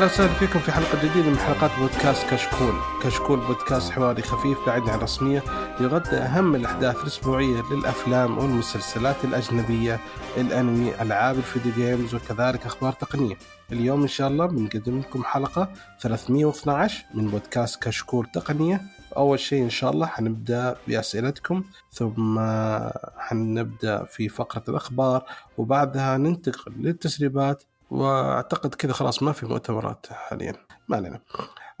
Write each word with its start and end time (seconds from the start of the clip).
أهلا 0.00 0.12
وسهلا 0.12 0.32
فيكم 0.32 0.58
في 0.58 0.72
حلقة 0.72 0.98
جديدة 0.98 1.30
من 1.30 1.38
حلقات 1.38 1.70
بودكاست 1.78 2.30
كشكول، 2.30 2.74
كشكول 3.02 3.40
بودكاست 3.40 3.90
حواري 3.92 4.22
خفيف 4.22 4.58
بعيد 4.66 4.88
عن 4.88 4.98
الرسمية 4.98 5.42
يغطي 5.80 6.16
أهم 6.16 6.54
الأحداث 6.54 6.96
الأسبوعية 6.96 7.62
للأفلام 7.72 8.38
والمسلسلات 8.38 9.24
الأجنبية، 9.24 10.00
الأنمي، 10.36 11.02
ألعاب 11.02 11.36
الفيديو 11.36 11.72
جيمز 11.72 12.14
وكذلك 12.14 12.66
أخبار 12.66 12.92
تقنية. 12.92 13.34
اليوم 13.72 14.02
إن 14.02 14.08
شاء 14.08 14.28
الله 14.28 14.46
بنقدم 14.46 14.98
لكم 14.98 15.24
حلقة 15.24 15.68
312 16.00 17.04
من 17.14 17.26
بودكاست 17.28 17.82
كشكول 17.82 18.26
تقنية. 18.26 18.80
أول 19.16 19.40
شيء 19.40 19.62
إن 19.62 19.70
شاء 19.70 19.90
الله 19.90 20.06
حنبدأ 20.06 20.76
بأسئلتكم 20.88 21.64
ثم 21.92 22.40
حنبدأ 23.18 24.04
في 24.04 24.28
فقرة 24.28 24.64
الأخبار 24.68 25.24
وبعدها 25.58 26.16
ننتقل 26.16 26.72
للتسريبات 26.78 27.62
واعتقد 27.90 28.74
كذا 28.74 28.92
خلاص 28.92 29.22
ما 29.22 29.32
في 29.32 29.46
مؤتمرات 29.46 30.06
حاليا. 30.10 30.52
ما 30.88 30.96
علينا. 30.96 31.20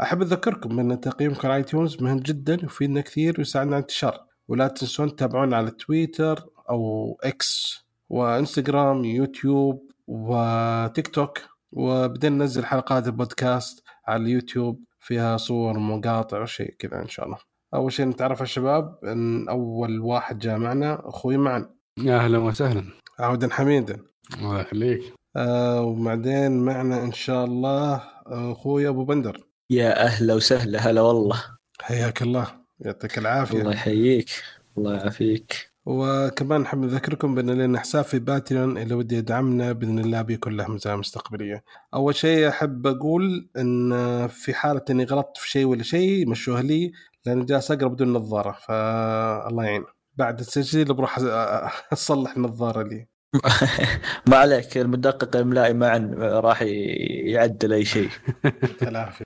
أحب 0.02 0.22
أذكركم 0.22 0.80
أن 0.80 1.00
تقييمكم 1.00 1.48
على 1.48 1.56
iTunes 1.56 2.02
مهم 2.02 2.18
جدا 2.18 2.58
ويفيدنا 2.62 3.00
كثير 3.00 3.34
ويساعدنا 3.38 3.74
على 3.74 3.80
الانتشار. 3.80 4.20
ولا 4.48 4.68
تنسون 4.68 5.16
تتابعونا 5.16 5.56
على 5.56 5.70
تويتر 5.70 6.46
أو 6.70 7.18
إكس 7.24 7.80
وإنستغرام 8.08 9.04
يوتيوب 9.04 9.90
وتيك 10.06 11.08
توك 11.08 11.38
وبدنا 11.72 12.36
ننزل 12.36 12.64
حلقات 12.64 13.06
البودكاست 13.06 13.82
على 14.06 14.22
اليوتيوب 14.22 14.84
فيها 15.00 15.36
صور 15.36 15.76
ومقاطع 15.76 16.42
وشيء 16.42 16.74
كذا 16.78 17.02
إن 17.02 17.08
شاء 17.08 17.26
الله. 17.26 17.38
أول 17.74 17.92
شيء 17.92 18.06
نتعرف 18.06 18.38
على 18.38 18.44
الشباب. 18.44 18.98
إن 19.04 19.48
أول 19.48 20.00
واحد 20.00 20.38
جاء 20.38 20.58
معنا 20.58 21.08
أخوي 21.08 21.36
معن. 21.36 21.70
يا 21.98 22.16
أهلا 22.16 22.38
وسهلا. 22.38 22.84
عودا 23.18 23.48
حميدا. 23.54 24.02
الله 24.38 24.60
يخليك. 24.60 25.19
آه 25.36 25.82
وبعدين 25.82 26.58
معنا 26.58 27.02
إن 27.02 27.12
شاء 27.12 27.44
الله 27.44 28.02
أخوي 28.26 28.88
أبو 28.88 29.04
بندر 29.04 29.40
يا 29.70 30.04
أهلا 30.04 30.34
وسهلا 30.34 30.78
هلا 30.78 31.00
والله 31.00 31.42
حياك 31.80 32.22
الله 32.22 32.46
يعطيك 32.80 33.18
العافية 33.18 33.60
الله 33.60 33.72
يحييك 33.72 34.30
الله 34.78 34.94
يعافيك 34.94 35.70
وكمان 35.86 36.60
نحب 36.60 36.78
نذكركم 36.78 37.34
بأن 37.34 37.50
لنا 37.50 37.80
حساب 37.80 38.04
في 38.04 38.18
باتريون 38.18 38.78
اللي 38.78 38.94
ودي 38.94 39.16
يدعمنا 39.16 39.72
بإذن 39.72 39.98
الله 39.98 40.22
بيكون 40.22 40.56
له 40.56 40.70
مزايا 40.70 40.96
مستقبلية. 40.96 41.64
أول 41.94 42.14
شيء 42.14 42.48
أحب 42.48 42.86
أقول 42.86 43.50
إن 43.56 44.28
في 44.28 44.54
حالة 44.54 44.82
إني 44.90 45.04
غلطت 45.04 45.36
في 45.36 45.50
شيء 45.50 45.64
ولا 45.64 45.82
شيء 45.82 46.28
مشوه 46.28 46.60
لي 46.60 46.92
لأني 47.26 47.44
جالس 47.44 47.70
أقرأ 47.70 47.88
بدون 47.88 48.12
نظارة 48.12 48.52
فالله 48.52 49.64
يعين. 49.64 49.84
بعد 50.16 50.40
التسجيل 50.40 50.94
بروح 50.94 51.18
أصلح 51.92 52.36
النظارة 52.36 52.82
لي. 52.82 53.06
ما 54.28 54.36
عليك 54.36 54.78
المدقق 54.78 55.36
الاملائي 55.36 55.74
معا 55.74 56.10
راح 56.18 56.62
يعدل 56.62 57.72
أي 57.72 57.84
شيء. 57.84 58.08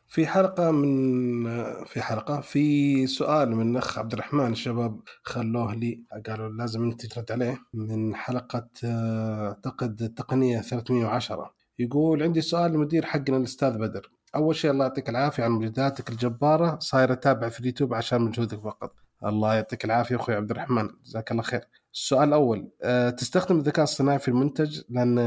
في 0.09 0.27
حلقة 0.27 0.71
من 0.71 1.45
في 1.85 2.03
حلقة 2.03 2.41
في 2.41 3.07
سؤال 3.07 3.57
من 3.57 3.71
الأخ 3.71 3.99
عبد 3.99 4.13
الرحمن 4.13 4.53
الشباب 4.53 5.01
خلوه 5.23 5.75
لي. 5.75 6.05
قالوا 6.27 6.49
لازم 6.49 6.83
أنت 6.83 7.07
ترد 7.07 7.33
عليه. 7.33 7.59
من 7.75 8.15
حلقة 8.15 8.69
أعتقد 8.85 10.03
التقنيه 10.03 10.61
310 10.61 11.55
يقول 11.79 12.23
عندي 12.23 12.41
سؤال 12.41 12.71
للمدير 12.73 13.07
حقنا 13.07 13.37
الأستاذ 13.37 13.79
بدر. 13.79 14.11
أول 14.35 14.57
شيء 14.57 14.71
الله 14.71 14.85
يعطيك 14.85 15.09
العافية 15.09 15.43
على 15.43 15.53
مجهوداتك 15.53 16.11
الجبارة. 16.11 16.79
صاير 16.81 17.13
اتابع 17.13 17.49
في 17.49 17.61
اليوتيوب 17.61 17.95
عشان 17.95 18.21
مجهودك 18.21 18.61
فقط. 18.61 19.04
الله 19.25 19.55
يعطيك 19.55 19.85
العافية 19.85 20.17
أخوي 20.17 20.35
عبد 20.35 20.51
الرحمن 20.51 20.89
جزاك 21.05 21.31
الله 21.31 21.43
خير. 21.43 21.69
السؤال 21.95 22.29
الأول 22.29 22.69
أه 22.83 23.11
تستخدم 23.11 23.59
الذكاء 23.59 23.83
الصناعي 23.83 24.19
في 24.19 24.29
المنتج؟ 24.29 24.81
لأن 24.89 25.19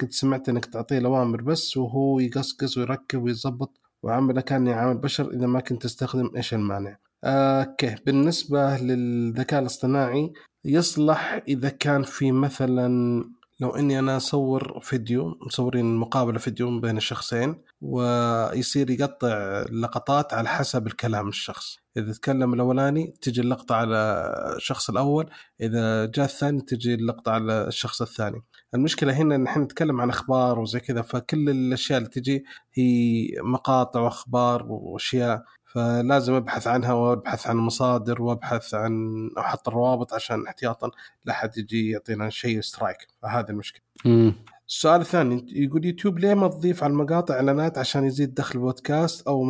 قد 0.00 0.10
سمعت 0.10 0.48
إنك 0.48 0.64
تعطيه 0.64 0.98
الاوامر 0.98 1.42
بس 1.42 1.76
وهو 1.76 2.20
يقصقص 2.20 2.78
ويركب 2.78 3.22
ويظبط 3.22 3.80
وعامله 4.02 4.40
كان 4.40 4.66
يعامل 4.66 4.98
بشر 4.98 5.30
إذا 5.30 5.46
ما 5.46 5.60
كنت 5.60 5.82
تستخدم 5.82 6.30
إيش 6.36 6.54
المانع. 6.54 6.98
أوكي. 7.24 7.88
أه 7.88 7.96
بالنسبة 8.06 8.76
للذكاء 8.76 9.60
الاصطناعي 9.60 10.32
يصلح 10.64 11.42
إذا 11.48 11.68
كان 11.68 12.02
في 12.02 12.32
مثلا 12.32 13.24
لو 13.60 13.70
إني 13.70 13.98
أنا 13.98 14.16
أصور 14.16 14.80
فيديو 14.82 15.38
مصورين 15.46 15.96
مقابلة 15.96 16.38
فيديو 16.38 16.80
بين 16.80 16.96
الشخصين 16.96 17.62
ويصير 17.80 18.90
يقطع 18.90 19.64
لقطات 19.72 20.34
على 20.34 20.48
حسب 20.48 20.86
الكلام 20.86 21.28
الشخص. 21.28 21.85
إذا 21.96 22.12
تكلم 22.12 22.54
الأولاني 22.54 23.14
تجي 23.20 23.40
اللقطة 23.40 23.74
على 23.74 23.96
الشخص 24.56 24.90
الأول 24.90 25.30
إذا 25.60 26.04
جاء 26.06 26.24
الثاني 26.24 26.60
تجي 26.60 26.94
اللقطة 26.94 27.32
على 27.32 27.66
الشخص 27.66 28.02
الثاني. 28.02 28.42
المشكلة 28.74 29.12
هنا 29.12 29.34
إن 29.34 29.46
إحنا 29.46 29.64
نتكلم 29.64 30.00
عن 30.00 30.08
أخبار 30.10 30.58
وزي 30.58 30.80
كذا 30.80 31.02
فكل 31.02 31.48
الأشياء 31.50 31.98
اللي 31.98 32.10
تجي 32.10 32.44
هي 32.74 33.26
مقاطع 33.42 34.00
وأخبار 34.00 34.66
وأشياء 34.68 35.42
فلازم 35.72 36.32
أبحث 36.34 36.66
عنها 36.66 36.92
وأبحث 36.92 37.46
عن 37.46 37.56
مصادر 37.56 38.22
وأبحث 38.22 38.74
عن 38.74 38.92
أحط 39.38 39.68
الروابط 39.68 40.14
عشان 40.14 40.46
احتياطا 40.46 40.90
لا 41.24 41.32
حد 41.32 41.58
يجي 41.58 41.90
يعطينا 41.90 42.30
شيء 42.30 42.60
سترايك 42.60 42.96
فهذه 43.22 43.50
المشكلة. 43.50 43.82
السؤال 44.68 45.00
الثاني 45.00 45.46
يقول 45.52 45.84
يوتيوب 45.84 46.18
ليه 46.18 46.34
ما 46.34 46.48
تضيف 46.48 46.84
على 46.84 46.90
المقاطع 46.90 47.34
إعلانات 47.34 47.78
عشان 47.78 48.04
يزيد 48.04 48.34
دخل 48.34 48.58
البودكاست 48.58 49.26
أو 49.26 49.44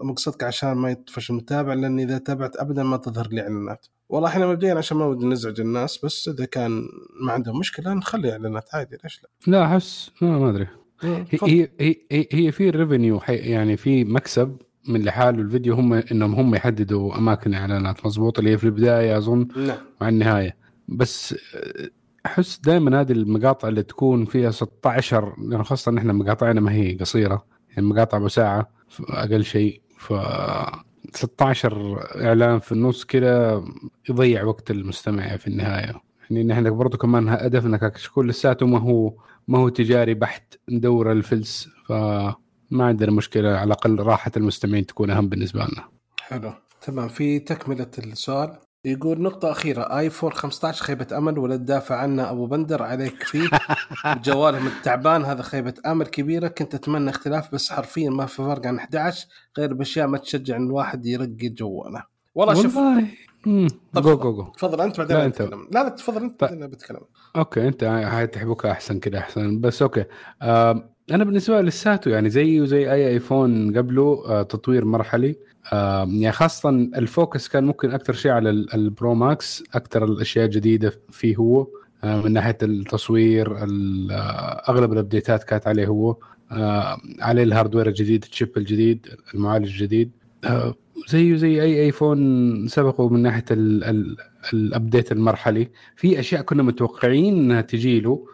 مقصدك 0.00 0.42
عشان 0.44 0.72
ما 0.72 0.90
يطفش 0.90 1.30
المتابع؟ 1.30 1.74
لأن 1.74 2.00
إذا 2.00 2.18
تابعت 2.18 2.56
ابدا 2.56 2.82
ما 2.82 2.96
تظهر 2.96 3.28
لي 3.28 3.42
إعلانات. 3.42 3.86
والله 4.08 4.28
إحنا 4.28 4.46
مبدئيا 4.46 4.74
عشان 4.74 4.96
ما 4.96 5.04
ودي 5.06 5.26
نزعج 5.26 5.60
الناس 5.60 6.04
بس 6.04 6.28
إذا 6.28 6.44
كان 6.44 6.88
ما 7.26 7.32
عندهم 7.32 7.58
مشكلة 7.58 7.94
نخلي 7.94 8.32
إعلانات 8.32 8.74
عادي 8.74 8.96
ليش 9.04 9.22
لا؟ 9.22 9.28
لا 9.52 9.64
أحس 9.64 10.10
ما, 10.22 10.38
ما 10.38 10.50
أدري. 10.50 10.66
هي 11.02 11.26
هي 11.42 11.68
هي, 12.10 12.26
هي 12.32 12.52
في 12.52 12.70
ريفينيو 12.70 13.20
يعني 13.28 13.76
في 13.76 14.04
مكسب 14.04 14.56
من 14.88 15.02
لحاله 15.02 15.40
الفيديو 15.40 15.74
هم 15.74 15.92
إنهم 15.92 16.34
هم 16.34 16.54
يحددوا 16.54 17.18
أماكن 17.18 17.54
إعلانات 17.54 18.06
مضبوط 18.06 18.38
اللي 18.38 18.50
هي 18.50 18.58
في 18.58 18.64
البداية 18.64 19.18
أظن 19.18 19.48
نعم. 19.56 19.78
مع 20.00 20.08
النهاية. 20.08 20.56
بس 20.88 21.34
أحس 22.26 22.58
دائما 22.58 23.00
هذه 23.00 23.12
المقاطع 23.12 23.68
اللي 23.68 23.82
تكون 23.82 24.24
فيها 24.24 24.50
16 24.50 25.34
يعني 25.50 25.64
خاصة 25.64 25.90
إن 25.90 25.98
إحنا 25.98 26.12
مقاطعنا 26.12 26.60
ما 26.60 26.72
هي 26.72 26.94
قصيرة 26.94 27.46
يعني 27.70 27.86
مقاطع 27.86 28.16
أبو 28.18 28.28
ساعة 28.28 28.70
أقل 29.00 29.44
شيء 29.44 29.80
ف 29.98 30.12
16 31.14 32.06
إعلان 32.24 32.58
في 32.58 32.72
النص 32.72 33.04
كذا 33.04 33.64
يضيع 34.10 34.44
وقت 34.44 34.70
المستمع 34.70 35.36
في 35.36 35.46
النهاية. 35.46 36.00
يعني 36.30 36.44
نحن 36.44 36.76
برضو 36.76 36.96
كمان 36.96 37.28
هدفنا 37.28 37.76
كشكول 37.76 38.28
لساته 38.28 38.66
ما 38.66 38.78
هو 38.78 39.14
ما 39.48 39.58
هو 39.58 39.68
تجاري 39.68 40.14
بحت 40.14 40.54
ندور 40.68 41.12
الفلس 41.12 41.68
ف 41.88 41.92
ما 42.70 42.84
عندنا 42.84 43.12
مشكلة 43.12 43.48
على 43.48 43.64
الأقل 43.64 44.00
راحة 44.00 44.32
المستمعين 44.36 44.86
تكون 44.86 45.10
أهم 45.10 45.28
بالنسبة 45.28 45.60
لنا. 45.60 45.88
حلو. 46.20 46.52
تمام. 46.82 47.08
في 47.08 47.38
تكملة 47.38 47.90
السؤال. 47.98 48.58
يقول 48.84 49.22
نقطة 49.22 49.50
أخيرة. 49.50 49.98
آيفون 49.98 50.32
15 50.32 50.84
خيبة 50.84 51.18
أمل 51.18 51.38
ولا 51.38 51.56
تدافع 51.56 51.96
عنه 51.96 52.30
أبو 52.30 52.46
بندر 52.46 52.82
عليك 52.82 53.22
فيه. 53.22 53.48
جوالهم 54.24 54.66
التعبان 54.66 55.24
هذا 55.24 55.42
خيبة 55.42 55.74
أمل 55.86 56.06
كبيرة. 56.06 56.48
كنت 56.48 56.74
أتمنى 56.74 57.10
اختلاف 57.10 57.54
بس 57.54 57.72
حرفيا 57.72 58.10
ما 58.10 58.26
في 58.26 58.36
فرق 58.36 58.66
عن 58.66 58.78
11 58.78 59.26
غير 59.58 59.74
بأشياء 59.74 60.06
ما 60.06 60.18
تشجع 60.18 60.56
إن 60.56 60.66
الواحد 60.66 61.06
يرقي 61.06 61.48
جواله. 61.48 62.04
والله 62.34 62.54
شوف. 62.54 62.78
طب 63.92 64.02
جو 64.02 64.16
جو 64.16 64.32
جو 64.32 64.44
تفضل 64.44 64.80
أنت 64.80 64.98
بعدين 65.00 65.16
لا،. 65.16 65.26
بتكلم 65.26 65.68
لا 65.72 65.82
لا 65.82 65.88
تفضل 65.88 66.22
أنت 66.22 66.40
طيب. 66.40 66.50
بعدين 66.50 66.66
بتكلم. 66.66 67.00
OK 67.36 67.68
أنت 67.68 67.84
هاي 67.84 68.26
تحبك 68.26 68.66
أحسن 68.66 68.98
كده 68.98 69.18
أحسن. 69.18 69.60
بس 69.60 69.82
OK. 69.82 70.04
آه 70.42 70.91
أنا 71.10 71.24
بالنسبة 71.24 71.60
لي 71.60 71.66
لساته 71.68 72.10
يعني 72.10 72.30
زيه 72.30 72.64
زي 72.64 72.92
أي 72.92 73.08
ايفون 73.08 73.76
قبله 73.78 74.22
آه 74.26 74.42
تطوير 74.42 74.84
مرحلي. 74.84 75.36
يعني 75.72 76.32
خاصة 76.32 76.68
ال 76.70 76.83
focus 76.83 77.48
كان 77.48 77.64
ممكن 77.64 77.90
أكثر 77.90 78.12
شيء 78.12 78.30
على 78.30 78.50
ال- 78.50 78.74
البرو 78.74 79.14
ماكس 79.14 79.64
أكثر 79.74 80.04
الأشياء 80.04 80.44
الجديده 80.44 81.00
فيه 81.10 81.36
هو. 81.36 81.66
آه 82.04 82.22
من 82.22 82.32
ناحية 82.32 82.58
التصوير 82.62 83.64
ال- 83.64 84.10
آه 84.12 84.62
أغلب 84.68 84.92
الأبديتات 84.92 85.44
كانت 85.44 85.66
عليه 85.66 85.86
هو. 85.86 86.16
عليه 87.20 87.42
ال 87.42 87.47
hardware 87.47 87.86
الجديد 87.88 88.24
ال 88.24 88.29
chip 88.29 88.48
الجديد 88.56 89.06
المعالج 89.34 89.66
الجديد. 89.66 90.10
زيه 91.08 91.36
زي 91.36 91.62
أي 91.62 91.80
ايفون 91.84 92.68
سبقه 92.68 93.08
من 93.08 93.22
ناحية 93.22 93.44
ال 94.52 94.61
update 94.61 95.12
المرحلي. 95.12 95.68
في 95.96 96.20
أشياء 96.20 96.42
كنا 96.42 96.62
متوقعين 96.62 97.34
إنها 97.34 97.60
تجي 97.60 98.00
له 98.00 98.26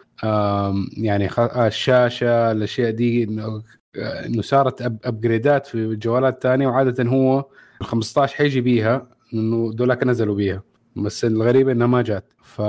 يعني 0.97 1.29
آه، 1.37 1.67
الشاشة 1.67 2.51
الأشياء 2.51 2.91
دي 2.91 3.23
إنه 3.23 3.63
آه، 3.95 4.41
صارت 4.41 4.81
ابجريدات 4.81 5.67
في 5.67 5.95
جوالات 5.95 6.43
ثانية 6.43 6.67
وعادة 6.67 7.03
هو 7.03 7.45
ال 7.81 7.85
15 7.85 8.35
حيجي 8.35 8.61
بيها 8.61 9.07
إنه 9.33 9.73
دولاك 9.73 10.03
نزلوا 10.03 10.35
بيها. 10.35 10.63
بس 10.95 11.25
الغريب 11.25 11.69
إنها 11.69 11.87
ما 11.87 12.01
جات. 12.01 12.33
ف 12.43 12.61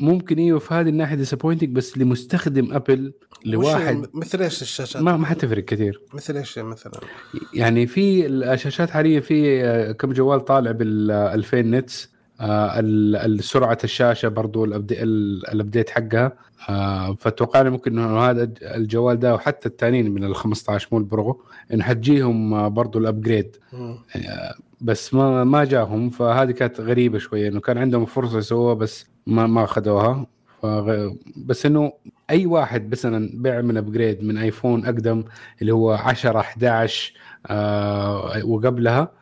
ممكن 0.00 0.38
إيوه 0.38 0.58
في 0.58 0.74
هذه 0.74 0.88
الناحية 0.88 1.16
disappointing 1.16 1.70
بس 1.76 1.98
لمستخدم 1.98 2.72
أبل 2.72 3.12
لواحد 3.44 4.06
مثل 4.14 4.42
إيش 4.42 4.62
الشاشات؟ 4.62 5.02
ما 5.02 5.16
ما 5.16 5.26
حتفرق 5.26 5.64
كثير. 5.64 6.00
مثل 6.14 6.36
إيش 6.36 6.58
مثلا؟ 6.58 7.00
يعني 7.54 7.86
في 7.86 8.26
الشاشات 8.26 8.90
حاليا 8.90 9.20
في 9.20 9.64
آه، 9.64 9.92
كم 9.92 10.12
جوال 10.12 10.44
طالع 10.44 10.70
بال 10.70 11.10
2000 11.10 11.60
nits. 11.60 12.17
سرعة 13.40 13.78
الشاشة 13.84 14.28
برضو 14.28 14.64
ال 14.64 14.82
update 14.82 15.90
حقها. 15.90 16.32
آه 16.68 17.14
فأتوقع 17.14 17.60
لي 17.62 17.70
ممكن 17.70 17.98
إنه 17.98 18.18
هذا 18.20 18.42
الج- 18.42 18.64
الجوال 18.64 19.18
ده 19.18 19.34
وحتى 19.34 19.68
الثانيين 19.68 20.10
من 20.10 20.24
ال 20.24 20.34
15 20.36 20.88
مو 20.92 20.98
البرو 20.98 21.42
إنه 21.72 21.84
حتجيهم 21.84 22.54
آه، 22.54 22.68
برضو 22.68 22.98
ال 22.98 23.04
upgrade. 23.04 23.56
بس 24.80 25.14
ما 25.14 25.44
ما 25.44 25.64
جاهم. 25.64 26.10
فهذه 26.10 26.50
كانت 26.50 26.80
غريبة 26.80 27.18
شوية 27.18 27.48
إنه 27.48 27.60
كان 27.60 27.78
عندهم 27.78 28.04
فرصة 28.06 28.38
يسووها 28.38 28.74
بس 28.74 29.06
ما 29.26 29.46
ما 29.46 29.64
أخذوها. 29.64 30.26
فغ... 30.62 31.10
بس 31.36 31.66
إنه 31.66 31.92
أي 32.30 32.46
واحد 32.46 32.90
مثلا 32.92 33.30
بيعمل 33.34 33.76
upgrade 33.76 34.24
من 34.24 34.38
ايفون 34.38 34.84
أقدم 34.84 35.24
اللي 35.62 35.72
هو 35.72 35.90
10 35.92 36.38
11 36.40 37.12
آه 37.46 38.44
وقبلها 38.46 39.12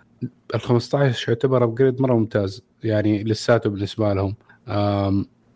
ال 0.54 0.60
15 0.60 1.28
يعتبر 1.28 1.64
upgrade 1.64 2.00
مرة 2.02 2.14
ممتاز. 2.14 2.62
يعني 2.86 3.24
لساته 3.24 3.70
بالنسبة 3.70 4.12
لهم 4.14 4.34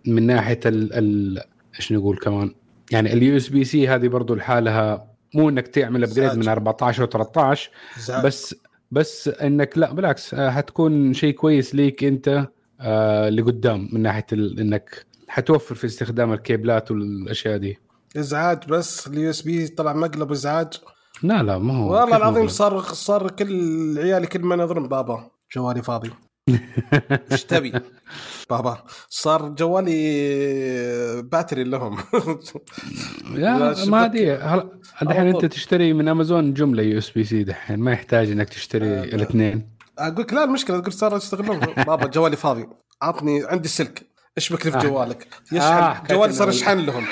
من 0.07 0.27
ناحية 0.27 0.61
ال, 0.67 0.93
ال... 0.93 1.41
إيش 1.79 1.93
نقول 1.93 2.17
كمان 2.19 2.55
يعني 2.91 3.13
ال 3.13 3.37
USB-C 3.37 3.89
هذه 3.89 4.09
برضو 4.09 4.35
لحالها 4.35 5.11
مو 5.35 5.49
إنك 5.49 5.69
تعمل 5.69 6.05
upgrade 6.05 6.33
من 6.35 6.41
إزعاج. 6.41 6.49
14 6.49 7.07
و13 7.07 7.59
إزعاج. 7.99 8.25
بس 8.27 8.55
بس 8.91 9.29
إنك 9.29 9.79
لا 9.79 9.93
بالعكس 9.93 10.35
آه، 10.35 10.51
حتكون 10.51 11.13
شيء 11.15 11.35
كويس 11.35 11.75
ليك 11.75 12.05
أنت 12.05 12.49
آه 12.81 13.29
لقدام 13.29 13.89
من 13.93 14.03
ناحية 14.03 14.27
ال- 14.33 14.61
إنك 14.61 15.07
حتوفر 15.29 15.75
في 15.75 15.87
استخدام 15.87 16.33
الكيبلات 16.33 16.91
والأشياء 16.91 17.57
دي 17.57 17.79
ازعاج 18.17 18.59
بس 18.69 19.07
ال 19.07 19.31
USB 19.31 19.69
طلع 19.69 19.93
مقلب 19.93 20.31
ازعاج 20.33 20.69
لا 21.23 21.43
لا 21.43 21.59
ما 21.59 21.77
هو 21.77 21.93
والله 22.01 22.17
العظيم؟ 22.17 22.49
صار 22.49 22.81
صار 22.83 23.31
كل 23.31 23.99
عيالي 23.99 24.27
كل 24.27 24.41
ما 24.41 24.55
ينظرون 24.55 24.89
بابا 24.89 25.31
جوالي 25.57 25.83
فاضي 25.83 26.11
إيش 27.33 27.45
تبي؟ 27.45 27.73
بابا 28.51 28.85
صار 29.09 29.49
جوالي 29.49 31.23
battery 31.23 31.65
لهم. 31.65 31.99
لا، 33.31 33.75
يا 33.79 33.85
ما 33.85 34.05
أدري 34.05 34.33
هل- 34.33 34.69
الحين 35.03 35.27
أنت. 35.27 35.45
تشتري 35.45 35.93
من 35.93 36.09
أمازون 36.09 36.55
جملة 36.55 36.83
USB-C 36.83 37.45
دحين؟ 37.45 37.79
ما 37.81 37.93
يحتاج 37.93 38.31
إنك 38.31 38.49
تشتري 38.49 38.87
آه، 38.87 39.05
لا. 39.05 39.15
الاثنين. 39.15 39.69
أقول 39.99 40.21
لك 40.21 40.33
لا 40.35 40.45
المشكلة 40.45 40.79
أقول 40.79 40.93
صار 40.93 41.17
يستغلون 41.17 41.59
بابا 41.59 42.07
جوالي 42.07 42.37
فاضي. 42.37 42.69
عطني 43.03 43.45
عندي 43.45 43.69
سلك. 43.69 44.03
اشبك 44.37 44.67
لي 44.67 44.73
في 44.73 44.79
آه. 44.79 44.83
جوالك؟ 44.83 45.29
آه، 45.53 45.57
يشحن. 45.57 45.83
حكيت 45.95 46.13
جوالي 46.13 46.33
صار 46.33 46.49
يشحن 46.49 46.79
لهم. 46.79 47.05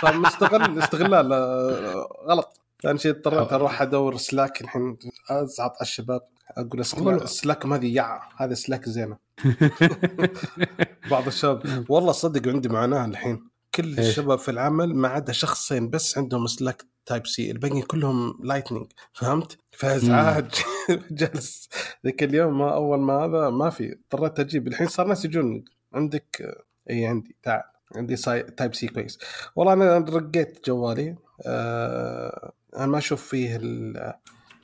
فمستغل 0.00 0.78
استغلال. 0.78 1.32
آه، 1.32 2.08
غلط. 2.28 2.60
ثاني 2.82 2.98
شيء 2.98 3.10
اضطريت. 3.12 3.52
أروح 3.52 3.82
أدور 3.82 4.16
سلاك 4.16 4.60
الحين 4.60 4.96
أزعط 5.30 5.70
على 5.70 5.80
الشباب 5.82 6.20
أقول 6.50 6.84
والله. 6.96 7.16
سلاك 7.18 7.26
سلاكم 7.26 7.72
هذه 7.72 7.94
يع 7.94 8.22
هذا 8.36 8.54
سلاك 8.54 8.88
زينة. 8.88 9.18
بعض 11.10 11.26
الشباب 11.26 11.86
والله 11.88 12.12
صدق 12.12 12.48
عندي 12.48 12.68
معاناه 12.68 13.04
الحين. 13.04 13.52
كل؟ 13.74 13.98
الشباب 13.98 14.38
في 14.38 14.50
العمل 14.50 14.94
ما 14.94 15.08
عدا 15.08 15.32
شخصين 15.32 15.90
بس 15.90 16.18
عندهم 16.18 16.46
سلاك 16.46 16.84
Type-C 17.06 17.50
الباقيين 17.50 17.82
كلهم 17.82 18.38
Lightning 18.44 18.86
فهمت؟ 19.12 19.58
فازعاج 19.70 20.50
جالس 21.10 21.68
ذاك 22.06 22.22
اليوم 22.22 22.58
ما 22.58 22.74
أول 22.74 22.98
ما 23.00 23.12
هذا 23.24 23.50
ما 23.50 23.70
في. 23.70 23.92
اضطريت 23.92 24.40
أجيب. 24.40 24.68
الحين 24.68 24.86
صار 24.88 25.06
ناس 25.06 25.24
يجون 25.24 25.64
عندك 25.94 26.56
إي 26.90 27.06
عندي. 27.06 27.36
تعال. 27.42 27.62
عندي 27.96 28.16
ساي... 28.16 28.42
Type-C 28.42 28.86
كويس. 28.86 29.18
والله 29.56 29.72
أنا 29.72 29.98
رقيت 29.98 30.66
جوالي 30.66 31.16
آه... 31.46 32.52
أنا 32.76 32.86
ما 32.86 32.98
أشوف 32.98 33.26
فيه 33.28 33.56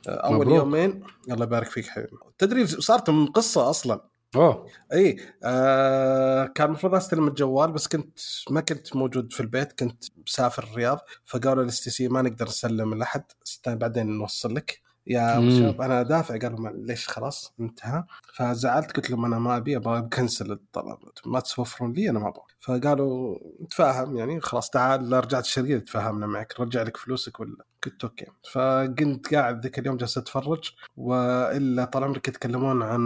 أول 0.07 0.35
مبروك. 0.35 0.57
يومين. 0.57 1.03
الله 1.31 1.45
يبارك 1.45 1.67
فيك 1.67 1.87
حبيبي. 1.87 2.17
تدري 2.37 2.67
صارت 2.67 3.09
من 3.09 3.27
قصة 3.27 3.69
أصلا. 3.69 4.09
أوه. 4.35 4.67
إي 4.93 5.17
آه 5.43 6.45
كان 6.45 6.67
المفروض 6.67 6.95
أستلم 6.95 7.27
الجوال 7.27 7.71
بس 7.71 7.87
كنت 7.87 8.19
ما 8.49 8.61
كنت 8.61 8.95
موجود 8.95 9.33
في 9.33 9.39
البيت. 9.39 9.79
كنت 9.79 10.03
مسافر 10.27 10.63
الرياض 10.63 10.99
فقالوا 11.25 11.63
ال 11.63 11.83
STC 11.83 12.07
ما 12.07 12.21
نقدر 12.21 12.45
نسلم 12.45 12.93
لأحد. 12.93 13.23
بعدين 13.67 14.17
نوصل 14.17 14.55
لك. 14.55 14.81
يا. 15.09 15.49
شباب 15.59 15.81
أنا 15.81 16.03
دافع. 16.03 16.37
قالوا 16.37 16.69
ليش 16.69 17.07
خلاص 17.07 17.53
انتهى. 17.59 18.03
فزعلت 18.33 18.91
قلت 18.91 19.09
لهم 19.09 19.25
أنا 19.25 19.39
ما 19.39 19.57
أبي 19.57 19.77
أبغى 19.77 19.97
أكنسل 19.99 20.51
الطلب. 20.51 20.97
ما 21.25 21.39
توفرون 21.39 21.93
لي 21.93 22.09
أنا 22.09 22.19
ما 22.19 22.27
أبغى. 22.27 22.43
فقالوا 22.59 23.37
نتفاهم 23.63 24.17
يعني 24.17 24.41
خلاص 24.41 24.69
تعال 24.69 25.13
رجعت 25.13 25.43
الشركة 25.43 25.77
تفاهمنا 25.77 26.27
معك 26.27 26.59
رجع 26.59 26.83
لك 26.83 26.97
فلوسك 26.97 27.39
ولا. 27.39 27.65
قلت 27.85 28.03
OK. 28.03 28.25
فكنت 28.51 29.35
قاعد 29.35 29.63
ذاك 29.63 29.79
اليوم 29.79 29.97
جالس 29.97 30.17
أتفرج 30.17 30.71
وإلا 30.97 31.85
طال 31.85 32.03
عمرك 32.03 32.27
يتكلمون 32.27 32.83
عن 32.83 33.01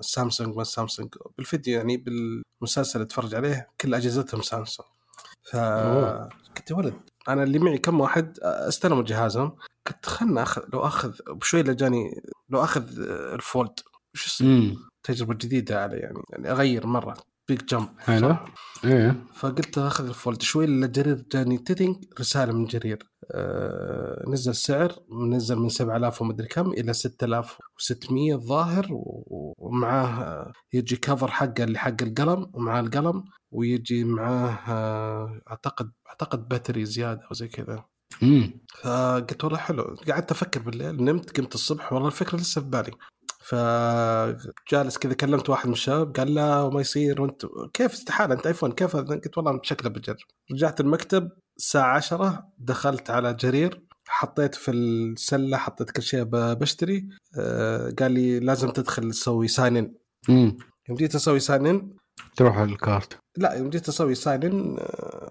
سامسونج 0.00 0.56
ما 0.56 0.64
سامسونج. 0.64 1.14
بالفيديو 1.36 1.78
يعني 1.78 1.96
بالمسلسل 1.96 3.00
اتفرج 3.00 3.34
عليه 3.34 3.68
كل 3.80 3.94
أجهزتهم 3.94 4.42
سامسونج. 4.42 4.88
ف 5.42 5.54
يا 5.54 6.76
ولد 6.76 7.09
أنا 7.28 7.42
اللي 7.42 7.58
معي 7.58 7.78
كم 7.78 8.00
واحد 8.00 8.38
استلموا 8.42 9.02
جهازهم. 9.02 9.56
قلت 9.86 10.06
خلنا 10.06 10.42
أخذ 10.42 10.62
لو 10.72 10.80
أخذ 10.80 11.12
بشوي 11.28 11.60
اللي 11.60 11.74
جاني 11.74 12.22
لو 12.50 12.64
أخذ 12.64 13.00
ال 13.34 13.43
Fold 13.43 13.80
وش 14.14 14.26
اسمه؟ 14.26 14.76
تجربة 15.02 15.34
جديدة 15.34 15.82
علي 15.82 15.96
يعني 15.96 16.18
يعني 16.30 16.50
أغير 16.50 16.86
مرة. 16.86 17.14
big 17.48 17.64
jump 17.64 17.88
حلو. 17.98 18.36
إيه. 18.84 19.16
فقلت 19.34 19.78
أخذ 19.78 20.08
ال 20.08 20.15
Fold 20.15 20.42
شوي 20.42 20.64
الا 20.64 20.86
جرير 20.86 21.24
جاني 21.32 21.58
تيتنج 21.58 21.96
رسالة 22.20 22.52
من 22.52 22.64
جرير. 22.64 22.98
آه 23.30 24.24
نزل 24.28 24.54
سعر 24.54 24.92
نزل 25.12 25.56
من 25.58 25.68
7000 25.68 26.22
ومدري 26.22 26.46
كم 26.48 26.70
إلى 26.70 26.92
6600 26.92 28.34
الظاهر 28.34 28.86
ومعاه 28.90 30.22
آه، 30.22 30.52
يجي 30.72 30.96
cover 30.96 31.30
حقه 31.30 31.64
اللي 31.64 31.78
حق 31.78 32.02
القلم 32.02 32.50
ومعاه 32.54 32.80
القلم. 32.80 33.24
ويجي 33.52 34.04
معاه 34.04 35.40
أعتقد 35.50 35.90
أعتقد 36.08 36.48
battery 36.48 36.84
زيادة 36.84 37.22
أو 37.22 37.34
زي 37.34 37.48
كذا. 37.48 37.84
امم 38.22 38.60
فقلت 38.82 39.44
والله 39.44 39.58
حلو. 39.58 39.96
قعدت 40.08 40.30
أفكر 40.30 40.60
بالليل 40.62 41.04
نمت 41.04 41.38
قمت 41.40 41.54
الصبح 41.54 41.92
والله 41.92 42.08
الفكرة 42.08 42.36
لسه 42.38 42.60
في 42.60 42.66
بالي. 42.66 42.90
فجالس 43.44 44.98
كذا 44.98 45.14
كلمت 45.14 45.50
واحد 45.50 45.66
من 45.66 45.72
الشباب 45.72 46.16
قال 46.16 46.34
لا 46.34 46.60
وما 46.60 46.80
يصير 46.80 47.22
وأنت 47.22 47.46
كيف 47.74 47.92
استحالة؟ 47.92 48.34
أنت 48.34 48.46
ايفون 48.46 48.72
كيف؟ 48.72 48.96
قلت 48.96 49.38
والله 49.38 49.60
شكله 49.62 49.90
بجرب 49.90 50.16
رجعت 50.52 50.80
المكتب 50.80 51.30
الساعة 51.56 51.96
10 51.96 52.44
دخلت 52.58 53.10
على 53.10 53.34
جرير 53.34 53.82
حطيت 54.06 54.54
في 54.54 54.70
السلة 54.70 55.56
حطيت 55.56 55.90
كل 55.90 56.02
شيء 56.02 56.22
بشتري. 56.32 57.08
آه، 57.38 57.94
قال 57.98 58.12
لي 58.12 58.40
لازم 58.40 58.70
تدخل 58.70 59.10
تسوي 59.10 59.48
sign 59.48 59.76
in 59.76 59.94
امم 60.28 60.56
يوم 60.88 60.98
جيت 60.98 61.14
أسوي 61.14 61.40
sign 61.40 61.66
in 61.66 61.90
تروح 62.36 62.58
على 62.58 62.72
ال 62.72 62.80
cart. 62.80 63.18
لا 63.36 63.52
يوم 63.52 63.70
جيت 63.70 63.88
أسوي 63.88 64.14
sign 64.14 64.42
in 64.42 64.76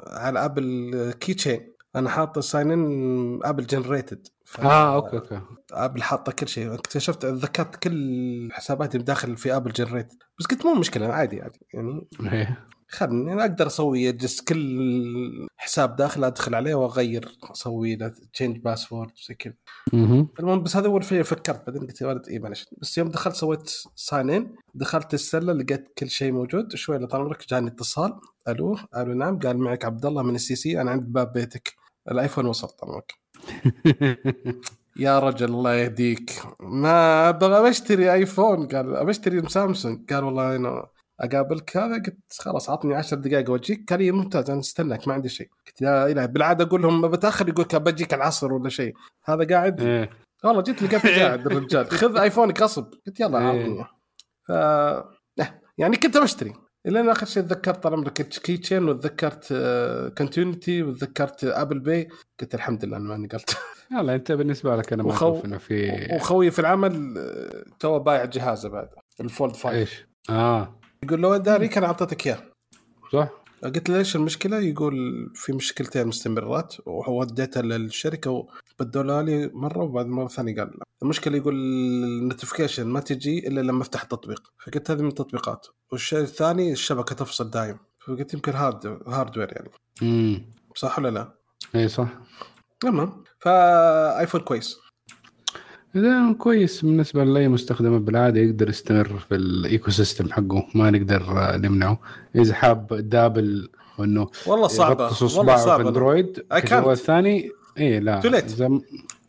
على 0.07 0.45
Apple 0.45 1.13
Keychain 1.19 1.73
أنا 1.95 2.09
حاط 2.09 2.39
sign 2.39 2.71
in 2.71 3.39
Apple 3.43 3.65
generated 3.65 4.27
آه 4.59 4.95
okay 4.95 5.17
okay. 5.17 5.41
Apple 5.71 6.03
حاطه 6.03 6.31
كل 6.31 6.47
شيء. 6.47 6.73
اكتشفت 6.73 7.25
ذكرت 7.25 7.75
كل 7.75 8.49
حساباتي 8.51 8.97
داخل 8.97 9.37
في 9.37 9.55
Apple 9.55 9.71
generated 9.71 10.17
بس 10.39 10.45
قلت 10.45 10.65
مو 10.65 10.73
مشكلة 10.73 11.07
عادي 11.07 11.41
عادي 11.41 11.59
يعني. 11.73 12.07
إيه. 12.33 12.67
خلني 12.91 13.33
أنا 13.33 13.41
أقدر 13.41 13.67
أسوي 13.67 14.11
just 14.11 14.41
كل 14.41 15.47
حساب 15.57 15.95
داخل 15.95 16.23
أدخل 16.23 16.55
عليه 16.55 16.75
وأغير 16.75 17.37
أسوي 17.43 17.95
له 17.95 18.13
change 18.33 18.57
password 18.57 19.11
زي 19.27 19.35
كذا. 19.35 19.53
مهم. 19.93 20.27
المهم 20.39 20.63
بس 20.63 20.75
هذا 20.75 20.87
اول 20.87 21.03
شيء 21.03 21.23
فكرت 21.23 21.67
بعدين 21.67 21.81
قلت 21.81 22.01
يا 22.01 22.07
ولد 22.07 22.27
اي 22.29 22.39
معلش 22.39 22.65
بس 22.81 22.97
يوم 22.97 23.09
دخلت 23.09 23.35
سويت 23.35 23.69
sign 23.95 24.29
in 24.29 24.55
دخلت 24.73 25.13
السلة 25.13 25.53
لقيت 25.53 25.87
كل 25.97 26.09
شيء 26.09 26.31
موجود. 26.31 26.75
شوي 26.75 27.07
طال 27.07 27.21
عمرك 27.21 27.49
جاني 27.49 27.67
اتصال. 27.67 28.19
ألو؟ 28.47 28.77
ألو 28.97 29.13
نعم. 29.13 29.39
قال 29.39 29.57
معك 29.57 29.85
عبد 29.85 30.05
الله 30.05 30.23
من 30.23 30.35
ال 30.35 30.55
CC. 30.55 30.81
أنا 30.81 30.91
عند 30.91 31.03
باب 31.03 31.33
بيتك. 31.33 31.73
الآيفون 32.11 32.45
وصل 32.45 32.67
طال 32.67 32.89
عمرك 32.89 33.13
يا 34.99 35.19
رجل 35.19 35.49
الله 35.49 35.73
يهديك. 35.73 36.31
ما 36.59 37.29
أبغى 37.29 37.69
بشتري 37.69 38.13
آيفون. 38.13 38.67
قال 38.67 38.95
ابى 38.95 39.11
أشتري 39.11 39.49
سامسونج 39.49 40.13
قال 40.13 40.23
والله 40.23 40.55
أنا 40.55 40.87
أقابلك. 41.19 41.77
هذا 41.77 41.93
قلت 41.95 42.17
خلاص 42.39 42.69
عطني 42.69 42.95
10 42.95 43.17
دقائق 43.17 43.49
وأجيك. 43.51 43.89
قال 43.89 43.99
لي 43.99 44.11
ممتاز 44.11 44.49
أنا 44.49 44.59
استناك 44.59 45.07
ما 45.07 45.13
عندي 45.13 45.29
شيء. 45.29 45.49
قلت 45.67 45.81
يا 45.81 46.07
إلهي 46.07 46.27
بالعادة 46.27 46.65
أقول 46.65 46.81
لهم 46.81 47.07
بتأخر 47.07 47.49
يقول 47.49 47.61
لك 47.65 47.75
بجيك 47.75 48.13
العصر 48.13 48.53
ولا 48.53 48.69
شيء. 48.69 48.93
هذا 49.25 49.47
قاعد. 49.47 49.81
إيه. 49.81 50.09
والله 50.43 50.61
جيت 50.61 50.81
لقيته 50.83 51.17
قاعد 51.25 51.45
الرجال. 51.47 51.89
خذ 51.89 52.17
آيفونك 52.17 52.61
غصب. 52.61 52.85
قلت 53.07 53.19
يلا 53.19 53.39
إيه. 53.39 53.45
عطني. 53.45 53.85
ف 54.47 54.51
إيه، 54.51 55.61
يعني 55.77 55.97
كنت 55.97 56.17
بشتري. 56.17 56.53
الين 56.87 57.09
آخر 57.09 57.25
شيء 57.25 57.43
تذكرت 57.43 57.83
طال 57.83 57.93
عمرك 57.93 58.13
Keychain 58.21 58.89
وتذكرت 58.89 59.53
Continuity 60.17 60.83
وتذكرت 60.83 61.43
Apple 61.43 61.79
Pay 61.79 62.07
قلت 62.39 62.55
الحمد 62.55 62.85
لله 62.85 62.97
أنا 62.97 63.05
ما 63.09 63.17
نقلت. 63.17 63.57
يلا 63.91 64.15
أنت 64.15 64.31
بالنسبة 64.31 64.75
لك 64.75 64.93
أنا 64.93 65.03
ما 65.03 65.09
وخو- 65.09 65.15
أشوف 65.31 65.45
إنه 65.45 65.57
في 65.57 66.07
وخوي 66.15 66.51
في 66.51 66.59
العمل 66.59 67.17
آه، 67.17 67.63
تو 67.79 67.99
بايع 67.99 68.25
جهازه 68.25 68.69
بعد. 68.69 68.89
ال 69.21 69.28
Fold 69.28 69.53
5 69.55 69.69
إيش؟ 69.71 70.05
آه. 70.29 70.78
يقول 71.03 71.21
له 71.21 71.37
داري 71.37 71.67
كان 71.67 71.83
أعطيتك 71.83 72.27
إياه. 72.27 72.43
صح؟ 73.13 73.29
قلت 73.63 73.89
له 73.89 73.97
ليش 73.97 74.15
المشكلة؟ 74.15 74.59
يقول 74.59 74.95
في 75.35 75.53
مشكلتين 75.53 76.07
مستمرات. 76.07 76.75
وهو 76.85 77.23
اديتها 77.23 77.61
للشركة 77.61 78.47
وبدلوا 78.79 79.21
لي 79.21 79.51
مرة 79.53 79.83
وبعد 79.83 80.05
مرة 80.05 80.27
ثانية 80.27 80.55
قال 80.55 80.67
لا. 80.67 80.83
المشكلة 81.03 81.37
يقول 81.37 81.55
ال 81.55 81.66
notification 81.66 82.87
ما 82.87 82.99
تجي 82.99 83.47
إلا 83.47 83.61
لما 83.61 83.81
أفتح 83.81 84.01
التطبيق 84.01 84.51
فقلت 84.65 84.91
هذه 84.91 85.01
من 85.01 85.07
التطبيقات. 85.07 85.67
والشيء 85.91 86.19
الثاني 86.19 86.71
الشبكة 86.71 87.15
تفصل 87.15 87.49
دايم. 87.49 87.77
فقلت 87.99 88.33
يمكن 88.33 88.51
hard 88.51 89.01
hardware 89.07 89.49
يعني. 89.51 89.69
امم 90.01 90.45
صح 90.75 90.99
ولا 90.99 91.09
لا؟ 91.09 91.33
اي 91.75 91.87
صح. 91.87 92.07
تمام. 92.79 93.23
فآيفون 93.39 94.41
كويس. 94.41 94.77
إذا 95.95 96.33
كويس 96.33 96.81
بالنسبة 96.85 97.23
لأي 97.23 97.47
مستخدم 97.47 97.99
بالعادة 97.99 98.39
يقدر 98.39 98.69
يستمر 98.69 99.19
في 99.29 99.35
ال 99.35 99.91
ecosystem 99.91 100.31
حقه 100.31 100.67
ما 100.75 100.91
نقدر 100.91 101.23
نمنعه. 101.57 101.99
إذا 102.35 102.53
حاب 102.53 102.93
ذا 102.93 103.31
ابل 103.31 103.69
وإنه 103.97 104.27
والله 104.47 104.67
صعبة 104.67 105.03
والله 105.03 105.25
اصبعه 105.25 105.57
في 105.57 105.63
صعبة. 105.63 105.89
اندرويد 105.89 106.45
الثاني 106.91 107.51
اي 107.77 107.99
لا. 107.99 108.21
إذا- 108.21 108.81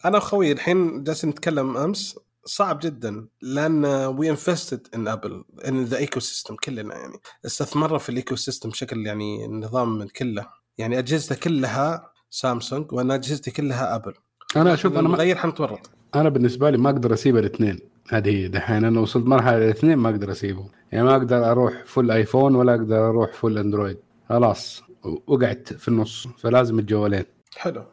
أنا 0.04 0.16
وخوي 0.16 0.52
الحين 0.52 1.02
جالسين 1.04 1.30
نتكلم 1.30 1.76
أمس 1.76 2.18
صعب 2.44 2.78
جدا 2.82 3.26
لأن 3.42 3.84
we 3.84 4.30
invested 4.30 4.86
in 4.94 5.08
Apple 5.08 5.44
in 5.68 5.84
the 5.84 5.96
ecosystem 5.98 6.56
كلنا 6.56 6.94
يعني. 6.94 7.14
استثمرنا 7.46 7.98
في 7.98 8.08
ال 8.08 8.36
ecosystem 8.36 8.68
بشكل 8.70 9.06
يعني 9.06 9.44
النظام 9.44 9.98
من 9.98 10.08
كله. 10.08 10.46
يعني 10.78 10.98
أجهزته 10.98 11.34
كلها 11.34 12.10
سامسونج 12.30 12.92
وأنا 12.92 13.14
أجهزتي 13.14 13.50
كلها 13.50 13.94
Apple 13.94 14.12
أنا 14.56 14.74
أشوف 14.74 14.92
أنا 14.92 15.02
ما 15.02 15.08
مغير 15.08 15.36
حنتورط. 15.36 15.90
أنا 16.14 16.28
بالنسبة 16.28 16.70
لي 16.70 16.78
ما 16.78 16.90
أقدر 16.90 17.12
أسيب 17.12 17.36
الاثنين. 17.36 17.78
هذه 18.10 18.30
هي 18.30 18.48
دحين 18.48 18.84
أنا 18.84 19.00
وصلت 19.00 19.26
مرحلة 19.26 19.56
الاثنين 19.56 19.96
ما 19.96 20.08
أقدر 20.10 20.30
اسيبه 20.30 20.66
يعني 20.92 21.04
ما 21.04 21.16
أقدر 21.16 21.50
أروح 21.50 21.84
فل 21.86 22.10
آيفون 22.10 22.54
ولا 22.54 22.74
أقدر 22.74 23.08
أروح 23.08 23.32
فل 23.32 23.58
اندرويد 23.58 23.98
خلاص 24.28 24.82
وقعت 25.26 25.72
في 25.72 25.88
النص 25.88 26.28
فلازم 26.38 26.78
الجوالين 26.78 27.24
حلو. 27.56 27.84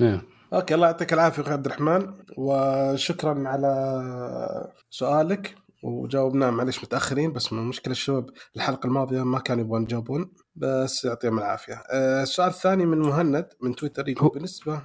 إيه. 0.00 0.22
okay 0.52 0.74
الله 0.74 0.86
يعطيك 0.86 1.12
العافية 1.12 1.42
أخوي 1.42 1.52
عبد 1.52 1.66
الرحمن 1.66 2.14
وشكرا 2.36 3.48
على 3.48 4.70
سؤالك 4.90 5.54
وجاوبناه 5.82 6.50
معلش 6.50 6.84
متأخرين 6.84 7.32
بس 7.32 7.52
من 7.52 7.62
مشكلة 7.62 7.92
الشباب 7.92 8.30
الحلقة 8.56 8.86
الماضية 8.86 9.22
ما 9.22 9.38
كانوا 9.38 9.64
يبغون 9.64 9.82
يجاوبون 9.82 10.32
بس 10.56 11.04
يعطيهم 11.04 11.38
العافية. 11.38 11.82
آه، 11.90 12.22
السؤال 12.22 12.48
الثاني 12.48 12.86
من 12.86 12.98
مهند 12.98 13.48
من 13.60 13.74
تويتر 13.74 14.08
يقول 14.08 14.30
بالنسبة 14.34 14.82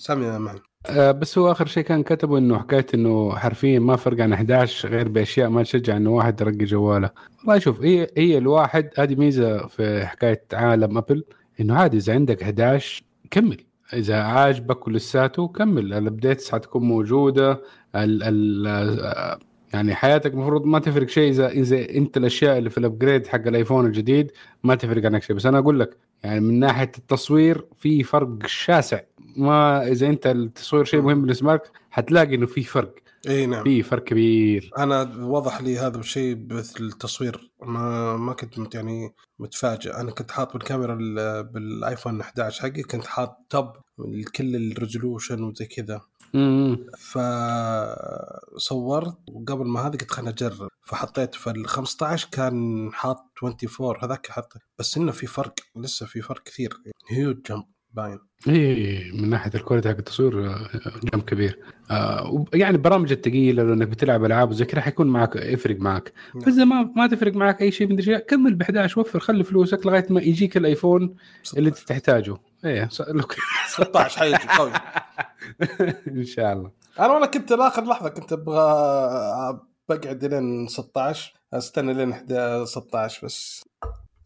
سامي 0.00 0.38
مان 0.38 0.58
آه، 0.86 1.10
بس 1.12 1.38
هو 1.38 1.52
آخر 1.52 1.66
شيء 1.66 1.82
كان 1.84 2.02
كتبه 2.02 2.38
إنه 2.38 2.58
حكاية 2.58 2.86
إنه 2.94 3.36
حرفيا 3.36 3.78
ما 3.78 3.96
فرق 3.96 4.20
عن 4.20 4.32
11 4.32 4.88
غير 4.88 5.08
بأشياء 5.08 5.48
ما 5.48 5.62
تشجع 5.62 5.96
إنه 5.96 6.10
واحد 6.10 6.40
يرقي 6.40 6.64
جواله. 6.64 7.10
والله 7.38 7.58
شوف 7.58 7.82
هي 7.82 8.06
هي 8.16 8.38
الواحد 8.38 8.90
هذه 8.98 9.14
ميزة 9.14 9.66
في 9.66 10.06
حكاية 10.06 10.44
عالم 10.52 10.98
Apple 10.98 11.24
إنه 11.60 11.74
عادي 11.74 11.96
إذا 11.96 12.12
عندك 12.14 12.42
11 12.42 13.04
كمل. 13.30 13.60
إذا 13.92 14.22
عاجبك 14.22 14.86
ولساته 14.86 15.48
كمل. 15.48 15.94
ال 15.94 16.01
updates 16.01 16.50
حتكون 16.52 16.82
موجودة. 16.82 17.50
ال 17.94 18.22
ال 18.22 18.66
آه، 18.66 19.38
يعني 19.74 19.94
حياتك 19.94 20.34
المفروض 20.34 20.64
ما 20.64 20.78
تفرق 20.78 21.08
شيء. 21.08 21.30
إذا 21.30 21.48
إذا 21.48 21.90
أنت 21.90 22.16
الأشياء 22.16 22.58
اللي 22.58 22.70
في 22.70 22.78
ال 22.78 22.84
upgrade 22.84 23.26
حق 23.26 23.46
الآيفون 23.46 23.86
الجديد 23.86 24.32
ما 24.64 24.74
تفرق 24.74 25.04
عنك 25.06 25.22
شيء. 25.22 25.36
بس 25.36 25.46
أنا 25.46 25.58
أقول 25.58 25.80
لك 25.80 25.96
يعني 26.24 26.40
من 26.40 26.58
ناحية 26.60 26.90
التصوير 26.98 27.64
في 27.78 28.02
فرق 28.02 28.46
شاسع. 28.46 29.00
ما 29.36 29.88
إذا 29.88 30.06
أنت 30.06 30.26
التصوير 30.26 30.84
شيء 30.84 31.00
مهم 31.02 31.20
بالنسبة 31.20 31.52
لك 31.54 31.70
حتلاقي 31.90 32.34
إنه 32.34 32.46
في 32.46 32.62
فرق. 32.62 32.94
إي 33.28 33.46
نعم. 33.46 33.64
في 33.64 33.82
فرق 33.82 34.04
كبير. 34.04 34.70
أنا 34.78 35.02
وضح 35.24 35.60
لي 35.62 35.78
هذا 35.78 35.98
الشيء 35.98 36.34
بالتصوير 36.34 37.50
ما 37.62 38.16
ما 38.16 38.32
كنت 38.32 38.74
يعني 38.74 39.14
متفاجئ. 39.38 39.90
أنا 40.00 40.10
كنت 40.10 40.30
حاط 40.30 40.52
بالكاميرا 40.52 40.98
ال- 41.00 41.44
بالآيفون 41.44 42.20
11 42.20 42.62
حقي 42.62 42.82
كنت 42.82 43.04
حاط 43.06 43.46
top 43.50 43.72
كل 44.36 44.56
ال 44.56 44.64
resolution 44.64 45.42
وزي 45.42 45.64
كذا. 45.66 46.00
فصورت 48.58 49.16
وقبل 49.28 49.66
ما 49.66 49.80
هذا 49.80 49.90
قلت 49.90 50.10
خليني 50.10 50.30
أجرب. 50.30 50.68
فحطيت 50.82 51.34
في 51.34 51.50
ال 51.50 51.68
15 51.68 52.28
كان 52.32 52.88
حاط 52.92 53.24
24 53.42 53.94
هذاك 54.02 54.26
حط 54.30 54.52
بس 54.78 54.96
إنه 54.96 55.12
في 55.12 55.26
فرق 55.26 55.54
لسه 55.76 56.06
في 56.06 56.22
فرق 56.22 56.42
كثير. 56.42 56.76
huge 57.10 57.36
jump 57.48 57.64
باين. 57.94 58.18
اي 58.48 59.12
من 59.14 59.30
ناحية 59.30 59.50
ال 59.54 59.58
quality 59.58 59.88
حق 59.88 59.96
التصوير 59.96 60.46
آه، 60.46 60.68
jump 61.12 61.22
كبير. 61.22 61.58
آه 61.90 62.44
يعني 62.54 62.76
البرامج 62.76 63.12
الثقيله 63.12 63.62
لو 63.62 63.72
إنك 63.72 63.88
بتلعب 63.88 64.24
ألعاب 64.24 64.50
وزي 64.50 64.64
كذا 64.64 64.80
حيكون 64.80 65.06
معك 65.06 65.36
يفرق 65.36 65.76
معك. 65.80 66.12
نعم. 66.34 66.44
بس 66.44 66.54
ما 66.54 66.92
ما 66.96 67.06
تفرق 67.06 67.34
معك 67.34 67.62
أي 67.62 67.70
شيء 67.70 67.86
من 67.86 67.92
الاشياء 67.92 68.20
كمل 68.20 68.54
ب 68.54 68.62
11 68.62 69.00
وفر 69.00 69.20
خلي 69.20 69.44
فلوسك 69.44 69.86
لغاية 69.86 70.06
ما 70.10 70.20
يجيك 70.20 70.56
الآيفون 70.56 71.16
اللي 71.56 71.68
انت 71.68 71.78
تحتاجه. 71.78 72.36
إيه 72.64 72.88
ص- 72.88 73.00
لو- 73.00 73.24
16 73.68 74.18
حيجي 74.18 74.36
قوي 74.58 74.72
إن 76.08 76.24
شاء 76.24 76.52
الله. 76.52 76.70
أنا 77.00 77.08
والله 77.08 77.26
كنت 77.26 77.52
لآخر 77.52 77.84
لحظة 77.84 78.08
كنت 78.08 78.32
أبغى 78.32 79.60
بقعد 79.88 80.24
لين 80.24 80.66
16 80.68 81.34
أستنى 81.54 81.94
لين 81.94 82.12
11 82.12 82.64
16 82.64 83.26
بس. 83.26 83.62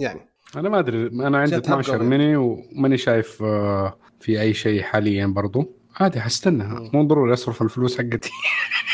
يعني. 0.01 0.21
أنا 0.57 0.69
ما 0.69 0.79
أدري 0.79 1.07
أنا 1.07 1.39
عندي 1.39 1.57
جت 1.57 1.69
هبقة 1.69 1.81
12 1.81 2.01
وين؟ 2.01 2.11
ميني 2.11 2.37
وماني 2.37 2.99
شايف 2.99 3.43
آه، 3.43 3.99
في 4.21 4.41
أي 4.41 4.55
شيء 4.55 4.83
حاليا 4.83 5.27
برضو. 5.27 5.77
عادي 6.01 6.21
حستنى. 6.21 6.91
مو 6.93 7.03
ضروري 7.07 7.33
أصرف 7.33 7.63
الفلوس 7.63 7.99
حقتي. 7.99 8.31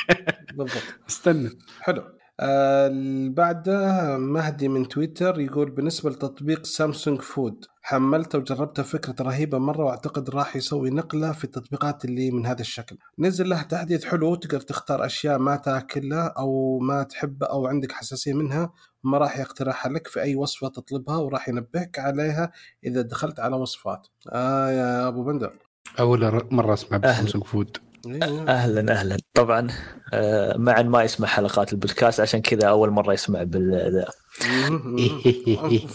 بالضبط. 0.57 0.83
استنى 1.09 1.51
حلو. 1.81 2.03
آه 2.41 2.91
بعده 3.29 4.17
مهدي 4.19 4.69
من 4.69 4.89
تويتر 4.89 5.41
يقول 5.41 5.71
بالنسبة 5.71 6.11
لتطبيق 6.11 6.65
Samsung 6.67 7.21
Food 7.21 7.65
حملته 7.83 8.39
وجربته 8.39 8.83
فكرة 8.83 9.15
رهيبة 9.21 9.59
مرة 9.59 9.85
وأعتقد 9.85 10.31
راح 10.31 10.57
يسوي 10.57 10.91
نقلة 10.91 11.33
في 11.33 11.45
التطبيقات 11.45 12.05
اللي 12.05 12.31
من 12.31 12.47
هذا 12.47 12.61
الشكل 12.61 12.97
نزل 13.19 13.49
له 13.49 13.63
تحديث 13.63 14.05
حلو 14.05 14.35
تقدر 14.35 14.61
تختار 14.61 15.07
أشياء 15.07 15.39
ما 15.39 15.57
تاكلها 15.57 16.35
أو 16.39 16.79
ما 16.79 17.03
تحبها 17.03 17.49
أو 17.49 17.67
عندك 17.67 17.93
حساسية 17.93 18.33
منها 18.35 18.73
ما 19.05 19.19
راح 19.19 19.39
يقترحها 19.39 19.93
لك 19.93 20.07
في 20.07 20.21
أي 20.23 20.37
وصفة 20.37 20.69
تطلبها 20.69 21.17
وراح 21.17 21.49
ينبهك 21.49 21.99
عليها 21.99 22.53
إذا 22.85 23.03
دخلت 23.03 23.41
على 23.41 23.57
وصفات 23.57 24.07
آه 24.33 24.71
يا 24.71 25.09
أبو 25.09 25.25
بندر 25.25 25.53
أول 26.01 26.43
مرة 26.51 26.75
أسمع 26.75 26.97
أهلا. 26.97 27.13
ب 27.13 27.17
Samsung 27.17 27.45
Food 27.45 27.77
إيه. 28.07 28.49
أهلا 28.49 28.93
أهلا 28.93 29.17
طبعا 29.35 29.69
آه، 30.15 30.57
معا 30.57 30.83
ما 30.83 31.03
يسمع 31.03 31.29
حلقات 31.29 31.73
البودكاست 31.73 32.21
عشان 32.21 32.43
كذا 32.43 32.69
أول 32.69 32.91
مرة 32.91 33.13
يسمع 33.13 33.43
بال. 33.43 34.05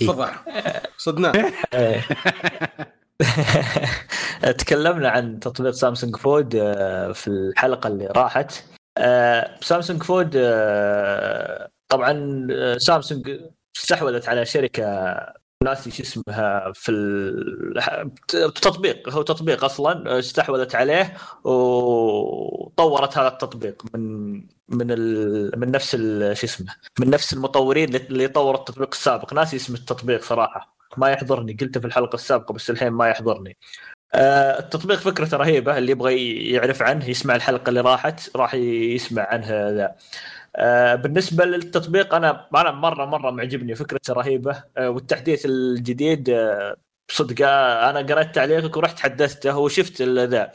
فضح 0.08 0.46
صدناه 0.98 1.52
إيه. 1.74 2.02
تكلمنا 4.58 5.10
عن 5.10 5.40
تطبيق 5.40 5.72
Samsung 5.72 6.16
Food 6.16 6.56
آه، 6.56 7.12
في 7.12 7.28
الحلقة 7.28 7.88
اللي 7.88 8.06
راحت 8.06 8.64
آه، 8.98 9.60
سامسونج 9.62 10.04
فود 10.04 10.32
آه، 10.36 11.70
طبعا 11.90 12.48
سامسونج 12.78 13.40
استحوذت 13.78 14.30
على 14.30 14.46
شركة 14.46 15.16
ناسي 15.64 15.92
شو 15.92 16.04
اسمها 16.04 16.72
في 16.72 16.92
التطبيق 18.34 19.10
هو 19.10 19.22
تطبيق 19.22 19.64
أصلا 19.64 20.20
استحوذت 20.20 20.76
عليه 20.76 21.14
وطورت 21.44 23.18
هذا 23.18 23.28
التطبيق 23.28 23.84
من 23.94 24.42
من 24.70 24.92
ال... 24.92 25.60
من 25.60 25.72
نفس 25.72 25.96
ال... 26.00 26.38
شو 26.38 26.46
اسمه 26.46 26.76
من 27.00 27.10
نفس 27.10 27.34
المطورين 27.34 27.96
اللي 27.96 28.28
طوروا 28.28 28.60
التطبيق 28.60 28.90
السابق. 28.92 29.34
ناسي 29.34 29.56
اسم 29.56 29.74
التطبيق 29.74 30.24
صراحة 30.24 30.76
ما 30.98 31.10
يحضرني. 31.10 31.58
قلته 31.62 31.80
في 31.80 31.88
الحلقة 31.88 32.16
السابقة 32.16 32.54
بس 32.54 32.70
الحين 32.70 32.90
ما 32.90 33.08
يحضرني. 33.10 33.58
آه، 34.14 34.60
التطبيق 34.60 35.00
فكرته 35.00 35.38
رهيبة 35.38 35.78
اللي 35.78 35.92
يبغى 35.92 36.52
يعرف 36.52 36.82
عنه 36.82 37.10
يسمع 37.10 37.36
الحلقة 37.36 37.70
اللي 37.70 37.82
راحت 37.82 38.36
راح 38.36 38.54
يسمع 38.56 39.24
عنها 39.24 39.72
ذا. 39.72 39.96
آه، 40.56 40.96
بالنسبة 40.96 41.46
للتطبيق 41.46 42.16
أنا 42.16 42.48
أنا 42.56 42.72
مره 42.72 43.06
مرة 43.06 43.32
معجبني. 43.32 43.76
فكرته 43.76 44.14
رهيبة. 44.14 44.64
آه، 44.78 44.90
والتحديث 44.90 45.46
الجديد 45.46 46.30
صدق 47.10 47.48
آه، 47.48 47.90
أنا 47.90 48.00
قرأت 48.00 48.36
تعليقك 48.36 48.78
ورحت 48.78 49.00
حدثته 49.00 49.58
وشفت 49.58 50.02
ذا. 50.02 50.52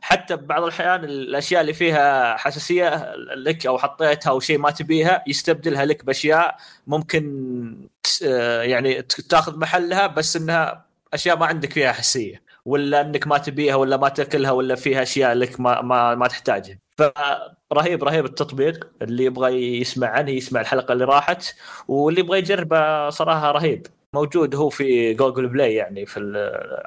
حتى 0.00 0.36
بعض 0.36 0.62
الأحيان 0.62 1.04
الأشياء 1.04 1.60
اللي 1.60 1.72
فيها 1.72 2.36
حساسية 2.36 3.14
لك 3.36 3.66
أو 3.66 3.78
حطيتها 3.78 4.30
أو 4.30 4.40
شيء 4.40 4.58
ما 4.58 4.70
تبيها 4.70 5.24
يستبدلها 5.26 5.84
لك 5.84 6.04
بأشياء 6.04 6.56
ممكن 6.86 7.88
آه، 8.24 8.62
يعني 8.62 9.02
تاخذ 9.02 9.58
محلها 9.58 10.06
بس 10.06 10.36
إنها 10.36 10.84
أشياء 11.14 11.36
ما 11.38 11.46
عندك 11.46 11.72
فيها 11.72 11.92
حساسية 11.92 12.42
ولا 12.64 13.00
إنك 13.00 13.26
ما 13.26 13.38
تبيها 13.38 13.74
ولا 13.74 13.96
ما 13.96 14.08
تأكلها 14.08 14.50
ولا 14.50 14.74
فيها 14.74 15.02
أشياء 15.02 15.34
لك 15.34 15.60
ما 15.60 15.82
ما, 15.82 16.14
ما 16.14 16.26
تحتاجها. 16.28 16.78
فرهيب 17.70 18.04
رهيب 18.04 18.24
التطبيق. 18.24 18.88
اللي 19.02 19.24
يبغى 19.24 19.80
يسمع 19.80 20.08
عنه 20.08 20.30
يسمع 20.30 20.60
الحلقة 20.60 20.92
اللي 20.92 21.04
راحت 21.04 21.54
واللي 21.88 22.20
يبغى 22.20 22.38
يجربه 22.38 23.10
صراحة 23.10 23.50
رهيب. 23.50 23.86
موجود 24.14 24.54
هو 24.54 24.68
في 24.68 25.14
Google 25.14 25.48
Play 25.48 25.74
يعني 25.74 26.06
في 26.06 26.20
ال- 26.20 26.36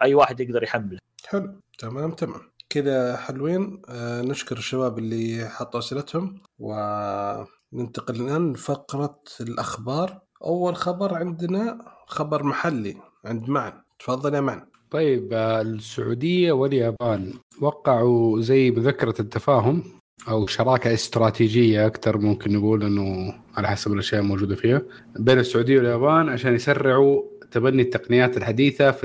أي 0.04 0.14
واحد 0.14 0.40
يقدر 0.40 0.64
يحمله. 0.64 1.00
حلو 1.28 1.54
تمام 1.80 2.12
تمام. 2.12 2.42
كذا 2.70 3.18
حلوين. 3.18 3.82
آه 3.90 4.22
نشكر 4.22 4.58
الشباب 4.58 5.00
اللي 5.00 5.50
حطوا 5.50 5.80
أسئلتهم 5.80 6.42
وننتقل 6.60 8.16
الآن 8.16 8.54
لفقرة 8.54 9.20
الأخبار. 9.42 10.20
أول 10.44 10.76
خبر 10.76 11.14
عندنا 11.16 11.78
خبر 12.08 12.44
محلي 12.44 12.98
عند 13.26 13.50
معن. 13.50 13.74
تفضل 14.00 14.34
يا 14.34 14.42
معن. 14.42 14.66
طيب 14.92 15.30
آه، 15.34 15.62
السعودية 15.62 16.52
واليابان 16.52 17.34
وقعوا 17.62 18.42
زي 18.42 18.72
مذكره 18.72 19.16
التفاهم. 19.20 19.84
أو 20.30 20.48
شراكة 20.48 20.94
استراتيجية 20.94 21.88
أكثر 21.88 22.18
ممكن 22.18 22.54
نقول 22.54 22.84
إنه 22.84 23.34
على 23.58 23.68
حسب 23.68 23.94
الأشياء 23.94 24.22
الموجودة 24.22 24.56
فيها 24.56 24.82
بين 25.20 25.40
السعودية 25.40 25.78
واليابان 25.78 26.30
عشان 26.30 26.56
يسرعوا 26.56 27.24
تبني 27.52 27.82
التقنيات 27.82 28.38
الحديثة 28.38 28.92
في 28.92 29.04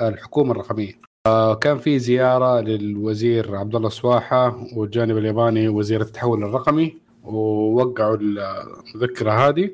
الحكومة 0.00 0.52
الرقمية. 0.52 0.92
آه، 1.26 1.54
كان 1.54 1.78
في 1.78 1.98
زيارة 1.98 2.60
للوزير 2.60 3.56
عبد 3.56 3.74
الله 3.74 3.88
سواحه 3.88 4.66
والجانب 4.76 5.18
الياباني 5.18 5.68
وزير 5.68 6.00
التحول 6.00 6.44
الرقمي 6.44 6.96
ووقعوا 7.24 8.16
المذكره 8.16 9.30
هذه 9.48 9.70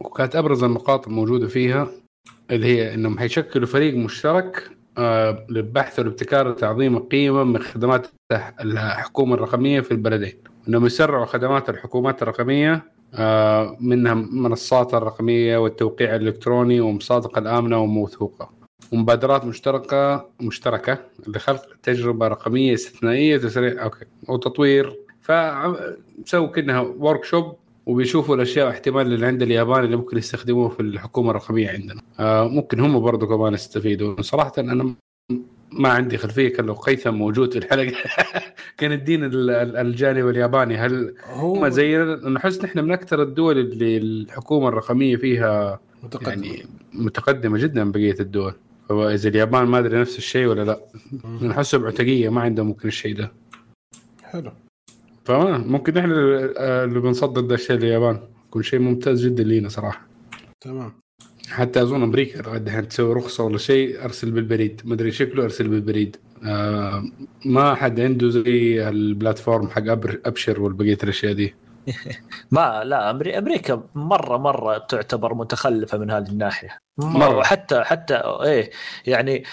وكانت 0.00 0.36
أبرز 0.36 0.64
النقاط 0.64 1.06
الموجودة 1.08 1.48
فيها 1.48 1.88
اللي 2.50 2.66
هي 2.66 2.94
إنهم 2.94 3.18
حيشكلوا 3.18 3.66
فريق 3.66 3.94
مشترك 3.94 4.70
للبحث 5.50 5.98
والابتكار 5.98 6.48
وتعظيم 6.48 6.96
القيمه 6.96 7.44
من 7.44 7.58
خدمات 7.62 8.06
الحكومة 8.60 9.34
الرقمية 9.34 9.80
في 9.80 9.90
البلدين. 9.90 10.34
إنهم 10.68 10.86
يسرعوا 10.86 11.24
خدمات 11.24 11.70
الحكومات 11.70 12.22
الرقمية 12.22 12.94
آه، 13.14 13.76
منها 13.80 14.14
منصات 14.14 14.94
الرقمية 14.94 15.56
والتوقيع 15.56 16.14
الإلكتروني 16.14 16.80
ومصادقة 16.80 17.38
الامنه 17.38 17.78
وموثوقة. 17.78 18.50
ومبادرات 18.92 19.44
مشتركة 19.44 20.28
مشتركة 20.40 20.98
لخلق 21.26 21.62
تجربة 21.82 22.28
رقمية 22.28 22.74
استثنائية 22.74 23.36
تسريع 23.36 23.84
أوكي 23.84 24.04
وتطوير. 24.28 24.96
فسووا 25.20 26.46
كأنها 26.46 26.80
workshop 26.80 27.56
وبيشوفوا 27.86 28.34
الأشياء 28.36 28.66
واحتمال 28.66 29.12
اللي 29.12 29.26
عند 29.26 29.42
اليابان 29.42 29.84
اللي 29.84 29.96
ممكن 29.96 30.18
يستخدموه 30.18 30.68
في 30.68 30.80
الحكومة 30.80 31.30
الرقمية 31.30 31.70
عندنا. 31.70 32.02
آه 32.20 32.48
ممكن 32.48 32.80
هم 32.80 33.00
برضو 33.00 33.26
كمان 33.26 33.54
يستفيدوا 33.54 34.22
صراحة 34.22 34.52
أنا 34.58 34.94
ما 35.72 35.88
عندي 35.88 36.18
خلفية 36.18 36.48
كان 36.48 36.66
لو 36.66 36.72
قيثم 36.74 37.14
موجود 37.14 37.52
في 37.52 37.58
الحلقة. 37.58 37.92
كان 38.78 38.92
الدين 38.92 39.24
ال- 39.24 39.50
ال- 39.50 39.76
الجانب 39.76 40.28
الياباني 40.28 40.76
هل 40.76 41.14
هو 41.24 41.56
هم 41.56 41.68
زينا؟ 41.68 42.28
نحس 42.28 42.64
نحن 42.64 42.78
من 42.78 42.92
أكثر 42.92 43.22
الدول 43.22 43.58
اللي 43.58 43.96
الحكومة 43.96 44.68
الرقمية 44.68 45.16
فيها 45.16 45.80
متقدم 46.02 46.44
يعني 46.44 46.66
متقدمة 46.92 47.58
جدا 47.58 47.84
من 47.84 47.92
بقية 47.92 48.16
الدول. 48.20 48.54
فإذا 48.88 49.28
اليابان 49.28 49.64
ما 49.66 49.78
أدري 49.78 50.00
نفس 50.00 50.18
الشيء 50.18 50.46
ولا 50.46 50.64
لا. 50.64 50.80
نحسه 51.46 51.78
بعتقية 51.78 52.28
ما 52.28 52.40
عندهم 52.40 52.66
ممكن 52.66 52.88
الشيء 52.88 53.16
ده. 53.16 53.32
حلو. 54.22 54.50
فما 55.24 55.58
ممكن 55.58 55.94
نحن 55.94 56.10
اللي 56.12 57.00
بنصدر 57.00 57.40
ده 57.40 57.54
الشيء 57.54 57.76
لليابان 57.76 58.20
يكون 58.48 58.62
شيء 58.62 58.78
ممتاز 58.80 59.26
جدا 59.26 59.42
لينا 59.44 59.68
صراحة. 59.68 60.06
تمام. 60.60 60.92
حتى 61.50 61.82
أظن 61.82 62.02
أمريكا 62.02 62.38
لغاية 62.42 62.58
دحين 62.58 62.88
تسوي 62.88 63.12
رخصة 63.14 63.44
ولا 63.44 63.58
شيء 63.58 64.04
أرسل 64.04 64.30
بالبريد. 64.30 64.80
ما 64.84 64.94
أدري 64.94 65.10
شكله 65.10 65.44
أرسل 65.44 65.68
بالبريد. 65.68 66.16
آه 66.46 67.04
ما 67.44 67.74
حد 67.74 68.00
عنده 68.00 68.28
زي 68.28 68.88
البلاتفورم 68.88 69.68
حق 69.68 69.88
أبر 69.90 70.20
أبشر 70.26 70.62
والبقية 70.62 70.98
الأشياء 71.04 71.32
دي. 71.32 71.54
ما 72.50 72.84
لا 72.84 73.12
أمري- 73.12 73.36
أمريكا 73.36 73.82
مرة 73.94 74.36
مرة 74.36 74.78
تعتبر 74.78 75.34
متخلفة 75.34 75.98
من 75.98 76.10
هذه 76.10 76.28
الناحية. 76.28 76.78
مرة. 76.98 77.18
مرة. 77.18 77.42
حتى 77.42 77.82
حتى 77.82 78.14
إيه 78.44 78.70
يعني 79.06 79.44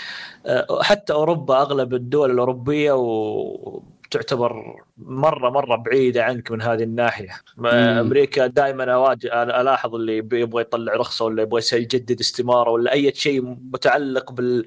آه، 0.45 0.81
حتى 0.81 1.13
أوروبا 1.13 1.61
أغلب 1.61 1.93
الدول 1.93 2.31
الأوروبية 2.31 2.91
وتعتبر 4.15 4.75
مرة 4.97 5.49
مرة 5.49 5.75
بعيدة 5.75 6.23
عنك 6.23 6.51
من 6.51 6.61
هذه 6.61 6.83
الناحية 6.83 7.41
مم. 7.57 7.67
أمريكا 7.67 8.47
دائما 8.47 8.93
اواجه 8.93 9.43
الاحظ 9.43 9.95
اللي 9.95 10.17
يبغى 10.17 10.61
يطلع 10.61 10.93
رخصة 10.93 11.25
ولا 11.25 11.41
يبغى 11.41 11.61
يجدد 11.73 12.19
استمارة 12.19 12.69
ولا 12.69 12.91
أي 12.91 13.13
شيء 13.15 13.41
متعلق 13.73 14.31
بال 14.31 14.65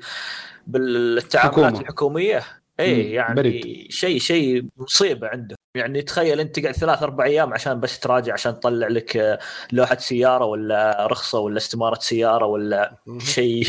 بالتعاملات 0.67 1.53
حكومة. 1.55 1.81
الحكومية. 1.81 2.43
إيه 2.81 3.15
يعني. 3.15 3.87
شيء 3.91 4.19
شيء 4.19 4.65
مصيبة 4.77 5.29
عنده 5.29 5.57
يعني 5.77 6.03
تخيل 6.03 6.41
أنت 6.41 6.61
تقعد 6.61 6.75
ثلاث 6.75 7.03
أربع 7.03 7.25
أيام 7.25 7.55
عشان 7.55 7.81
بس 7.81 8.01
تراجع 8.01 8.33
عشان 8.33 8.61
تطلع 8.61 8.89
لك 8.89 9.17
آه، 9.17 9.39
لوحة 9.73 9.97
سيارة 9.97 10.45
ولا 10.45 11.07
رخصة 11.11 11.39
ولا 11.39 11.57
استمارة 11.57 11.99
سيارة 11.99 12.47
ولا. 12.47 12.97
شيء 13.19 13.67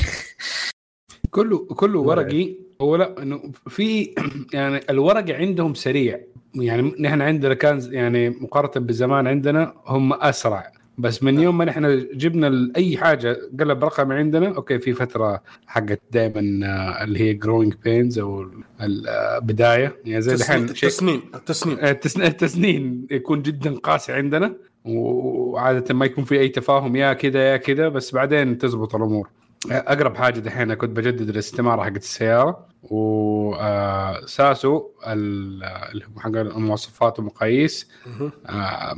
كله 1.31 1.65
كله. 1.65 1.99
ورقي 2.09 2.64
هو 2.81 2.95
لا 2.95 3.21
إنه 3.21 3.41
في 3.67 4.13
يعني 4.53 4.79
الورق 4.89 5.31
عندهم 5.35 5.73
سريع. 5.73 6.19
يعني 6.55 6.93
نحن 6.99 7.21
عندنا 7.21 7.53
كان 7.53 7.79
يعني 7.91 8.29
مقارنة 8.29 8.85
بزمان 8.85 9.27
عندنا 9.27 9.73
هم 9.85 10.13
أسرع. 10.13 10.71
بس 10.97 11.23
من 11.23 11.39
يوم 11.39 11.57
ما 11.57 11.65
نحن 11.65 12.07
جبنا 12.13 12.71
أي 12.77 12.97
حاجة 12.97 13.37
قلب 13.59 13.83
رقمي 13.83 14.15
عندنا 14.15 14.47
أوكي 14.55 14.79
في 14.79 14.93
فترة 14.93 15.41
حقت 15.67 16.01
دائما 16.11 16.39
اللي 17.03 17.19
هي 17.19 17.33
growing 17.33 17.73
pains 17.83 18.19
أو 18.19 18.45
البدايه 18.81 19.95
يعني 20.05 20.21
زي 20.21 20.33
الحين 20.33 20.65
تسنين 20.65 21.21
التسن- 21.35 22.21
التسنين 22.21 23.07
يكون 23.11 23.41
جدا 23.41 23.73
قاسي 23.75 24.13
عندنا. 24.13 24.53
وعادة 24.85 25.93
ما 25.95 26.05
يكون 26.05 26.23
في 26.23 26.39
أي 26.39 26.49
تفاهم 26.49 26.95
يا 26.95 27.13
كذا 27.13 27.51
يا 27.51 27.57
كذا 27.57 27.87
بس 27.89 28.13
بعدين 28.13 28.57
تزبط 28.57 28.95
الأمور. 28.95 29.29
أقرب 29.71 30.15
حاجة 30.15 30.39
دحين 30.39 30.73
كنت 30.73 30.97
بجدد 30.97 31.29
الاستمارة 31.29 31.83
حقت 31.83 31.97
السيارة 31.97 32.65
وساسو 32.83 34.89
اللي 35.07 36.05
هو 36.05 36.19
حق 36.19 36.35
المواصفات 36.35 37.19
والمقاييس 37.19 37.89
مهم. 38.05 38.31
آه، 38.45 38.93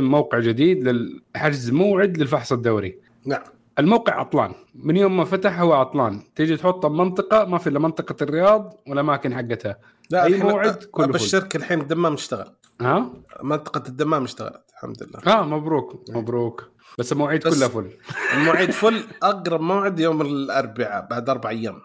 موقع 0.00 0.38
جديد 0.38 0.88
للحجز 0.88 1.70
موعد 1.70 2.18
للفحص 2.18 2.52
الدوري. 2.52 2.98
نعم. 3.24 3.42
الموقع 3.78 4.20
عطلان. 4.20 4.52
من 4.74 4.96
يوم 4.96 5.16
ما 5.16 5.24
فتح 5.24 5.60
هو 5.60 5.72
عطلان. 5.72 6.22
تيجي 6.36 6.56
تحطه 6.56 6.88
بمنطقه 6.88 7.44
ما 7.44 7.58
في 7.58 7.68
إلا 7.68 7.78
منطقة 7.78 8.16
الرياض 8.22 8.74
والأماكن 8.88 9.34
حقتها. 9.34 9.76
لا 10.10 10.24
أي 10.24 10.28
الحين 10.28 10.46
موعد 10.50 10.74
كله. 10.74 11.04
أبشرك 11.04 11.56
الحين 11.56 11.80
الدمام 11.80 12.12
اشتغل. 12.12 12.52
ها؟ 12.80 13.10
منطقة 13.42 13.82
الدمام 13.88 14.24
اشتغلت 14.24 14.62
الحمد 14.74 15.02
لله. 15.02 15.34
آه 15.34 15.42
مبروك 15.42 16.04
مبروك. 16.10 16.70
بس 16.98 17.12
المواعيد 17.12 17.42
كلها 17.42 17.68
فل. 17.68 17.90
الموعد 18.34 18.70
فل. 18.80 19.04
أقرب 19.22 19.60
موعد 19.60 20.00
يوم 20.00 20.22
الأربعاء 20.22 21.06
بعد 21.10 21.28
أربع 21.30 21.50
أيام. 21.50 21.80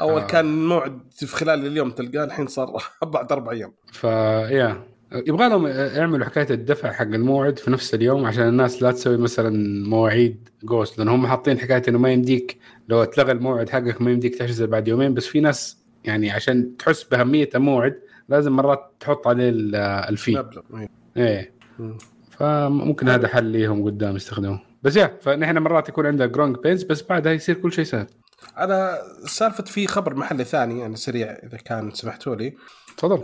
أول 0.00 0.20
آه. 0.22 0.26
كان 0.26 0.66
موعد 0.66 0.98
في 1.10 1.26
خلال 1.26 1.66
اليوم 1.66 1.90
تلقاه 1.90 2.24
الحين 2.24 2.46
صار 2.46 2.82
بعد 3.02 3.32
أربع 3.32 3.52
أيام. 3.52 3.72
فيا 3.92 4.82
يبغى 5.12 5.48
لهم 5.48 5.66
يعملوا 5.66 6.26
حكاية 6.26 6.46
الدفع 6.50 6.92
حق 6.92 7.02
الموعد 7.04 7.58
في 7.58 7.70
نفس 7.70 7.94
اليوم 7.94 8.24
عشان 8.24 8.48
الناس 8.48 8.82
لا 8.82 8.92
تسوي 8.92 9.16
مثلا 9.16 9.50
مواعيد 9.88 10.48
ghost 10.64 10.98
لأن 10.98 11.08
هم 11.08 11.26
حاطين 11.26 11.58
حكاية 11.58 11.82
إنه 11.88 11.98
ما 11.98 12.12
يمديك 12.12 12.58
لو 12.88 13.02
اتلغى 13.02 13.32
الموعد 13.32 13.68
حقك 13.68 14.02
ما 14.02 14.10
يمديك 14.10 14.34
تحجز 14.36 14.62
بعد 14.62 14.88
يومين. 14.88 15.14
بس 15.14 15.26
في 15.26 15.40
ناس 15.40 15.78
يعني 16.04 16.30
عشان 16.30 16.76
تحس 16.76 17.02
بأهمية 17.02 17.48
الموعد 17.54 18.00
لازم 18.28 18.52
مرات 18.52 18.92
تحط 19.00 19.26
عليه 19.26 19.48
ال- 19.48 19.74
ال 19.76 19.88
fee. 19.88 20.36
مبلغ 20.38 20.62
إيه. 20.76 20.88
إيه. 21.16 21.52
مم. 21.78 21.98
فممكن 22.38 23.08
هذا 23.08 23.28
حل 23.28 23.44
ليهم 23.44 23.84
قدام 23.84 24.16
يستخدموه. 24.16 24.60
بس 24.82 24.96
يا 24.96 25.18
فنحن 25.22 25.58
مرات 25.58 25.88
يكون 25.88 26.06
عندنا 26.06 26.26
جرونج 26.26 26.56
بينز 26.62 26.82
بس 26.82 27.02
بعدها 27.02 27.32
يصير 27.32 27.54
كل 27.54 27.72
شيء 27.72 27.84
سهل. 27.84 28.06
على 28.56 28.98
سالفة 29.26 29.64
في 29.64 29.86
خبر 29.86 30.14
محلي 30.14 30.44
ثاني 30.44 30.80
يعني 30.80 30.96
سريع 30.96 31.30
إذا 31.30 31.56
كان 31.56 31.90
سمحتوا 31.90 32.36
لي. 32.36 32.54
تفضل. 32.96 33.18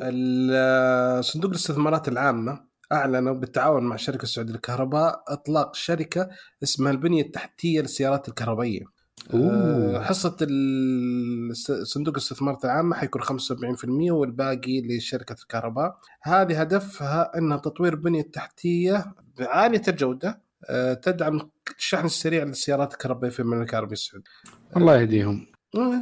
صندوق 1.25 1.51
الاستثمارات 1.51 2.09
العامة 2.09 2.75
أعلنوا 2.93 3.35
بالتعاون 3.35 3.83
مع 3.83 3.95
الشركة 3.95 4.23
السعودية 4.23 4.53
للكهرباء 4.53 5.23
إطلاق 5.29 5.75
شركة 5.75 6.29
اسمها 6.63 6.93
البنية 6.93 7.23
التحتية 7.23 7.81
للسيارات 7.81 8.29
الكهربائية. 8.29 8.94
أوه. 9.35 9.97
آه، 9.97 10.03
حصة 10.03 10.37
ال- 10.43 11.57
صندوق 11.87 12.15
الاستثمارات 12.15 12.65
العامه 12.65 12.97
حيكون 12.97 13.23
75% 13.23 14.11
والباقي 14.11 14.83
لشركة 14.83 15.37
الكهرباء 15.43 15.97
هذه 16.23 16.61
هدفها 16.61 17.39
إنها 17.39 17.57
تطوير 17.57 17.95
بنية 17.95 18.23
تحتية 18.23 19.15
عالية 19.41 19.83
الجودة 19.89 20.43
آه، 20.71 20.95
تدعم 20.95 21.51
الشحن 21.79 22.05
السريع 22.07 22.43
للسيارات 22.45 22.93
الكهربائية 22.93 23.33
في 23.33 23.41
المملكة 23.41 23.71
العربية 23.71 23.93
السعودية 23.93 24.31
الله 24.77 24.97
يهديهم 25.01 25.47
آه،. 25.77 26.01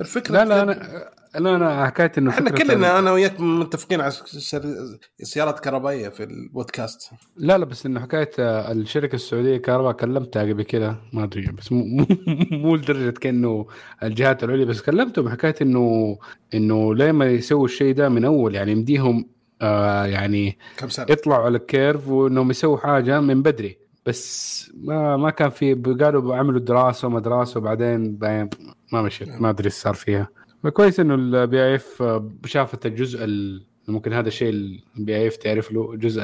الفكرة 0.00 0.32
لا 0.32 0.44
لا 0.44 0.62
أنا 0.62 1.10
لا 1.34 1.56
أنا 1.56 1.86
حكايه 1.86 2.12
إنه 2.18 2.30
إحنا 2.30 2.50
كلنا 2.50 2.98
أنا 2.98 3.12
وياك 3.12 3.40
متفقين 3.40 4.00
على 4.00 4.10
سر- 4.10 4.98
سيارات 5.22 5.60
كهربائية 5.60 6.08
في 6.08 6.22
البودكاست. 6.24 7.10
لا 7.36 7.58
لا 7.58 7.64
بس 7.64 7.86
إنه 7.86 8.00
حكايه 8.00 8.30
الشركة 8.38 9.14
السعودية 9.14 9.56
كهرباء 9.56 9.92
كلمتها 9.92 10.42
قبل 10.42 10.62
كده 10.62 10.96
ما 11.12 11.24
أدري 11.24 11.46
بس 11.52 11.72
مو 11.72 12.06
مو, 12.50 12.76
لدرجة 12.76 13.10
كأنه 13.18 13.66
الجهات 14.02 14.44
العليا 14.44 14.64
بس 14.64 14.80
كلمتهم 14.82 15.28
حكايه 15.28 15.54
إنه 15.62 16.18
إنه 16.54 16.94
ليه 16.94 17.12
ما 17.12 17.26
يسووا 17.26 17.64
الشيء 17.64 17.94
ده 17.94 18.08
من 18.08 18.24
أول 18.24 18.54
يعني 18.54 18.72
يمديهم 18.72 19.28
آه 19.62 20.06
يعني 20.06 20.58
كم 20.76 20.88
سنة؟ 20.88 21.06
يطلعوا 21.10 21.44
على 21.44 21.56
ال 21.56 21.65
curve 21.65 22.08
وإنهم 22.08 22.50
يسووا 22.50 22.78
حاجة 22.78 23.20
من 23.20 23.42
بدري 23.42 23.78
بس 24.06 24.70
ما 24.74 25.16
ما 25.16 25.30
كان 25.30 25.50
في 25.50 25.74
قالوا 25.74 26.36
عملوا 26.36 26.60
دراسة 26.60 27.08
وما 27.08 27.20
دراسة 27.20 27.58
وبعدين 27.60 28.16
بعدين 28.16 28.50
ما 28.92 29.02
مشيت 29.02 29.28
ما 29.28 29.50
أدري 29.50 29.66
إيش 29.66 29.74
صار 29.74 29.94
فيها. 29.94 30.28
فكويس 30.62 31.00
إنه 31.00 31.14
ال 31.14 31.64
PIF 31.64 32.02
شافت 32.44 32.86
الجزء 32.86 33.24
ال- 33.24 33.66
ممكن 33.88 34.12
هذا 34.12 34.28
الشيء 34.28 34.50
ال 34.98 35.16
PIF 35.16 35.36
تعرف 35.36 35.72
له 35.72 35.96
جزء 35.96 36.22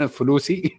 الفلوسي 0.00 0.62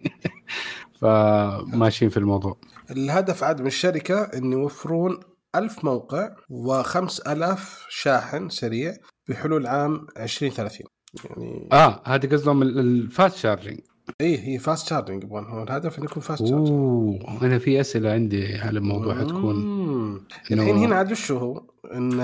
فماشيين 1.00 2.10
في 2.10 2.16
الموضوع. 2.16 2.56
الهدف 2.90 3.44
عاد 3.44 3.60
من 3.60 3.66
الشركة 3.66 4.20
إن 4.22 4.52
يوفرون 4.52 5.20
ألف 5.54 5.84
موقع 5.84 6.28
و5000 6.52 7.58
شاحن 7.88 8.48
سريع 8.48 8.96
بحلول 9.28 9.66
عام 9.66 10.06
2030 10.16 10.86
يعني 11.24 11.68
آه 11.72 12.02
هذه 12.06 12.26
قصدهم 12.26 12.62
ال- 12.62 12.78
ال 12.78 12.90
fast 12.90 13.36
charging 13.36 13.80
إيه 14.20 14.40
هي 14.40 14.58
fast 14.58 14.88
charging 14.88 15.24
يبغون 15.24 15.44
هو 15.44 15.62
الهدف 15.62 15.98
إنه 15.98 16.04
يكون 16.04 16.22
فاست 16.22 16.46
شارجنج 16.46 16.68
أوه 16.68 17.38
أنا 17.42 17.58
في 17.58 17.80
أسئلة 17.80 18.10
عندي 18.10 18.54
على 18.56 18.78
الموضوع 18.78 19.20
حتكون 19.20 19.56
الحين 20.50 20.76
هنا 20.76 20.96
عاد 20.96 21.12
وش 21.12 21.32
هو؟ 21.32 21.62
إن 21.94 22.20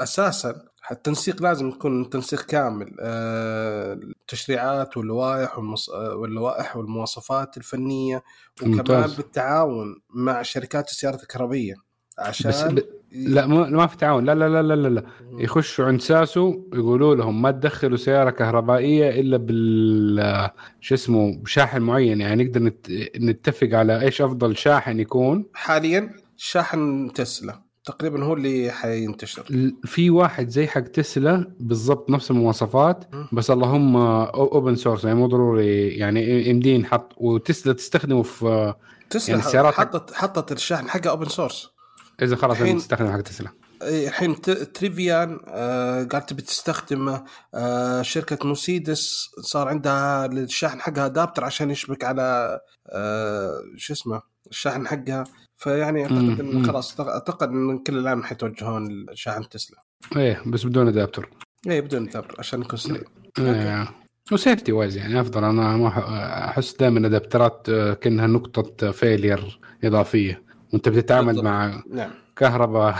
أساسا 0.00 0.70
التنسيق 0.90 1.42
لازم 1.42 1.68
يكون 1.68 2.10
تنسيق 2.10 2.42
كامل 2.42 2.96
آه، 3.00 3.92
التشريعات 3.92 4.96
واللوائح 4.96 5.58
والمص... 5.58 5.90
آه، 5.90 6.14
واللوائح 6.14 6.76
والمواصفات 6.76 7.56
الفنية 7.56 8.22
وكمان 8.62 8.76
ممتاز. 8.76 9.14
بالتعاون 9.14 10.00
مع 10.10 10.42
شركات 10.42 10.90
السيارات 10.90 11.22
الكهربائيه 11.22 11.74
عشان 12.18 12.74
بس. 12.74 12.84
لا 13.12 13.46
ما, 13.46 13.70
ما 13.70 13.86
في 13.86 13.96
تعاون. 13.96 14.24
لا 14.24 14.34
لا 14.34 14.48
لا 14.48 14.62
لا 14.62 14.76
لا, 14.76 14.88
لا. 14.88 15.04
يخشوا 15.38 15.84
عند 15.84 16.00
ساسو 16.00 16.60
يقولوا 16.74 17.14
لهم 17.14 17.42
ما 17.42 17.50
تدخلوا 17.50 17.96
سيارة 17.96 18.30
كهربائية 18.30 19.20
إلا 19.20 19.36
بال 19.36 20.50
شو 20.80 20.94
اسمه 20.94 21.36
بشاحن 21.36 21.82
معين. 21.82 22.20
يعني 22.20 22.44
نقدر 22.44 22.62
نت... 22.62 22.90
نتفق 23.20 23.68
على 23.72 24.00
إيش 24.00 24.22
أفضل 24.22 24.56
شاحن 24.56 25.00
يكون. 25.00 25.46
حاليا 25.54 26.10
شاحن 26.36 27.10
تسلا. 27.14 27.62
تقريبا 27.84 28.24
هو 28.24 28.34
اللي 28.34 28.70
حينتشر. 28.70 29.72
في 29.84 30.10
واحد 30.10 30.48
زي 30.48 30.66
حق 30.66 30.80
تسلا 30.80 31.54
بالضبط 31.60 32.10
نفس 32.10 32.30
المواصفات. 32.30 33.04
بس 33.32 33.50
اللهم 33.50 33.96
open 33.96 34.74
source 34.74 35.04
يعني 35.04 35.18
مو 35.18 35.26
ضروري 35.26 35.88
يعني 35.88 36.48
يمديه 36.48 36.74
ينحط 36.74 37.12
وتسلا 37.16 37.72
تستخدمه 37.72 38.22
في 38.22 38.74
تسلا 39.10 39.34
يعني 39.36 39.46
السيارات 39.46 39.74
حطت 39.74 40.14
حطت 40.14 40.52
الشاحن 40.52 40.88
حقها 40.88 41.10
open 41.10 41.28
source 41.28 41.70
إذا 42.22 42.36
خلاص 42.36 42.58
تستخدم 42.58 43.12
حق 43.12 43.20
تسلا. 43.20 43.48
الحين 43.82 44.40
ريفيان 44.72 45.40
آه 45.48 46.04
قالت 46.04 46.30
تبي 46.30 46.42
تستخدمه 46.42 47.24
آه 47.54 48.02
شركة 48.02 48.48
مرسيدس 48.48 49.28
صار 49.40 49.68
عندها 49.68 50.26
الشاحن 50.26 50.80
حقها 50.80 51.06
adapter 51.06 51.44
عشان 51.44 51.70
يشبك 51.70 52.04
على 52.04 52.60
آه 52.88 53.62
شو 53.76 53.92
اسمه 53.92 54.22
الشاحن 54.50 54.86
حقها. 54.86 55.24
فيعني 55.56 56.02
أعتقد 56.02 56.18
مم، 56.18 56.40
إن 56.40 56.56
مم. 56.56 56.66
خلاص 56.66 57.00
أعتقد 57.00 57.48
إن 57.48 57.78
كل 57.78 57.98
العالم 57.98 58.22
حيتوجهون 58.22 59.06
لشاحن 59.10 59.48
تسلا. 59.48 59.82
إيه 60.16 60.42
بس 60.46 60.64
بدون 60.64 60.88
adapter 60.88 61.30
اي 61.70 61.80
بدون 61.80 62.08
adapter 62.08 62.34
عشان 62.38 62.60
يكون 62.60 62.78
سريع 62.78 63.02
إيه. 63.38 63.88
و 64.32 64.38
safety 64.38 64.72
wise 64.72 64.96
يعني 64.96 65.20
أفضل. 65.20 65.44
أنا 65.44 65.76
ما 65.76 65.88
أحس 66.48 66.76
دائما 66.76 67.06
adapterات 67.06 67.70
كأنها 68.00 68.26
نقطة 68.26 68.90
failure 68.90 69.60
إضافية. 69.84 70.49
وانت 70.72 70.88
بتتعامل 70.88 71.26
بالضبط. 71.26 71.44
مع 71.44 71.82
نعم. 71.90 72.10
كهرباء. 72.36 72.94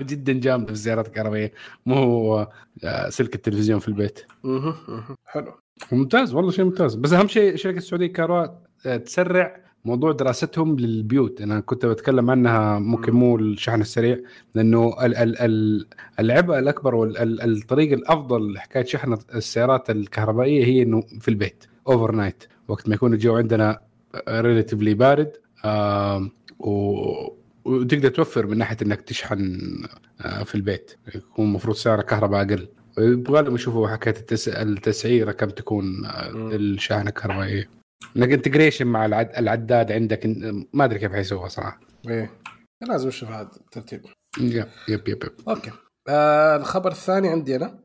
جدا 0.02 0.32
جامده 0.32 0.66
في 0.66 0.72
السيارات 0.72 1.06
الكهربائية. 1.06 1.52
مو 1.86 1.94
هو 1.94 2.48
آه، 2.84 3.08
سلك 3.08 3.34
التلفزيون 3.34 3.78
في 3.80 3.88
البيت. 3.88 4.20
مه. 4.44 4.74
مه. 4.88 5.16
حلو. 5.26 5.52
ممتاز 5.92 6.34
والله 6.34 6.50
شيء 6.50 6.64
ممتاز. 6.64 6.94
بس 6.94 7.12
أهم 7.12 7.28
شيء 7.28 7.52
الشركة 7.54 7.76
السعودية 7.76 8.06
كهرباء 8.06 8.62
آه، 8.86 8.96
تسرع 8.96 9.56
موضوع 9.84 10.12
دراستهم 10.12 10.76
للبيوت. 10.78 11.40
أنا 11.40 11.60
كنت 11.60 11.86
بتكلم 11.86 12.30
عنها 12.30 12.78
ممكن 12.78 13.12
مو 13.12 13.36
الشحن 13.36 13.80
السريع 13.80 14.18
لأنه 14.54 14.96
ال- 15.06 15.16
ال- 15.16 15.38
ال- 15.38 15.86
العبء 16.20 16.58
الأكبر 16.58 16.94
والطريق 16.94 17.92
الأفضل 17.92 18.52
لحكاية 18.52 18.84
شحن 18.84 19.16
السيارات 19.34 19.90
الكهربائية 19.90 20.64
هي 20.64 20.82
إنه 20.82 21.00
في 21.20 21.28
البيت 21.28 21.64
overnight 21.88 22.44
وقت 22.68 22.88
ما 22.88 22.94
يكون 22.94 23.12
الجو 23.14 23.36
عندنا 23.36 23.80
relatively 24.28 24.94
بارد 24.94 25.32
و- 26.58 27.28
وتقدر 27.64 28.08
توفر 28.08 28.46
من 28.46 28.58
ناحية 28.58 28.76
إنك 28.82 29.00
تشحن 29.02 29.58
آه، 30.20 30.42
في 30.42 30.54
البيت. 30.54 30.92
يكون 31.14 31.44
المفروض 31.46 31.76
سعر 31.76 32.02
كهرباء 32.02 32.42
أقل. 32.42 32.68
يبغى 32.98 33.42
لهم 33.42 33.54
يشوفوا 33.54 33.88
حكاية 33.88 34.16
التس... 34.16 34.48
التسعيره 34.48 35.32
كم 35.32 35.50
تكون 35.50 36.06
آه، 36.06 36.30
مم. 36.30 36.50
للشاحنه 36.52 37.08
الكهربائيه 37.08 37.68
إنك 38.16 38.32
integration 38.32 38.86
مع 38.86 39.06
العد... 39.06 39.30
العداد 39.36 39.92
عندك 39.92 40.20
ما 40.72 40.84
أدري 40.84 40.98
كيف 40.98 41.12
حيسووها 41.12 41.48
صراحة. 41.48 41.80
إيه. 42.08 42.30
لازم 42.88 43.08
نشوف 43.08 43.30
هذا 43.30 43.50
الترتيب. 43.56 44.00
yep 44.40 44.66
yep 44.88 45.08
yep, 45.08 45.24
yep. 45.24 45.32
أوكي. 45.48 45.70
آه 46.08 46.56
الخبر 46.56 46.90
الثاني 46.90 47.28
عندي 47.28 47.56
أنا. 47.56 47.81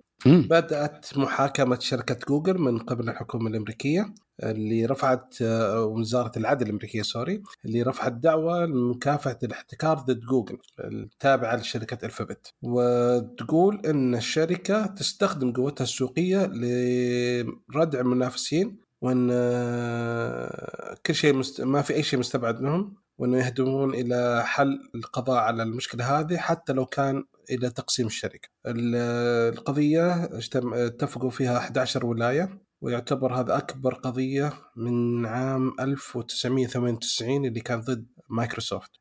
بدأت 0.49 1.17
محاكمة 1.17 1.79
شركة 1.79 2.17
جوجل 2.29 2.57
من 2.57 2.77
قبل 2.79 3.09
الحكومة 3.09 3.49
الأمريكية 3.49 4.13
اللي 4.43 4.85
رفعت 4.85 5.35
آه، 5.41 5.85
وزارة 5.85 6.31
العدل 6.37 6.65
الأمريكية 6.65 7.01
sorry 7.01 7.43
اللي 7.65 7.81
رفعت 7.81 8.11
دعوة 8.13 8.65
لمكافحة 8.65 9.39
الاحتكار 9.43 9.97
ضد 9.99 10.19
جوجل 10.19 10.57
التابعة 10.79 11.55
لشركة 11.55 12.05
ألفابت. 12.05 12.53
وتقول 12.61 13.81
أن 13.85 14.15
الشركة 14.15 14.85
تستخدم 14.85 15.53
قوتها 15.53 15.83
السوقية 15.83 16.45
لردع 17.75 17.99
المنافسين 17.99 18.77
وأن 19.01 19.29
آه، 19.31 20.97
كل 21.05 21.15
شيء 21.15 21.33
مست... 21.33 21.61
ما 21.61 21.81
في 21.81 21.93
أي 21.93 22.03
شيء 22.03 22.19
مستبعد 22.19 22.61
منهم. 22.61 22.95
وأنه 23.17 23.38
يهدفون 23.38 23.93
إلى 23.93 24.43
حل 24.45 24.80
القضاء 24.95 25.38
على 25.38 25.63
المشكلة 25.63 26.19
هذه 26.19 26.38
حتى 26.38 26.73
لو 26.73 26.86
كان 26.86 27.23
إلى 27.51 27.69
تقسيم 27.69 28.06
الشركة. 28.08 28.49
ال- 28.65 28.95
القضية 29.58 30.23
اجتم- 30.25 30.73
اتفقوا 30.73 31.30
فيها 31.30 31.58
11 31.58 32.06
ولاية 32.06 32.62
ويعتبر 32.82 33.34
هذا 33.39 33.58
أكبر 33.58 33.93
قضية 33.93 34.53
من 34.75 35.25
عام 35.25 35.71
1998 35.80 37.45
اللي 37.45 37.60
كان 37.60 37.80
ضد 37.82 38.08
مايكروسوفت. 38.29 38.91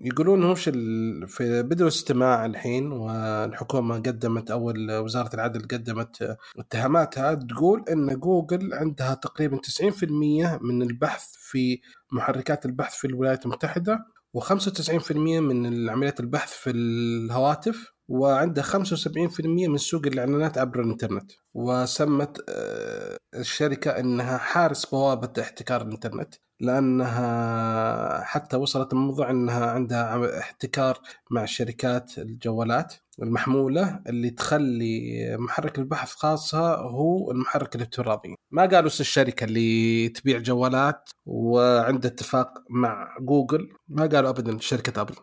يقولون 0.00 0.42
ال- 0.68 1.28
في 1.28 1.62
بدوا 1.62 1.88
استماع 1.88 2.46
الحين 2.46 2.92
والحكومة 2.92 3.94
قدمت 3.96 4.50
أو 4.50 4.70
ال- 4.70 4.98
وزارة 4.98 5.34
العدل 5.34 5.60
قدمت 5.62 6.36
اتهاماتها 6.58 7.34
تقول 7.34 7.84
أن 7.90 8.20
جوجل 8.20 8.74
عندها 8.74 9.14
تقريبا 9.14 9.56
90% 9.56 10.58
من 10.62 10.82
البحث 10.82 11.24
في 11.38 11.80
محركات 12.12 12.66
البحث 12.66 12.94
في 12.94 13.06
الولايات 13.06 13.46
المتحدة 13.46 13.98
و95% 14.38 15.12
من 15.16 15.90
عمليات 15.90 16.20
البحث 16.20 16.52
في 16.52 16.70
الهواتف 16.70 17.92
وعنده 18.08 18.62
75% 18.62 19.68
من 19.68 19.76
سوق 19.76 20.06
الإعلانات 20.06 20.58
عبر 20.58 20.80
الإنترنت. 20.80 21.32
وسمت 21.54 22.44
آه، 22.48 23.16
الشركة 23.34 23.90
إنها 23.90 24.38
حارس 24.38 24.86
بوابة 24.86 25.42
احتكار 25.42 25.82
الإنترنت. 25.82 26.34
لأنها 26.62 28.24
حتى 28.24 28.56
وصلت 28.56 28.92
الموضوع 28.92 29.30
إنها 29.30 29.66
عندها 29.66 30.38
احتكار 30.38 30.98
مع 31.30 31.44
شركات 31.44 32.18
الجوالات 32.18 32.94
المحمولة 33.22 34.00
اللي 34.06 34.30
تخلي 34.30 35.36
محرك 35.38 35.78
البحث 35.78 36.14
خاصها 36.14 36.76
هو 36.76 37.30
المحرك 37.30 37.76
الافتراضي 37.76 38.34
ما 38.50 38.62
قالوا 38.62 38.86
الشركة 38.86 39.44
اللي 39.44 40.08
تبيع 40.08 40.38
جوالات 40.38 41.10
وعنده 41.26 42.08
اتفاق 42.08 42.48
مع 42.70 43.16
جوجل؟ 43.20 43.68
ما 43.88 44.06
قالوا 44.06 44.30
ابدا 44.30 44.58
شركة 44.58 45.00
أبل. 45.00 45.14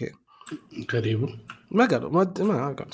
يعني 0.00 0.14
غريبه 0.92 1.28
ما 1.70 1.86
قالوا 1.86 2.10
ما 2.10 2.34
ما 2.38 2.66
قالوا. 2.66 2.92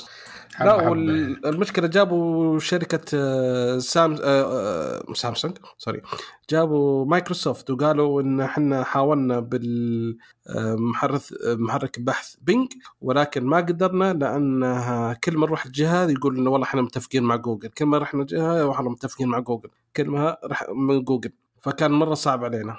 لا. 0.61 0.89
والمشكلة 0.89 1.87
جابوا 1.87 2.59
شركة 2.59 3.01
آه، 3.15 3.79
سام 3.79 4.13
آه، 4.15 4.19
آه، 4.25 5.13
سامسونج 5.15 5.59
sorry. 5.79 6.03
جابوا 6.51 7.05
مايكروسوفت 7.07 7.71
وقالوا 7.71 8.23
إن 8.23 8.41
إحنا 8.41 8.85
حاولنا 8.85 9.41
بالمحرك 9.41 11.23
محرك 11.45 12.01
بحث 12.01 12.35
بينج 12.43 12.73
ولكن 13.01 13.45
ما 13.45 13.57
قدرنا 13.57 14.13
لأنها 14.13 15.13
كل 15.25 15.37
ما 15.39 15.47
نروح 15.47 15.67
الجهة 15.67 16.11
يقول 16.11 16.37
إنه 16.39 16.51
والله 16.51 16.67
إحنا 16.67 16.83
متفقين 16.83 17.23
مع 17.23 17.37
جوجل. 17.37 17.69
كل 17.69 17.85
ما 17.85 17.99
رحنا 17.99 18.25
جهه 18.25 18.73
إحنا 18.73 18.89
متفقين 18.91 19.29
مع 19.29 19.39
جوجل. 19.39 19.69
كل 19.97 20.09
ما 20.09 20.37
رح 20.45 20.65
من 20.75 21.05
جوجل. 21.05 21.33
فكان 21.61 21.91
مرة 21.91 22.15
صعب 22.15 22.45
علينا. 22.45 22.77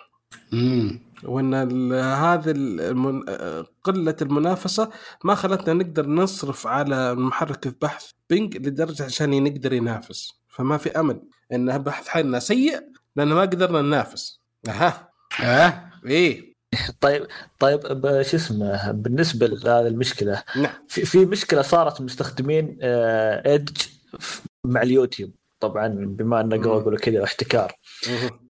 وإن 1.23 1.53
هذه 1.93 2.51
المن... 2.55 3.23
قلة 3.83 4.15
المنافسة 4.21 4.89
ما 5.23 5.35
خلتنا 5.35 5.73
نقدر 5.73 6.07
نصرف 6.07 6.67
على 6.67 7.15
محرك 7.15 7.65
البحث 7.67 8.11
بينج 8.29 8.57
لدرجة 8.57 9.03
عشان 9.03 9.43
نقدر 9.43 9.73
ينافس. 9.73 10.31
فما 10.49 10.77
في 10.77 10.91
أمل 10.99 11.21
إن 11.53 11.77
بحث 11.77 12.07
حالنا 12.07 12.39
سيء 12.39 12.79
لأن 13.15 13.27
ما 13.27 13.41
قدرنا 13.41 13.81
ننافس. 13.81 14.39
أها. 14.67 15.09
أه؟ 15.43 15.89
إيه. 16.05 16.53
طيب 17.01 17.27
طيب 17.59 17.79
ب- 17.79 18.21
شو 18.21 18.37
اسمه 18.37 18.91
بالنسبة 18.91 19.47
لهذه 19.47 19.87
المشكلة 19.87 20.43
نعم. 20.55 20.73
في, 20.87 21.05
في 21.05 21.25
مشكلة 21.25 21.61
صارت 21.61 22.01
مستخدمين 22.01 22.77
ايدج 22.81 23.77
مع 24.65 24.81
اليوتيوب. 24.81 25.31
طبعا 25.59 25.87
بما 25.87 26.43
مم. 26.43 26.55
جوجل 26.55 26.93
وكذا 26.93 27.23
احتكار. 27.23 27.73
مه. 28.09 28.13
آه، 28.25 28.42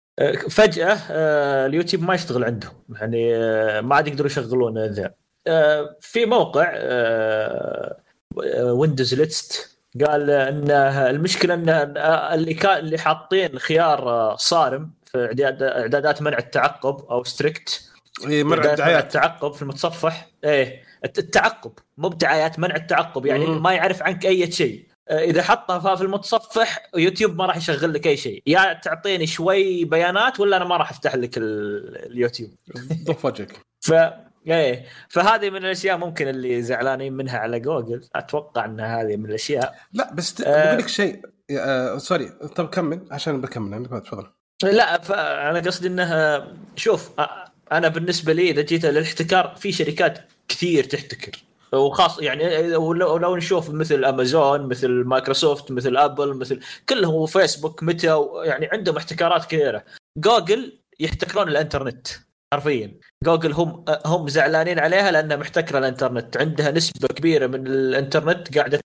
فجأة 0.49 0.97
آه، 1.11 1.65
اليوتيوب 1.65 2.03
ما 2.03 2.13
يشتغل 2.13 2.43
عندهم. 2.43 2.73
يعني 2.89 3.35
آه، 3.35 3.81
ما 3.81 3.95
عاد 3.95 4.07
يقدروا 4.07 4.27
يشغلون 4.27 4.85
ذا. 4.85 5.13
آه، 5.47 5.97
في 5.99 6.25
موقع 6.25 6.73
Windows 8.61 9.13
Latest 9.13 9.77
قال 10.05 10.29
إن 10.29 10.71
المشكلة 11.15 11.53
إن 11.53 11.69
اللي 12.33 12.53
كان 12.53 12.77
اللي 12.77 12.97
حاطين 12.97 13.59
خيار 13.59 14.35
صارم 14.37 14.91
في 15.05 15.25
اعداد 15.25 15.63
إعدادات 15.63 16.21
منع 16.21 16.37
التعقب 16.37 17.05
أو 17.11 17.23
strict 17.23 17.89
اي 18.27 18.43
منع 18.43 18.71
الدعايات. 18.71 19.03
التعقب 19.03 19.53
في 19.53 19.61
المتصفح. 19.61 20.27
إيه 20.43 20.83
التعقب 21.05 21.71
مو 21.97 22.09
بدعايات 22.09 22.59
منع 22.59 22.75
التعقب. 22.75 23.25
يعني. 23.25 23.45
ما 23.45 23.73
يعرف 23.73 24.03
عنك 24.03 24.25
أي 24.25 24.51
شيء. 24.51 24.87
إذا 25.11 25.43
حطها 25.43 25.95
في 25.95 26.01
المتصفح 26.01 26.89
يوتيوب 26.95 27.35
ما 27.35 27.45
راح 27.45 27.57
يشغل 27.57 27.93
لك 27.93 28.07
أي 28.07 28.17
شيء. 28.17 28.43
يا 28.47 28.73
تعطيني 28.73 29.27
شوي 29.27 29.85
بيانات 29.85 30.39
ولا 30.39 30.57
أنا 30.57 30.65
ما 30.65 30.77
راح 30.77 30.91
أفتح 30.91 31.15
لك 31.15 31.37
ال- 31.37 32.11
اليوتيوب. 32.11 32.51
ضف 33.03 33.25
وجهك. 33.25 33.59
ف 33.81 33.93
إيه. 34.47 34.85
فهذه 35.09 35.49
من 35.49 35.57
الأشياء 35.57 35.97
ممكن 35.97 36.27
اللي 36.27 36.61
زعلانين 36.61 37.13
منها 37.13 37.37
على 37.37 37.59
جوجل. 37.59 38.01
أتوقع 38.15 38.65
إن 38.65 38.79
هذه 38.79 39.17
من 39.17 39.25
الأشياء. 39.25 39.75
لا 39.93 40.13
بس 40.13 40.33
ت... 40.33 40.41
آه. 40.41 40.65
بقول 40.65 40.79
لك 40.79 40.87
شيء. 40.87 41.21
آه 41.51 41.97
sorry. 41.97 42.29
طب 42.55 42.69
كمل 42.69 43.07
عشان 43.11 43.41
بكمل 43.41 43.73
عندك 43.73 43.89
تفضل. 44.05 44.27
لا 44.63 45.01
فانا 45.01 45.59
قصدي 45.59 45.87
انها 45.87 46.47
شوف 46.75 47.09
أنا 47.71 47.87
بالنسبة 47.87 48.33
لي 48.33 48.49
إذا 48.49 48.61
جيت 48.61 48.85
للاحتكار 48.85 49.55
في 49.57 49.71
شركات 49.71 50.19
كثير 50.47 50.83
تحتكر. 50.83 51.43
وخاص 51.73 52.21
يعني 52.21 52.75
ولو 52.75 53.17
لو 53.17 53.35
نشوف 53.35 53.69
مثل 53.69 54.05
امازون 54.05 54.67
مثل 54.67 54.89
مايكروسوفت 54.89 55.71
مثل 55.71 55.97
ابل 55.97 56.33
مثل 56.33 56.59
كلهم 56.89 57.15
وفيسبوك 57.15 57.83
متى 57.83 58.25
يعني 58.43 58.69
عندهم 58.71 58.97
احتكارات 58.97 59.45
كثيره 59.45 59.83
جوجل 60.17 60.79
يحتكرون 60.99 61.47
الإنترنت 61.47 62.07
حرفيا. 62.53 62.99
جوجل 63.23 63.51
هم 63.51 63.85
هم 64.05 64.27
زعلانين 64.27 64.79
عليها 64.79 65.11
لأنها 65.11 65.37
محتكرة 65.37 65.77
الإنترنت. 65.79 66.37
عندها 66.37 66.71
نسبة 66.71 67.07
كبيرة 67.07 67.47
من 67.47 67.67
الإنترنت 67.67 68.57
قاعدة 68.57 68.79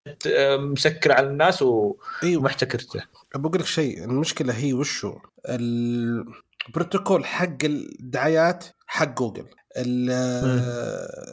مسكرة 0.57 1.15
على 1.15 1.27
الناس 1.27 1.63
أيوه. 1.63 1.97
ومحتكرته. 2.25 3.01
بقول 3.35 3.61
لك 3.61 3.67
شيء 3.67 4.05
المشكلة 4.05 4.53
هي 4.53 4.73
وشو؟ 4.73 5.19
البروتوكول 5.49 7.25
حق 7.25 7.65
الدعايات 7.65 8.65
حق 8.87 9.19
جوجل. 9.19 9.47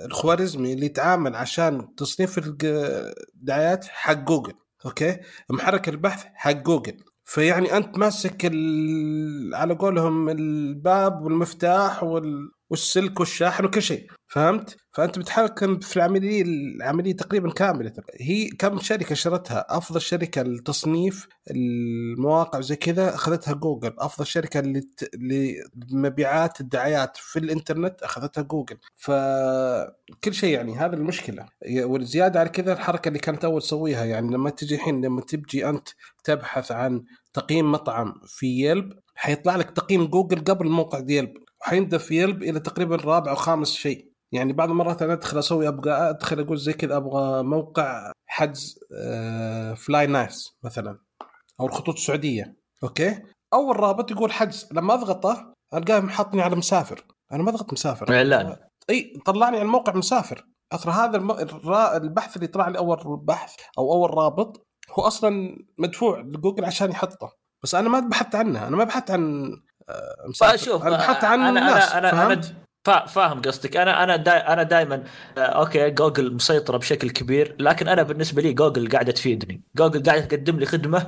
الخوارزمي 0.06 0.74
اللي 0.74 0.86
يتعامل 0.86 1.36
عشان 1.36 1.96
تصنيف 1.96 2.42
الدعايات 2.64 3.86
حق 3.86 4.14
جوجل 4.14 4.54
أوكي 4.86 5.18
محرك 5.50 5.90
البحث 5.90 6.26
حق 6.34 6.52
جوجل 6.52 6.98
فيعني 7.24 7.78
أنت 7.78 7.98
ماسك. 7.98 8.46
على 9.54 9.74
قولهم 9.80 10.30
الباب 10.30 11.22
والمفتاح 11.22 12.04
وال... 12.04 12.52
والسلك 12.70 13.20
والشاحن 13.20 13.66
وكل 13.66 13.82
شيء 13.82 14.08
فهمت؟ 14.28 14.78
فأنت 14.92 15.20
بتحكم 15.20 15.80
في 15.80 15.98
العملية 15.98 16.42
العملية 16.42 17.16
تقريبا 17.16 17.52
كاملة. 17.52 17.94
هي 18.20 18.48
كم 18.48 18.80
شركة 18.80 19.16
شرتها؟ 19.16 19.66
أفضل 19.70 20.02
شركة 20.02 20.42
لتصنيف 20.42 21.28
المواقع 21.52 22.62
زي 22.62 22.76
كذا 22.76 23.16
أخذتها 23.16 23.54
جوجل. 23.54 23.94
أفضل 24.00 24.26
شركة 24.26 24.60
لت... 24.60 25.10
لمبيعات 25.92 26.62
الدعايات 26.62 27.18
في 27.18 27.40
الإنترنت 27.40 28.04
أخذتها 28.04 28.42
جوجل. 28.42 28.78
فكل 28.96 30.34
شيء 30.34 30.54
يعني 30.54 30.76
هذا 30.78 30.96
المشكلة. 30.96 31.46
والزيادة 31.70 32.40
على 32.40 32.50
كذا 32.50 32.74
الحركة 32.74 33.08
اللي 33.08 33.20
كانت 33.20 33.46
أول 33.46 33.62
تسويها 33.62 34.06
يعني 34.06 34.34
لما 34.34 34.50
تجي 34.50 34.76
الحين 34.76 35.06
لما 35.06 35.22
تبجي 35.22 35.70
أنت 35.70 35.90
تبحث 36.24 36.72
عن 36.72 37.04
تقييم 37.34 37.72
مطعم 37.72 38.14
في 38.28 38.48
يلب 38.48 38.94
حيطلع 39.16 39.56
لك 39.56 39.72
تقييم 39.72 40.06
جوجل 40.06 40.40
قبل 40.44 40.70
موقع 40.70 41.04
يلب. 41.10 41.34
وحيندف 41.66 42.06
في 42.06 42.22
يلب 42.22 42.44
إلى 42.44 42.60
تقريبا 42.60 42.96
رابع 42.96 43.32
أو 43.32 43.36
خامس 43.36 43.74
شيء. 43.74 44.12
يعني 44.32 44.54
بعض 44.54 44.70
المرات 44.70 45.02
أنا 45.02 45.14
أدخل 45.14 45.40
أسوي 45.40 45.68
أبغى 45.68 45.92
أدخل 45.92 46.40
أقول 46.40 46.58
زي 46.58 46.74
كذا 46.74 46.98
أبغى 46.98 47.44
موقع 47.44 48.12
حجز 48.26 48.80
آه 48.94 49.74
flynas 49.74 50.58
مثلا 50.64 51.00
أو 51.60 51.66
الخطوط 51.66 51.96
السعودية. 51.96 52.56
أوكي؟ 52.84 53.24
اول 53.54 53.80
رابط 53.80 54.12
يقول 54.12 54.32
حجز. 54.32 54.70
لما 54.72 54.94
أضغطه 54.94 55.54
ألقاه 55.74 56.00
محطني 56.00 56.42
على 56.42 56.56
مسافر. 56.56 57.06
أنا 57.32 57.44
ما 57.44 57.50
أضغط 57.50 57.74
مسافر. 57.74 58.16
إعلان. 58.16 58.56
إي 58.90 59.14
طلعني 59.26 59.58
على 59.58 59.66
الموقع 59.66 59.96
مسافر. 59.96 60.46
أصلا 60.72 61.06
هذا. 61.06 61.18
البحث 61.98 62.36
اللي 62.36 62.48
طلع 62.48 62.68
لي 62.68 62.78
أول 62.78 63.20
بحث 63.26 63.56
أو 63.78 63.94
أول 63.94 64.18
رابط 64.18 64.68
هو 64.92 65.04
أصلا 65.04 65.58
مدفوع 65.78 66.20
لجوجل 66.20 66.66
عشان 66.66 66.92
يحطه. 66.92 67.32
بس 67.64 67.76
أنا 67.76 67.90
ما 67.90 68.00
بحثت 68.00 68.36
عنه. 68.36 68.68
أنا 68.68 68.76
ما 68.76 68.84
بحثت 68.84 69.12
عن 69.12 69.52
آه، 69.52 69.65
فشوف 70.40 70.84
أنا 70.84 70.98
بحثت 70.98 71.24
عن 71.24 71.42
أنا 71.42 71.50
الناس 71.60 71.92
أنا, 71.92 72.12
أنا 72.14 72.28
فهمت؟ 72.28 72.54
فا- 72.86 73.06
فاهم 73.06 73.42
قصدك. 73.42 73.78
أنا 73.78 74.04
أنا 74.04 74.16
داي 74.16 74.38
أنا 74.38 74.64
دائما 74.64 75.04
أوكي 75.38 75.90
جوجل 75.90 76.34
مسيطرة 76.34 76.78
بشكل 76.78 77.10
كبير 77.10 77.56
لكن 77.60 77.88
أنا 77.88 78.04
بالنسبة 78.04 78.42
لي 78.42 78.54
جوجل 78.54 78.90
قاعدة 78.90 79.12
تفيدني. 79.12 79.64
جوجل 79.76 80.04
قاعدة 80.04 80.26
تقدم 80.26 80.60
لي 80.60 80.66
خدمة 80.66 81.08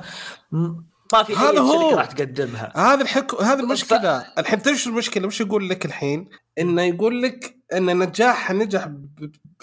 ما 1.12 1.22
في 1.22 1.36
هذا 1.36 1.50
اي 1.50 1.58
هو. 1.58 1.96
راح 1.96 2.06
تقدمها. 2.06 2.72
هذا 2.76 3.02
الحكي 3.02 3.36
هذا 3.36 3.60
المشكلة. 3.60 4.24
الحين 4.38 4.62
تدري 4.62 4.76
المشكلة؟ 4.86 5.26
وش 5.26 5.40
يقول 5.40 5.68
لك 5.68 5.84
الحين؟ 5.84 6.28
إنه 6.58 6.82
يقول 6.82 7.22
لك 7.22 7.56
إن 7.72 7.98
نجاح 7.98 8.52
نجح 8.52 8.88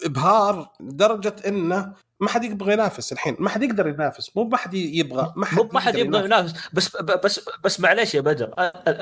بابهار 0.04 0.70
لدرجة 0.80 1.36
إنه 1.48 1.94
ما 2.20 2.30
حد 2.30 2.44
يبغى 2.44 2.74
ينافس 2.74 3.12
الحين 3.12 3.36
ما 3.40 3.50
حد 3.50 3.64
يقدر 3.64 3.88
ينافس 3.88 4.32
مو 4.36 4.44
ما 4.44 4.58
حد 4.58 4.74
يبغى 4.74 5.34
ما 5.36 5.46
حد 5.46 5.58
مو 5.58 5.70
ما 5.74 5.80
حد 5.80 5.96
يبغى 5.96 6.26
ينافس. 6.26 6.54
بس 6.74 6.98
بس 6.98 7.50
بس 7.64 7.80
معليش 7.80 8.16
يا 8.16 8.22
بدر 8.22 8.54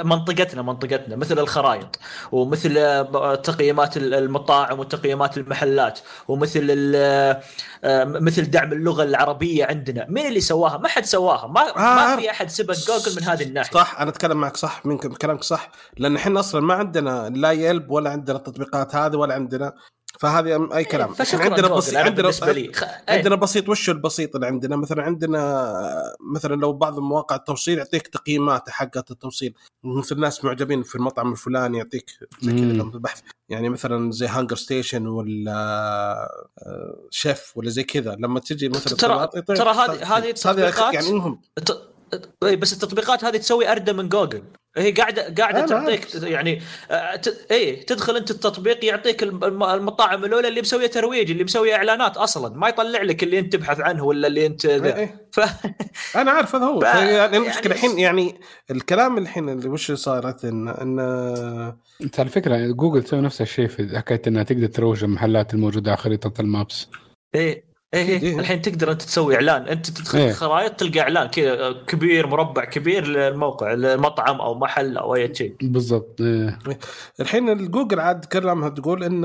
منطقتنا 0.04 0.62
منطقتنا 0.62 1.16
مثل 1.16 1.40
الخرائط 1.40 2.00
ومثل 2.32 2.78
آه، 2.78 3.36
تقييمات 3.36 3.98
ال- 3.98 4.14
المطاعم 4.14 4.80
وتقييمات 4.80 5.38
المحلات 5.38 6.00
ومثل 6.28 6.92
آه، 6.96 7.42
مثل 8.06 8.52
دعم 8.52 8.74
اللغة 8.74 9.04
العربية 9.04 9.66
عندنا. 9.66 10.06
مين 10.10 10.28
اللي 10.28 10.42
سواها؟ 10.42 10.78
ما 10.78 10.88
حد 10.88 11.06
سواها. 11.06 11.48
ما 11.48 11.74
ما 11.78 12.14
آه. 12.14 12.16
في 12.16 12.32
أحد 12.32 12.50
سبق 12.50 12.74
جوجل 12.74 13.16
من 13.22 13.24
هذه 13.24 13.44
الناحية. 13.44 13.72
صح 13.74 14.00
أنا 14.02 14.10
أتكلم 14.10 14.38
معك 14.38 14.58
صح 14.58 14.86
من 14.86 14.98
كلامك 14.98 15.44
صح 15.44 15.72
لأن 15.98 16.16
إحنا 16.16 16.40
أصلا 16.40 16.62
ما 16.62 16.74
عندنا 16.74 17.30
لا 17.36 17.52
يلب 17.52 17.92
ولا 17.92 18.10
عندنا 18.10 18.38
التطبيقات 18.38 18.96
هذه 18.96 19.16
ولا 19.16 19.34
عندنا 19.34 19.74
فهذه 20.20 20.70
أي 20.76 20.84
كلام. 20.84 21.08
إيه، 21.10 21.16
فشكرا 21.16 21.44
عندنا. 21.44 21.68
بسيط 21.68 21.96
عندنا 21.98 22.32
خ... 22.32 22.84
إيه. 22.84 22.92
عندنا 23.10 23.36
بسيط 23.36 23.70
وش 23.70 23.90
البسيط 23.90 24.36
اللي 24.36 24.48
عندنا؟ 24.48 24.76
مثلا 24.76 25.04
عندنا 25.04 25.74
مثلا 26.34 26.56
لو 26.56 26.74
بعض 26.74 27.00
مواقع 27.00 27.36
التوصيل 27.36 27.78
يعطيك 27.78 28.08
تقييمات 28.08 28.70
حقت 28.70 29.12
التوصيل. 29.12 29.54
مثل 29.84 30.20
ناس 30.20 30.46
معجبين 30.46 30.84
في 30.84 30.96
المطعم 30.96 31.32
الفلاني 31.32 31.78
يعطيك 31.78 32.10
زي 32.42 32.52
كذا 32.52 32.84
البحث 32.96 33.22
يعني 33.50 33.70
مثلا 33.70 34.12
زي 34.12 34.28
هانجر 34.28 34.56
ستيشن 34.56 35.08
ولا 35.08 35.54
آه، 36.60 37.08
شيف 37.10 37.52
ولا 37.58 37.70
زي 37.70 37.84
كذا. 37.84 38.16
لما 38.20 38.40
تجي 38.40 38.70
مثلا 38.70 38.94
ترى- 39.30 39.44
ترى 39.44 39.70
هذه- 39.70 40.18
هذه 40.18 40.34
يعني 40.94 41.38
بس 42.42 42.74
التطبيقات 42.74 43.24
هذه 43.24 43.38
تسوي 43.38 43.72
اردى 43.72 43.94
من 43.94 44.10
جوجل. 44.10 44.44
هي 44.78 44.92
قاعدة 44.92 45.34
قاعدة 45.38 45.60
أنا 45.60 45.68
تعطيك 45.68 46.16
يعني 46.24 46.62
آه، 46.92 47.16
ت- 47.16 47.48
اي 47.52 47.76
تدخل 47.76 48.16
أنت 48.18 48.32
التطبيق 48.32 48.86
يعطيك 48.86 49.24
الم- 49.24 49.44
الم- 49.44 49.64
المطاعم 49.64 50.26
الأولى 50.26 50.48
اللي 50.48 50.62
مسوية 50.62 50.88
ترويج 50.88 51.32
اللي 51.32 51.44
مسوية 51.44 51.76
إعلانات 51.76 52.18
أصلا. 52.18 52.56
ما 52.58 52.68
يطلع 52.70 53.02
لك 53.02 53.24
اللي 53.24 53.40
أنت 53.40 53.54
تبحث 53.54 53.80
عنه 53.80 54.04
ولا 54.04 54.28
اللي 54.28 54.46
أنت 54.46 54.66
ذا. 54.66 54.96
إيه. 54.98 55.28
ف... 55.32 55.40
أنا 56.18 56.32
عارف 56.32 56.56
هذا 56.56 56.66
هو. 56.66 56.80
ف- 56.80 56.84
يعني 56.84 57.38
المشكلة 57.38 57.54
يعني- 57.62 57.68
الحين 57.86 58.00
يعني 58.00 58.40
الكلام 58.72 59.18
الحين 59.18 59.50
اللي 59.50 59.70
وش 59.70 59.92
صارت 59.92 60.46
ان 60.46 60.68
ان 60.68 61.00
أنت 62.02 62.20
على 62.20 62.30
فكرة 62.30 62.68
جوجل 62.72 63.04
تسوي 63.04 63.22
نفس 63.22 63.42
الشيء 63.42 63.68
في 63.68 63.98
حكايه 63.98 64.22
إنها 64.28 64.44
تقدر 64.44 64.68
تروج 64.68 65.04
المحلات 65.04 65.54
الموجودة 65.54 65.92
على 65.92 65.98
خريطة 65.98 66.42
ال 66.42 66.49
Maps. 66.49 66.88
إيه. 67.36 67.73
إيه 67.94 68.22
إيه. 68.22 68.40
الحين 68.40 68.62
تقدر 68.62 68.92
أنت 68.92 69.02
تسوي 69.02 69.36
إعلان 69.36 69.68
أنت 69.68 69.90
تدخل 69.90 70.20
إيه. 70.20 70.30
الخرائط 70.30 70.76
تلقى 70.76 71.00
إعلان 71.00 71.28
كذا 71.28 71.72
كبير 71.88 72.28
مربع 72.28 72.66
كبير 72.66 73.08
للموقع 73.08 73.74
للمطعم 73.74 74.42
أو 74.42 74.56
محل 74.56 74.98
أو 74.98 75.16
أي 75.16 75.36
شيء 75.36 75.56
بالضبط 75.62 76.22
إيه. 76.22 76.60
الحين 77.20 77.50
الجوجل 77.50 78.00
عاد 78.00 78.26
كلامها 78.26 78.70
تقول 78.70 79.04
إن 79.04 79.24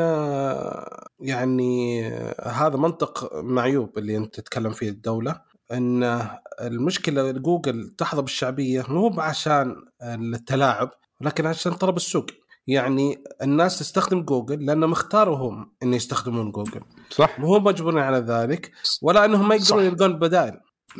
يعني 1.20 2.04
هذا 2.42 2.76
منطق 2.76 3.34
معيوب 3.34 3.98
اللي 3.98 4.16
أنت 4.16 4.34
تتكلم 4.34 4.70
فيه 4.70 4.88
الدولة 4.88 5.40
إن 5.72 6.20
المشكلة 6.60 7.30
جوجل 7.30 7.94
تحظى 7.98 8.22
بالشعبية 8.22 8.84
مو 8.88 9.14
عشان 9.18 9.76
التلاعب 10.02 10.90
لكن 11.20 11.46
عشان 11.46 11.72
طلب 11.72 11.96
السوق 11.96 12.26
يعني 12.66 13.24
الناس 13.42 13.78
تستخدم 13.78 14.22
جوجل 14.22 14.66
لأنهم 14.66 14.92
اختاروا 14.92 15.36
هم 15.36 15.72
إن 15.82 15.94
يستخدمون 15.94 16.52
جوجل 16.52 16.80
صح. 17.10 17.40
مو 17.40 17.58
مجبورين 17.58 17.98
على 17.98 18.18
ذلك 18.18 18.70
ولا 19.02 19.24
إنهم 19.24 19.48
ما 19.48 19.54
يقدرون. 19.54 19.84
يلقون 19.84 20.18
بدائل. 20.18 20.52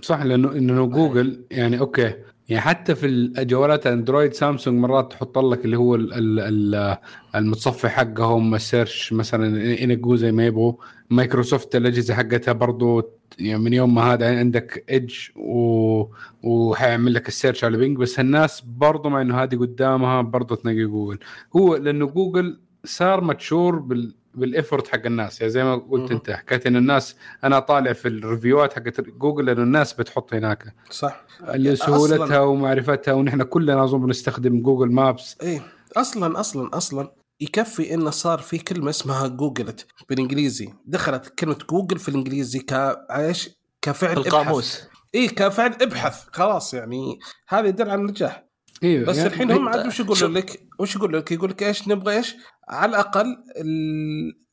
صح 0.02 0.22
لأنه 0.22 0.52
انه 0.52 0.86
جوجل 0.86 1.44
يعني 1.50 1.80
أوكي. 1.80 2.14
يعني 2.48 2.60
حتى 2.60 2.94
في 2.94 3.06
الجوالات 3.06 3.86
اندرويد 3.86 4.32
سامسونج 4.32 4.80
مرات 4.80 5.12
تحط 5.12 5.38
لك 5.38 5.64
اللي 5.64 5.76
هو 5.78 5.94
ال- 5.94 6.12
ال- 6.14 6.40
ال- 6.74 6.96
المتصفح 7.34 7.90
حقهم 7.90 8.54
ال 8.54 8.63
search 8.63 9.12
مثلا 9.12 9.72
ينقوه 9.82 10.16
زي 10.16 10.32
ما 10.32 10.46
يبغوا. 10.46 10.72
مايكروسوفت 11.10 11.76
الأجهزة 11.76 12.14
حقتها 12.14 12.52
برضو 12.52 13.02
يعني 13.38 13.58
من 13.58 13.72
يوم 13.72 13.94
ما 13.94 14.02
هذا 14.02 14.38
عندك 14.38 14.84
ايدج 14.90 15.14
و... 15.36 16.04
وحيعمل 16.42 17.14
لك 17.14 17.28
ال 17.28 17.33
search 17.33 17.64
على 17.64 17.76
بينج 17.76 17.96
بس 17.96 18.20
الناس 18.20 18.60
برضو 18.60 19.08
مع 19.08 19.20
إنه 19.20 19.42
هذه 19.42 19.56
قدامها 19.56 20.22
برضو 20.22 20.54
تنقي 20.54 20.84
جوجل. 20.84 21.18
هو 21.56 21.76
لأنه 21.76 22.06
جوجل 22.06 22.60
صار 22.84 23.24
mature 23.24 23.78
بال... 23.78 24.14
بال 24.38 24.51
effort 24.51 24.88
حق 24.88 25.06
الناس. 25.06 25.40
يعني 25.40 25.52
زي 25.52 25.64
ما 25.64 25.76
قلت. 25.76 26.10
أنت 26.10 26.30
حكيت 26.30 26.66
إن 26.66 26.76
الناس 26.76 27.16
أنا 27.44 27.58
طالع 27.58 27.92
في 27.92 28.08
ال 28.08 28.16
review 28.16 28.64
ات 28.64 28.72
حقت 28.72 29.00
جوجل 29.00 29.44
لأنه 29.44 29.62
الناس 29.62 29.92
بتحط 29.92 30.34
هناك 30.34 30.74
صح. 30.90 31.24
اللي 31.48 31.76
سهولتها 31.76 32.38
ومعرفتها 32.40 33.14
ونحن 33.14 33.42
كلنا 33.42 33.84
اظن 33.84 34.00
بنستخدم 34.00 34.62
جوجل 34.62 34.92
Maps 34.92 35.36
إيه. 35.42 35.62
أصلا 35.96 36.40
أصلا 36.40 36.76
أصلا 36.76 37.12
يكفي 37.40 37.94
انه 37.94 38.10
صار 38.10 38.38
في 38.38 38.58
كلمة 38.58 38.90
اسمها 38.90 39.26
جوجلت 39.26 39.86
بالإنجليزي. 40.08 40.68
دخلت 40.86 41.28
كلمة 41.38 41.58
جوجل 41.70 41.98
في 41.98 42.08
الإنجليزي 42.08 42.58
كإيش 42.58 43.50
كفعل 43.82 44.10
إبحث. 44.10 44.26
القاموس 44.26 44.82
اي 45.14 45.28
كفعل 45.28 45.76
إبحث. 45.82 46.24
خلاص 46.32 46.74
يعني 46.74 47.18
هذا 47.48 47.68
يدل 47.68 47.90
على 47.90 48.00
النجاح. 48.00 48.47
أيوه 48.84 49.06
بس 49.06 49.16
يعني 49.16 49.28
الحين 49.28 49.50
هم 49.50 49.68
عاد 49.68 49.86
وش 49.86 50.00
يقولوا. 50.00 50.28
لك؟ 50.28 50.60
وش 50.78 50.96
يقولوا 50.96 51.20
لك؟ 51.20 51.32
يقول 51.32 51.50
لك 51.50 51.62
إيش؟ 51.62 51.88
نبغى 51.88 52.16
إيش؟ 52.16 52.36
على 52.68 52.90
الأقل 52.90 53.26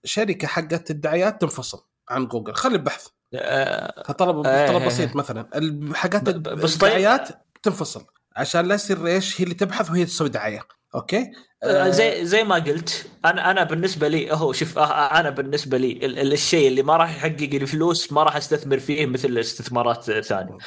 الشركة 0.04 0.48
حقت 0.48 0.92
الدعايات 0.92 1.42
تنفصل 1.42 1.78
عن 2.10 2.28
جوجل. 2.28 2.54
خلي 2.54 2.76
البحث 2.76 3.08
آه، 3.34 4.12
طلب 4.12 4.46
آه، 4.48 4.68
طلب 4.68 4.82
آه، 4.82 4.86
بسيط 4.88 5.16
مثلا. 5.16 5.42
بس 6.40 6.78
طيب- 6.78 6.92
الدعايات 6.94 7.30
تنفصل. 7.64 8.06
عشان 8.36 8.66
لا 8.66 8.76
يصير 8.76 9.08
إيش؟ 9.08 9.42
هي 9.42 9.44
اللي 9.44 9.56
تبحث 9.56 9.90
وهي 9.90 10.06
تسوي 10.06 10.30
دعاية. 10.30 10.62
أوكي؟ 10.96 11.32
آه، 11.64 11.90
زي 11.90 12.26
زي 12.26 12.44
ما 12.44 12.56
قلت 12.56 13.06
أنا 13.26 13.52
أنا 13.52 13.64
بالنسبة 13.64 14.08
لي 14.08 14.32
هو 14.34 14.54
شوف 14.54 14.80
أنا 14.80 15.30
بالنسبة 15.30 15.78
لي 15.78 15.92
ال- 15.92 16.20
ال- 16.20 16.34
الشيء 16.34 16.68
اللي 16.68 16.84
ما 16.84 16.98
راح 16.98 17.16
يحقق 17.16 17.50
لي 17.54 17.66
فلوس 17.66 18.12
ما 18.14 18.24
راح 18.24 18.36
أستثمر 18.36 18.80
فيه 18.80 19.06
مثل 19.06 19.38
استثمارات 19.38 20.04
ثانية. 20.22 20.58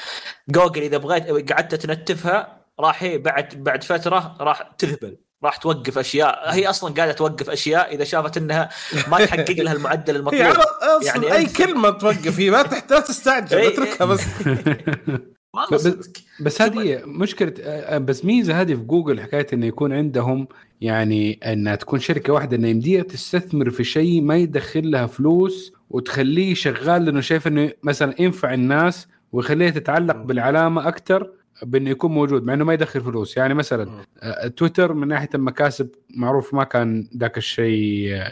جوجل 0.48 0.82
إذا 0.82 0.96
بغيت 0.96 1.52
قعدت 1.52 1.74
تنتفها 1.74 2.57
راح 2.80 3.02
هي 3.02 3.18
بعد 3.18 3.48
بعد 3.64 3.84
فترة 3.84 4.36
راح 4.40 4.62
تذبل 4.78 5.16
راح 5.44 5.56
توقف 5.56 5.98
أشياء. 5.98 6.54
هي 6.54 6.70
أصلا 6.70 6.94
قاعدة 6.94 7.12
توقف 7.12 7.50
أشياء 7.50 7.94
إذا 7.94 8.04
شافت 8.04 8.36
إنها 8.36 8.68
ما 9.10 9.24
تحقق 9.24 9.50
لها 9.50 9.72
المعدل 9.72 10.16
المطلوب. 10.16 10.42
أصلاً 10.42 11.06
يعني 11.06 11.32
أي 11.32 11.46
أنت- 11.46 11.56
كلمة 11.56 11.90
توقف 11.90 12.40
هي 12.40 12.50
ما 12.50 12.62
تحتاج 12.62 13.02
تستعجل 13.02 13.56
إيه، 13.58 13.68
اتركها 13.68 14.04
بس. 14.04 14.20
والله 15.54 15.68
بس- 15.72 15.80
صدق. 15.82 16.02
بس 16.40 16.62
هذه 16.62 17.02
مشكلة 17.04 17.52
بس 17.98 18.24
ميزة 18.24 18.60
هذه 18.60 18.74
في 18.74 18.80
جوجل 18.80 19.20
حكاية 19.20 19.46
إنه 19.52 19.66
يكون 19.66 19.92
عندهم 19.92 20.48
يعني 20.80 21.32
إنها 21.52 21.74
تكون 21.74 21.98
شركة 22.00 22.32
واحدة 22.32 22.56
إنه 22.56 22.68
يمديها 22.68 23.02
تستثمر 23.02 23.70
في 23.70 23.84
شيء 23.84 24.22
ما 24.22 24.36
يدخل 24.36 24.90
لها 24.90 25.06
فلوس 25.06 25.72
وتخليه 25.90 26.54
شغال 26.54 27.04
لأنه 27.04 27.20
شايف 27.20 27.46
إنه 27.46 27.70
مثلا 27.82 28.14
ينفع 28.22 28.54
الناس 28.54 29.08
ويخليها 29.32 29.70
تتعلق. 29.70 30.16
بالعلامة 30.16 30.88
أكثر 30.88 31.30
بانه 31.62 31.90
يكون 31.90 32.10
موجود 32.12 32.44
مع 32.44 32.54
إنه 32.54 32.64
ما 32.64 32.74
يدخل 32.74 33.00
فلوس 33.00 33.36
يعني 33.36 33.54
مثلا. 33.54 33.90
آه، 34.22 34.46
تويتر 34.48 34.92
من 34.92 35.08
ناحية 35.08 35.28
المكاسب 35.34 35.88
معروف 36.16 36.54
ما 36.54 36.64
كان 36.64 37.08
ذاك 37.16 37.38
الشيء 37.38 38.08
آه، 38.14 38.30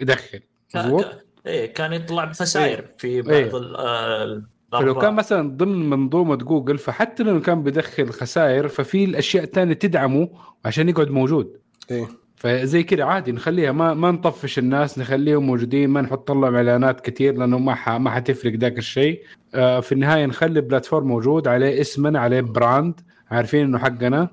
يدخل 0.00 0.40
مضبوط 0.74 1.04
كان- 1.04 1.18
إيه 1.46 1.74
كان 1.74 1.92
يطلع 1.92 2.24
بخسائر 2.24 2.84
في 2.98 3.22
بعض 3.22 3.32
إيه. 3.34 3.56
ال- 3.56 3.76
آه، 3.76 4.42
فلو. 4.72 4.94
كان 4.98 5.14
مثلا 5.14 5.56
ضمن 5.56 5.90
منظومة 5.90 6.34
جوجل 6.36 6.78
فحتى 6.78 7.22
لو 7.22 7.40
كان 7.40 7.62
بيدخل 7.62 8.10
خسائر 8.10 8.68
ففي 8.68 9.04
الأشياء 9.04 9.44
الثانية 9.44 9.74
تدعمه 9.74 10.28
عشان 10.64 10.88
يقعد 10.88 11.10
موجود 11.10 11.56
إيه 11.90 12.08
فزي 12.36 12.82
كذا 12.82 13.04
عادي 13.04 13.32
نخليها 13.32 13.72
ما 13.72 13.94
ما 13.94 14.10
نطفش 14.10 14.58
الناس 14.58 14.98
نخليهم 14.98 15.46
موجودين 15.46 15.90
ما 15.90 16.00
نحط 16.00 16.30
لهم 16.30 16.54
إعلانات 16.54 17.00
كثير 17.00 17.34
لأنه 17.34 17.58
ما 17.58 17.74
ح... 17.74 17.88
ما 17.88 18.10
حتفرق 18.10 18.52
ذاك 18.52 18.78
الشيء. 18.78 19.22
آه 19.54 19.80
في 19.80 19.92
النهاية 19.92 20.26
نخلي 20.26 20.60
platform 20.60 21.06
موجود 21.08 21.48
عليه 21.48 21.80
اسمنا 21.80 22.18
عليه 22.20 22.40
brand. 22.40 23.00
عارفين 23.30 23.64
إنه 23.64 23.78
حقنا. 23.78 24.28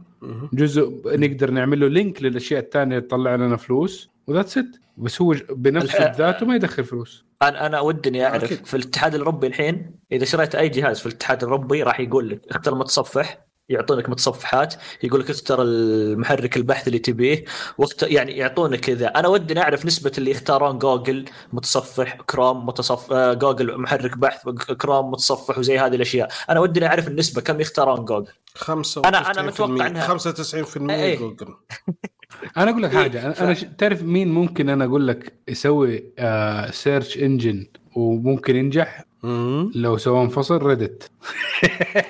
جزء 0.53 1.01
نقدر 1.05 1.51
نعمل 1.51 1.79
له 1.79 1.87
link 1.87 2.23
للأشياء 2.23 2.59
الثانية 2.59 2.97
اللي 2.97 3.07
تطلع 3.07 3.35
لنا 3.35 3.57
فلوس 3.57 4.09
و 4.27 4.31
that's 4.31 4.57
it 4.57 4.65
بس 4.97 5.21
هو 5.21 5.35
بنفسه 5.49 6.07
بذاته 6.07 6.45
ما 6.45 6.55
يدخل 6.55 6.83
فلوس. 6.83 7.25
أنا 7.41 7.65
أنا 7.65 7.79
ودي 7.79 8.25
أعرف 8.25 8.43
أكيد. 8.43 8.65
في 8.65 8.77
الاتحاد 8.77 9.15
الأوروبي 9.15 9.47
الحين 9.47 9.91
إذا 10.11 10.25
شريت 10.25 10.55
أي 10.55 10.69
جهاز 10.69 10.99
في 10.99 11.05
الاتحاد 11.05 11.43
الأوروبي 11.43 11.83
راح 11.83 11.99
يقول 11.99 12.29
لك 12.29 12.41
اختر 12.49 12.75
متصفح 12.75 13.45
يعطونك 13.69 14.09
متصفحات 14.09 14.75
يقول 15.03 15.19
لك 15.21 15.29
اختر 15.29 15.61
المحرك 15.61 16.57
البحث 16.57 16.87
اللي 16.87 16.99
تبيه 16.99 17.43
وقت 17.77 18.03
يعني 18.03 18.31
يعطونك 18.31 18.79
كذا 18.79 19.07
أنا 19.07 19.27
ودي 19.27 19.59
أعرف 19.59 19.85
نسبة 19.85 20.11
اللي 20.17 20.31
يختارون 20.31 20.79
جوجل 20.79 21.25
متصفح 21.53 22.17
كروم 22.21 22.65
متصف 22.65 23.11
آه، 23.13 23.33
جوجل 23.33 23.77
محرك 23.77 24.17
بحث 24.17 24.49
كروم 24.49 25.11
متصفح 25.11 25.57
وزي 25.57 25.79
هذه 25.79 25.95
الأشياء. 25.95 26.29
أنا 26.49 26.59
ودي 26.59 26.85
أعرف 26.85 27.07
النسبة 27.07 27.41
كم 27.41 27.61
يختارون 27.61 28.05
جوجل؟ 28.05 28.31
95% 28.57 29.01
أنا- 29.01 29.29
أنا 29.29 29.41
متوقع 29.41 29.89
إنها- 29.89 30.07
95% 30.07 30.93
إيه. 30.93 31.17
جوجل. 31.19 31.47
أنا 32.57 32.71
أقول 32.71 32.83
لك 32.83 32.91
إيه، 32.91 32.97
حاجة 32.97 33.25
أنا, 33.25 33.53
ف-. 33.53 33.63
تعرف 33.77 34.03
مين 34.03 34.27
ممكن 34.31 34.69
أنا 34.69 34.85
أقول 34.85 35.07
لك 35.07 35.33
يسوي 35.47 36.13
آه 36.19 36.71
search 36.71 37.17
engine 37.17 37.65
وممكن 37.95 38.55
ينجح؟ 38.55 39.05
مم. 39.23 39.71
لو 39.75 39.97
سوى 39.97 40.21
انفصل 40.21 40.57
ريدت 40.57 41.11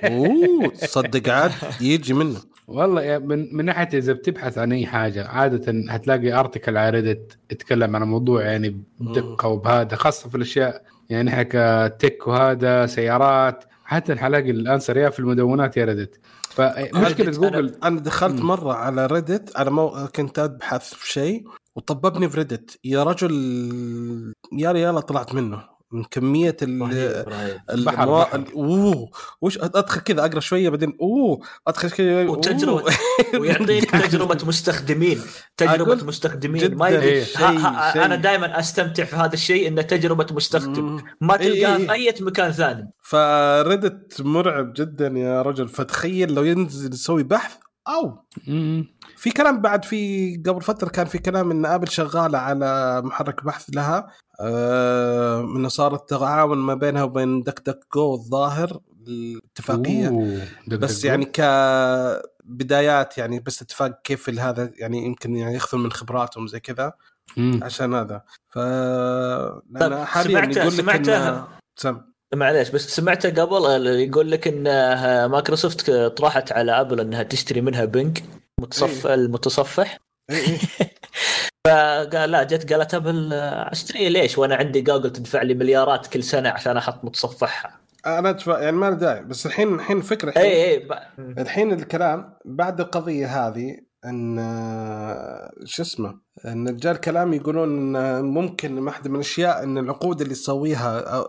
أوه 0.03 0.67
تصدق 0.81 1.29
عاد 1.33 1.51
يجي 1.81 2.13
منه. 2.13 2.39
والله 2.67 3.01
يا 3.03 3.17
من 3.17 3.55
من 3.55 3.65
ناحية 3.65 3.89
إذا 3.97 4.13
بتبحث 4.13 4.57
عن 4.57 4.71
أي 4.73 4.85
حاجة 4.85 5.27
عادة 5.27 5.73
هتلاقي 5.93 6.31
article 6.39 6.77
على 6.77 6.89
ريدت 6.89 7.37
يتكلم 7.51 7.95
عن 7.95 8.03
الموضوع 8.03 8.41
يعني 8.41 8.81
بدقة 8.99 9.47
وبهذا 9.47 9.95
خاصة 9.95 10.29
في 10.29 10.35
الأشياء 10.35 10.83
يعني 11.09 11.29
إحنا 11.29 11.43
كتك 11.87 12.27
وهذا 12.27 12.85
سيارات 12.85 13.63
حتى 13.85 14.15
حلاقي 14.15 14.51
ال 14.51 14.58
answer 14.58 14.97
يا 14.97 15.09
في 15.09 15.19
المدونات 15.19 15.77
يا 15.77 15.85
ريدت 15.85 16.19
فمشكلة 16.49 17.31
أنا- 17.31 17.35
جوجل 17.35 17.75
أنا 17.83 17.99
دخلت 17.99 18.41
مم. 18.41 18.47
مرة 18.47 18.73
على 18.73 19.05
ريدت 19.05 19.57
على 19.57 19.71
مو... 19.71 20.07
كنت 20.15 20.39
أبحث 20.39 20.93
في 20.93 21.11
شيء 21.11 21.43
وطببني 21.75 22.29
في 22.29 22.37
ريدت 22.37 22.79
يا 22.83 23.03
رجل 23.03 23.33
يا 24.53 24.71
ريال 24.71 25.01
طلعت 25.01 25.35
منه. 25.35 25.72
من 25.93 26.03
كمية 26.03 26.57
ال... 26.61 26.81
رهيب 26.81 27.27
رهيب 27.29 27.57
ال- 27.69 27.85
بحر- 27.85 28.03
الموا- 28.03 28.23
بحر. 28.23 28.35
ال- 28.39 28.53
أوه 28.53 29.09
وش 29.41 29.57
ادخل 29.57 30.01
كذا 30.01 30.25
أقرأ 30.25 30.39
شوية 30.39 30.69
بعدين 30.69 30.97
أوه 31.01 31.39
ادخل 31.67 31.89
كذا 31.91 32.29
وتجربة. 32.29 32.83
ويعطيك 33.39 33.91
تجربة 33.91 34.37
مستخدمين 34.47 35.21
تجربة 35.57 35.93
أقول 35.93 36.05
مستخدمين 36.05 36.75
ما 36.75 36.89
يدري 36.89 37.05
إيه. 37.05 37.25
أنا 38.05 38.15
دائما 38.15 38.59
أستمتع 38.59 39.03
في 39.03 39.15
هذا 39.15 39.33
الشيء 39.33 39.67
إنه 39.67 39.81
تجربة 39.81 40.27
مستخدم 40.31 40.83
مم. 40.85 41.03
ما 41.21 41.39
إيه 41.39 41.53
تلقاها 41.53 41.77
إيه. 41.77 41.87
في 41.87 41.91
أي 41.93 42.13
مكان 42.25 42.51
ثاني 42.51 42.91
فريدت 43.03 44.21
مرعب 44.21 44.73
جدا 44.73 45.07
يا 45.07 45.41
رجل 45.41 45.67
فتخيل 45.67 46.33
لو 46.33 46.43
ينزل 46.43 46.93
يسوي 46.93 47.23
بحث 47.23 47.55
أو 47.87 48.25
مم. 48.47 48.93
في 49.17 49.31
كلام 49.31 49.61
بعد 49.61 49.85
في 49.85 50.35
قبل 50.45 50.61
فترة 50.61 50.89
كان 50.89 51.05
في 51.05 51.17
كلام 51.17 51.51
إن 51.51 51.65
آبل 51.65 51.87
شغالة 51.87 52.37
على 52.37 53.01
محرك 53.05 53.43
بحث 53.45 53.65
لها 53.75 54.07
إنه 55.57 55.67
صارت 55.67 56.09
تعاون 56.09 56.57
ما 56.57 56.73
بينها 56.73 57.03
وبين 57.03 57.43
دك 57.43 57.61
دك 57.65 57.79
جو 57.95 58.13
الظاهر 58.13 58.79
الاتفاقية 59.07 60.09
دق 60.67 60.77
بس 60.77 60.99
دق 61.01 61.05
يعني 61.07 61.25
كبدايات 61.25 63.17
يعني 63.17 63.39
بس 63.39 63.61
اتفاق 63.61 64.01
كيف 64.03 64.29
هذا 64.29 64.71
يعني 64.77 65.05
يمكن 65.05 65.35
يعني 65.35 65.53
ياخذون 65.53 65.83
من 65.83 65.91
خبراتهم 65.91 66.47
زي 66.47 66.59
كذا 66.59 66.93
مم. 67.37 67.59
عشان 67.63 67.93
هذا 67.93 68.21
ف 68.49 68.57
طيب، 68.59 69.61
لأن 69.71 70.05
حاليا 70.05 70.31
سمعت- 70.41 70.57
يقول 70.57 70.67
لك 70.67 70.73
سمعتها؟ 70.73 71.47
إنه- 71.47 71.61
سم 71.81 72.01
معليش 72.35 72.69
بس 72.69 72.95
سمعته 72.95 73.41
قبل 73.41 73.65
آه، 73.65 73.91
يقول 73.91 74.31
لك 74.31 74.47
إن 74.47 74.67
آه، 74.67 75.27
مايكروسوفت 75.27 75.91
طرحت 75.91 76.51
على 76.51 76.81
أبل 76.81 76.99
إنها 76.99 77.23
تشتري 77.23 77.61
منها 77.61 77.85
بينج 77.85 78.23
متصف 78.61 79.07
المتصفح 79.07 79.97
إيه 80.29 80.37
إيه. 80.37 80.57
فقال 81.67 82.31
لا 82.31 82.43
جت 82.43 82.73
قالت 82.73 82.93
ابل 82.93 83.33
اشتريه 83.33 84.09
ليش؟ 84.09 84.37
وأنا 84.37 84.55
عندي 84.55 84.81
جوجل 84.81 85.09
تدفع 85.09 85.41
لي 85.41 85.53
مليارات 85.53 86.07
كل 86.07 86.23
سنة 86.23 86.49
عشان 86.49 86.77
أحط 86.77 87.05
متصفحها. 87.05 87.79
أنا 88.05 88.29
أتفق 88.29 88.59
يعني 88.59 88.75
ما 88.77 88.89
داعي 88.89 89.23
بس 89.23 89.45
الحين 89.45 89.73
الحين 89.75 89.97
الحين 89.99 90.29
اي 90.37 90.71
اي 90.71 90.79
ب- 90.79 91.39
الحين 91.39 91.71
الكلام 91.73 92.33
بعد 92.45 92.79
القضية 92.81 93.47
هذه 93.47 93.77
إن 94.05 94.35
شو 95.65 95.81
اسمه 95.83 96.19
إن 96.45 96.75
جاء 96.77 96.93
الكلام 96.93 97.33
يقولون 97.33 97.95
إن 97.95 98.25
ممكن 98.25 98.77
واحدة 98.77 99.09
من 99.09 99.15
الأشياء 99.15 99.63
إن 99.63 99.77
العقود 99.77 100.21
اللي 100.21 100.33
تسويها 100.33 101.25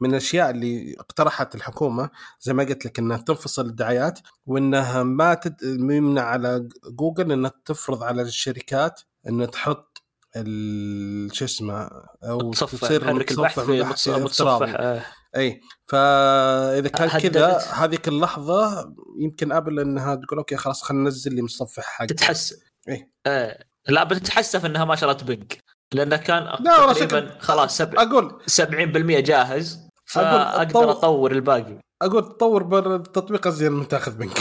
من 0.00 0.10
الأشياء 0.10 0.50
اللي 0.50 0.94
اقترحت 0.98 1.54
الحكومة 1.54 2.10
زي 2.40 2.52
ما 2.52 2.64
قلت 2.64 2.86
لك 2.86 2.98
إنها 2.98 3.16
تنفصل 3.16 3.66
الدعايات 3.66 4.18
وإنها 4.46 5.02
ما 5.02 5.34
تد... 5.34 5.56
يمنع 5.62 6.22
على 6.22 6.68
جوجل 6.90 7.32
إنها 7.32 7.52
تفرض 7.64 8.02
على 8.02 8.22
الشركات 8.22 9.00
انها 9.28 9.46
تحط 9.46 10.02
ال- 10.36 11.36
شو 11.36 11.44
اسمه 11.44 11.88
أو 12.24 12.38
متصفح 12.38 12.78
تصير 12.88 13.04
محرك 13.04 13.30
البحث 13.30 13.60
في 13.60 13.80
بحث 13.82 14.08
متص- 14.08 14.08
افتراضي. 14.10 14.24
متصفح 14.24 14.74
آه. 14.80 15.02
إي 15.36 15.60
فإذا 15.86 16.88
كان. 16.88 17.08
كذا 17.08 17.58
هذيك 17.58 18.08
اللحظة 18.08 18.92
يمكن 19.20 19.52
أبل 19.52 19.80
إنها 19.80 20.14
تقول 20.14 20.38
أوكي 20.38 20.56
خلاص 20.56 20.82
خلينا 20.82 21.04
ننزل 21.04 21.34
لي 21.34 21.42
متصفح 21.42 21.82
حق 21.84 22.04
تتحسن 22.06 22.56
إيه. 22.88 23.10
آه. 23.26 23.64
لا 23.88 24.04
بتتحسف 24.04 24.66
إنها 24.66 24.84
ما 24.84 24.96
شرت 24.96 25.24
بينج 25.24 25.58
لأنه 25.92 26.16
كان 26.16 26.42
لا، 26.60 26.92
تقريبا 26.92 27.38
خلاص 27.40 27.76
سبع- 27.76 28.02
أقول 28.02 28.42
70% 28.46 29.20
جاهز 29.20 29.78
فأقدر 30.06 30.86
أطور- 30.86 30.96
أطور 30.96 31.32
الباقي 31.32 31.78
أقول 32.02 32.22
تطور 32.28 32.62
بر 32.62 32.96
التطبيق 32.96 33.46
ازين 33.46 33.72
من 33.72 33.88
تاخذ 33.88 34.12
بينج 34.16 34.38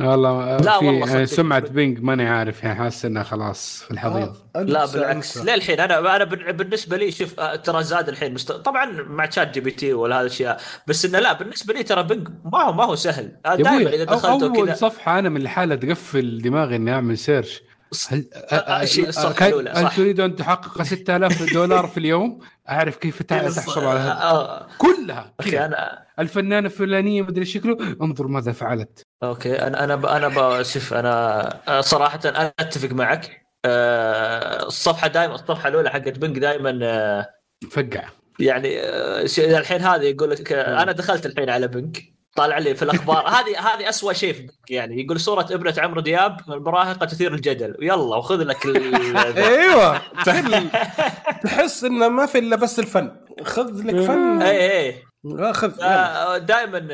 والله 0.00 0.56
لا 0.56 0.78
في 0.78 0.86
والله 0.86 1.06
صدق. 1.06 1.24
سمعة 1.24 1.60
بينج 1.60 2.00
ماني 2.02 2.28
عارف 2.28 2.62
يعني 2.62 2.74
حاسس 2.78 3.04
إنها 3.04 3.22
خلاص 3.22 3.82
في 3.82 3.90
الحضيض. 3.90 4.36
آه، 4.56 4.62
لا 4.62 4.86
بالعكس. 4.86 5.38
للحين 5.38 5.80
أنا 5.80 6.16
أنا 6.16 6.24
بالنسبة 6.52 6.96
لي 6.96 7.10
شوف 7.10 7.40
آه، 7.40 7.56
ترى 7.56 7.82
زاد 7.84 8.08
الحين 8.08 8.34
مست... 8.34 8.52
طبعا 8.52 8.84
مع 9.08 9.30
شات 9.30 9.50
جي 9.54 9.60
بي 9.60 9.70
تي 9.70 9.92
ولا 9.92 10.16
هذه 10.16 10.20
الأشياء 10.20 10.60
بس 10.86 11.04
إنه 11.04 11.18
لا 11.18 11.32
بالنسبة 11.32 11.74
لي 11.74 11.82
ترى 11.82 12.02
بنج 12.02 12.28
ما 12.44 12.62
هو 12.62 12.72
ما 12.72 12.84
هو 12.84 12.94
سهل. 12.94 13.32
يا 13.46 13.54
دائما 13.54 13.90
إذا 13.90 14.04
أو- 14.06 14.08
دخلت 14.08 14.42
أول 14.42 14.58
وكذا. 14.58 14.74
صفحة 14.74 15.18
أنا 15.18 15.28
من 15.28 15.40
الحالة 15.40 15.74
تقفل 15.74 16.42
دماغي 16.42 16.76
إني 16.76 16.92
أعمل 16.94 17.18
search 17.18 17.62
هل 18.08 18.88
شيء 18.88 19.08
الصفحة 19.08 19.46
هل-. 19.46 19.90
تريد 19.96 20.20
أن 20.20 20.36
تحقق 20.36 20.82
6000 20.82 21.54
دولار 21.54 21.86
في 21.86 21.98
اليوم؟ 21.98 22.38
أعرف 22.68 22.96
كيف 22.96 23.22
تحصل 23.22 23.84
على 23.84 23.98
هذا. 24.00 24.12
آه، 24.12 24.68
كلها 24.78 25.34
كذا. 25.44 25.66
أنا 25.66 26.06
الفنانة 26.18 26.66
الفلانية 26.66 27.22
مدري 27.22 27.44
شكله 27.44 27.96
انظر 28.02 28.26
ماذا 28.26 28.52
فعلت. 28.52 29.02
أوكي 29.22 29.54
أنا 29.54 29.84
أنا 29.84 29.96
ب... 29.96 30.06
أنا 30.06 30.28
ب... 30.28 30.62
شوف 30.62 30.94
أنا 30.94 31.80
صراحة 31.80 32.20
أنا 32.24 32.52
أتفق 32.60 32.92
معك. 32.92 33.46
الصفحة 33.66 35.08
دائما 35.08 35.34
الصفحة 35.34 35.68
الأولى 35.68 35.90
حقت 35.90 36.18
بينج 36.18 36.38
دائما 36.38 37.26
فقع. 37.70 38.08
يعني 38.40 38.80
الحين 39.38 39.80
هذا 39.80 40.02
يقول 40.02 40.30
لك 40.30 40.52
أنا 40.52 40.92
دخلت 40.92 41.26
الحين 41.26 41.50
على 41.50 41.68
بينج. 41.68 42.17
طالع 42.38 42.58
لي 42.58 42.74
في 42.74 42.82
الأخبار. 42.82 43.28
هذه 43.36 43.58
هذه 43.60 43.88
اسوء 43.88 44.12
شيء 44.12 44.50
يعني. 44.70 45.02
يقول 45.02 45.20
صورة 45.20 45.46
ابنة 45.50 45.74
عمرو 45.78 46.00
دياب 46.00 46.40
المراهقه 46.48 47.06
تثير 47.06 47.34
الجدل. 47.34 47.76
ويلا 47.80 48.16
وخذ 48.16 48.42
لك 48.42 48.66
ال... 48.66 48.96
أيوه. 49.36 49.98
تحل 50.24 50.68
تحس 51.44 51.84
إنه 51.84 52.08
ما 52.08 52.26
في 52.26 52.38
إلا 52.38 52.56
بس 52.56 52.78
الفن. 52.78 53.16
خذ 53.42 53.82
لك 53.82 54.00
فن. 54.00 54.42
اي 54.42 54.70
اي 54.78 55.04
خذ 55.52 55.72
يلا. 55.78 56.38
دائما 56.38 56.88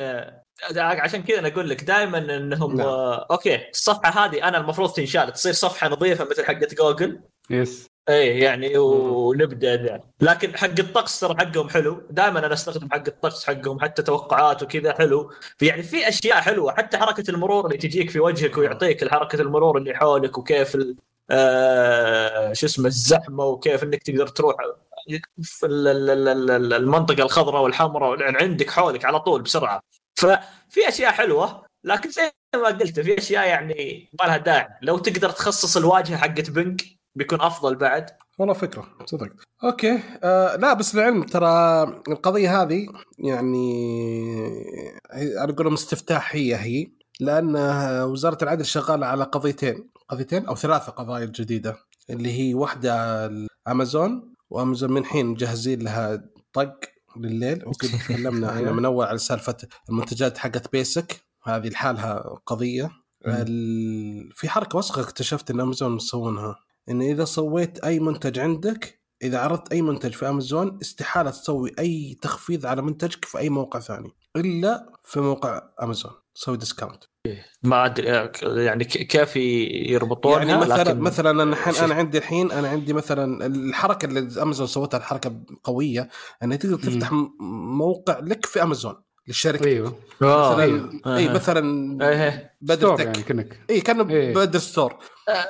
عشان 0.77 1.23
كذا 1.23 1.39
أنا 1.39 1.49
أقول 1.49 1.69
لك 1.69 1.85
دائما 1.85 2.19
إنهم 2.19 2.77
نعم. 2.77 2.87
آه، 2.87 3.27
أوكي 3.31 3.71
الصفحة 3.71 4.25
هذه 4.25 4.49
أنا 4.49 4.59
المفروض 4.59 4.93
تنشال. 4.93 5.33
تصير 5.33 5.53
صفحة 5.53 5.89
نظيفة 5.89 6.25
مثل 6.25 6.45
حقت 6.45 6.75
جوجل. 6.75 7.21
يس 7.51 7.94
اي 8.09 8.39
يعني 8.39 8.79
ونبدأ 8.79 9.75
يعني 9.75 10.03
لكن 10.21 10.57
حق 10.57 10.79
الطقس 10.79 11.21
ترى 11.21 11.35
حقهم 11.39 11.69
حلو. 11.69 12.03
دائما 12.11 12.39
أنا 12.39 12.53
أستخدم 12.53 12.89
حق 12.93 13.03
الطقس 13.09 13.45
حقهم 13.47 13.81
حتى 13.81 14.03
توقعات 14.03 14.63
وكذا 14.63 14.95
حلو. 14.99 15.31
في 15.59 15.67
يعني 15.67 15.83
في 15.83 16.09
أشياء 16.09 16.41
حلوة 16.41 16.73
حتى 16.77 16.99
حركة 16.99 17.31
المرور 17.31 17.67
اللي 17.67 17.77
تجيك 17.77 18.11
في 18.11 18.21
وجهك 18.21 18.57
ويعطيك 18.59 19.09
حركه 19.09 19.41
المرور 19.41 19.79
اللي 19.79 19.95
حولك 19.95 20.39
وكيف 20.39 20.75
ال- 20.75 20.97
آه 21.31 22.53
شو 22.53 22.67
اسمه 22.67 22.87
الزحمة 22.87 23.45
وكيف 23.45 23.83
إنك 23.85 24.03
تقدر 24.03 24.27
تروح 24.27 24.57
في 25.43 25.67
ال- 25.67 25.89
ال- 25.89 26.11
ال- 26.29 26.51
ال- 26.51 26.73
المنطقة 26.73 27.23
الخضراء 27.23 27.63
والحمراء 27.63 28.21
يعني 28.21 28.37
عندك 28.39 28.71
حولك 28.71 29.05
على 29.05 29.21
طول 29.21 29.43
بسرعة. 29.43 29.81
ففي 30.15 30.89
أشياء 30.89 31.13
حلوة 31.13 31.65
لكن 31.85 32.11
زي 32.11 32.33
ما 32.55 32.67
قلت 32.69 33.01
في 33.01 33.19
أشياء 33.19 33.47
يعني 33.49 34.09
ما 34.21 34.27
لها 34.27 34.37
داعي. 34.37 34.69
لو 34.83 34.99
تقدر 34.99 35.31
تخصص 35.31 35.77
الواجهة 35.77 36.17
حقت 36.17 36.51
بنك 36.51 36.83
بيكون 37.15 37.41
أفضل 37.41 37.75
بعد. 37.77 38.07
والله 38.39 38.55
فكرة 38.55 38.87
صدق 39.07 39.29
أوكي 39.65 40.01
آه 40.23 40.57
لا 40.57 40.75
بس 40.75 40.95
العلم 40.95 41.23
ترى 41.23 41.83
القضية 42.09 42.63
هذه 42.63 42.87
يعني 43.19 43.75
أنا 45.13 45.53
أقول 45.53 45.65
لهم 45.65 45.73
استفتاحية 45.75 46.57
هي 46.57 46.87
لأن 47.21 47.57
وزارة 48.03 48.39
العدل 48.45 48.65
شغالة 48.65 49.07
على 49.07 49.25
قضيتين 49.25 49.91
قضيتين 50.09 50.47
أو 50.47 50.55
ثلاثة 50.55 50.93
قضايا 50.93 51.25
جديدة 51.25 51.77
اللي 52.11 52.33
هي 52.41 52.55
واحدة 52.55 53.27
امازون 53.69 54.35
وأمازون 54.51 54.93
من 54.93 55.05
حين 55.05 55.27
مجهزين 55.27 55.83
لها 55.83 56.25
طق 56.53 56.81
لليل. 57.17 57.63
وقد 57.69 57.89
تكلمنا 57.89 58.59
هنا 58.61 58.73
من 58.73 58.85
أول 58.85 59.07
على 59.07 59.19
سالفة 59.19 59.57
المنتجات 59.91 60.39
حقت 60.39 60.73
basic 60.73 61.25
هذه 61.45 61.69
لحالها 61.69 62.39
قضية. 62.47 62.91
ال- 63.27 64.33
في 64.33 64.49
حركة 64.49 64.79
وسخة 64.79 65.03
اكتشفت 65.03 65.51
إن 65.51 65.61
أمازون 65.61 65.93
مسوونها. 65.93 66.57
إن 66.91 67.03
إذا 67.03 67.25
سويت 67.25 67.79
أي 67.85 68.01
منتج 68.01 68.39
عندك 68.39 69.01
إذا 69.23 69.39
عرضت 69.39 69.73
أي 69.73 69.83
منتج 69.83 70.13
في 70.13 70.29
امازون 70.29 70.79
استحالة 70.83 71.31
تسوي 71.31 71.73
أي 71.79 72.19
تخفيض 72.23 72.67
على 72.67 72.83
منتجك 72.83 73.25
في 73.25 73.39
أي 73.39 73.49
موقع 73.51 73.81
ثاني 73.81 74.11
إلا 74.37 74.93
في 75.05 75.21
موقع 75.21 75.63
امازون 75.83 76.13
تسوي 76.35 76.57
discount 76.57 77.05
ما 77.63 77.87
أدري 77.87 78.07
يعني 78.65 78.85
ك- 78.85 78.89
كيف 79.07 79.37
يربطونها 79.37 80.39
يعني 80.45 80.61
مثلا 80.61 80.83
لكن 80.83 80.99
مثلا 81.01 81.31
أنا 81.31 81.43
الحين. 81.43 81.85
أنا 81.85 81.95
عندي 81.95 82.19
الحين 82.19 82.53
أنا 82.53 82.69
عندي 82.69 82.93
مثلا 82.93 83.47
الحركة 83.47 84.07
اللي 84.07 84.43
امازون 84.43 84.67
سوتها 84.67 84.99
الحركة 84.99 85.41
قوية 85.65 86.09
انك 86.43 86.63
تقدر 86.63 86.77
تفتح 86.79 87.13
م- 87.13 87.31
موقع 87.79 88.19
لك 88.19 88.47
في 88.47 88.63
امازون 88.63 88.95
للشركة 89.29 89.67
أيوه. 89.67 89.97
مثلا 90.21 90.91
آه. 91.07 91.17
إي 91.17 91.29
مثلا 91.29 91.99
إيه. 92.09 92.57
بدر 92.61 92.77
ستور 92.77 92.97
تك 92.99 93.05
يعني 93.05 93.23
كأنك 93.23 93.61
إي 93.71 93.81
كان 93.81 94.11
إيه. 94.11 94.35
بدر 94.35 94.59
ستور 94.59 94.95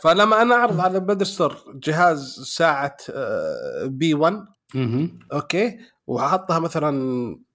فلما 0.03 0.43
أنا 0.43 0.55
أعرض 0.55 0.81
على 0.81 1.01
بدر 1.01 1.25
ستور 1.25 1.57
جهاز 1.75 2.41
ساعة 2.57 2.97
آه، 3.11 3.87
بي 3.87 4.14
1 4.14 4.45
مهم. 4.75 5.18
أوكي. 5.33 5.79
وحطها 6.07 6.59
مثلا 6.59 6.91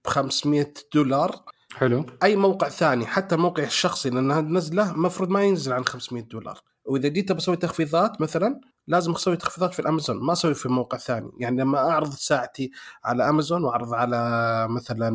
ب 0.04 0.06
500 0.08 0.72
دولار. 0.94 1.36
حلو. 1.74 2.06
أي 2.22 2.36
موقع 2.36 2.68
ثاني 2.68 3.06
حتى 3.06 3.36
موقعي 3.36 3.66
الشخصي 3.66 4.10
لانها 4.10 4.40
نزلة 4.40 4.90
المفروض 4.90 5.28
ما 5.30 5.42
ينزل 5.42 5.72
عن 5.72 5.84
500 5.84 6.22
دولار. 6.22 6.60
وإذا 6.84 7.08
جيت 7.08 7.32
بسوي 7.32 7.56
تخفيضات 7.56 8.20
مثلا 8.20 8.60
لازم 8.88 9.12
أسوي 9.12 9.36
تخفيضات 9.36 9.72
في 9.74 9.78
الأمازون 9.80 10.16
ما 10.26 10.32
أسوي 10.32 10.54
في 10.54 10.68
موقع 10.68 10.98
ثاني. 10.98 11.30
يعني 11.40 11.60
لما 11.62 11.78
أعرض 11.78 12.10
ساعتي 12.12 12.70
على 13.04 13.28
أمازون 13.28 13.64
وأعرض 13.64 13.94
على 13.94 14.66
مثلا 14.70 15.10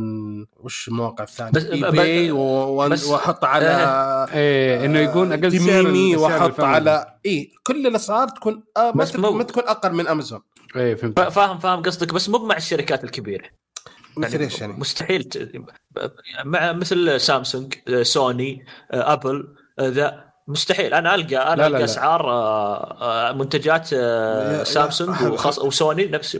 وش 0.57 0.87
المواقع 0.87 1.23
الثانية 1.23 1.51
بس- 1.51 1.99
اي 1.99 2.31
وأحط 2.31 3.45
على 3.45 3.67
إيه. 4.33 4.85
إنه 4.85 4.99
يكون 4.99 5.31
أقل 5.33 5.59
سعر 5.59 6.21
وأحط. 6.21 6.59
على 6.59 7.17
إي 7.25 7.51
كل 7.63 7.87
الأسعار 7.87 8.27
تكون 8.27 8.63
آه 8.77 8.91
ما, 8.95 9.05
تكون 9.05 9.37
ما 9.37 9.43
تكون 9.43 9.63
أقل 9.63 9.93
من 9.93 10.07
أمازون. 10.07 10.41
إيه 10.75 10.95
فهمت. 10.95 11.19
فا- 11.19 11.29
فاهم 11.29 11.59
فاهم 11.59 11.81
قصدك 11.81 12.13
بس 12.13 12.29
مو 12.29 12.37
مع 12.37 12.57
الشركات 12.57 13.03
الكبيرة. 13.03 13.49
مثل 14.17 14.39
إيش 14.39 14.61
يعني؟ 14.61 14.73
مستحيل 14.73 15.23
ت... 15.23 15.51
مع 16.45 16.73
مثل 16.73 17.19
سامسونج 17.21 17.73
آه، 17.89 18.03
سوني 18.03 18.65
آه، 18.91 19.13
أبل 19.13 19.55
ذا. 19.81 20.25
مستحيل 20.47 20.93
أنا 20.93 21.15
القى 21.15 21.53
أنا 21.53 21.55
لا، 21.61 21.67
ألقى 21.67 21.79
لا. 21.79 21.85
أسعار 21.85 22.29
آه، 22.29 23.29
آه، 23.29 23.31
منتجات 23.33 23.89
آه، 23.93 24.63
سامسونج 24.63 25.21
وخاص 25.23 25.59
وسوني 25.59 26.05
نفس 26.05 26.37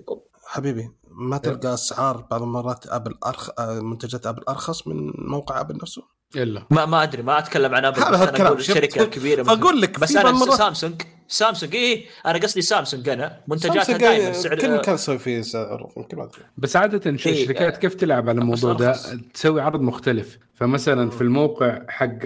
حبيبي 0.47 0.89
ما 1.11 1.37
تلقى 1.37 1.73
أسعار 1.73 2.25
بعض 2.31 2.41
المرات 2.41 2.87
أبل 2.87 3.13
أرخ... 3.25 3.49
آه، 3.59 3.79
منتجات 3.79 4.27
أبل 4.27 4.43
أرخص 4.49 4.87
من 4.87 5.11
موقع 5.17 5.61
أبل 5.61 5.77
نفسه 5.81 6.03
إلا 6.35 6.63
ما 6.71 6.85
ما 6.85 7.03
أدري 7.03 7.21
ما 7.23 7.39
أتكلم 7.39 7.75
عن 7.75 7.85
أبل 7.85 8.01
بس 8.01 8.05
أنا. 8.07 8.47
أقول 8.47 8.63
شفت؟ 8.63 8.77
الشركة 8.77 9.01
الكبيره 9.03 9.41
مثل- 9.43 9.51
أقول 9.61 9.81
لك 9.81 9.99
بس 9.99 10.15
أنا 10.15 10.29
المرات 10.29 10.53
سامسونج 10.57 11.01
سامسونج 11.27 11.75
اي 11.75 12.05
أنا 12.25 12.39
قصدي 12.39 12.61
سامسونج 12.61 13.09
أنا 13.09 13.39
منتجاتها 13.47 13.97
دائما 13.97 14.31
سعر 14.31 14.55
كل 14.59 14.73
مكان 14.77 14.95
يسوي 14.95 15.17
فيه 15.19 15.41
سعر 15.41 15.89
يمكن 15.97 16.17
ما. 16.17 16.29
بس 16.57 16.75
إيه، 16.75 17.41
الشركات 17.41 17.73
آه، 17.75 17.79
كيف 17.79 17.93
تلعب 17.95 18.29
على 18.29 18.39
الموضوع 18.39 18.73
ده. 18.73 18.95
تسوي 19.33 19.61
عرض 19.61 19.81
مختلف 19.81 20.37
فمثلا 20.53 21.09
في 21.09 21.21
الموقع 21.21 21.79
حق 21.89 22.17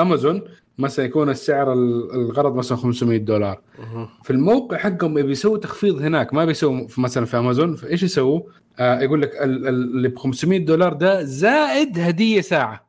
أمازون 0.00 0.42
مثلا 0.82 1.04
يكون 1.04 1.30
السعر 1.30 1.72
ال- 1.72 2.14
الغرض 2.14 2.54
مثلا 2.54 2.78
500 2.78 3.18
دولار. 3.18 3.60
في 4.22 4.30
الموقع 4.30 4.76
حقهم 4.76 5.14
بيسوي 5.14 5.58
تخفيض 5.58 6.02
هناك 6.02 6.34
ما 6.34 6.44
بيسوي 6.44 6.88
في 6.88 7.00
مثلا 7.00 7.24
في 7.24 7.38
أمازون 7.38 7.76
فايش 7.76 8.02
يسووا؟ 8.02 8.40
آه 8.78 9.00
يقول 9.00 9.22
لك 9.22 9.30
ال- 9.42 9.42
ال- 9.42 9.68
اللي 9.68 10.08
ب 10.08 10.18
500 10.18 10.58
دولار 10.64 10.92
ده 10.92 11.22
زائد 11.22 11.98
هدية 11.98 12.40
ساعة. 12.40 12.86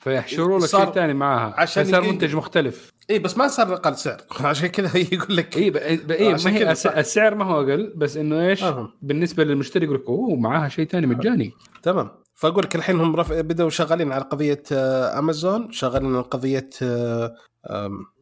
فيحشروا 0.00 0.58
لك 0.60 0.66
شيء 0.66 0.84
ثاني 0.92 1.14
معاها؟ 1.14 1.54
عشان 1.56 1.84
صار 1.84 2.00
منتج 2.02 2.36
مختلف. 2.36 2.90
إي 3.10 3.18
بس 3.18 3.36
ما 3.38 3.48
صار 3.48 3.74
أقل 3.74 3.96
سعر. 3.96 4.20
عشان 4.40 4.66
كذا 4.68 4.96
يقول 5.12 5.36
لك 5.36 5.56
إي 5.56 5.70
ب- 5.70 6.06
ب- 6.06 6.10
إيه 6.10 6.34
عشان 6.34 6.52
ما 6.52 6.58
هي. 6.58 6.70
السعر 7.00 7.34
ما 7.34 7.44
هو 7.44 7.60
أقل 7.60 7.92
بس 7.96 8.16
إنه 8.16 8.48
إيش؟ 8.48 8.62
أهم. 8.64 8.92
بالنسبة 9.02 9.44
للمشتري 9.44 9.84
يقول 9.84 9.96
لك 9.96 10.06
أوه 10.08 10.36
معاها 10.36 10.68
شيء 10.68 10.86
ثاني 10.88 11.06
مجاني. 11.06 11.52
تمام. 11.82 12.10
فأقول 12.34 12.64
لك 12.64 12.74
الحين 12.74 13.00
هم 13.00 13.16
رف... 13.16 13.32
بدأوا 13.32 13.70
شغالين 13.70 14.12
على 14.12 14.22
قضية 14.24 14.62
آه، 14.72 15.18
امازون 15.18 15.72
شغالين 15.72 16.14
على 16.14 16.24
قضية 16.24 16.70
آه، 16.82 17.34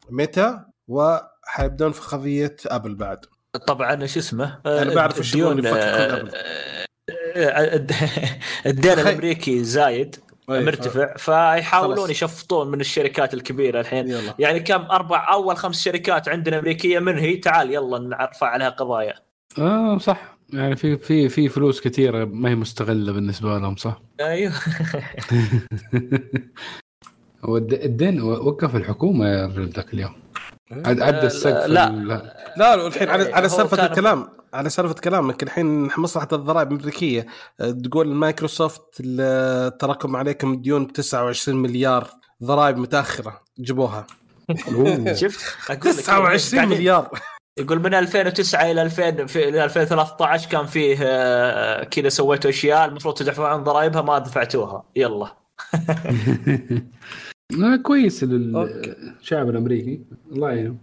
ميتا 0.09 0.65
وحيبدون 0.87 1.91
في 1.91 2.01
قضية 2.01 2.55
ابل 2.67 2.95
بعد. 2.95 3.25
طبعا 3.67 4.05
شو 4.05 4.19
اسمه؟ 4.19 4.59
بعرف 4.65 5.19
الديون 5.21 5.59
يفككون 5.59 5.77
آه، 5.79 6.15
قبل. 6.15 6.29
آه، 6.35 7.75
الد- 7.75 7.91
الدين. 8.65 8.91
الأمريكي 8.91 9.63
زايد. 9.63 10.15
أي، 10.49 10.65
مرتفع 10.65 11.15
فيحاولون 11.17 11.95
خلاص. 11.95 12.09
يشفطون 12.09 12.71
من 12.71 12.81
الشركات 12.81 13.33
الكبيرة 13.33 13.79
الحين. 13.79 14.09
يلا. 14.09 14.35
يعني 14.39 14.59
كم؟ 14.59 14.81
أربع 14.81 15.33
أول 15.33 15.57
خمس 15.57 15.83
شركات 15.83 16.29
عندنا 16.29 16.59
أمريكية 16.59 16.99
من 16.99 17.17
هي؟ 17.17 17.35
تعال 17.35 17.73
يلا 17.73 17.99
نرفع 17.99 18.47
عليها 18.47 18.69
قضايا. 18.69 19.13
آه 19.59 19.97
صح. 19.97 20.37
يعني 20.53 20.75
في 20.75 20.97
في 20.97 21.29
في 21.29 21.49
فلوس 21.49 21.81
كثيرة 21.81 22.25
ما 22.25 22.49
هي 22.49 22.55
مستغلة 22.55 23.13
بالنسبة 23.13 23.57
لهم 23.57 23.75
صح؟ 23.75 24.01
أيوه. 24.19 24.53
الدين 27.71 28.21
وقف 28.21 28.75
الحكومة 28.75 29.27
يا 29.27 29.45
رجل 29.45 29.69
ذاك 29.69 29.93
اليوم. 29.93 30.13
عد 30.71 31.01
عدى 31.01 31.27
السقف 31.27 31.65
لا. 31.67 31.87
ال- 31.87 32.07
لا. 32.57 32.87
الحين 32.87 33.09
على 33.09 33.33
على 33.33 33.49
سالفة 33.49 33.85
الكلام 33.85 34.27
على 34.53 34.69
سالفة 34.69 34.93
كلامك 34.93 35.43
الحين 35.43 35.89
مصلحة 35.97 36.27
الضرائب 36.33 36.71
الأمريكية. 36.71 37.25
أه، 37.59 37.71
تقول 37.71 38.07
مايكروسوفت 38.07 39.01
تراكم 39.79 40.15
عليكم 40.15 40.61
ديون 40.61 40.93
29 40.93 41.57
مليار 41.61 42.07
ضرائب 42.43 42.77
متأخرة 42.77 43.39
جيبوها. 43.59 44.07
شفت؟ 45.13 45.39
أقول 45.69 45.77
لك 45.91 45.97
29 45.97 46.59
قاعدين- 46.63 46.77
مليار. 46.77 47.09
يقول 47.59 47.79
من 47.79 47.93
2009 47.93 48.71
إلى 48.71 48.81
2000 48.81 49.25
في 49.25 49.49
إلى 49.49 49.63
2013 49.63 50.49
كان 50.49 50.65
فيه 50.65 50.97
آه، 51.01 51.83
كذا 51.83 52.09
سويتوا 52.09 52.49
أشياء 52.49 52.85
المفروض 52.85 53.13
تدفعون 53.13 53.63
ضرائبها 53.63 54.01
ما 54.01 54.17
دفعتوها. 54.19 54.83
يلا. 54.95 55.27
آه، 57.51 57.75
كويس. 57.75 58.23
للشعب 58.23 59.49
الأمريكي. 59.49 60.01
الله 60.31 60.51
يعينه 60.51 60.75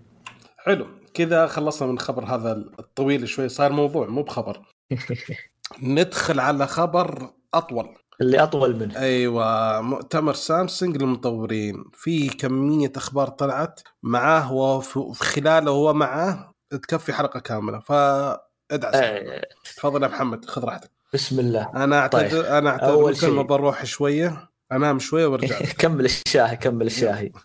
حلو. 0.59 0.87
كذا 1.15 1.47
خلصنا 1.47 1.89
من 1.89 1.95
الخبر 1.95 2.25
هذا 2.25 2.53
الطويل 2.79 3.29
شوي. 3.29 3.49
صار 3.49 3.73
موضوع 3.73 4.07
مو 4.07 4.23
بخبر. 4.23 4.63
ندخل 5.83 6.41
على 6.41 6.67
خبر 6.67 7.31
أطول. 7.55 7.95
اللي 8.21 8.43
أطول 8.43 8.77
منه. 8.77 8.99
أيوه 8.99 9.81
مؤتمر 9.81 10.35
سامسونج 10.35 10.97
للمطورين. 10.97 11.85
في 11.93 12.29
كمية 12.29 12.93
أخبار 12.97 13.29
طلعت 13.29 13.81
معاه 14.03 14.53
وفي 14.53 15.13
خلاله 15.15 15.71
هو 15.71 15.93
معاه 15.93 16.53
تكفي 16.71 17.13
حلقة 17.13 17.41
كاملة. 17.41 17.81
فادعس. 17.81 18.95
آه، 18.95 19.43
تفضل 19.65 20.03
يا 20.03 20.09
محمد 20.09 20.45
خذ 20.45 20.65
راحتك. 20.65 20.91
بسم 21.15 21.41
الله. 21.41 21.71
أنا 21.77 21.99
اعتذر 21.99 22.43
طيب. 22.43 22.53
أنا 22.53 22.71
أعتذر 22.71 22.91
أول 22.91 23.13
ممكن 23.13 23.31
ما. 23.31 23.43
بروح 23.43 23.85
شوية. 23.85 24.56
أنام 24.73 24.99
شوية 24.99 25.27
وأرجع. 25.27 25.59
كمل 25.79 26.05
الشاهي 26.05 26.57
كمل 26.57 26.87
الشاهي. 26.87 27.33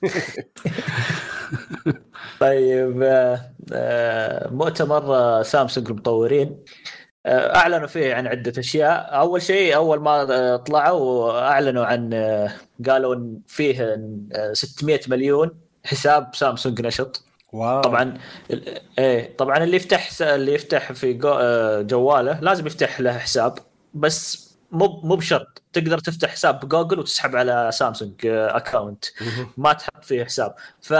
طيب 2.39 3.01
آه، 3.03 3.39
آه، 3.73 4.49
مؤتمر 4.49 5.43
سامسونج 5.43 5.87
المطورين 5.89 6.57
آه، 7.25 7.55
أعلنوا 7.55 7.87
فيه 7.87 8.13
عن 8.13 8.27
عدة 8.27 8.53
أشياء. 8.59 9.19
أول 9.19 9.41
شيء 9.41 9.75
أول 9.75 9.99
ما 9.99 10.55
طلعوا 10.57 11.31
أعلنوا 11.41 11.85
عن 11.85 12.09
قالوا 12.89 13.15
إن 13.15 13.39
فيه 13.47 13.81
آه، 14.33 14.53
600 14.53 14.99
مليون 15.07 15.51
حساب 15.85 16.35
سامسونج 16.35 16.81
نشط. 16.81 17.23
واو. 17.53 17.81
طبعا 17.81 18.17
إيه 18.99 19.37
طبعا 19.37 19.57
اللي 19.63 19.75
يفتح 19.77 20.21
اللي 20.21 20.53
يفتح 20.53 20.91
في 20.91 21.13
جو- 21.13 21.81
جواله 21.81 22.39
لازم 22.41 22.67
يفتح 22.67 22.99
له 23.01 23.17
حساب 23.17 23.57
بس 23.93 24.51
مو 24.71 25.01
مو 25.03 25.15
بشرط. 25.15 25.60
تقدر 25.73 25.99
تفتح 25.99 26.29
حساب 26.29 26.59
بجوجل 26.59 26.99
وتسحب 26.99 27.35
على 27.35 27.69
سامسونج 27.73 28.25
آه، 28.25 28.57
account 28.57 29.05
ما 29.57 29.73
تحط 29.73 30.03
فيه 30.05 30.23
حساب. 30.23 30.55
ف 30.81 30.93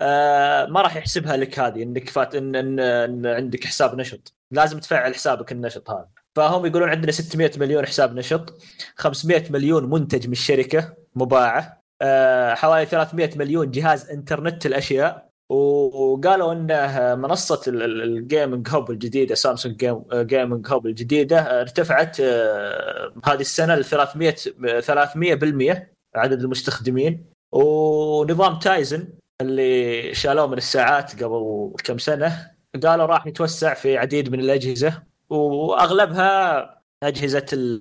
آه، 0.00 0.66
ما 0.66 0.80
راح 0.82 0.96
يحسبها 0.96 1.36
لك 1.36 1.58
هذه 1.58 1.82
إنك 1.82 2.08
فات 2.08 2.34
إن, 2.34 2.56
إن, 2.56 2.80
إن 2.80 3.26
عندك 3.26 3.64
حساب 3.64 3.96
نشط. 3.96 4.34
لازم 4.50 4.78
تفعل 4.78 5.14
حسابك 5.14 5.52
النشط 5.52 5.90
هذا. 5.90 6.08
فهم 6.36 6.66
يقولون 6.66 6.88
عندنا 6.88 7.12
600 7.12 7.50
مليون 7.56 7.86
حساب 7.86 8.14
نشط 8.14 8.62
500 8.96 9.44
مليون 9.50 9.90
منتج 9.90 10.26
من 10.26 10.32
الشركة 10.32 10.94
مباعة 11.16 11.82
آه، 12.02 12.54
حوالي 12.54 12.86
300 12.86 13.30
مليون 13.36 13.70
جهاز 13.70 14.10
إنترنت 14.10 14.66
الاشياء 14.66 15.31
وقالوا 15.52 16.52
انه 16.52 17.14
منصة 17.14 17.60
ال- 17.68 17.82
ال- 17.82 18.02
ال 18.02 18.11
gaming 18.11 18.68
hub 18.70 18.90
الجديدة 18.90 19.34
سامسونج 19.34 19.76
game 19.76 20.02
gaming 20.12 20.68
hub 20.72 20.86
الجديدة 20.86 21.60
ارتفعت 21.60 22.16
آه، 22.20 23.12
هذه 23.24 23.40
السنة 23.40 23.74
ل 23.74 23.84
300 23.84 24.34
300% 24.80 25.88
عدد 26.14 26.40
المستخدمين. 26.42 27.24
ونظام 27.52 28.58
تايزن 28.58 29.08
اللي 29.40 30.14
شالوه 30.14 30.46
من 30.46 30.56
الساعات 30.56 31.22
قبل 31.24 31.72
كم 31.84 31.98
سنة 31.98 32.50
قالوا 32.82 33.06
راح 33.06 33.26
يتوسع 33.26 33.74
في 33.74 33.98
عديد 33.98 34.32
من 34.32 34.40
الأجهزة. 34.40 35.02
وأغلبها 35.30 36.82
أجهزة 37.02 37.80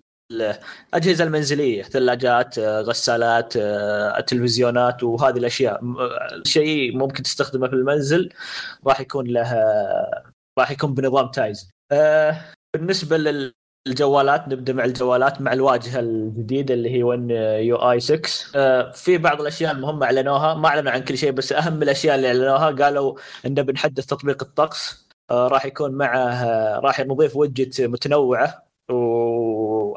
الأجهزة 0.93 1.23
المنزلية 1.23 1.83
ثلاجات 1.83 2.57
آه، 2.57 2.81
غسالات 2.81 3.53
آه، 3.57 4.19
تلفزيونات 4.19 5.03
وهذه 5.03 5.37
الأشياء. 5.37 5.81
آه، 5.83 6.41
شيء 6.45 6.97
ممكن 6.97 7.23
تستخدمه 7.23 7.67
في 7.67 7.73
المنزل 7.73 8.29
راح 8.87 8.99
يكون 9.01 9.27
له 9.27 9.53
راح 10.59 10.71
يكون 10.71 10.93
بنظام 10.93 11.27
تايزن 11.31 11.67
آه، 11.91 12.41
بالنسبة 12.75 13.17
للجوالات 13.87 14.47
نبدأ 14.47 14.73
مع 14.73 14.85
الجوالات 14.85 15.41
مع 15.41 15.53
الواجهة 15.53 15.99
الجديدة 15.99 16.73
اللي 16.73 16.89
هي 16.89 17.03
ون 17.03 17.31
يو 17.31 17.75
اي 17.91 17.99
6 17.99 18.29
آه، 18.55 18.91
في 18.91 19.17
بعض 19.17 19.41
الأشياء 19.41 19.71
المهمه 19.71 20.05
أعلنوها 20.05 20.53
ما 20.53 20.67
أعلنوا 20.67 20.91
عن 20.91 21.03
كل 21.03 21.17
شيء 21.17 21.31
بس 21.31 21.51
أهم 21.53 21.83
الأشياء 21.83 22.15
اللي 22.15 22.27
أعلنوها 22.27 22.71
قالوا 22.71 23.17
انه 23.45 23.61
بنحدث 23.61 24.05
تطبيق 24.05 24.43
الطقس. 24.43 25.07
راح 25.31 25.65
يكون 25.65 25.91
معه 25.91 26.43
راح 26.79 26.99
نضيف 26.99 27.35
وجت 27.35 27.81
متنوعة 27.81 28.63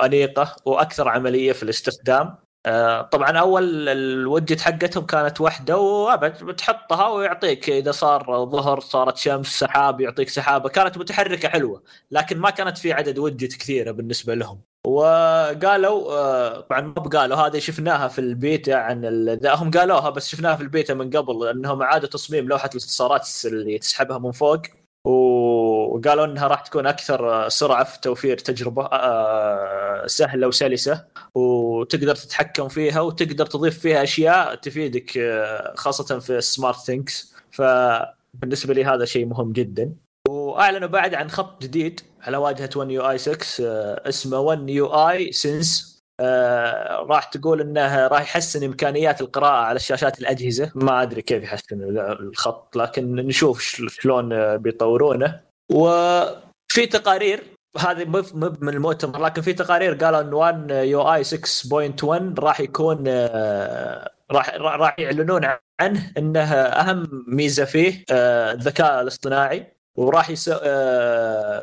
وأنيقة 0.04 0.56
وأكثر 0.64 1.08
عملية 1.08 1.52
في 1.52 1.62
الاستخدام. 1.62 2.36
آه، 2.66 3.02
طبعا 3.02 3.30
أول 3.30 3.88
الوجت 3.88 4.60
حقتهم 4.60 5.06
كانت 5.06 5.40
واحدة 5.40 5.78
وأبد 5.78 6.44
بتحطها 6.44 7.08
ويعطيك 7.08 7.70
إذا 7.70 7.92
صار 7.92 8.44
ظهر 8.44 8.80
صارت 8.80 9.16
شمس 9.16 9.46
سحاب 9.46 10.00
يعطيك 10.00 10.28
سحابة. 10.28 10.68
كانت 10.68 10.98
متحركة 10.98 11.48
حلوة 11.48 11.82
لكن 12.10 12.38
ما 12.38 12.50
كانت 12.50 12.78
في 12.78 12.92
عدد 12.92 13.18
وجت 13.18 13.56
كثيرة 13.56 13.90
بالنسبة 13.90 14.34
لهم. 14.34 14.60
وقالوا 14.86 16.12
آه، 16.12 16.60
طبعا 16.60 16.80
ما 16.80 16.92
قالوا 16.92 17.36
هذه 17.36 17.58
شفناها 17.58 18.08
في 18.08 18.18
البيتا 18.18 18.72
عن 18.72 19.04
ال... 19.04 19.46
هم 19.46 19.70
قالوها 19.70 20.10
بس 20.10 20.28
شفناها 20.28 20.56
في 20.56 20.62
البيتا 20.62 20.94
من 20.94 21.10
قبل 21.10 21.48
إنهم 21.48 21.82
اعادوا 21.82 22.08
تصميم 22.08 22.48
لوحة 22.48 22.68
الاتصالات 22.68 23.28
اللي 23.44 23.78
تسحبها 23.78 24.18
من 24.18 24.32
فوق. 24.32 24.62
وقالوا 25.04 26.24
إنها 26.24 26.46
راح 26.46 26.60
تكون 26.60 26.86
أكثر 26.86 27.48
سرعة 27.48 27.84
في 27.84 28.00
توفير 28.00 28.38
تجربة 28.38 28.84
آه، 28.84 30.06
سهلة 30.06 30.46
وسلسة 30.46 31.04
وتقدر 31.34 32.14
تتحكم 32.14 32.68
فيها 32.68 33.00
وتقدر 33.00 33.46
تضيف 33.46 33.78
فيها 33.78 34.02
أشياء 34.02 34.54
تفيدك 34.54 35.18
آه، 35.18 35.74
خاصة 35.76 36.18
في 36.18 36.38
ال 36.38 36.76
SmartThings 36.76 37.34
فبالنسبة 37.50 38.74
لي 38.74 38.84
هذا 38.84 39.04
شيء 39.04 39.26
مهم 39.26 39.52
جدا. 39.52 39.92
وأعلنوا 40.28 40.88
بعد 40.88 41.14
عن 41.14 41.30
خط 41.30 41.62
جديد 41.62 42.00
على 42.22 42.36
واجهة 42.36 42.70
1 42.76 42.90
يو 42.90 43.10
اي 43.10 43.18
6 43.18 43.64
آه، 43.64 44.08
اسمه 44.08 44.38
One 44.38 44.70
UI 44.70 44.86
Sans 44.86 45.93
آه، 46.20 47.06
راح 47.08 47.24
تقول 47.24 47.60
إنه 47.60 48.06
راح 48.06 48.22
يحسن 48.22 48.64
إمكانيات 48.64 49.20
القراءة 49.20 49.64
على 49.64 49.78
شاشات 49.78 50.18
الأجهزة. 50.20 50.72
ما 50.74 51.02
أدري 51.02 51.22
كيف 51.22 51.42
يحسن 51.42 51.82
الخط 51.98 52.76
لكن 52.76 53.14
نشوف 53.14 53.60
شلون 53.88 54.56
بيطورونه. 54.56 55.40
وفي 55.72 56.86
تقارير 56.90 57.42
هذه 57.78 58.04
مو 58.04 58.24
من 58.34 58.68
المؤتمر 58.68 59.24
لكن 59.24 59.42
في 59.42 59.52
تقارير 59.52 59.94
قالوا 59.94 60.20
إن 60.20 60.32
1 60.32 60.70
يو 60.70 61.14
اي 61.14 61.24
6.1 61.24 62.38
راح 62.38 62.60
يكون 62.60 63.04
آه، 63.08 64.10
راح 64.30 64.54
راح 64.54 64.98
يعلنون 64.98 65.48
عنه 65.80 66.12
إنه 66.18 66.40
أهم 66.54 67.24
ميزة 67.28 67.64
فيه 67.64 68.04
آه، 68.10 68.52
الذكاء 68.52 69.00
الاصطناعي. 69.02 69.74
وراح 69.96 70.30
يس... 70.30 70.50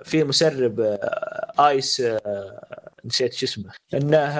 في 0.03 0.23
مسرب 0.23 0.97
آيس 1.59 2.01
نسيت 3.05 3.33
شو 3.33 3.45
اسمه. 3.45 3.71
إنه 3.93 4.37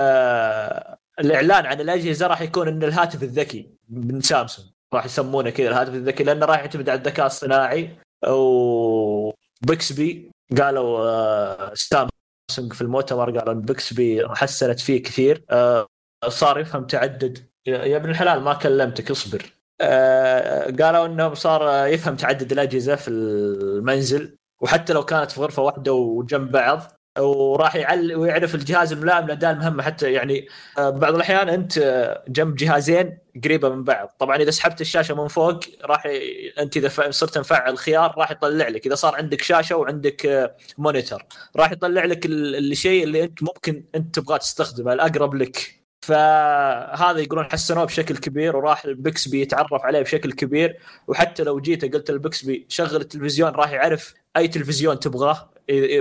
الإعلان 1.19 1.65
عن 1.65 1.81
الأجهزة 1.81 2.27
راح 2.27 2.41
يكون 2.41 2.67
إن 2.67 2.83
الهاتف 2.83 3.23
الذكي 3.23 3.69
من 3.89 4.21
سامسونج. 4.21 4.67
راح 4.93 5.05
يسمونه 5.05 5.49
كذا 5.49 5.69
الهاتف 5.69 5.93
الذكي 5.93 6.23
لأنه 6.23 6.45
راح 6.45 6.59
يعتمد 6.59 6.89
على 6.89 6.99
الذكاء 6.99 7.25
الصناعي. 7.25 7.97
وبيكسبي 8.27 10.31
قالوا 10.57 10.99
آه، 10.99 11.73
سامسونج 11.73 12.73
في 12.73 12.81
المؤتمر 12.81 13.39
قالوا 13.39 13.53
بيكسبي 13.53 14.29
حسنت 14.29 14.79
فيه 14.79 15.03
كثير. 15.03 15.43
آه، 15.49 15.87
صار 16.27 16.59
يفهم 16.59 16.87
تعدد. 16.87 17.49
يا 17.65 17.77
يا 17.77 17.97
ابن 17.97 18.09
الحلال 18.09 18.41
ما 18.41 18.53
كلمتك 18.53 19.11
اصبر. 19.11 19.53
آه، 19.81 20.63
قالوا 20.63 21.05
إنه 21.05 21.33
صار 21.33 21.87
يفهم 21.87 22.15
تعدد 22.15 22.51
الأجهزة 22.51 22.95
في 22.95 23.07
المنزل. 23.07 24.37
وحتى 24.61 24.93
لو 24.93 25.05
كانت 25.05 25.31
في 25.31 25.41
غرفة 25.41 25.63
واحدة 25.63 25.93
وجنب 25.93 26.51
بعض 26.51 27.00
وراح 27.19 27.75
يعل 27.75 28.15
ويعرف 28.15 28.55
الجهاز 28.55 28.93
الملائم 28.93 29.27
لاداء 29.27 29.51
المهمه 29.51 29.83
حتى 29.83 30.11
يعني 30.13 30.47
آه، 30.77 30.89
بعض 30.89 31.15
الأحيان 31.15 31.49
أنت 31.49 31.77
آه، 31.77 32.23
جنب 32.27 32.55
جهازين 32.55 33.17
قريبة 33.43 33.69
من 33.69 33.83
بعض. 33.83 34.15
طبعا 34.19 34.37
إذا 34.37 34.51
سحبت 34.51 34.81
الشاشة 34.81 35.15
من 35.21 35.27
فوق 35.27 35.59
راح 35.85 36.05
ي... 36.05 36.49
أنت 36.59 36.77
إذا 36.77 37.11
صرت 37.11 37.37
مفعل 37.37 37.77
خيار 37.77 38.13
راح 38.17 38.31
يطلع 38.31 38.67
لك. 38.67 38.85
إذا 38.85 38.95
صار 38.95 39.15
عندك 39.15 39.41
شاشة 39.41 39.75
وعندك 39.75 40.25
آه، 40.25 40.55
مونيتور 40.77 41.23
راح 41.55 41.71
يطلع 41.71 42.05
لك 42.05 42.25
ال- 42.25 42.71
الشيء 42.71 43.03
اللي 43.03 43.23
أنت 43.23 43.43
ممكن 43.43 43.83
أنت 43.95 44.15
تبغاه 44.19 44.37
تستخدمه 44.37 44.93
الأقرب 44.93 45.35
لك. 45.35 45.81
فهذا 46.01 47.19
يقولون 47.19 47.45
حسنوه 47.51 47.85
بشكل 47.85 48.17
كبير 48.17 48.55
وراح 48.55 48.85
ال 48.85 48.95
Bixby 48.95 49.41
يتعرف 49.41 49.85
عليه 49.85 50.01
بشكل 50.01 50.31
كبير. 50.31 50.77
وحتى 51.07 51.43
لو 51.43 51.59
جيت 51.59 51.93
قلت 51.95 52.09
ال 52.09 52.19
Bixby 52.19 52.65
شغل 52.69 52.95
التلفزيون 52.95 53.51
راح 53.51 53.71
يعرف 53.71 54.13
أي 54.37 54.47
تلفزيون 54.47 54.99
تبغاه. 54.99 55.51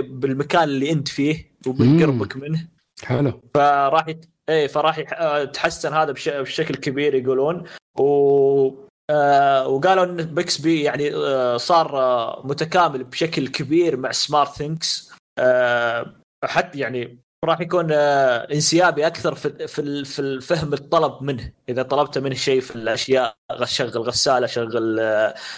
بالمكان 0.01 0.63
اللي 0.63 0.91
أنت 0.91 1.07
فيه 1.07 1.51
وبقربك 1.67 2.37
منه. 2.37 2.67
حلو. 3.03 3.41
فراح 3.53 4.07
يت... 4.07 4.25
إيه 4.49 4.67
فراح 4.67 4.97
يح... 4.97 5.13
آه، 5.13 5.39
يتحسن 5.39 5.93
هذا 5.93 6.11
بش... 6.11 6.29
بشكل 6.29 6.75
كبير 6.75 7.15
يقولون. 7.15 7.63
و 7.99 8.91
آه 9.09 9.67
وقالوا 9.67 10.03
إن 10.03 10.15
Bixby 10.15 10.81
يعني 10.81 11.15
آه 11.15 11.57
صار 11.57 11.97
آه 11.99 12.41
متكامل 12.45 13.03
بشكل 13.03 13.47
كبير 13.47 13.97
مع 13.97 14.11
SmartThings 14.11 15.11
آه 15.39 16.15
حتى 16.45 16.79
يعني 16.79 17.19
راح 17.45 17.61
يكون 17.61 17.91
آه، 17.91 18.47
انسيابي 18.53 19.07
أكثر 19.07 19.35
في 19.35 19.67
في 19.67 20.05
في 20.05 20.19
الفهم 20.19 20.73
الطلب 20.73 21.23
منه. 21.23 21.51
إذا 21.69 21.83
طلبت 21.83 22.17
منه 22.17 22.35
شيء 22.35 22.61
في 22.61 22.75
الأشياء 22.75 23.35
شغل 23.63 23.97
غسالة 23.97 24.47
شغل 24.47 24.99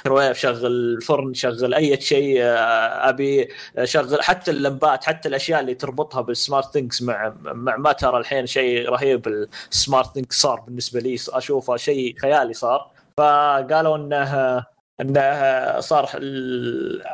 مكيف 0.08 0.38
شغل 0.38 1.02
فرن 1.02 1.34
شغل 1.34 1.74
أي 1.74 2.02
شيء 2.02 2.42
آه، 2.42 3.10
أبي 3.10 3.48
شغل 3.84 4.24
حتى 4.24 4.52
اللمبات 4.52 5.04
حتى 5.04 5.30
الأشياء 5.30 5.60
اللي 5.60 5.76
تربطها 5.76 6.22
بال 6.22 6.74
SmartThings 6.74 7.02
مع 7.02 7.34
مع 7.42 7.78
ما 7.78 7.92
ترى 7.92 8.18
الحين 8.18 8.46
شيء 8.46 8.90
رهيب 8.90 9.48
ال 9.72 10.14
SmartThings 10.14 10.42
صار 10.42 10.60
بالنسبة 10.60 11.00
لي 11.00 11.18
أشوفه 11.30 11.76
شيء 11.78 12.16
خيالي 12.20 12.54
صار. 12.54 12.92
فقالوا 13.18 13.98
إنه 13.98 14.64
إنه 15.02 15.80
صار 15.80 16.06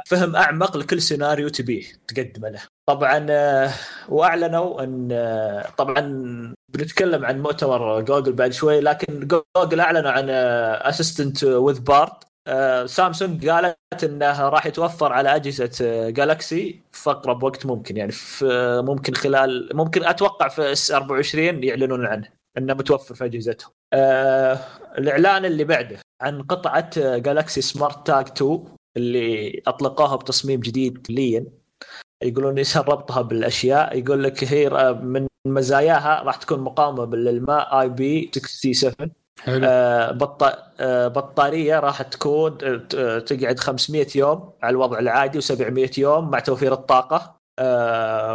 فهم 0.08 0.36
أعمق 0.36 0.78
لكل 0.78 1.02
سيناريو 1.02 1.50
تبيه 1.50 1.84
تقدم 2.08 2.46
له. 2.46 2.79
طبعا 2.90 3.28
وأعلنوا 4.10 4.84
إن 4.84 5.08
طبعا 5.78 6.02
بنتكلم 6.74 7.26
عن 7.26 7.42
مؤتمر 7.42 8.02
جوجل 8.02 8.34
بعد 8.34 8.54
شوي 8.54 8.80
لكن 8.80 9.28
جوجل 9.28 9.80
أعلنوا 9.80 10.12
عن 10.12 10.30
Assistant 10.90 11.44
with 11.44 11.80
Bard 11.80 12.12
سامسونج 12.90 13.50
قالت 13.50 14.04
انه 14.04 14.50
راح 14.50 14.66
يتوفر 14.66 15.14
على 15.14 15.36
أجهزة 15.36 15.70
جالكسي 16.10 16.82
في 16.92 17.10
اقرب 17.10 17.44
وقت 17.44 17.66
ممكن 17.66 17.98
يعني 17.98 18.12
في 18.12 18.46
ممكن 18.86 19.14
خلال 19.14 19.70
ممكن 19.74 20.04
أتوقع 20.04 20.48
في 20.48 20.72
S 20.72 20.92
24 20.92 21.64
يعلنون 21.64 22.06
عنه 22.06 22.30
إنه 22.58 22.74
متوفر 22.74 23.16
في 23.16 23.26
أجهزتهم. 23.26 23.72
آه 23.94 24.60
الإعلان 24.98 25.46
اللي 25.46 25.64
بعده 25.64 26.00
عن 26.22 26.42
قطعة 26.42 26.90
جالكسي 27.18 27.62
سمارت 27.62 28.08
تاج 28.08 28.28
2 28.28 28.66
اللي 28.98 29.62
أطلقوها 29.68 30.16
بتصميم 30.16 30.60
جديد 30.60 31.08
ليا 31.10 31.59
يقولون 32.24 32.58
يسهل 32.58 32.90
ربطها 32.90 33.22
بالأشياء؟ 33.22 33.98
يقول 33.98 34.24
لك 34.24 34.44
هي 34.44 34.94
من 35.04 35.28
مزاياها 35.46 36.24
راح 36.24 36.36
تكون 36.36 36.60
مقاومة 36.60 37.06
بالماء 37.06 37.82
IP 37.82 38.32
67 38.34 39.12
حلو. 39.40 39.66
آه 39.66 40.12
بط... 40.12 40.44
آه 40.80 41.08
بطارية 41.08 41.80
راح 41.80 42.02
تكون 42.02 42.58
آه، 42.96 43.20
تقعد 43.20 43.60
500 43.60 44.08
يوم 44.16 44.52
على 44.64 44.72
الوضع 44.72 45.00
العادي 45.00 45.42
و700 45.42 45.98
يوم 45.98 46.32
مع 46.32 46.40
توفير 46.40 46.74
الطاقة. 46.74 47.39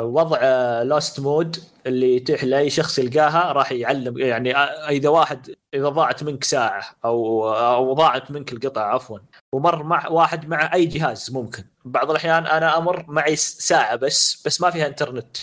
وضع 0.03 0.39
lost 0.83 1.21
mode 1.21 1.57
اللي 1.87 2.17
يتيح 2.17 2.45
لأي 2.45 2.71
شخص 2.71 2.99
يلقاها 2.99 3.53
راح 3.53 3.73
يعلم. 3.73 4.19
يعني 4.19 4.57
آه، 4.57 4.89
إذا 4.89 5.09
واحد 5.09 5.55
إذا 5.75 5.89
ضاعت 5.89 6.23
منك 6.25 6.45
ساعة 6.45 6.83
أو 7.05 7.49
أو 7.55 7.93
ضاعت 7.93 8.31
منك 8.31 8.53
القطعة 8.53 8.95
عفوا 8.95 9.19
ومر 9.53 9.83
مع 9.83 10.09
واحد 10.09 10.49
مع 10.49 10.75
أي 10.75 10.87
جهاز 10.87 11.31
ممكن. 11.33 11.65
بعض 11.85 12.11
الأحيان 12.11 12.47
أنا 12.47 12.79
أمر 12.79 13.05
معي 13.09 13.37
ساعة 13.37 13.97
بس 13.97 14.43
بس 14.47 14.61
ما 14.61 14.71
فيها 14.71 14.87
انترنت 14.87 15.37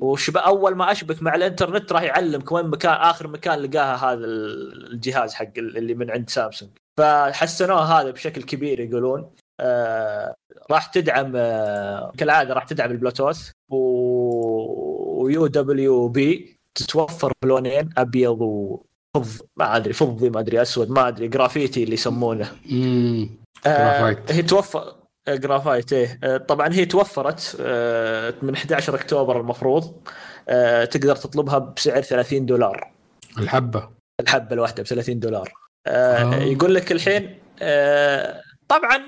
وأشبك 0.00 0.36
أول 0.36 0.74
ما 0.74 0.92
أشبك 0.92 1.22
مع 1.22 1.34
الانترنت 1.34 1.92
راح 1.92 2.02
يعلمك 2.02 2.52
وين 2.52 2.66
مكان 2.66 2.92
آخر 2.92 3.28
مكان 3.28 3.58
لقاها 3.58 4.12
هذا 4.12 4.24
الجهاز 4.24 5.34
حق 5.34 5.58
اللي 5.58 5.94
من 5.94 6.10
عند 6.10 6.30
سامسونج 6.30 6.70
فحسنوه 6.98 8.00
هذا 8.00 8.10
بشكل 8.10 8.42
كبير 8.42 8.80
يقولون. 8.80 9.30
آه 9.60 10.34
راح 10.70 10.86
تدعم 10.86 11.32
آه 11.36 12.12
كالعادة 12.18 12.54
راح 12.54 12.64
تدعم 12.64 12.90
البلوتوث 12.90 13.50
و 13.68 15.46
UWB 15.46 16.56
تتوفر 16.74 17.32
بلونين 17.42 17.90
أبيض 17.98 18.40
وفض 18.40 19.46
ما 19.56 19.76
أدري 19.76 19.92
فضي 19.92 20.30
ما 20.30 20.40
أدري 20.40 20.62
أسود 20.62 20.90
ما 20.90 21.08
أدري 21.08 21.28
جرافيتي 21.28 21.82
اللي 21.82 21.94
يسمونه. 21.94 22.52
آه 23.66 24.16
هي 24.28 24.42
توفر 24.42 24.94
جرافايت 25.28 25.92
إيه. 25.92 26.18
آه، 26.24 26.36
طبعا 26.36 26.72
هي 26.72 26.84
توفرت 26.86 27.56
آه، 27.60 28.34
من 28.42 28.54
11 28.54 28.94
أكتوبر 28.94 29.40
المفروض 29.40 29.94
آه، 30.48 30.84
تقدر 30.84 31.16
تطلبها 31.16 31.58
بسعر 31.58 32.02
30 32.02 32.46
دولار. 32.46 32.90
الحبة. 33.38 33.88
الحبة 34.20 34.52
الواحدة 34.52 34.82
ب 34.82 34.86
30 34.86 35.20
دولار. 35.20 35.52
آه. 35.86 36.34
يقول 36.34 36.74
لك 36.74 36.92
الحين 36.92 37.38
طبعا 38.70 38.98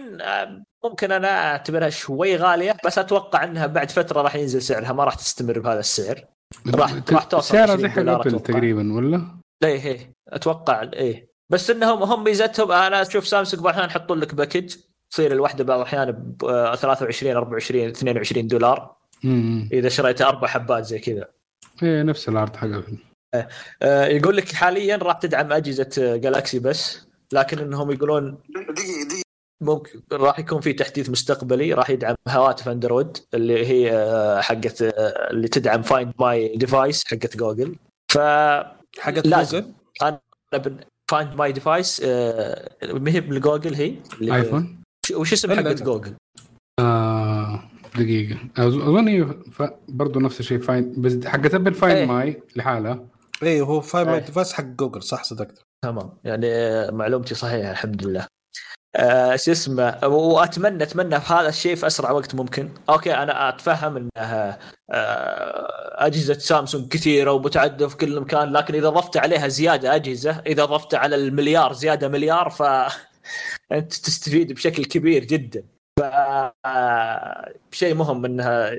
ممكن 0.85 1.13
أنا 1.13 1.51
أعتبرها 1.51 1.91
شوي 1.91 2.37
غالية 2.37 2.77
بس 2.85 2.99
أتوقع 2.99 3.45
إنها 3.45 3.67
بعد 3.67 3.91
فترة 3.91 4.23
راح 4.23 4.37
ينزل 4.37 4.63
سعرها 4.63 4.93
ما 4.93 5.05
راح 5.05 5.15
تستمر 5.15 5.59
بهذا 5.59 5.81
السعر. 5.81 6.25
راح 6.75 6.95
راح 7.13 7.25
توصل 7.25 7.55
سعرها 7.55 7.77
زي 7.77 7.89
حق 7.89 8.29
تقريبا 8.29 8.93
ولا؟ 8.93 9.27
إيه 9.65 9.85
إيه 9.85 10.15
أتوقع 10.29 10.83
إيه. 10.83 11.33
بس 11.51 11.71
إنهم 11.71 12.03
هم 12.03 12.25
ميزتهم 12.25 12.73
أنا 12.73 13.03
أشوف 13.03 13.29
سامسونج 13.29 13.63
بعض 13.63 13.75
الاحيان 13.75 13.91
يحطون 13.91 14.19
لك 14.19 14.35
package 14.35 14.77
تصير 15.11 15.33
الواحده 15.33 15.65
بعض 15.65 15.79
الاحيان 15.79 16.11
ب 16.13 16.75
23 16.75 17.37
24 17.37 17.89
22 17.89 18.47
دولار. 18.47 18.97
مم. 19.25 19.69
إذا 19.73 19.89
شريت 19.89 20.23
أربع 20.23 20.49
حبات 20.49 20.85
زي 20.85 20.99
كذا. 20.99 21.29
إيه 21.83 22.03
نفس 22.03 22.29
العرض 22.29 22.57
حقها 22.57 22.83
آه،, 23.35 23.49
آه 23.83 24.07
يقول 24.07 24.37
لك 24.37 24.53
حاليا 24.53 24.97
راح 24.97 25.19
تدعم 25.19 25.53
أجهزة 25.53 26.17
جالكسي 26.17 26.59
بس. 26.59 27.13
لكن 27.33 27.59
إنهم 27.59 27.91
يقولون 27.91 28.39
دقيقة 28.49 28.73
دقيقة 28.73 29.09
ممكن 29.63 30.01
راح 30.13 30.39
يكون 30.39 30.61
في 30.61 30.73
تحديث 30.73 31.11
مستقبلي 31.11 31.73
راح 31.73 31.91
يدعم 31.91 32.15
هواتف 32.29 32.69
اندرويد 32.69 33.17
اللي 33.35 33.67
هي 33.67 33.93
آه، 33.93 34.41
حقت 34.41 34.83
آه، 34.83 34.91
اللي 35.31 35.49
تدعم 35.49 35.83
Find 35.83 36.13
My 36.21 36.57
Device 36.57 37.05
حقت 37.07 37.37
جوجل 37.37 37.77
ف 38.13 38.19
حقت 38.99 39.27
جوجل 39.29 39.65
أنا 40.03 40.21
Find 41.11 41.35
My 41.35 41.53
Device 41.53 42.01
ما 42.83 43.11
هي 43.11 43.21
بالجوجل 43.21 43.75
هي 43.75 43.97
ايفون 44.23 44.83
وش 45.15 45.33
اسم 45.33 45.55
حقت 45.55 45.83
جوجل؟ 45.83 46.15
آه 46.81 47.63
دقيقة. 47.97 48.39
اظن 48.57 49.09
هي 49.09 49.25
ف... 49.53 49.63
برضه 49.89 50.21
نفس 50.21 50.41
الشيء 50.41 50.59
Find 50.59 50.95
بس 50.99 51.27
حقت 51.27 51.55
ابل 51.55 51.75
Find 51.75 51.97
إيه. 51.97 52.07
My 52.07 52.43
لحالها. 52.57 53.07
اي 53.43 53.61
هو 53.61 53.81
Find 53.81 54.07
My 54.07 54.21
Device 54.21 54.53
حق 54.53 54.65
جوجل 54.65 55.03
صح؟ 55.03 55.25
صدقت. 55.25 55.63
تمام. 55.85 56.11
يعني 56.25 56.47
معلومتي 56.93 57.35
صحيحة 57.35 57.71
الحمد 57.71 58.07
لله. 58.07 58.27
آه 58.97 59.37
شو 59.37 59.53
اسمه 59.53 59.99
واتمنى 60.05 60.83
أتمنى 60.85 61.21
في 61.21 61.33
هذا 61.33 61.49
الشيء 61.49 61.75
في 61.77 61.87
أسرع 61.87 62.11
وقت 62.11 62.35
ممكن. 62.35 62.69
okay 62.89 63.15
أنا 63.15 63.49
أتفهم 63.49 63.97
إنها 63.97 64.59
آه 64.91 66.07
أجهزة 66.07 66.35
سامسونج 66.39 66.89
كثيرة 66.89 67.33
ومتعددة 67.33 67.89
في 67.89 67.97
كل 67.97 68.21
مكان 68.21 68.53
لكن 68.53 68.75
إذا 68.75 68.89
ضفت 68.89 69.17
عليها 69.17 69.49
زيادة 69.49 69.95
أجهزة 69.95 70.43
إذا 70.47 70.65
ضفت 70.65 70.95
على 70.95 71.17
المليار 71.17 71.73
زيادة 71.73 72.09
مليار 72.09 72.51
ف 72.51 72.63
أنت 73.73 73.93
تستفيد 73.95 74.53
بشكل 74.53 74.85
كبير 74.85 75.25
جدا. 75.25 75.65
ف 75.99 76.03
شيء 77.73 77.95
مهم 77.95 78.25
إنها 78.25 78.71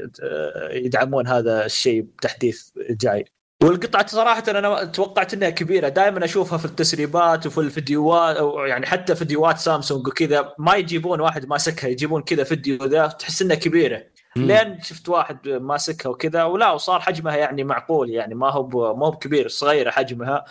يدعمون 0.71 1.27
هذا 1.27 1.65
الشيء 1.65 2.01
بتحديث 2.01 2.69
جاي. 2.89 3.25
والقطعة 3.63 4.07
صراحة 4.07 4.43
أنا 4.47 4.83
توقعت 4.83 5.33
أنها 5.33 5.49
كبيرة. 5.49 5.89
دائما 5.89 6.25
أشوفها 6.25 6.57
في 6.57 6.65
التسريبات 6.65 7.47
وفي 7.47 7.57
الفيديوهات 7.57 8.35
أو 8.37 8.65
يعني 8.65 8.85
حتى 8.85 9.15
فيديوهات 9.15 9.57
سامسونج 9.57 10.07
وكذا. 10.07 10.53
ما 10.57 10.75
يجيبون 10.75 11.21
واحد 11.21 11.45
ماسكها 11.47 11.87
يجيبون 11.87 12.21
كذا 12.21 12.43
فيديو 12.43 12.85
ذا 12.85 13.07
تحس 13.07 13.41
أنها 13.41 13.55
كبيرة. 13.55 14.03
مم. 14.35 14.47
لين 14.47 14.81
شفت 14.81 15.09
واحد 15.09 15.47
ماسكها 15.47 16.09
وكذا. 16.09 16.43
ولا 16.43 16.71
وصار 16.71 16.99
حجمها 16.99 17.35
يعني 17.35 17.63
معقول 17.63 18.09
يعني 18.09 18.35
ما 18.35 18.49
هو 18.49 18.95
ما 18.95 19.05
هو 19.05 19.11
كبير 19.11 19.47
صغيرة 19.47 19.91
حجمها. 19.91 20.45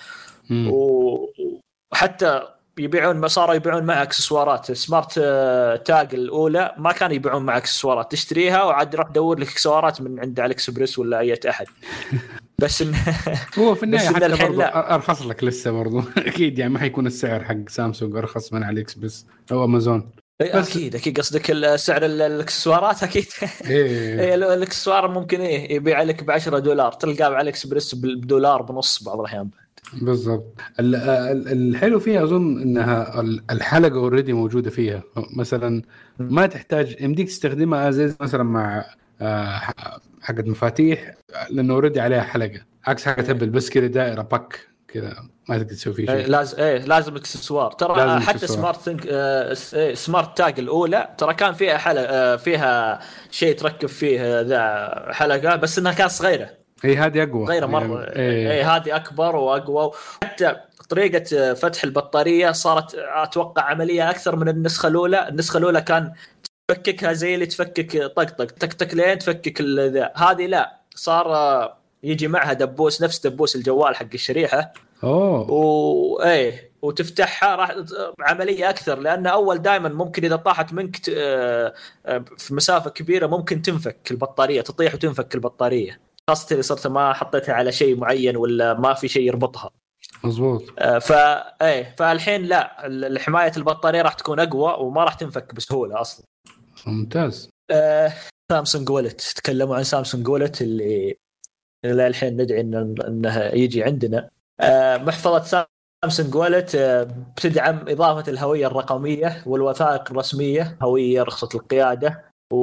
وحتى 1.93 2.43
يبيعون 2.79 3.17
ما 3.17 3.29
صاروا 3.29 3.55
يبيعون 3.55 3.85
معها 3.85 4.03
أكسسوارات. 4.03 4.73
smart 4.73 5.21
آه، 5.23 5.77
tag 5.77 6.15
الأولى 6.15 6.75
ما 6.79 6.93
كانوا 6.93 7.15
يبيعون 7.17 7.43
معها 7.43 7.57
أكسسوارات. 7.57 8.13
تشتريها 8.13 8.63
وعاد 8.65 8.91
تروح 8.91 9.09
تدور 9.09 9.39
لك 9.39 9.49
أكسسوارات 9.49 10.01
من 10.01 10.21
عند 10.21 10.41
AliExpress 10.41 10.99
ولا 10.99 11.19
أي 11.19 11.41
أحد. 11.49 11.67
بس 12.63 12.83
إن 12.83 12.95
هو 13.59 13.75
في 13.75 13.83
النهاية 13.83 14.09
حتى 14.09 14.29
برضو 14.29 14.63
أرخص 14.63 15.23
لك 15.23 15.45
لسه 15.45 15.71
برضو. 15.71 16.03
أكيد 16.19 16.59
يعني 16.59 16.73
ما 16.73 16.79
حيكون 16.79 17.07
السعر 17.07 17.45
حق 17.45 17.69
سامسونج 17.69 18.17
أرخص 18.17 18.53
من 18.53 18.63
AliExpress 18.63 19.27
أو 19.53 19.65
أمازون. 19.65 20.11
بس 20.41 20.49
أكيد 20.49 20.95
أكيد 20.95 21.19
قصدك 21.19 21.77
سعر 21.77 22.05
الإكسسوارات 22.05 23.03
أكيد. 23.03 23.27
إيه، 23.67 24.35
الإكسسوار 24.55 25.09
ممكن 25.09 25.41
إيه 25.41 25.75
يبيع 25.77 26.03
لك 26.03 26.25
ب 26.25 26.31
10 26.31 26.59
دولار 26.59 26.93
تلقاه 26.93 27.35
AliExpress 27.35 27.95
بدولار 27.95 28.63
بنص 28.63 29.03
بعض 29.03 29.21
الأحيان. 29.21 29.49
بالضبط. 30.03 30.61
الحلو 30.81 32.01
فيها 32.01 32.25
أظن 32.25 32.63
إنها 32.63 33.21
الحلقة 33.51 33.97
already 33.97 34.33
موجودة 34.33 34.71
فيها. 34.71 35.03
مثلا 35.37 35.83
ما 36.19 36.47
تحتاج 36.47 36.97
يمديك 37.01 37.29
تستخدمها 37.29 37.91
زي 37.91 38.15
مثلا 38.21 38.43
مع 38.43 38.85
آه، 40.23 40.27
حقت 40.27 40.47
مفاتيح 40.47 41.15
لأنه 41.51 41.75
already 41.75 42.01
عليها 42.01 42.23
حلقة. 42.23 42.61
عكس 42.87 43.05
حقت 43.05 43.31
ابل 43.31 43.51
بس 43.51 43.71
كذا 43.71 43.87
دائرة 43.87 44.23
back 44.23 44.67
كذا 44.89 45.17
ما 45.49 45.59
تقدر 45.59 45.69
تسوي 45.69 45.95
فيه 45.95 46.07
شيء. 46.07 46.27
لازم 46.27 46.59
إيه 46.59 46.79
لازم 46.79 47.17
اكسسوار. 47.17 47.73
ترى 47.73 47.97
لازم 47.97 48.27
حتى 48.27 48.47
SmartThings 48.47 49.07
آه 49.11 49.55
smart 49.95 50.39
tag 50.39 50.59
الأولى 50.59 51.09
ترى 51.19 51.35
كان 51.35 51.53
فيها 51.53 51.79
حلقة 51.79 52.05
آه 52.05 52.37
فيها 52.37 53.01
شيء 53.31 53.57
تركب 53.57 53.89
فيه 53.89 54.41
ذا 54.41 54.93
حلقة 55.13 55.57
بس 55.57 55.79
إنها 55.79 55.93
كانت 55.93 56.11
صغيرة. 56.11 56.51
هي 56.85 56.97
هذه 56.97 57.23
أقوى. 57.23 57.47
غير 57.47 57.67
مرة. 57.67 58.03
يعني 58.03 58.17
اي 58.17 58.53
إيه 58.53 58.77
هذه 58.77 58.97
أكبر 58.97 59.37
وأقوى. 59.37 59.91
حتى 60.25 60.57
طريقة 60.89 61.55
فتح 61.55 61.85
البطارية 61.85 62.51
صارت 62.51 62.95
أتوقع 62.95 63.63
عملية 63.63 64.11
أكثر 64.11 64.37
من 64.37 64.49
النسخة 64.49 64.87
الأولى، 64.87 65.29
النسخة 65.29 65.59
الأولى 65.59 65.81
كان 65.81 66.13
تفككها 66.73 67.13
زي 67.13 67.35
اللي 67.35 67.47
تفكك 67.47 67.97
طقطق 68.17 68.45
تك 68.45 68.73
تك 68.73 68.95
لين 68.95 69.19
تفكك 69.19 69.61
ذا، 69.63 70.13
هذه 70.17 70.47
لا 70.47 70.81
صار 70.95 71.35
آه، 71.35 71.77
يجي 72.03 72.29
معها 72.29 72.53
دبوس 72.53 73.03
نفس 73.03 73.27
دبوس 73.27 73.57
الجوال 73.57 73.97
حق 73.97 74.07
الشريحة. 74.15 74.73
أوه. 75.05 75.51
وايه 75.51 76.73
وتفتحها 76.83 77.57
راح 77.57 77.77
عملية 78.21 78.71
أكثر 78.71 78.99
لأن 78.99 79.27
أول 79.27 79.59
دائما 79.59 79.89
ممكن 79.89 80.25
إذا 80.25 80.37
طاحت 80.37 80.73
منك 80.73 80.97
ت- 80.97 81.13
آه، 81.17 81.75
آه، 82.07 82.25
في 82.39 82.55
مسافة 82.55 82.91
كبيرة 82.91 83.27
ممكن 83.27 83.63
تنفك 83.63 84.11
البطارية 84.11 84.61
تطيح 84.61 84.95
وتنفك 84.95 85.35
البطارية. 85.35 86.01
خاصة 86.31 86.55
إذا 86.55 86.63
صرت 86.63 86.87
ما 86.87 87.13
حطيتها 87.13 87.55
على 87.55 87.73
شيء 87.73 87.97
معين 87.97 88.37
ولا 88.37 88.75
ما 88.75 88.95
في 88.95 89.09
شيء 89.09 89.23
يربطها. 89.23 89.71
مضبوط 90.25 90.63
آه، 90.79 90.99
فا 90.99 91.55
إيه 91.67 91.95
فالحين 91.99 92.43
لا 92.43 92.77
حمايه 93.19 93.53
البطارية 93.57 94.03
راح 94.03 94.13
تكون 94.13 94.41
أقوى 94.41 94.75
وما 94.79 95.05
راح 95.05 95.15
تنفك 95.15 95.55
بسهولة 95.55 96.01
أصلا. 96.01 96.27
ممتاز. 96.87 97.51
آه، 97.71 98.13
سامسونج 98.53 98.91
ولت 98.91 99.21
تكلموا 99.37 99.77
عن 99.77 99.85
سامسونج 99.85 100.29
ولت 100.29 100.63
اللي 100.63 101.17
إلى 101.85 102.07
الحين 102.07 102.43
ندعي 102.43 102.61
انه 102.61 102.95
إنه 103.09 103.39
يجي 103.39 103.85
عندنا. 103.85 104.31
آه، 104.61 104.97
محفظة 104.97 105.67
سامسونج 106.05 106.35
ولت 106.35 106.75
آه، 106.75 107.03
بتدعم 107.37 107.89
إضافة 107.89 108.33
الهوية 108.33 108.67
الرقمية 108.67 109.43
والوثائق 109.47 110.11
الرسمية 110.11 110.79
هوية 110.83 111.23
رخصة 111.23 111.49
القيادة 111.55 112.25
و... 112.51 112.57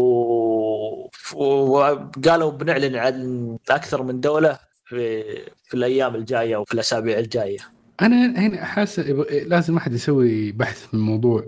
وقالوا 1.35 2.51
بنعلن 2.51 2.95
عن 2.95 3.57
أكثر 3.69 4.03
من 4.03 4.19
دولة 4.19 4.59
في 4.85 5.23
في 5.63 5.73
الأيام 5.73 6.15
الجاية 6.15 6.57
وفي 6.57 6.73
الأسابيع 6.73 7.19
الجاية. 7.19 7.78
أنا 8.01 8.25
هنا 8.39 8.63
يبغى- 9.03 9.33
لازم 9.47 9.77
أحد 9.77 9.93
يسوي 9.93 10.51
بحث 10.51 10.87
في 10.87 10.93
الموضوع. 10.93 11.45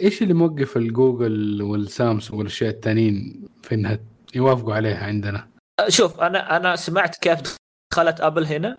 إيش 0.00 0.22
اللي 0.22 0.34
موقف 0.34 0.76
الجوجل 0.76 1.62
والسامسونج 1.62 2.38
والأشياء 2.38 2.70
الثانيين 2.70 3.42
في 3.62 3.74
إنها 3.74 3.98
يوافقوا 4.34 4.74
عليها 4.74 5.04
عندنا؟ 5.06 5.48
شوف 5.88 6.20
أنا 6.20 6.56
أنا 6.56 6.76
سمعت 6.76 7.16
كيف 7.16 7.56
دخلت 7.92 8.20
أبل 8.20 8.44
هنا. 8.46 8.76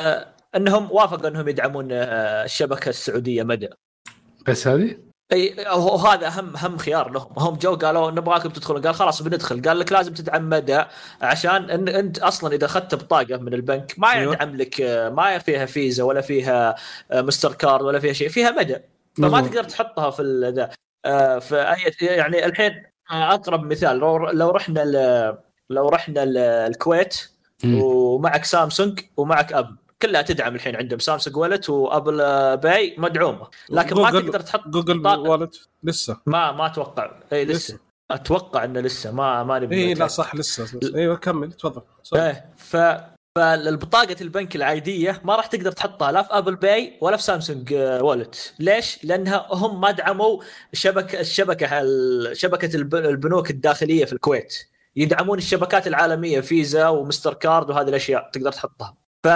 آه، 0.00 0.34
إنهم 0.56 0.90
وافقوا 0.92 1.28
إنهم 1.28 1.48
يدعمون 1.48 1.88
آه، 1.92 2.44
الشبكة 2.44 2.88
السعودية 2.88 3.42
مدى 3.42 3.68
بس 4.48 4.66
هذه؟ 4.68 4.96
أي 5.32 5.66
وهذا 5.76 6.26
أهم 6.26 6.56
أهم 6.56 6.78
خيار 6.78 7.10
لهم. 7.10 7.32
هم 7.36 7.54
جو 7.54 7.74
قالوا 7.76 8.10
نبغاكم 8.10 8.48
تدخلون. 8.48 8.82
قال 8.82 8.94
خلاص 8.94 9.22
بندخل. 9.22 9.62
قال 9.62 9.78
لك 9.78 9.92
لازم 9.92 10.14
تدعم 10.14 10.48
مدى 10.48 10.84
عشان 11.22 11.70
إن 11.70 11.88
أنت 11.88 12.18
أصلا 12.18 12.54
إذا 12.54 12.64
اخذت 12.64 12.94
بطاقة 12.94 13.36
من 13.36 13.54
البنك 13.54 13.94
ما 13.98 14.12
أيوة. 14.12 14.34
يدعم 14.34 14.56
لك 14.56 14.80
ما 15.12 15.38
فيها 15.38 15.66
فيزا 15.66 16.04
ولا 16.04 16.20
فيها 16.20 16.74
آه، 17.10 17.20
ماستر 17.20 17.52
كارد 17.52 17.82
ولا 17.82 17.98
فيها 17.98 18.12
شيء. 18.12 18.28
فيها 18.28 18.50
مدى. 18.50 18.76
فما. 19.16 19.40
تقدر 19.40 19.64
تحطها 19.64 20.10
في 20.10 20.52
ذا. 20.56 20.70
آه، 21.04 21.38
فأي 21.38 21.92
يعني 22.00 22.46
الحين 22.46 22.84
آه، 23.10 23.34
أقرب 23.34 23.64
مثال. 23.64 23.98
لو 23.98 24.16
لو 24.30 24.50
رحنا 24.50 24.84
لو 25.70 25.88
رحنا 25.88 26.22
الكويت. 26.66 27.32
ومعك 27.64 28.44
سامسونج 28.44 29.00
ومعك 29.16 29.52
ابل 29.52 29.76
كلها 30.02 30.22
تدعم 30.22 30.54
الحين 30.54 30.76
عندهم 30.76 30.98
سامسونج 30.98 31.36
wallet 31.36 31.70
وابل 31.70 32.16
باي 32.56 32.94
مدعومة 32.98 33.46
لكن 33.70 33.96
ما 33.96 34.10
تقدر 34.10 34.40
تحط 34.40 34.68
جوجل 34.68 35.06
wallet 35.06 35.68
لسه 35.82 36.16
ما 36.26 36.52
ما 36.52 36.66
أتوقع 36.66 37.10
إي 37.32 37.44
لسه 37.44 37.78
أتوقع 38.10 38.64
إنه 38.64 38.80
لسه 38.80 39.12
ما 39.12 39.44
ما 39.44 39.58
نبي 39.58 39.76
إي 39.76 39.94
لا. 39.94 40.06
صح 40.06 40.34
لسه 40.34 40.80
إيوه 40.94 41.16
كمل 41.16 41.52
تفضل. 41.52 41.82
إيه 42.14 42.46
ف 42.56 42.76
فالبطاقة 43.38 44.16
البنك 44.20 44.56
العادية 44.56 45.20
ما 45.24 45.36
راح 45.36 45.46
تقدر 45.46 45.72
تحطها 45.72 46.12
لا 46.12 46.22
في 46.22 46.28
ابل 46.38 46.54
باي 46.56 46.98
ولا 47.00 47.16
في 47.16 47.22
سامسونج 47.22 47.72
آه، 47.72 48.02
wallet، 48.02 48.54
ليش؟ 48.58 48.98
لأنها 49.04 49.46
هم 49.50 49.80
ما 49.80 49.90
دعموا 49.90 50.42
شبكة 50.72 51.20
الشبكة 51.20 51.80
ال- 51.80 52.36
شبكة 52.36 52.76
الب- 52.76 52.94
البنوك 52.94 53.50
الداخلية 53.50 54.04
في 54.04 54.12
الكويت. 54.12 54.54
يدعمون 54.96 55.38
الشبكات 55.38 55.86
العالمية 55.86 56.40
فيزا 56.40 56.88
وماستر 56.88 57.34
كارد 57.34 57.70
وهذه 57.70 57.88
الأشياء 57.88 58.30
تقدر 58.32 58.52
تحطها. 58.52 58.96
ف... 59.24 59.28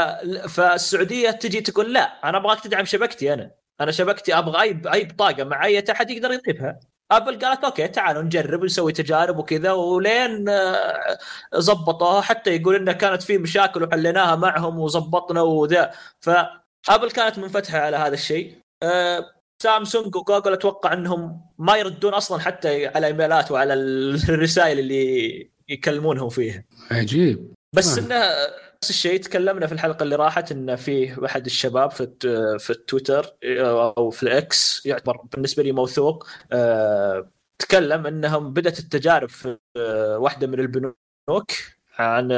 فالسعودية 0.49 1.30
تجي 1.30 1.61
تقول 1.61 1.93
لا 1.93 2.28
أنا 2.28 2.39
أبغاك 2.39 2.61
تدعم 2.61 2.84
شبكتي 2.84 3.32
أنا. 3.32 3.51
أنا 3.80 3.91
شبكتي 3.91 4.39
أبغى 4.39 4.62
اي 4.62 4.82
أي 4.93 5.05
بطاقة 5.05 5.45
مع 5.45 5.64
أي 5.64 5.84
أحد 5.91 6.11
يقدر 6.11 6.32
يضيفها. 6.32 6.80
أبل 7.11 7.39
قالت 7.39 7.64
okay 7.64 7.88
تعالوا 7.89 8.22
نجرب 8.22 8.62
ونسوي 8.62 8.93
تجارب 8.93 9.39
وكذا 9.39 9.72
ولين 9.72 10.49
آه، 10.49 11.18
زبطوها 11.55 12.20
حتى 12.20 12.57
يقول 12.57 12.74
إنه 12.76 12.93
كانت 12.93 13.22
في 13.22 13.39
مشاكل 13.39 13.82
وحليناها 13.82 14.37
معهم 14.37 14.78
وزبطنا 14.78 15.41
وذا 15.43 15.91
فأبل 16.20 17.11
كانت 17.14 17.39
منفتحة 17.39 17.78
على 17.78 17.97
هذا 17.97 18.14
الشيء 18.14 18.59
أه 18.82 19.24
سامسونج 19.62 20.16
وجوجل 20.16 20.53
أتوقع 20.53 20.93
إنهم 20.93 21.41
ما 21.59 21.76
يردون 21.76 22.14
أصلا 22.14 22.41
حتى 22.41 22.87
على 22.87 23.07
إيميلات 23.07 23.51
وعلى 23.51 23.74
الرسائل 24.28 24.78
اللي 24.78 25.51
يكلمونهم 25.68 26.28
فيها 26.28 26.64
عجيب 26.91 27.55
بس 27.72 27.99
آه. 27.99 28.03
إنه 28.03 28.24
نفس 28.87 28.95
الشيء 28.95 29.20
تكلمنا 29.20 29.66
في 29.66 29.72
الحلقة 29.72 30.03
اللي 30.03 30.16
راحت 30.16 30.53
انه 30.53 30.74
في 30.74 31.26
أحد 31.26 31.47
الشباب 31.47 31.91
في 31.91 32.07
في 32.59 32.70
التويتر 32.70 33.37
أو 33.99 34.11
في 34.11 34.22
الإكس 34.22 34.87
يعتبر 34.87 35.16
بالنسبة 35.32 35.62
لي 35.62 35.72
موثوق 35.72 36.26
أه 36.53 37.30
تكلم 37.59 38.07
إنهم 38.07 38.53
بدأت 38.53 38.78
التجارب 38.78 39.28
في 39.28 39.59
آه، 39.76 40.18
واحدة 40.18 40.47
من 40.47 40.61
البنوك 40.61 41.51
عن 41.99 42.28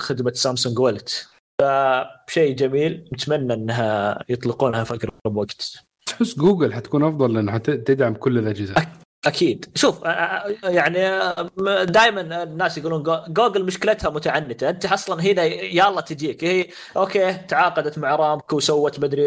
خدمه 0.00 0.32
سامسونج 0.32 0.78
wallet 0.78 1.28
فشيء 1.60 2.56
جميل 2.56 3.08
نتمنى 3.14 3.54
إنها 3.54 4.18
يطلقونها 4.28 4.84
في 4.84 4.94
أقرب 4.94 5.36
وقت. 5.36 5.84
تحس 6.06 6.38
جوجل 6.38 6.74
حتكون 6.74 7.04
أفضل 7.04 7.34
لأنها 7.34 7.58
تدعم 7.58 8.14
كل 8.14 8.38
الأجهزة. 8.38 8.74
أكيد. 9.26 9.66
شوف 9.74 10.02
يعني 10.64 11.20
دائما 11.84 12.42
الناس 12.42 12.78
يقولون 12.78 13.02
جو- 13.02 13.20
جوجل 13.28 13.64
مشكلتها 13.64 14.10
متعنتة. 14.10 14.68
أنت 14.68 14.86
أصلا 14.86 15.22
هنا 15.22 15.42
يلا 15.44 16.00
تجيك. 16.00 16.44
هي 16.44 16.66
okay 16.96 17.32
تعاقدت 17.32 17.98
مع 17.98 18.16
أرامكو 18.16 18.56
وسوت 18.56 19.00
مدري 19.00 19.24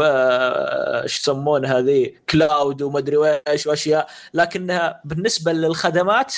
إيش 0.00 1.20
يسمونها 1.20 1.78
هذه 1.78 2.10
كلاود 2.30 2.82
ومدري 2.82 3.40
إيش 3.48 3.66
وأشياء. 3.66 4.06
لكنها 4.34 5.00
بالنسبة 5.04 5.52
للخدمات 5.52 6.34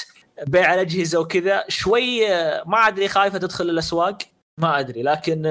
بيع 0.47 0.75
الأجهزة 0.75 1.19
وكذا 1.21 1.65
شوي 1.69 2.29
ما 2.67 2.79
أدري 2.89 3.09
خايفة 3.09 3.39
تدخل 3.39 3.71
الأسواق. 3.71 4.19
ما 4.59 4.79
أدري 4.79 5.03
لكن 5.03 5.43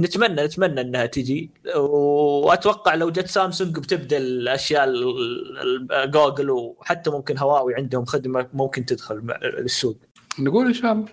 نتمنى 0.00 0.44
نتمنى 0.44 0.80
إنها 0.80 1.06
تجي. 1.06 1.50
وأتوقع 1.76 2.94
لو 2.94 3.10
جت 3.10 3.26
سامسونج 3.26 3.78
بتبدأ 3.78 4.16
الأشياء 4.16 4.84
ال- 4.84 5.90
ال- 5.92 6.10
جوجل 6.10 6.50
وحتى 6.50 7.10
ممكن 7.10 7.38
هواوي 7.38 7.74
عندهم 7.74 8.04
خدمة 8.04 8.48
ممكن 8.52 8.84
تدخل 8.84 9.22
للسوق 9.58 9.96
نقول 10.38 10.66
إن 10.66 10.72
شاء 10.74 10.92
الله. 10.92 11.04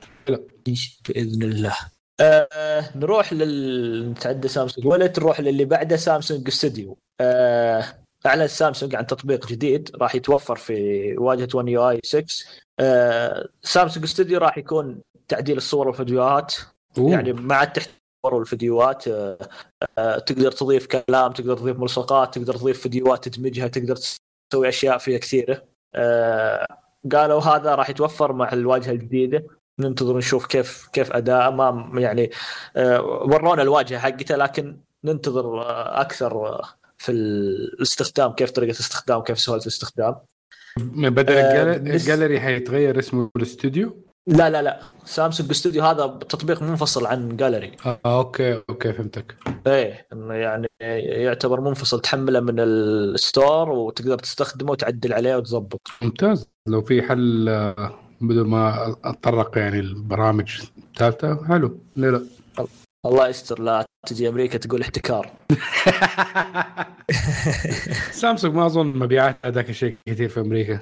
بإذن 1.09 1.43
الله. 1.43 1.75
آه 2.19 2.89
نروح 2.95 3.33
لل 3.33 4.09
نتعدى 4.11 4.47
سامسونج. 4.47 4.87
ولا 4.87 5.13
نروح 5.17 5.39
للي 5.39 5.65
بعده 5.65 5.95
سامسونج 5.95 6.47
استوديو 6.47 6.97
آه 7.21 7.83
أعلن 8.25 8.47
سامسونج 8.47 8.95
عن 8.95 9.07
تطبيق 9.07 9.47
جديد 9.47 9.91
راح 9.95 10.15
يتوفر 10.15 10.55
في 10.55 10.73
واجهة 11.17 11.47
ون 11.53 11.67
يو 11.67 11.89
اي 11.89 11.99
6 12.03 12.45
آه 12.79 13.47
سامسونج 13.63 14.05
استوديو 14.05 14.39
راح 14.39 14.57
يكون 14.57 15.01
تعديل 15.27 15.57
الصور 15.57 15.87
والفيديوهات. 15.87 16.55
أوه. 16.97 17.11
يعني 17.11 17.33
مع 17.33 17.63
التحديث 18.23 18.39
والفيديوهات 18.39 19.07
آه، 19.07 19.37
آه، 19.97 20.19
تقدر 20.19 20.51
تضيف 20.51 20.87
كلام 20.87 21.31
تقدر 21.31 21.57
تضيف 21.57 21.77
ملصقات 21.77 22.33
تقدر 22.37 22.55
تضيف 22.55 22.81
فيديوهات 22.81 23.27
تدمجها 23.27 23.67
تقدر 23.67 23.95
تسوي 23.95 24.69
أشياء 24.69 24.97
فيها 24.97 25.17
كثيرة. 25.17 25.63
آه، 25.95 26.67
قالوا 27.11 27.41
هذا 27.41 27.75
راح 27.75 27.89
يتوفر 27.89 28.33
مع 28.33 28.53
الواجهة 28.53 28.91
الجديدة. 28.91 29.43
ننتظر 29.79 30.17
نشوف 30.17 30.45
كيف 30.45 30.87
كيف 30.93 31.11
أداء. 31.11 31.51
ما 31.51 31.91
يعني 31.95 32.29
ورونا 33.01 33.61
الواجهة 33.61 33.99
حقته 33.99 34.35
لكن 34.35 34.77
ننتظر 35.03 35.61
أكثر 36.01 36.61
في 36.97 37.11
الاستخدام 37.11 38.31
كيف 38.31 38.51
طريقة 38.51 38.75
الاستخدام 38.75 39.21
كيف 39.21 39.39
سهولة 39.39 39.61
الاستخدام. 39.61 40.15
بدل 40.95 41.33
الجاليري 41.93 42.39
حيتغير 42.39 42.99
اسمه 42.99 43.29
الاستوديو 43.35 44.12
لا 44.27 44.49
لا 44.49 44.61
لا. 44.61 44.79
سامسونج 45.05 45.49
استوديو 45.49 45.83
هذا 45.83 46.07
تطبيق 46.07 46.61
منفصل 46.61 47.05
عن 47.05 47.37
جاليري 47.37 47.71
آه 47.85 47.99
okay 48.05 48.61
okay 48.69 48.93
فهمتك. 48.93 49.35
إيه 49.67 50.07
إنه 50.13 50.33
يعني 50.33 50.67
يعتبر 50.79 51.61
منفصل 51.61 52.01
تحمله 52.01 52.39
من 52.39 52.59
ال 52.59 52.77
store 52.77 53.69
وتقدر 53.69 54.19
تستخدمه 54.19 54.71
وتعدل 54.71 55.13
عليه 55.13 55.35
وتظبط. 55.35 55.81
ممتاز. 56.01 56.53
لو 56.67 56.81
في 56.81 57.01
حل 57.01 57.49
آه، 57.49 57.93
بدون 58.21 58.47
ما 58.47 58.95
أتطرق 59.03 59.57
يعني 59.57 59.79
البرامج 59.79 60.61
الثالثة 60.77 61.45
حلو. 61.47 61.79
ليه 61.95 62.09
لا. 62.09 62.21
الله 63.05 63.27
يستر 63.27 63.61
لا 63.61 63.85
تجي 64.07 64.29
أمريكا 64.29 64.57
تقول 64.57 64.81
احتكار. 64.81 65.31
سامسونج 68.11 68.55
ما 68.55 68.65
أظن 68.65 68.85
مبيعاتها 68.87 69.51
ذاك 69.51 69.69
الشيء 69.69 69.97
كثير 70.07 70.29
في 70.29 70.39
أمريكا. 70.39 70.79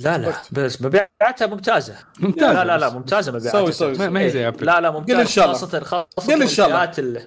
لا 0.00 0.18
لا 0.18 0.34
بس 0.52 0.82
مبيعاتها 0.82 1.46
ممتازة. 1.46 1.94
ممتاز 2.18 2.56
لا 2.56 2.64
لا 2.64 2.78
لا 2.78 2.90
ممتازة 2.90 3.32
مبيعاتها. 3.32 3.70
سوي- 3.70 3.72
سوي. 3.96 4.08
ما, 4.08 4.20
هي 4.20 4.30
زي. 4.30 4.48
أبل. 4.48 4.66
لا 4.66 4.80
لا 4.80 4.90
ممتاز 4.90 5.14
قل 5.16 5.20
إن 5.20 5.26
شاء 5.26 5.44
الله. 5.44 5.58
خاصة 5.58 5.80
خاصة 5.80 6.34
قل 6.34 6.42
إن 6.42 6.48
شاء 6.48 6.66
الله. 6.66 6.84
ال-. 6.98 7.22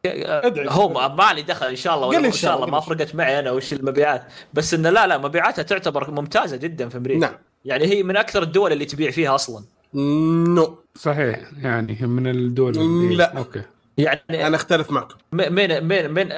هو 0.70 1.08
ما 1.14 1.32
لي 1.32 1.42
دخل 1.42 1.66
إن 1.66 1.76
شاء 1.76 1.94
الله 1.94 2.06
قل 2.06 2.10
ولا 2.10 2.18
إن 2.18 2.24
إن 2.24 2.32
شاء 2.32 2.56
الله، 2.56 2.66
ما 2.66 2.80
فرقت 2.80 3.14
معي 3.14 3.38
أنا 3.38 3.50
وش 3.50 3.72
المبيعات. 3.72 4.22
بس 4.54 4.74
انه 4.74 4.90
لا 4.90 5.06
لا 5.06 5.18
مبيعاتها 5.18 5.62
تعتبر 5.62 6.10
ممتازة 6.10 6.56
جدا 6.56 6.88
في 6.88 6.96
أمريكا. 6.96 7.20
نعم. 7.20 7.34
يعني 7.64 7.84
هي 7.86 8.02
من 8.02 8.16
أكثر 8.16 8.42
الدول 8.42 8.72
اللي 8.72 8.84
تبيع 8.84 9.10
فيها 9.10 9.34
أصلا. 9.34 9.64
نو. 9.94 10.78
صحيح. 10.94 11.40
يعني 11.62 11.98
من 12.02 12.26
الدول 12.26 13.16
لا. 13.18 13.38
أوكي. 13.38 13.62
يعني 13.98 14.46
أنا 14.46 14.56
أختلف 14.56 14.90
معكم. 14.90 15.14
من 15.32 15.84
من 15.84 16.10
من 16.10 16.28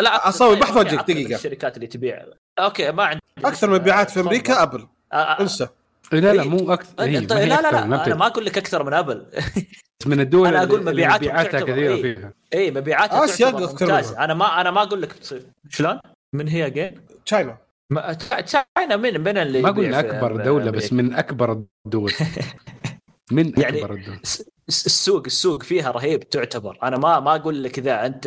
لا 0.00 0.28
أسوي 0.28 0.56
بحث 0.56 0.76
وجهك 0.76 1.04
دقيقة. 1.10 1.34
الشركات 1.36 1.76
اللي 1.76 1.86
تبيع. 1.86 2.24
أوكي 2.58 2.92
ما 2.92 3.04
عندي 3.04 3.22
أكثر 3.44 3.70
مبيعات 3.70 4.10
في 4.10 4.20
أمريكا 4.20 4.62
أبل. 4.62 4.86
آه، 5.12 5.16
آه، 5.16 5.40
انسى. 5.40 5.68
لا 6.12 6.32
لا 6.32 6.42
إيه. 6.42 6.48
مو 6.48 6.72
أكثر. 6.72 7.04
هي 7.04 7.20
لا 7.20 7.34
لا 7.34 7.54
أكثر، 7.58 7.70
لا 7.70 7.86
ما 7.86 8.06
أنا 8.06 8.14
ما 8.14 8.26
أقول 8.26 8.44
لك 8.44 8.58
أكثر 8.58 8.84
من 8.84 8.94
أبل. 8.94 9.26
من 10.06 10.20
الدول 10.20 10.48
مبيعاتهم 10.48 10.88
اللي 10.88 11.08
مبيعاتها 11.08 11.60
كثيرة 11.60 11.94
إيه. 11.94 12.02
فيها. 12.02 12.32
اي 12.54 12.70
مبيعاتها 12.70 13.24
أكثر 13.24 13.52
ممتازة. 13.52 14.24
أنا 14.24 14.34
ما 14.34 14.60
أنا 14.60 14.70
ما 14.70 14.82
أقول 14.82 15.02
لك 15.02 15.08
بتصير. 15.08 15.42
شلون؟ 15.68 16.00
من 16.34 16.48
هي 16.48 16.70
جين؟ 16.70 17.00
تشاينا. 17.26 17.58
تشاينا 18.44 18.96
من 18.96 19.20
من 19.20 19.38
اللي 19.38 19.62
ما 19.62 19.70
قلنا 19.70 20.02
في 20.02 20.08
أكبر 20.10 20.36
دولة 20.44 20.70
بس؟ 20.70 20.92
من 20.92 21.14
أكبر 21.14 21.64
الدول. 21.86 22.12
من 23.32 23.52
يعني- 23.60 23.78
أكبر 23.84 23.94
الدول 23.94 24.18
الس- 24.24 24.44
السوق 24.68 25.22
السوق 25.26 25.62
فيها 25.62 25.90
رهيب 25.90 26.28
تعتبر. 26.28 26.78
أنا 26.82 26.98
ما 26.98 27.20
ما 27.20 27.34
أقول 27.36 27.64
لك 27.64 27.78
إذا 27.78 28.06
انت 28.06 28.26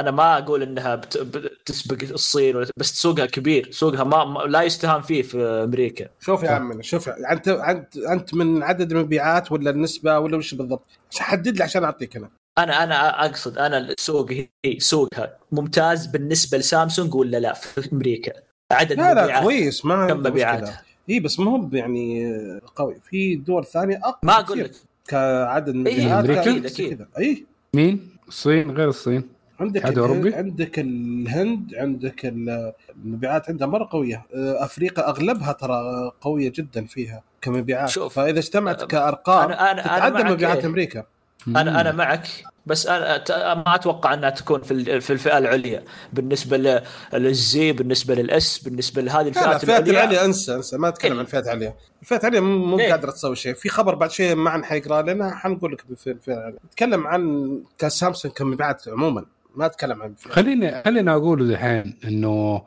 أنا 0.00 0.10
ما 0.10 0.38
أقول 0.38 0.62
إنها 0.62 0.94
بت- 0.94 1.18
بتسبق 1.18 1.98
الصين 2.12 2.56
ولا- 2.56 2.68
بس 2.76 3.02
سوقها 3.02 3.26
كبير. 3.26 3.68
سوقها 3.72 4.04
ما 4.04 4.24
ما- 4.24 4.38
لا 4.40 4.62
يستهان 4.62 5.02
فيه 5.02 5.22
في 5.22 5.42
أمريكا. 5.42 6.08
شوف 6.20 6.42
يا 6.42 6.50
عمنا 6.50 6.82
شوف 6.82 7.08
انت 7.08 7.48
انت 7.48 7.96
أنت 7.96 8.34
من 8.34 8.62
عدد 8.62 8.92
المبيعات 8.92 9.52
ولا 9.52 9.70
النسبة 9.70 10.18
ولا 10.18 10.36
وش 10.36 10.54
بالضبط؟ 10.54 10.86
حدد 11.18 11.56
لي 11.56 11.64
عشان 11.64 11.84
أعطيك 11.84 12.16
أنا. 12.16 12.30
أنا 12.58 12.84
أنا 12.84 13.24
أقصد 13.26 13.58
أنا 13.58 13.78
السوق 13.78 14.32
هي 14.32 14.48
سوقها 14.78 15.36
ممتاز 15.52 16.06
بالنسبة 16.06 16.58
لسامسونج 16.58 17.14
ولا 17.14 17.36
لا 17.36 17.52
في 17.52 17.88
أمريكا؟ 17.92 18.32
عدد 18.72 18.92
لا 18.92 19.14
لا 19.14 19.40
كويس 19.42 19.84
ما 19.84 19.94
كم 20.06 20.12
عنده 20.14 20.30
مبيعات 20.30 20.62
مشكله 20.62 20.80
إي 21.10 21.20
بس 21.20 21.40
ما 21.40 21.50
هو 21.50 21.68
يعني 21.72 22.32
قوي 22.76 22.96
في 23.10 23.34
دول 23.36 23.64
ثانية 23.66 23.96
أقوى 23.96 24.18
ما 24.22 24.38
أقول 24.40 24.58
لك 24.58 24.72
كعدد 25.08 25.86
إيه،؟ 25.86 26.22
كذا- 26.22 26.40
أكيد، 26.40 26.66
أكيد. 26.66 26.94
كذا. 26.96 27.06
إي 27.18 27.44
مين؟ 27.74 28.08
الصين 28.28 28.70
غير 28.70 28.88
الصين 28.88 29.22
عندك 29.60 29.98
أوروبي؟ 29.98 30.28
الهند 30.28 30.34
عندك 30.34 30.78
الهند 30.78 31.74
عندك 31.74 32.26
ال- 32.26 32.72
المبيعات 33.04 33.50
عندها 33.50 33.68
مرة 33.68 33.88
قوية 33.90 34.26
أفريقيا 34.34 35.08
أغلبها 35.08 35.52
ترى 35.52 36.10
قوية 36.20 36.52
جدا 36.54 36.84
فيها 36.86 37.22
كمبيعات 37.42 37.88
شوف، 37.88 38.14
فإذا 38.14 38.38
اجتمعت 38.38 38.82
أه، 38.82 38.86
كأرقام 38.86 39.44
أنا 39.50 39.72
أنا 39.72 39.82
تتعدى 39.82 40.14
معك 40.14 40.32
مبيعات 40.32 40.58
إيه. 40.58 40.66
أمريكا 40.66 41.04
أنا 41.48 41.80
أنا 41.80 41.92
معك 41.92 42.28
بس 42.68 42.86
أنا 42.86 43.16
ت- 43.16 43.30
ما 43.32 43.74
أتوقع 43.74 44.14
أنها 44.14 44.30
تكون 44.30 44.62
في 44.62 44.70
ال- 44.70 45.00
في 45.00 45.12
الفئة 45.12 45.38
العليا. 45.38 45.84
بالنسبة 46.12 46.82
للزي 47.12 47.72
بالنسبة 47.72 48.14
للأس 48.14 48.58
بالنسبة 48.58 49.02
لهذه 49.02 49.16
لا 49.16 49.22
لا 49.22 49.28
الفئات 49.28 49.62
الفئات 49.62 49.80
العليا 49.88 50.00
العاليه 50.04 50.24
أنسى 50.24 50.54
أنسى 50.54 50.78
ما 50.78 50.88
أتكلم 50.88 51.12
إيه. 51.12 51.18
عن 51.18 51.24
الفئات 51.24 51.44
العاليه 51.44 51.76
الفئات 52.02 52.20
العاليه 52.20 52.40
مو 52.40 52.78
إيه. 52.78 52.90
قادرة 52.90 53.10
تسوي 53.10 53.36
شيء. 53.36 53.54
في 53.54 53.68
خبر 53.68 53.94
بعد 53.94 54.10
شيء 54.10 54.34
معا 54.34 54.62
حيقرا 54.62 55.02
لنا 55.02 55.34
حنقول 55.34 55.72
لك 55.72 55.84
في 55.96 56.10
الفئة 56.10 56.32
العاليه 56.34 56.58
نتكلم 56.66 57.06
عن 57.06 57.50
كسامسونج 57.78 58.34
كمبيعات 58.34 58.88
عموما. 58.88 59.24
ما 59.56 59.66
أتكلم 59.66 60.02
عن 60.02 60.10
الفئة. 60.10 60.30
خليني 60.30 60.82
خليني 60.82 61.10
أقول 61.10 61.50
دحين 61.52 61.98
إنه 62.04 62.62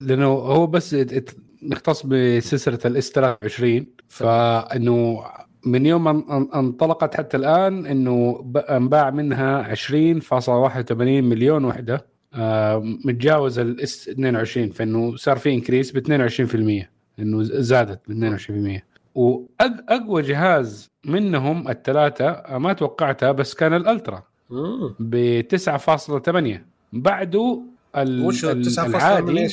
لأنه 0.00 0.26
هو 0.28 0.66
بس 0.66 0.94
ات- 0.94 1.12
ات- 1.12 1.30
مختص 1.62 2.02
بسلسلة 2.06 2.78
الإس 2.84 3.10
23 3.10 3.86
فإنه 4.08 5.24
من 5.66 5.86
يوم 5.86 6.08
ان 6.08 6.22
أن- 6.22 6.56
انطلقت 6.56 7.16
حتى 7.16 7.36
الآن 7.36 7.86
إنه 7.86 8.44
أنباع 8.56 9.10
منها 9.10 9.62
20.81 9.62 11.24
مليون 11.24 11.64
وحدة 11.64 12.06
آه، 12.34 12.82
متجاوز 13.04 13.58
ال 13.58 13.83
S 13.83 14.08
22 14.08 14.70
فإنه 14.70 15.16
صار 15.16 15.36
في 15.36 15.54
increase 15.54 15.92
ب 15.92 15.96
22% 15.96 16.90
إنه 17.18 17.42
زادت 17.42 18.00
ب 18.08 18.12
22% 18.12 18.82
واقوى 19.14 20.22
جهاز 20.22 20.88
منهم 21.06 21.68
الثلاثة 21.68 22.28
آه، 22.30 22.58
ما 22.58 22.72
توقعتها 22.72 23.32
بس 23.32 23.54
كان 23.54 23.74
ال 23.74 23.81
Ultra. 23.81 24.22
ب 25.00 25.40
9.8 25.40 26.66
بعده 26.92 27.62
ال- 27.96 28.26
وش 28.26 28.44
ال- 28.44 28.62
9.8 28.64 28.88
من 28.88 28.94
العادي؟ 28.94 29.48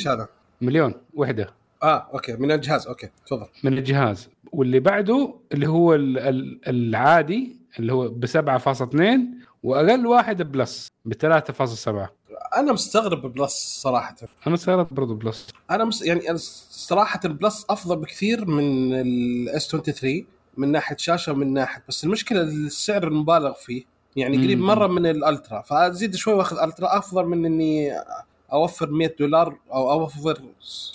مليون 0.62 0.94
وحدة 1.14 1.48
آه 1.84 2.08
okay 2.14 2.34
من 2.34 2.52
الجهاز 2.52 2.88
okay 2.88 3.10
تفضل. 3.28 3.46
من 3.64 3.78
الجهاز. 3.78 4.30
واللي 4.54 4.80
بعده 4.80 5.36
اللي 5.52 5.68
هو 5.70 5.94
ال- 5.96 6.20
ال- 6.20 6.60
العادي 6.70 7.56
اللي 7.80 7.94
هو 7.94 8.08
ب 8.10 8.26
7.2 8.26 8.98
وأقل 9.64 10.08
واحد 10.08 10.42
Plus 10.52 10.88
ب 11.06 11.14
3.7 11.14 12.10
أنا 12.58 12.74
مستغرب 12.74 13.34
Plus 13.34 13.80
صراحة. 13.84 14.16
أنا 14.48 14.56
استغربت 14.56 14.94
برضه 14.94 15.16
Plus. 15.16 15.48
أنا 15.72 15.86
مس... 15.86 16.02
يعني 16.02 16.30
أنا 16.30 16.38
صراحة 16.70 17.20
ال 17.26 17.34
Plus 17.34 17.66
أفضل 17.70 17.96
بكثير 17.96 18.46
من 18.46 18.94
ال 18.94 19.31
S 19.31 19.68
23 19.72 20.26
من 20.58 20.72
ناحية 20.72 20.98
شاشة 20.98 21.32
ومن 21.32 21.54
ناحية 21.54 21.84
بس 21.88 22.04
المشكلة 22.04 22.42
السعر 22.42 23.08
المبالغ 23.08 23.54
فيه. 23.54 23.84
يعني 24.16 24.38
قريب. 24.38 24.60
مرة 24.60 24.88
من 24.88 25.06
ال 25.06 25.15
Ultra 25.15 25.62
فأزيد 25.62 26.16
شوي 26.16 26.34
وأخذ 26.34 26.58
Ultra 26.64 26.98
أفضل 26.98 27.26
من 27.26 27.46
إني 27.46 27.92
أوفر 28.54 28.90
100 28.90 29.16
دولار 29.20 29.58
أو 29.74 29.92
أوفر 29.92 30.38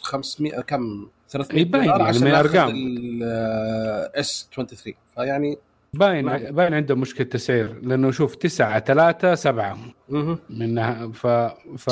500 0.02 0.60
كم 0.60 1.06
300 1.28 1.60
يبين 1.62 1.80
دولار 1.82 1.96
يعني 2.00 2.08
عشان 2.08 2.26
أرقام. 2.26 2.68
الاس 2.76 4.48
23 4.54 4.94
فيعني 5.14 5.58
باين. 5.94 6.52
باين 6.52 6.74
عنده 6.74 6.94
مشكلة 6.94 7.26
تسعير 7.26 7.80
لأنه 7.82 8.10
شوف 8.10 8.34
9 8.34 8.78
3 8.78 9.34
7 9.34 9.78
مهم. 10.08 10.38
منها 10.50 11.10
ف 11.14 11.26
ف 11.78 11.90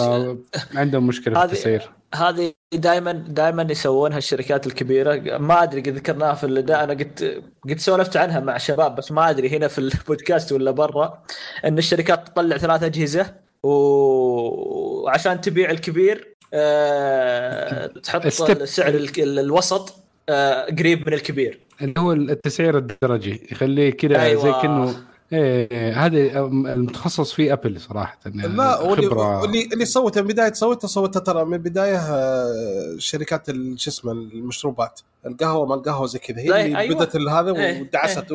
عندهم 0.75 1.07
مشكلة 1.07 1.35
في 1.35 1.41
هذه- 1.41 1.45
التسعير 1.53 1.91
هذه 2.15 2.53
دائما 2.75 3.13
دائما 3.13 3.63
يسوونها 3.71 4.19
الشركات 4.19 4.67
الكبيرة 4.67 5.39
ما 5.39 5.63
أدري 5.63 5.81
قد 5.81 5.89
ذكرناها 5.89 6.35
في 6.35 6.45
الإداء 6.47 6.85
أنا 6.85 6.93
قد 6.93 7.43
قد 7.69 7.79
سولفت 7.79 8.17
عنها 8.17 8.41
مع 8.41 8.59
شباب 8.59 8.95
بس 8.95 9.13
ما 9.13 9.31
أدري 9.31 9.57
هنا 9.57 9.69
في 9.69 9.79
البودكاست 9.79 10.53
ولا 10.53 10.71
برا 10.71 11.23
إن 11.65 11.79
الشركات 11.79 12.29
تطلع 12.29 12.57
ثلاث 12.57 12.83
أجهزة 12.83 13.35
وعشان 13.65 15.41
تبيع 15.41 15.71
الكبير 15.71 16.35
آه، 16.55 17.87
تحط 17.87 18.27
step. 18.27 18.63
السعر 18.63 18.95
الوسط 19.19 19.95
آه، 20.29 20.65
قريب 20.67 21.07
من 21.09 21.13
الكبير 21.15 21.61
اللي 21.83 21.95
هو 21.99 22.13
التسعير 22.13 22.79
الدرجي 22.79 23.49
يخليه 23.53 23.91
كذا 23.91 24.23
أيوة. 24.23 24.43
زي 24.43 24.53
كانه 24.63 24.95
إيه 25.33 25.69
إيه، 25.73 26.07
هذا 26.07 26.19
المتخصص 26.47 27.33
فيه 27.33 27.53
ابل 27.53 27.81
صراحة 27.81 28.19
يعني 28.27 28.57
لا 28.57 28.81
واللي 28.81 29.07
خبرة 29.07 29.45
اللي 29.45 29.69
اللي 29.73 29.85
سوته 29.85 30.23
من 30.23 30.27
بداية 30.29 30.53
سوته 30.53 30.89
سوته 30.89 31.21
ترى 31.21 31.45
من 31.45 31.55
البدايه 31.55 31.97
آه، 31.99 32.95
شركات 32.99 33.49
ال- 33.49 33.81
شو 33.81 33.91
اسمه 33.91 34.13
المشروبات 34.13 35.01
القهوة 35.27 35.67
ما 35.67 35.75
القهوه 35.75 36.07
زي 36.07 36.19
كذا 36.19 36.39
هي 36.39 36.67
اللي 36.67 36.79
أيوة. 36.79 36.95
بدات 36.95 37.17
هذا 37.17 37.57
إيه، 37.57 37.81
ودعست 37.83 38.33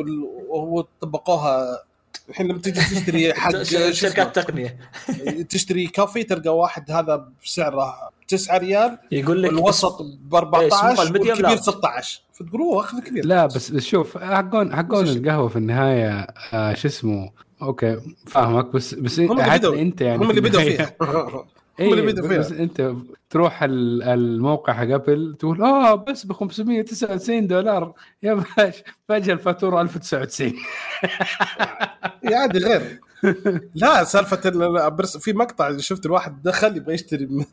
وطبقوها 0.48 1.82
الحين 2.30 2.48
لما 2.48 2.58
تجي 2.58 2.80
تشتري 2.80 3.34
حق 3.40 3.62
شركات 3.92 4.36
تقنية. 4.36 4.76
تشتري 5.48 5.86
كوفي 5.86 6.22
تلقى 6.22 6.56
واحد 6.56 6.90
هذا 6.90 7.28
بسعره 7.44 7.94
9 8.28 8.58
ريال 8.58 8.98
يقول 9.12 9.42
لك 9.42 9.52
والوسط 9.52 10.02
ب 10.02 10.34
إيه، 10.34 10.66
اسمه 10.68 10.78
14 10.88 11.02
ال 11.02 11.06
medium 11.06 11.28
والكبير 11.28 11.56
لا. 11.56 11.62
16 11.62 12.20
فتقول 12.32 12.60
أوه 12.60 12.80
أخذ 12.84 13.00
كبير. 13.00 13.26
لا 13.26 13.46
بس 13.46 13.76
شوف 13.76 14.18
حقون 14.18 14.76
حقون 14.76 15.08
القهوة 15.08 15.48
في 15.48 15.56
النهاية 15.56 16.26
آه 16.52 16.74
شو 16.74 16.88
اسمه؟ 16.88 17.30
okay 17.62 17.96
فاهمك 18.26 18.66
بس 18.66 18.94
بس 18.94 19.20
هم 19.20 19.32
اللي 19.32 19.44
حتى 19.44 19.58
بدوا 19.58 19.74
أنت 19.80 20.00
يعني 20.00 20.24
هم 20.24 20.30
اللي 20.30 20.40
بدوا 20.40 20.60
فيها. 20.60 20.96
إيه 21.02 21.44
هم 21.80 21.92
اللي 21.92 22.12
بدوا 22.12 22.28
فيها 22.28 22.62
أنت 22.62 22.92
تروح 23.30 23.62
ال- 23.62 24.02
الموقع 24.02 24.72
حق 24.72 24.82
أبل 24.90 25.36
تقول 25.38 25.62
آه 25.62 25.94
بس 25.94 26.26
ب 26.26 26.32
599 26.32 27.46
دولار. 27.46 27.92
يا 28.22 28.34
باش 28.34 28.82
فجاه 29.08 29.34
الفاتورة 29.34 29.80
1099 29.80 30.52
يا 32.24 32.36
عادي 32.36 32.58
غير. 32.58 33.00
لا 33.74 34.04
سالفة 34.04 34.36
في 35.04 35.32
مقطع 35.32 35.76
شفت 35.78 36.06
الواحد 36.06 36.42
دخل 36.42 36.76
يبغى 36.76 36.94
يشتري 36.94 37.28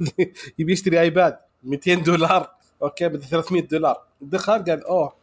يبي 0.59 0.73
يشتري 0.73 0.99
آيباد 1.01 1.37
200 1.63 1.93
دولار. 1.93 2.49
okay 2.83 3.07
بدي 3.07 3.25
300 3.25 3.61
دولار. 3.67 3.97
دخل 4.21 4.63
قال 4.63 4.83
أوه 4.85 5.13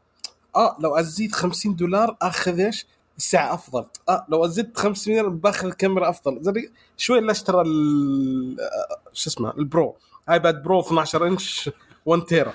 آه 0.56 0.76
لو 0.80 0.96
أزيد 0.96 1.32
50 1.34 1.76
دولار 1.76 2.16
آخذ 2.22 2.60
إيش؟ 2.60 2.86
الساعة 3.16 3.54
أفضل. 3.54 3.84
آه 4.08 4.26
لو 4.28 4.44
أزيد 4.44 4.76
50 4.76 5.14
دولار 5.16 5.28
باخذ 5.28 5.66
الكاميرا 5.66 6.08
أفضل. 6.08 6.38
زي 6.42 6.70
شوي 6.96 7.18
اللي 7.18 7.32
اشترى 7.32 7.60
آه، 7.60 8.98
شو 9.12 9.30
اسمه 9.30 9.50
البرو. 9.58 9.96
ايباد 10.30 10.62
برو 10.62 10.80
12 10.80 11.26
إنش 11.26 11.70
1 12.06 12.22
تيرا 12.24 12.52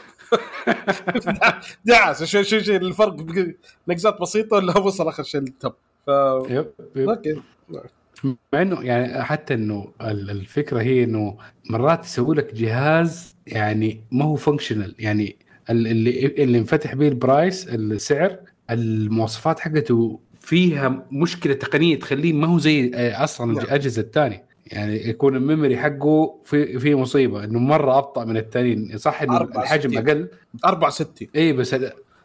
دعس 1.86 2.24
شوي 2.24 2.43
شوي 2.43 2.64
شوي 2.64 2.78
الفرق 2.78 3.16
نقزات 3.88 4.22
بسيطة 4.22 4.55
ولا 4.55 4.78
وصل 4.78 5.07
آخر 5.07 5.24
شيء 5.24 5.41
لل 5.41 5.52
top. 5.52 5.74
ف 6.05 6.10
yep 6.50 6.72
yep. 6.95 7.10
okay. 7.10 7.41
مع 8.24 8.62
إنه 8.62 8.82
يعني 8.84 9.24
حتى 9.24 9.53
إنه 9.53 9.91
ال- 10.01 10.30
الفكرة 10.30 10.82
هي 10.82 11.03
إنه 11.03 11.38
مرات 11.70 12.05
يسوي 12.05 12.36
لك 12.36 12.53
جهاز 12.53 13.36
يعني 13.47 14.01
ما 14.12 14.26
هو 14.26 14.36
functional 14.36 14.95
يعني 14.99 15.38
ال- 15.70 15.88
اللي 15.88 16.26
اللي 16.26 16.57
انفتح 16.57 16.95
به 16.95 17.07
ال 17.08 17.18
price 17.18 17.68
السعر 17.68 18.38
المواصفات 18.70 19.60
حقته 19.60 20.20
فيها 20.50 21.06
مشكلة 21.12 21.54
تقنية 21.54 22.00
تخليه 22.00 22.34
ما 22.34 22.47
هو 22.47 22.60
زي 22.60 22.91
آه، 22.95 23.24
أصلا 23.24 23.54
نعم. 23.54 23.64
الأجهزة 23.64 24.02
الثانية. 24.02 24.45
يعني 24.66 25.10
يكون 25.10 25.36
ال 25.36 25.41
memory 25.41 25.78
حقه 25.78 26.36
في 26.45 26.80
في 26.80 26.95
مصيبة 26.95 27.43
إنه 27.43 27.60
مرة 27.60 27.97
أبطأ 27.97 28.26
من 28.26 28.38
الثانيين 28.38 28.97
صح 28.97 29.22
انه 29.22 29.36
64. 29.38 29.64
الحجم 29.64 29.97
أقل؟ 29.97 30.28
64 30.66 31.28
اي 31.36 31.54
بس 31.54 31.76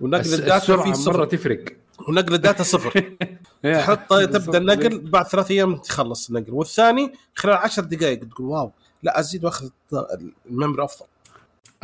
ونقل 0.00 0.34
الداتا 0.34 0.58
فيه 0.58 0.74
مرة 0.76 0.92
صفر 0.92 1.24
تفرق. 1.24 1.64
ونقل 2.08 2.34
الداتا 2.34 2.62
صفر. 2.62 3.16
تحط 3.74 4.14
تبدأ 4.14 4.58
النقل 4.58 4.98
بعد 4.98 5.26
ثلاث 5.26 5.50
أيام 5.50 5.76
تخلص 5.76 6.28
النقل. 6.28 6.52
والثاني 6.52 7.12
خلال 7.34 7.54
عشر 7.54 7.84
دقائق 7.84 8.28
تقول 8.28 8.46
wow 8.46 8.72
لا 9.02 9.20
أزيد 9.20 9.44
وأخذ 9.44 9.68
ال 10.50 10.55
memory 10.55 10.84
أفضل. 10.84 11.06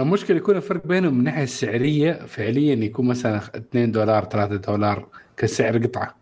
المشكلة 0.01 0.37
يكون 0.37 0.57
الفرق 0.57 0.87
بينهم 0.87 1.13
من 1.13 1.19
الناحيه 1.19 1.43
السعريه 1.43 2.13
فعليا 2.13 2.75
يكون 2.75 3.09
مثلا 3.09 3.41
2 3.57 3.93
دولار 3.93 4.25
3 4.25 4.57
دولار 4.57 5.07
كسعر 5.37 5.79
قطعة. 5.79 6.20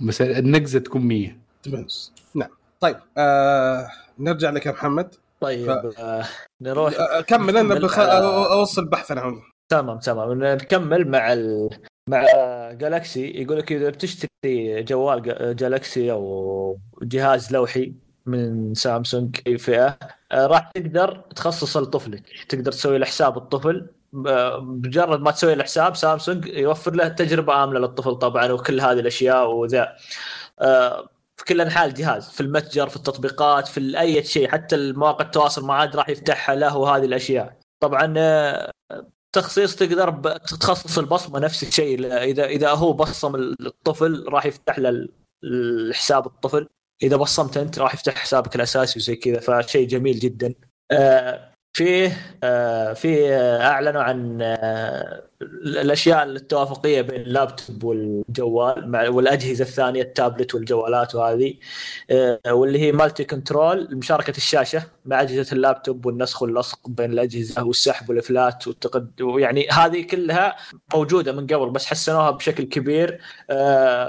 بس 0.00 0.22
النقزة 0.22 0.78
تكون 0.78 1.02
100 1.02 1.36
depends 1.64 2.12
نعم. 2.34 2.48
طيب 2.80 2.96
آه 3.18 3.88
نرجع 4.18 4.50
لك 4.50 4.66
يا 4.66 4.72
محمد. 4.72 5.14
طيب 5.40 5.66
ف- 5.66 5.98
آه 6.00 6.24
نروح. 6.60 6.92
آه 7.00 7.20
كمل 7.20 7.56
أنا 7.56 7.74
بخ... 7.74 7.96
على- 7.96 8.50
أوصل 8.52 8.84
بحث 8.88 9.12
عن 9.12 9.40
تمام 9.68 9.98
تمام. 9.98 10.32
نكمل 10.42 11.08
مع 11.08 11.32
ال... 11.32 11.70
مع 12.10 12.22
جالكسي 12.72 13.42
يقول 13.42 13.58
لك 13.58 13.72
إذا 13.72 13.90
بتشتري 13.90 14.82
جوال 14.82 15.22
جا- 15.22 15.52
جالكسي 15.52 16.12
أو 16.12 16.78
جهاز 17.02 17.52
لوحي 17.52 17.94
من 18.26 18.74
سامسونج 18.74 19.36
أي 19.46 19.58
فئة 19.58 19.98
آه، 20.32 20.46
راح 20.46 20.70
تقدر 20.74 21.16
تخصص 21.36 21.76
لطفلك. 21.76 22.22
تقدر 22.48 22.72
تسوي 22.72 22.98
له 22.98 23.06
حساب 23.06 23.36
الطفل. 23.36 23.86
بمجرد 24.14 25.20
ما 25.20 25.30
تسوي 25.30 25.54
له 25.54 25.64
حساب 25.64 25.96
سامسونج 25.96 26.46
يوفر 26.46 26.94
له 26.94 27.08
تجربة 27.08 27.64
آمنة 27.64 27.78
للطفل 27.78 28.14
طبعا 28.14 28.52
وكل 28.52 28.80
هذه 28.80 29.00
الأشياء 29.00 29.50
وذا. 29.50 29.96
آه، 30.60 31.08
في 31.36 31.44
كل 31.44 31.60
أنحاء 31.60 31.86
الجهاز 31.86 32.28
في 32.28 32.40
المتجر 32.40 32.88
في 32.88 32.96
التطبيقات 32.96 33.68
في 33.68 34.00
أي 34.00 34.24
شيء 34.24 34.48
حتى 34.48 34.76
المواقع 34.76 35.24
التواصل 35.24 35.64
مع 35.64 35.74
عاد 35.74 35.96
راح 35.96 36.08
يفتحها 36.08 36.54
له 36.54 36.76
وهذه 36.76 37.04
الأشياء. 37.04 37.58
طبعا 37.82 38.14
آه، 38.18 38.70
تخصيص 39.34 39.76
تقدر 39.76 40.10
تخصص 40.38 40.98
البصمة 40.98 41.38
نفس 41.38 41.62
الشيء. 41.62 42.06
إذا 42.22 42.44
إذا 42.44 42.70
هو 42.70 42.92
بصم 42.92 43.34
الطفل 43.36 44.24
راح 44.28 44.46
يفتح 44.46 44.78
له 44.78 44.88
ال- 44.88 45.12
الحساب 45.44 46.26
الطفل. 46.26 46.68
إذا 47.02 47.16
بصمت 47.16 47.56
أنت 47.56 47.78
راح 47.78 47.94
يفتح 47.94 48.14
حسابك 48.14 48.56
الأساسي 48.56 48.98
وزي 48.98 49.16
كذا 49.16 49.40
فشيء 49.40 49.88
جميل 49.88 50.18
جدا. 50.18 50.54
آه، 50.90 51.53
فيه 51.74 52.16
آه، 52.42 52.92
في 52.92 53.34
أعلنوا 53.62 54.02
عن 54.02 54.38
آه، 54.42 55.22
الأشياء 55.42 56.22
التوافقيه 56.22 57.00
بين 57.00 57.20
اللابتوب 57.20 57.84
والجوال 57.84 59.08
والأجهزة 59.08 59.62
الثانية 59.64 60.02
التابلت 60.02 60.54
والجوالات 60.54 61.14
وهذه 61.14 61.54
آه، 62.10 62.40
واللي 62.48 62.78
هي 62.78 62.92
multi 62.92 63.24
control 63.24 63.96
مشاركة 63.96 64.36
الشاشة 64.36 64.82
مع 65.04 65.22
أجهزة 65.22 65.52
اللابتوب 65.52 66.06
والنسخ 66.06 66.42
واللصق 66.42 66.88
بين 66.88 67.12
الأجهزة 67.12 67.64
والسحب 67.64 68.08
والإفلات 68.08 68.66
والتقد 68.66 69.22
ويعني 69.22 69.68
هذه 69.68 70.02
كلها 70.06 70.56
موجودة 70.94 71.32
من 71.32 71.46
قبل 71.46 71.70
بس 71.70 71.86
حسنوها 71.86 72.30
بشكل 72.30 72.64
كبير. 72.64 73.20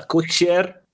Quick 0.07 0.31
Share 0.31 0.85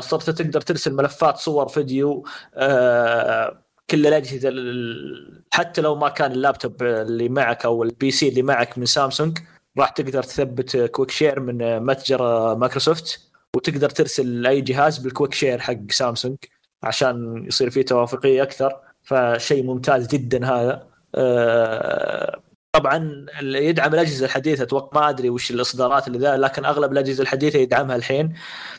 صرت 0.00 0.30
تقدر 0.30 0.60
ترسل 0.60 0.94
ملفات 0.94 1.36
صور 1.36 1.68
فيديو 1.68 2.24
آه، 2.54 3.63
كل 3.90 4.06
الأجهزة 4.06 4.48
ال- 4.48 5.42
حتى 5.52 5.80
لو 5.80 5.94
ما 5.94 6.08
كان 6.08 6.32
اللابتوب 6.32 6.82
اللي 6.82 7.28
معك 7.28 7.64
أو 7.64 7.82
ال 7.82 8.10
PC 8.10 8.28
اللي 8.28 8.42
معك 8.42 8.78
من 8.78 8.86
سامسونج 8.86 9.38
راح 9.78 9.88
تقدر 9.90 10.22
تثبت 10.22 10.76
Quick 10.76 11.10
Share 11.10 11.40
من 11.40 11.80
متجر 11.82 12.54
مايكروسوفت 12.54 13.20
وتقدر 13.56 13.90
ترسل 13.90 14.42
لاي 14.42 14.60
جهاز 14.60 14.98
بال 14.98 15.08
Quick 15.08 15.34
Share 15.34 15.58
حق 15.58 15.90
سامسونج 15.90 16.36
عشان 16.82 17.44
يصير 17.46 17.70
فيه 17.70 17.82
توافقية 17.82 18.42
أكثر. 18.42 18.76
فشيء 19.02 19.64
ممتاز 19.64 20.06
جدا 20.06 20.46
هذا. 20.46 20.86
آه، 21.14 22.40
طبعا 22.72 22.96
اللي 23.40 23.66
يدعم 23.66 23.94
الأجهزة 23.94 24.24
الحديثة 24.26 24.62
أتوقع 24.62 25.00
ما 25.00 25.08
أدري 25.08 25.30
وش 25.30 25.50
الإصدارات 25.50 26.06
اللي 26.06 26.18
ذا 26.18 26.36
لكن 26.36 26.64
أغلب 26.64 26.92
الأجهزة 26.92 27.22
الحديثة 27.22 27.58
يدعمها 27.58 27.96
الحين. 27.96 28.34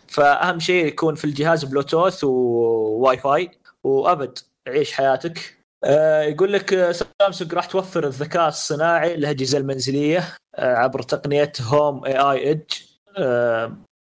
فأهم 0.07 0.59
شيء 0.59 0.85
يكون 0.85 1.15
في 1.15 1.25
الجهاز 1.25 1.65
بلوتوث 1.65 2.23
وواي 2.23 3.17
فاي 3.17 3.51
وأبد. 3.83 4.39
عيش 4.67 4.93
حياتك. 4.93 5.57
آه، 5.83 6.21
يقول 6.21 6.53
لك 6.53 6.73
آه، 6.73 6.91
سامسونج 7.21 7.53
راح 7.53 7.65
توفر 7.65 8.07
الذكاء 8.07 8.47
الصناعي 8.47 9.15
للاجهزه 9.15 9.57
المنزلية 9.57 10.35
آه، 10.55 10.75
عبر 10.75 11.01
تقنية 11.01 11.51
Home 11.61 12.05
AI 12.05 12.17
Edge 12.17 12.73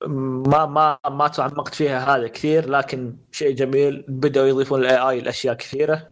ما 0.07 0.66
ما 0.66 0.97
ما 1.09 1.28
تعمقت 1.28 1.76
فيها 1.76 2.16
هذا 2.16 2.28
كثير 2.28 2.70
لكن 2.70 3.16
شيء 3.32 3.55
جميل 3.55 4.05
بدأوا 4.07 4.47
يضيفون 4.47 4.80
ال 4.80 4.97
AI 4.97 5.22
لأشياء 5.22 5.55
كثيرة. 5.55 6.09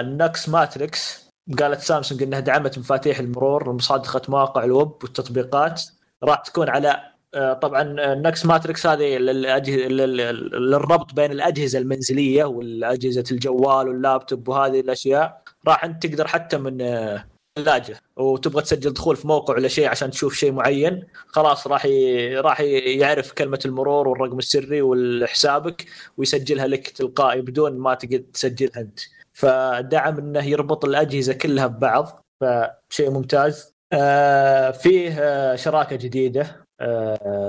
Knox 0.00 0.48
Matrix 0.48 1.30
قالت 1.58 1.80
سامسونج 1.80 2.22
إنها 2.22 2.40
دعمت 2.40 2.78
مفاتيح 2.78 3.18
المرور 3.18 3.68
ومصادقه 3.68 4.22
مواقع 4.28 4.64
الويب 4.64 4.90
والتطبيقات. 5.02 5.82
راح 6.24 6.40
تكون 6.40 6.68
على 6.68 7.13
طبعا 7.62 7.82
Knox 8.14 8.46
Matrix 8.46 8.86
هذه 8.86 9.16
للأجهزة 9.16 9.86
لل- 9.88 10.70
للربط 10.70 11.14
بين 11.14 11.32
الأجهزة 11.32 11.78
المنزلية 11.78 12.44
والأجهزة 12.44 13.24
الجوال 13.32 13.88
واللابتوب 13.88 14.48
وهذه 14.48 14.80
الأشياء 14.80 15.42
راح 15.68 15.84
أنت 15.84 16.06
تقدر 16.06 16.26
حتى 16.28 16.58
من 16.58 16.80
آه، 16.82 17.24
ثلاجه 17.58 17.96
وتبغى 18.16 18.62
تسجل 18.62 18.92
دخول 18.92 19.16
في 19.16 19.26
موقع 19.28 19.54
ولا 19.54 19.68
شيء 19.68 19.88
عشان 19.88 20.10
تشوف 20.10 20.34
شيء 20.34 20.52
معين 20.52 21.02
خلاص 21.26 21.66
راح 21.66 21.84
ي... 21.86 22.34
راح 22.36 22.60
يعرف 22.60 23.32
كلمة 23.32 23.58
المرور 23.64 24.08
والرقم 24.08 24.38
السري 24.38 24.82
والحسابك 24.82 25.86
ويسجلها 26.16 26.66
لك 26.66 26.88
تلقائي 26.88 27.40
بدون 27.40 27.78
ما 27.78 27.94
تقدر 27.94 28.18
تسجلها 28.18 28.80
أنت. 28.80 29.00
فدعم 29.32 30.18
إنه 30.18 30.44
يربط 30.44 30.84
الأجهزة 30.84 31.32
كلها 31.32 31.66
ببعض 31.66 32.24
فشيء 32.40 33.10
ممتاز. 33.10 33.74
آه 33.92 34.70
فيه 34.70 35.16
آه 35.18 35.56
شراكة 35.56 35.96
جديدة. 35.96 36.40
آه 36.42 36.63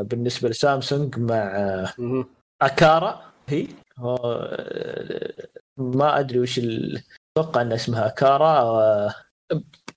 بالنسبة 0.03 0.49
لسامسونج 0.49 1.19
مع 1.19 1.35
آه. 1.35 1.93
أكارا 2.61 3.33
هي 3.49 3.67
آه، 3.99 5.33
ما 5.77 6.19
أدري 6.19 6.39
وش 6.39 6.59
أتوقع 7.37 7.61
إن 7.61 7.71
اسمها 7.71 8.07
أكارا 8.07 8.61
آه، 8.61 9.13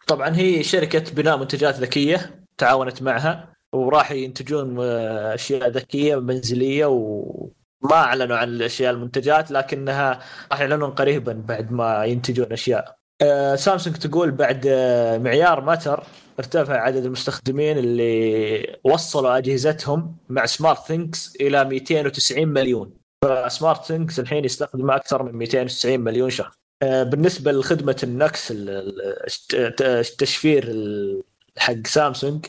طبعا 0.06 0.36
هي 0.36 0.62
شركة 0.62 1.14
بناء 1.14 1.36
منتجات 1.36 1.74
ذكية 1.74 2.44
تعاونت 2.58 3.02
معها 3.02 3.54
وراح 3.72 4.10
ينتجون 4.12 4.76
آه، 4.80 5.34
أشياء 5.34 5.68
ذكية 5.68 6.16
منزلية 6.20 6.86
وما 6.86 7.94
أعلنوا 7.94 8.36
عن 8.36 8.48
الأشياء 8.48 8.92
المنتجات 8.92 9.50
لكنها 9.50 10.20
راح 10.52 10.60
يعلنون 10.60 10.90
قريبا 10.90 11.32
بعد 11.32 11.72
ما 11.72 12.04
ينتجون 12.04 12.52
أشياء 12.52 12.97
آه، 13.22 13.54
سامسونج 13.56 13.96
تقول 13.96 14.30
بعد 14.30 14.64
آه، 14.68 15.18
معيار 15.18 15.64
Matter 15.64 16.04
ارتفع 16.38 16.80
عدد 16.80 17.04
المستخدمين 17.04 17.78
اللي 17.78 18.76
وصلوا 18.84 19.38
أجهزتهم 19.38 20.16
مع 20.28 20.46
SmartThings 20.46 21.36
إلى 21.40 21.64
290 21.64 22.48
مليون 22.48 22.94
ف 23.24 23.84
SmartThings 23.84 24.20
الحين 24.20 24.44
يستخدمها 24.44 24.96
أكثر 24.96 25.22
من 25.22 25.32
290 25.32 26.00
مليون 26.00 26.30
شخص 26.30 26.56
آه، 26.82 27.02
بالنسبة 27.02 27.52
لخدمة 27.52 27.96
النكس 28.02 28.50
ال- 28.50 28.70
ال- 28.70 29.26
الت- 29.54 29.82
التشفير 29.82 30.64
ال- 30.68 31.22
حق 31.58 31.86
سامسونج 31.86 32.46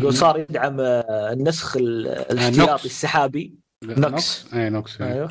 يقول 0.00 0.14
صار 0.14 0.38
يدعم 0.38 0.80
النسخ 0.80 1.76
ال- 1.76 2.08
الاحتياطي. 2.08 2.84
السحابي 2.84 3.54
نوكس. 3.84 4.44
اي 4.54 4.70
نوكس. 4.70 5.00
أيوه 5.00 5.30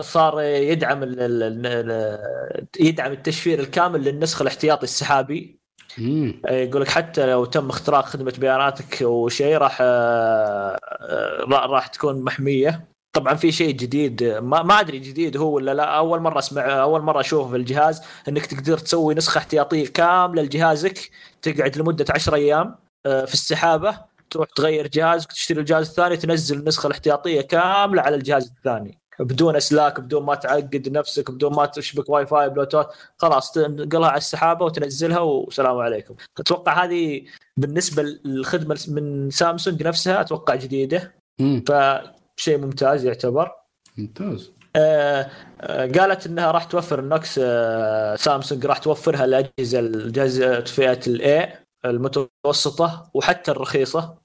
صار 0.00 0.40
يدعم 0.42 1.02
ال- 1.02 1.20
ال- 1.20 1.66
ال- 1.66 2.66
يدعم 2.80 3.12
التشفير 3.12 3.60
الكامل 3.60 4.00
للنسخ 4.04 4.40
الاحتياطي 4.42 4.82
السحابي. 4.84 5.62
مم. 5.98 6.42
يقول 6.50 6.82
لك 6.82 6.88
حتى 6.88 7.26
لو 7.26 7.44
تم 7.44 7.68
اختراق 7.68 8.04
خدمة 8.04 8.32
بياناتك 8.38 8.98
وشيء 9.02 9.56
راح 9.56 9.78
آه، 9.80 10.78
آه، 11.00 11.44
را- 11.48 11.66
راح 11.66 11.86
تكون 11.86 12.22
محمية. 12.24 12.88
طبعا 13.16 13.34
في 13.34 13.52
شيء 13.52 13.70
جديد 13.74 14.24
ما, 14.24 14.62
ما 14.62 14.80
أدري 14.80 14.98
جديد 14.98 15.36
هو 15.36 15.52
ولا 15.54 15.74
لا. 15.74 15.84
أول 15.84 16.20
مرة 16.20 16.38
أسمع 16.38 16.82
أول 16.82 17.02
مرة 17.02 17.20
أشوفه 17.20 17.50
في 17.50 17.56
الجهاز 17.56 18.02
إنك 18.28 18.46
تقدر 18.46 18.78
تسوي 18.78 19.14
نسخة 19.14 19.38
احتياطية 19.38 19.86
كاملة 19.86 20.42
لجهازك 20.42 21.10
تقعد 21.42 21.76
لمدة 21.78 22.04
10 22.10 22.34
أيام 22.34 22.78
آه، 23.06 23.24
في 23.24 23.34
السحابة 23.34 23.98
تروح 24.30 24.48
تغير 24.56 24.86
جهازك 24.86 25.32
تشتري 25.32 25.60
الجهاز 25.60 25.88
الثاني 25.88 26.16
تنزل 26.16 26.58
النسخة 26.58 26.86
الاحتياطية 26.86 27.40
كاملة 27.40 28.02
على 28.02 28.16
الجهاز 28.16 28.52
الثاني. 28.58 28.98
بدون 29.22 29.56
اسلاك 29.56 30.00
بدون 30.00 30.22
ما 30.22 30.34
تعقد 30.34 30.88
نفسك 30.88 31.30
بدون 31.30 31.54
ما 31.54 31.66
تشبك 31.66 32.08
واي 32.08 32.26
فاي 32.26 32.50
بلوتوث 32.50 32.86
خلاص 33.18 33.52
تنقلها 33.52 34.08
على 34.08 34.18
السحابة 34.18 34.64
وتنزلها 34.64 35.18
والسلام 35.20 35.78
عليكم. 35.78 36.14
أتوقع 36.38 36.84
هذه 36.84 37.24
بالنسبة 37.56 38.02
للخدمة 38.02 38.78
من 38.88 39.30
سامسونج 39.30 39.82
نفسها 39.82 40.20
أتوقع 40.20 40.54
جديدة. 40.54 41.14
فشيء 41.38 42.58
ممتاز 42.58 43.04
يعتبر. 43.04 43.52
ممتاز. 43.96 44.50
آه، 44.76 45.30
آه، 45.60 45.86
قالت 45.86 46.26
إنها 46.26 46.50
راح 46.50 46.64
توفر 46.64 46.98
النوكس 46.98 47.40
آه، 47.42 48.16
سامسونج 48.16 48.66
راح 48.66 48.78
توفرها 48.78 49.24
الاجهزه 49.24 49.78
الجهاز 49.78 50.42
فئه 50.70 51.00
ال 51.06 51.29
A 51.29 51.52
المتوسطة 51.84 53.10
وحتى 53.14 53.50
الرخيصة. 53.50 54.18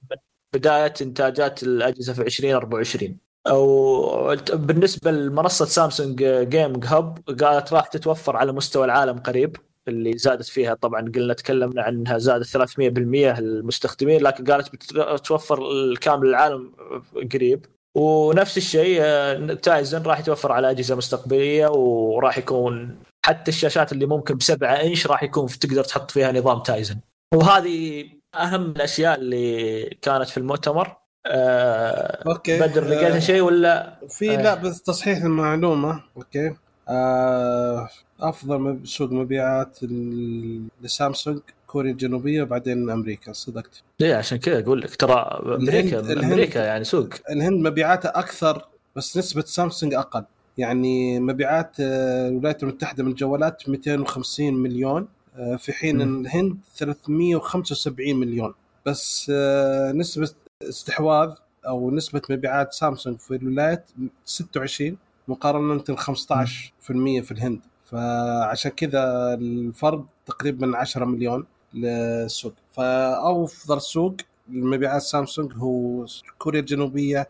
بداية 0.53 0.93
إنتاجات 1.01 1.63
الأجهزة 1.63 2.13
في 2.13 2.21
2024 2.21 3.26
أو 3.49 4.35
بالنسبة 4.53 5.11
لمنصة 5.11 5.65
سامسونج 5.65 6.23
Game 6.23 6.83
Hub 6.83 7.19
قالت 7.41 7.73
راح 7.73 7.87
تتوفر 7.87 8.37
على 8.37 8.51
مستوى 8.51 8.85
العالم 8.85 9.19
قريب 9.19 9.57
اللي 9.87 10.17
زادت 10.17 10.45
فيها 10.45 10.73
طبعا 10.73 11.11
قلنا 11.15 11.33
تكلمنا 11.33 11.81
عنها 11.81 12.17
زادت 12.17 12.45
300% 12.45 12.79
المستخدمين 13.39 14.21
لكن 14.21 14.43
قالت 14.43 14.95
بتوفر 14.95 15.71
الكامل 15.71 16.27
العالم 16.27 16.71
قريب. 17.33 17.65
ونفس 17.95 18.57
الشيء 18.57 18.97
آه، 19.01 19.53
Tizen 19.53 20.01
راح 20.03 20.19
يتوفر 20.19 20.51
على 20.51 20.71
أجهزة 20.71 20.95
مستقبلية 20.95 21.67
وراح 21.67 22.37
يكون 22.37 22.99
حتى 23.25 23.51
الشاشات 23.51 23.91
اللي 23.91 24.05
ممكن 24.05 24.37
بسبعة 24.37 24.73
إنش 24.73 25.07
راح 25.07 25.23
يكون 25.23 25.47
تقدر 25.47 25.83
تحط 25.83 26.11
فيها 26.11 26.31
نظام 26.31 26.59
Tizen 26.59 26.99
وهذه 27.33 28.05
أهم 28.35 28.65
الأشياء 28.71 29.19
اللي 29.19 29.83
كانت 30.01 30.29
في 30.29 30.37
المؤتمر. 30.37 30.95
آه 31.27 32.23
okay 32.27 32.59
بدر 32.59 32.87
لقيت 32.87 33.15
آه، 33.15 33.19
شيء 33.19 33.41
ولا؟ 33.41 33.93
في 34.09 34.31
آه. 34.39 34.41
لا 34.41 34.55
بس 34.55 34.81
تصحيح 34.81 35.23
المعلومة. 35.23 36.03
Okay. 36.17 36.53
آه 36.89 37.89
أفضل 38.19 38.79
سوق 38.83 39.11
مبيعات 39.11 39.77
لسامسونج 40.81 41.39
كوريا 41.67 41.91
الجنوبية 41.91 42.41
وبعدين 42.41 42.89
أمريكا. 42.89 43.33
صدقت. 43.33 43.81
ليه 43.99 44.15
عشان 44.15 44.37
كذا 44.37 44.59
أقول 44.59 44.81
لك 44.81 44.95
ترى 44.95 45.41
أمريكا 45.45 45.99
الهند- 45.99 46.23
أمريكا 46.23 46.59
يعني 46.59 46.83
سوق. 46.83 47.09
الهند 47.29 47.67
مبيعاتها 47.67 48.19
أكثر 48.19 48.65
بس 48.95 49.17
نسبة 49.17 49.41
سامسونج 49.41 49.93
أقل. 49.93 50.23
يعني 50.57 51.19
مبيعات 51.19 51.71
آه، 51.79 52.27
الولايات 52.29 52.63
المتحدة 52.63 53.03
من 53.03 53.09
الجوالات 53.11 53.69
250 53.69 54.53
مليون. 54.53 55.07
آه، 55.37 55.55
في 55.55 55.73
حين. 55.73 56.01
الهند 56.01 56.57
375 56.75 58.15
مليون. 58.15 58.53
بس 58.85 59.31
نسبة 59.95 60.29
استحواذ 60.63 61.33
أو 61.67 61.91
نسبة 61.91 62.21
مبيعات 62.29 62.73
سامسونج 62.73 63.19
في 63.19 63.35
الولايات 63.35 63.89
26 64.25 64.97
مقارنة 65.27 65.83
15% 65.95 67.21
في 67.21 67.31
الهند. 67.31 67.61
فعشان 67.85 68.71
كذا 68.71 69.33
الفرق 69.33 70.05
تقريبا 70.25 70.77
10 70.77 71.05
مليون 71.05 71.45
للسوق. 71.73 72.53
فأفضل 72.71 73.81
سوق 73.81 74.15
لمبيعات 74.49 75.01
سامسونج 75.01 75.53
هو 75.55 76.05
كوريا 76.37 76.59
الجنوبية. 76.59 77.29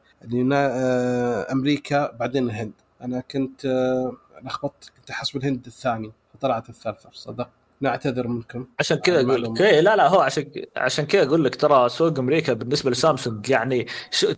آه، 0.53 1.51
أمريكا 1.51 2.11
بعدين 2.11 2.45
الهند. 2.45 2.73
أنا 3.01 3.19
كنت 3.19 3.65
آه، 3.65 4.13
لخبطت 4.43 4.91
كنت 4.97 5.09
أحسب 5.09 5.37
الهند 5.37 5.65
الثاني 5.65 6.11
فطلعت 6.33 6.69
الثالثة 6.69 7.09
صدق. 7.13 7.49
نعتذر 7.81 8.27
منكم 8.27 8.65
عشان 8.79 8.97
كذا 8.97 9.21
أقول 9.21 9.43
لك. 9.43 9.61
إيه 9.61 9.79
لا 9.79 9.95
لا 9.95 10.07
هو 10.07 10.19
عشان 10.19 10.45
عشان 10.77 11.05
كذا 11.05 11.23
أقول 11.23 11.43
لك 11.45 11.55
ترى 11.55 11.89
سوق 11.89 12.19
أمريكا 12.19 12.53
بالنسبة 12.53 12.91
لسامسونج 12.91 13.49
يعني 13.49 13.87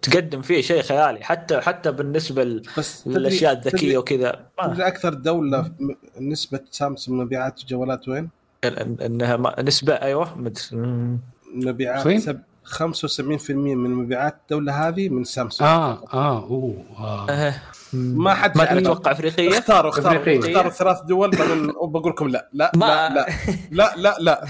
تقدم 0.01 0.41
فيه 0.41 0.61
شيء 0.61 0.81
خيالي 0.81 1.23
حتى 1.23 1.61
حتى 1.61 1.91
بالنسبة 1.91 2.43
ل- 2.43 2.61
بس 2.77 3.07
للأشياء 3.07 3.53
الذكية 3.53 3.97
وكذا 3.97 4.45
تدري 4.63 4.87
أكثر 4.87 5.13
دولة 5.13 5.71
نسبة 6.19 6.59
سامسونج 6.71 7.21
مبيعات 7.21 7.59
الجوالات 7.61 8.07
وين؟ 8.07 8.29
إنها 9.01 9.37
ما- 9.37 9.61
نسبة 9.61 9.93
أيوه. 9.93 10.51
مبيعات 11.53 12.03
فين؟ 12.03 12.19
سب... 12.19 12.39
75% 12.65 13.49
من 13.51 13.89
مبيعات 13.89 14.35
الدولة 14.41 14.87
هذه 14.87 15.09
من 15.09 15.23
سامسونج 15.23 15.69
آه 15.69 16.03
آه 16.13 16.43
أوه 16.43 16.83
آه. 16.99 17.55
آه. 17.93 17.97
ما 17.97 18.33
حد 18.33 18.57
ما. 18.57 18.65
تتوقع 18.65 19.11
إفريقية؟ 19.11 19.49
اختاروا 19.57 19.89
اختاروا. 19.89 20.21
أفريقية. 20.21 20.49
اختاروا 20.49 20.71
ثلاث 20.71 21.01
دول 21.01 21.31
بعدين 21.31 21.67
بقول 21.67 22.11
لكم 22.11 22.27
لا. 22.27 22.49
لا 22.53 22.71
ما- 22.75 23.09
لا. 23.09 23.25
لا 23.71 23.93
لا 23.97 24.15
لا. 24.19 24.45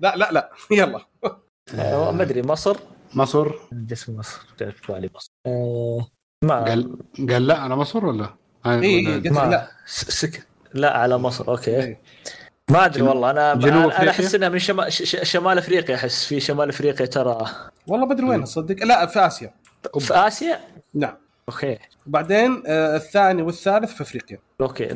لا 0.00 0.16
لا 0.16 0.16
لا. 0.16 0.32
لا 0.32 0.50
يلا. 0.70 1.00
آه، 1.74 2.10
ما 2.12 2.22
أدري 2.22 2.42
مصر؟ 2.42 2.76
مصر. 3.14 3.52
جسم 3.72 4.16
مصر. 4.16 4.40
تعرف 4.58 4.76
في 4.76 4.92
بالي 4.92 5.10
مصر. 5.14 5.28
آه، 5.46 6.06
ما 6.44 6.64
قال 6.64 6.96
قال 7.30 7.46
لا 7.46 7.66
أنا 7.66 7.76
مصر 7.76 8.06
ولا؟ 8.06 8.28
إيه، 8.66 9.06
ولا- 9.08 9.14
قلت 9.16 9.26
ما 9.28 9.40
لا. 9.50 9.68
سك 9.86 10.46
لا 10.74 10.96
على 10.98 11.18
مصر 11.18 11.48
okay. 11.48 11.76
إيه. 11.82 12.00
ما 12.70 12.84
أدري 12.84 13.02
والله 13.02 13.30
أنا 13.30 13.54
جنوب 13.54 13.90
أنا؟ 13.90 14.10
أحس 14.10 14.34
إنها 14.34 14.48
من 14.48 14.58
شمال 14.58 14.92
شمال 15.26 15.58
إفريقيا 15.58 15.94
أحس 15.94 16.24
في 16.24 16.40
شمال 16.40 16.68
إفريقيا 16.68 17.06
ترى. 17.06 17.46
والله 17.86 18.06
ما 18.06 18.12
أدري 18.12 18.26
وين 18.26 18.44
صدق. 18.44 18.84
لا 18.84 19.06
في 19.06 19.26
آسيا. 19.26 19.54
في 19.98 20.14
آسيا؟ 20.14 20.60
نعم. 20.94 21.16
Okay. 21.48 21.78
وبعدين 22.06 22.62
آه 22.66 22.96
الثاني 22.96 23.42
والثالث 23.42 23.94
في 23.94 24.02
أفريقيا. 24.02 24.38
أوكي. 24.60 24.88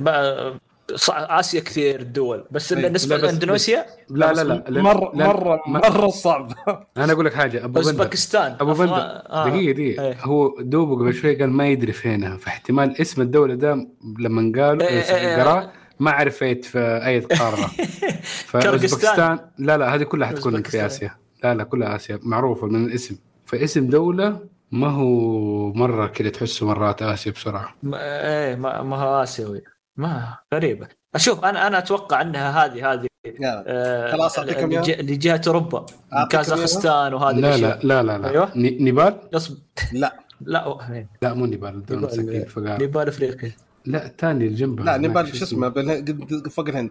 صع- 0.95 1.39
آسيا 1.41 1.61
كثير 1.61 2.03
دول. 2.03 2.45
بس 2.51 2.73
إيه. 2.73 2.83
بالنسبة 2.83 3.17
لإندونيسيا؟ 3.17 3.87
لا 4.11 4.33
لا 4.33 4.45
لا. 4.45 4.65
لا- 4.69 4.83
مره 4.83 5.13
لا- 5.15 5.27
مره 5.27 5.61
مرة 5.67 6.09
صعب. 6.09 6.53
أنا 6.97 7.13
أقول 7.13 7.25
لك 7.27 7.35
حاجة 7.35 7.59
أبو 7.65 7.67
بندر 7.73 7.79
اوزبكستان 7.79 8.57
أبو 8.61 8.73
بندر 8.73 8.95
آه. 8.95 9.49
دقيقة 9.49 9.73
دقيقة. 9.73 10.07
إيه. 10.07 10.17
هو 10.21 10.55
دوبه 10.61 10.97
قبل 10.97 11.15
شوي 11.15 11.35
قال 11.37 11.51
ما 11.51 11.67
يدري 11.69 11.93
فينها. 11.93 12.37
فاحتمال 12.37 13.01
اسم 13.01 13.23
الدولة 13.23 13.55
ده 13.55 13.89
لما 14.19 14.53
قالوا 14.57 14.83
إيه، 14.89 14.89
إيه، 15.03 15.17
إيه. 15.37 15.43
قراه 15.43 15.73
ما 16.01 16.11
عرف 16.11 16.43
ايت 16.43 16.65
في 16.65 16.79
أي 17.07 17.21
قارة. 17.21 17.71
فأوزبكستان 18.51 19.39
لا 19.59 19.77
لا 19.77 19.95
هذه 19.95 20.03
كلها 20.03 20.29
حتكون 20.29 20.63
في. 20.63 20.87
آسيا. 20.87 21.15
لا 21.45 21.55
لا 21.55 21.65
كلها 21.65 21.97
آسيا. 21.97 22.19
معروفة 22.23 22.67
من 22.67 22.85
الاسم. 22.85 23.17
فاسم 23.47 23.87
دولة 23.87 24.41
ما 24.73 24.89
هو 24.89 25.73
مرة 25.73 26.07
كذا 26.07 26.29
تحسه 26.29 26.67
مرات 26.67 27.03
آسيا 27.03 27.33
بسرعة؟ 27.33 27.75
ما 27.83 27.99
إيه 28.01 28.55
ما, 28.57 28.83
ما 28.83 28.97
هو 28.97 29.23
آسيوي. 29.23 29.63
ما 29.97 30.39
غريبة. 30.55 30.89
أشوف 31.15 31.45
أنا 31.45 31.67
أنا 31.67 31.79
أتوقع 31.79 32.21
إنها 32.21 32.65
هذه 32.65 32.93
هذه. 32.93 33.07
آه، 33.45 34.13
خلاص 34.13 34.39
أعطيكم 34.39 34.71
إياها؟ 34.71 34.83
لج- 34.83 35.01
لجهة 35.11 35.41
أوروبا. 35.47 35.87
كازاخستان 36.31 37.15
وهذه 37.15 37.35
لا 37.37 37.49
الأشياء. 37.49 37.87
لا 37.87 38.03
لا 38.03 38.19
لا, 38.19 38.23
لا. 38.23 38.29
أيوة. 38.31 38.53
ني- 38.59 38.79
نيبال؟ 38.81 39.35
اصبر 39.37 39.57
لا. 39.93 40.17
لا 40.41 40.67
وين؟ 40.67 41.09
لا 41.23 41.35
مو 41.35 41.47
نيبال 41.47 41.83
نيبال. 41.91 42.47
فقار 42.49 42.79
نيبال 42.79 43.09
أفريقيا. 43.09 43.53
لا 43.87 44.07
الثاني 44.07 44.45
اللي 44.47 44.57
جنبها. 44.57 44.85
لا 44.85 44.97
نيبال 44.97 45.37
شو 45.37 45.45
اسمه 45.45 45.71
فوق 46.51 46.69
الهند. 46.69 46.91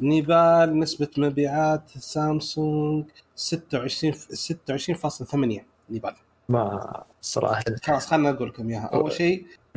نيبال 0.00 0.78
نسبة 0.78 1.08
مبيعات 1.18 1.90
سامسونج 1.98 3.04
26 3.34 4.12
26.8 4.12 5.66
نيبال. 5.90 6.12
ما 6.48 7.02
صراحة 7.24 7.64
خلاص 7.82 8.06
خلنا 8.06 8.30
أقول 8.30 8.48
لكم 8.48 8.68
إياها 8.70 8.90
أول 8.94 9.12
شيء. 9.12 9.46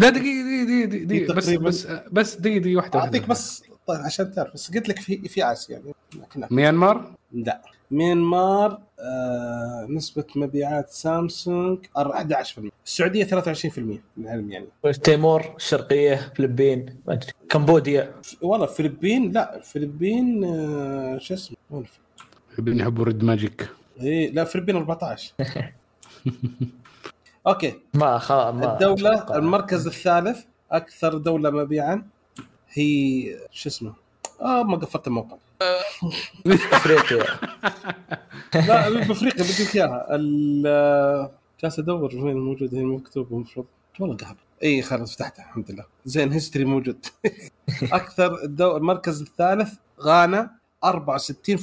لا 0.00 0.08
دقيقة 0.10 0.64
دقيقة 0.64 0.84
دقيقة 0.84 1.04
دقيقة 1.04 1.34
بس. 1.34 1.48
بس 1.50 1.86
بس 2.12 2.34
دقيقة 2.36 2.58
دقيقة 2.58 2.76
واحدة 2.76 2.98
أعطيك. 3.00 3.28
بس 3.28 3.62
طيب 3.86 4.00
عشان 4.00 4.32
تعرف 4.32 4.54
بس 4.54 4.70
قلت 4.74 4.88
لك 4.88 4.98
في 5.00 5.28
في 5.28 5.52
آسيا 5.52 5.78
يعني. 5.78 6.48
ميانمار 6.50 7.12
لا 7.32 7.62
ميانمار 7.90 8.80
آه 9.00 9.86
نسبة 9.90 10.24
مبيعات 10.36 10.88
سامسونج 10.90 11.78
11% 11.96 12.02
السعودية 12.86 13.24
23% 13.24 13.78
للعلم 14.16 14.50
يعني 14.52 14.66
تيمور 15.02 15.54
الشرقية 15.56 16.32
فلبين 16.36 16.96
ما 17.06 17.12
أدري 17.14 17.32
كمبوديا 17.48 18.14
والله 18.42 18.66
الفلبين 18.66 19.32
لا 19.32 19.56
الفلبين 19.56 20.44
آه 20.44 21.18
شو 21.18 21.34
اسمه 21.34 21.56
الفلبين؟ 22.52 22.80
يحبوا 22.80 23.04
Red 23.04 23.24
Magic 23.24 23.68
إيه 24.00 24.32
لا 24.32 24.42
الفلبين 24.42 24.76
14 24.76 25.32
okay. 27.46 27.74
ما 27.94 28.18
خ... 28.18 28.32
ما 28.32 28.72
الدولة 28.72 29.14
أتوقع. 29.18 29.36
المركز 29.36 29.86
الثالث 29.86 30.44
أكثر 30.72 31.18
دولة 31.18 31.50
مبيعا 31.50 32.06
هي 32.72 33.24
شو 33.50 33.68
اسمه؟ 33.68 33.92
آه 34.40 34.62
ما 34.62 34.76
قفلت 34.76 35.06
الموقع. 35.06 35.36
أفريقيا. 36.46 37.24
لا 38.54 38.88
بافريقيا 38.90 39.44
بدي 39.44 39.64
لك 39.64 39.76
إياها. 39.76 40.06
ال- 40.10 41.30
جالس 41.62 41.78
أدور 41.78 42.16
وين 42.16 42.36
موجود 42.36 42.74
هنا 42.74 42.84
مكتوب 42.86 43.32
المفروض 43.32 43.66
والله 44.00 44.16
قهر. 44.16 44.36
إي 44.62 44.82
خلاص 44.82 45.14
فتحتها 45.14 45.42
الحمد 45.44 45.70
لله. 45.70 45.84
زين 46.04 46.32
history 46.32 46.64
موجود. 46.64 47.06
أكثر 47.82 48.44
الدو... 48.44 48.76
المركز 48.76 49.20
الثالث 49.22 49.74
غانا 50.00 50.50
64% 50.86 50.90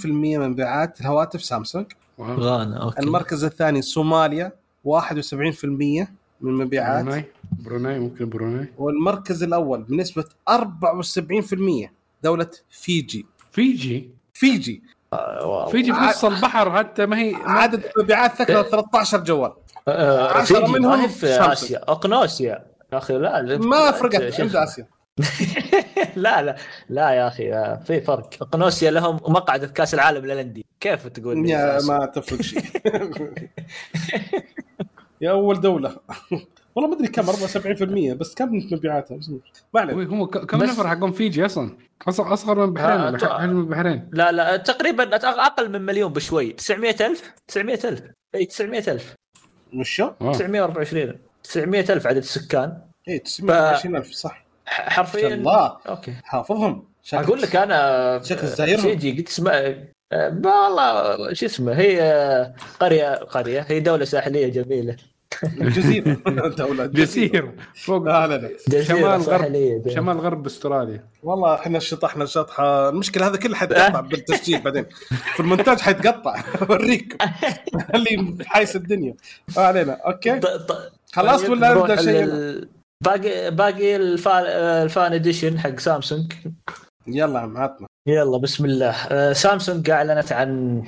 من 0.06 0.40
مبيعات 0.50 1.02
الهواتف 1.02 1.44
سامسونج. 1.44 1.86
غانا 2.20 2.84
okay. 2.84 3.00
المركز 3.02 3.44
الثاني 3.44 3.82
صوماليا 3.82 4.52
71% 4.84 6.08
من 6.42 6.54
مبيعات. 6.54 7.04
بروناي 7.06 7.26
بروناي 7.52 8.00
ممكن 8.00 8.30
بروناي. 8.30 8.68
والمركز 8.78 9.44
الأول 9.44 9.84
بنسبة 9.84 10.24
74% 10.50 11.92
دولة 12.24 12.50
فيجي. 12.70 13.26
فيجي؟ 13.52 14.10
فيجي. 14.34 14.84
آه،. 15.14 15.68
فيجي 15.68 15.94
في 15.94 16.00
نص 16.00 16.26
البحر 16.26 16.72
حتى 16.72 17.06
ما 17.06 17.18
هي 17.20 17.32
ما- 17.32 17.52
عدد 17.52 17.84
مبيعات 17.98 18.36
ثكلة 18.36 18.62
13 18.64 19.24
جوال. 19.24 19.54
آه، 19.88 20.38
عشرة 20.38 20.60
فيجي 20.60 20.72
منهم 20.72 21.08
في. 21.08 21.28
آسيا. 21.28 21.92
اقنوسيا 21.92 22.66
يا 22.94 22.98
أخي 22.98 23.18
لا 23.18 23.58
ما 23.58 23.92
فرقت 23.92 24.40
عند؟ 24.42 24.56
آسيا. 24.56 24.88
لا 26.16 26.42
لا 26.42 26.56
لا 26.90 27.10
يا 27.10 27.28
أخي 27.28 27.54
آه، 27.54 27.76
في 27.76 28.02
فرق. 28.02 28.30
اقنوسيا 28.42 28.92
لهم 28.92 29.16
مقعد 29.16 29.66
في 29.66 29.74
كأس 29.74 29.94
العالم 29.94 30.26
للأندية. 30.26 30.64
كيف 30.80 31.08
تقول 31.08 31.44
لي؟ 31.44 31.50
يا؟ 31.50 31.80
ما 31.88 32.06
تفرق 32.06 32.42
شيء. 32.42 32.62
يا 35.22 35.32
أول 35.32 35.62
دولة. 35.62 35.98
والله 36.76 36.90
ما 36.90 36.96
أدري 36.96 37.08
كم 37.08 37.24
74% 37.24 38.18
بس 38.18 38.34
كم 38.34 38.50
مبيعاتها؟ 38.72 39.20
ما 39.74 39.82
علينا. 39.82 39.98
وي، 39.98 40.06
هم 40.06 40.26
كم 40.26 40.64
نفر 40.64 40.88
حقهم؟ 40.88 41.12
فيجي 41.12 41.46
أصلا. 41.46 41.78
اصغر 42.08 42.34
أصغر 42.34 42.56
من 42.56 42.64
البحرين 42.64 43.00
آه،. 43.00 43.40
حجم 43.40 43.60
البحرين 43.60 44.10
لا 44.14 44.32
لا 44.32 44.58
تقريبا 44.58 45.16
أقل 45.16 45.72
من 45.72 45.82
مليون 45.82 46.14
بشوي. 46.14 46.54
900000 46.54 47.34
900000 47.48 48.02
إي 48.36 48.46
900000 48.46 49.16
وشو؟ 49.74 50.12
Wow. 50.22 50.32
924 50.32 51.14
900000 51.44 52.08
عدد 52.08 52.18
السكان. 52.18 52.82
إي 53.08 53.20
920000 53.20 54.12
صح. 54.12 54.45
حرفيا. 54.68 55.28
الله. 55.28 55.78
Okay. 55.90 56.14
حافظهم. 56.24 56.84
أقول 57.14 57.42
لك 57.42 57.56
أنا 57.56 58.22
شكل 58.24 58.48
زايرهم. 58.48 58.82
فيجي 58.82 59.18
قلت 59.18 59.30
اسمع 59.30 59.52
آه، 60.12 60.30
ما 60.30 60.54
والله 60.68 61.34
شو 61.34 61.46
اسمه 61.46 61.74
هي 61.74 62.54
قرية 62.80 63.16
قرية 63.16 63.66
هي 63.70 63.80
دولة 63.80 64.06
ساحلية 64.06 64.48
جميلة. 64.48 64.96
جزيرة. 65.44 66.18
دولة 66.58 66.86
جزيرة. 66.86 67.54
فوق 67.76 68.04
لا 68.04 68.28
لا 68.28 68.36
لا. 68.38 68.50
جزيرة 68.70 69.18
شمال 69.18 69.22
غرب 69.22 69.90
شمال 69.90 70.20
غرب 70.20 70.46
أستراليا. 70.46 71.04
والله 71.24 71.56
إحنا 71.56 71.80
شطحنا 71.80 72.26
شطحه 72.26 72.90
المشكلة 72.90 73.28
هذا 73.28 73.38
كله 73.38 73.56
حيتقطع 73.56 74.00
بالتسجيل 74.10 74.62
بعدين. 74.62 74.86
في 75.34 75.40
المونتاج 75.40 75.80
حيتقطع. 75.80 76.44
أوريك. 76.70 77.18
اللي 77.96 78.38
حايس 78.46 78.76
الدنيا. 78.76 79.16
ما 79.58 79.64
علينا. 79.64 79.94
Okay. 80.06 80.40
خلاص 81.14 81.42
طيب، 81.42 81.52
ولا 81.52 81.74
نبدا 81.74 81.96
شيء؟ 81.96 82.24
لل- 82.24 82.70
باقي 83.04 83.52
باقي 83.52 83.96
ال 83.96 84.08
Fan 84.08 84.44
ال 84.86 84.93
Fan 84.93 85.14
Edition 85.14 85.60
حق 85.60 85.80
سامسونج. 85.80 86.34
يلا 87.08 87.40
عم 87.40 87.58
عطنا. 87.58 87.88
يلا 88.08 88.38
بسم 88.38 88.66
الله. 88.66 88.90
آه، 88.92 89.34
سامسونج 89.34 89.90
أعلنت 89.90 90.32
عن 90.32 90.84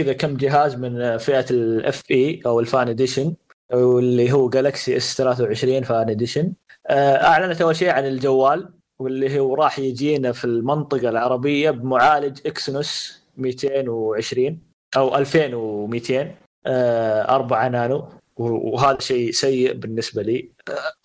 كذا 0.00 0.12
كم 0.12 0.36
جهاز 0.36 0.74
من 0.74 1.18
فئة 1.18 1.46
ال 1.50 2.02
FE 2.10 2.42
أو 2.46 2.60
ال 2.60 2.67
Fan 2.67 2.88
Edition 2.88 3.34
واللي 3.72 4.32
هو 4.32 4.48
Galaxy 4.48 4.96
S 4.96 5.16
23 5.16 5.82
Fan 5.82 6.10
Edition 6.10 6.52
أعلنت 6.90 7.60
أول 7.60 7.76
شيء 7.76 7.90
عن 7.90 8.06
الجوال 8.06 8.68
واللي 8.98 9.40
هو 9.40 9.54
راح 9.54 9.78
يجينا 9.78 10.32
في 10.32 10.44
المنطقة 10.44 11.08
العربية 11.08 11.70
بمعالج 11.70 12.38
Exynos 12.46 13.22
220 13.36 14.60
أو 14.96 15.16
2200 15.16 16.34
آه، 16.66 17.34
4 17.34 17.68
نانو. 17.68 18.08
وهذا 18.36 19.00
شيء 19.00 19.30
سيء 19.30 19.72
بالنسبة 19.72 20.22
لي. 20.22 20.50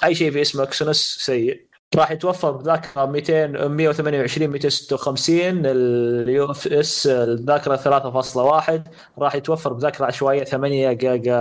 أي 0.04 0.16
شيء 0.16 0.32
في 0.32 0.42
اسمه 0.42 0.64
Exynos 0.64 1.18
سيء. 1.22 1.68
راح 1.96 2.12
يتوفر 2.12 2.52
بذاكره 2.52 3.06
200 3.06 3.48
128 3.68 4.48
256 4.50 5.66
ال 5.66 6.52
UFS 6.52 7.08
الذاكرة 7.08 7.76
3.1 7.76 8.82
راح 9.20 9.36
يتوفر 9.36 9.74
بذاكرة 9.74 10.06
عشوائيه 10.06 10.44
8 10.44 10.94
جيجا 10.94 11.40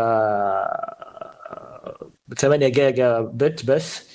8 2.39 2.69
جيجا 2.69 3.21
بت 3.21 3.65
بس 3.67 4.07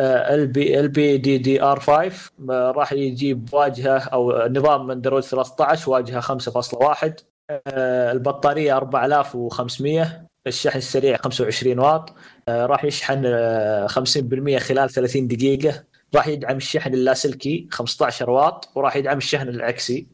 ال 0.00 0.46
بي 0.46 0.80
ال 0.80 0.88
بي 0.88 1.16
دي 1.18 1.38
دي 1.38 1.62
آر 1.62 1.80
5 1.80 2.30
راح 2.50 2.92
يجيب 2.92 3.54
واجهة 3.54 3.98
أو 3.98 4.48
نظام 4.48 4.84
من 4.86 4.90
اندرويد 4.90 5.24
13 5.24 5.90
واجهة 5.90 6.20
5.1 6.20 7.12
آه، 7.50 8.12
البطارية 8.12 8.76
4500 8.76 10.27
الشحن 10.48 10.78
السريع 10.78 11.16
25 11.16 11.78
واط 11.78 12.14
آه، 12.48 12.66
راح 12.66 12.84
يشحن 12.84 13.22
آه، 13.26 13.86
50% 13.86 14.58
خلال 14.58 14.90
30 14.90 15.28
دقيقة. 15.28 15.84
راح 16.14 16.28
يدعم 16.28 16.56
الشحن 16.56 16.94
اللاسلكي 16.94 17.68
15 17.70 18.30
واط 18.30 18.68
وراح 18.74 18.96
يدعم 18.96 19.18
الشحن 19.18 19.48
العكسي. 19.48 20.06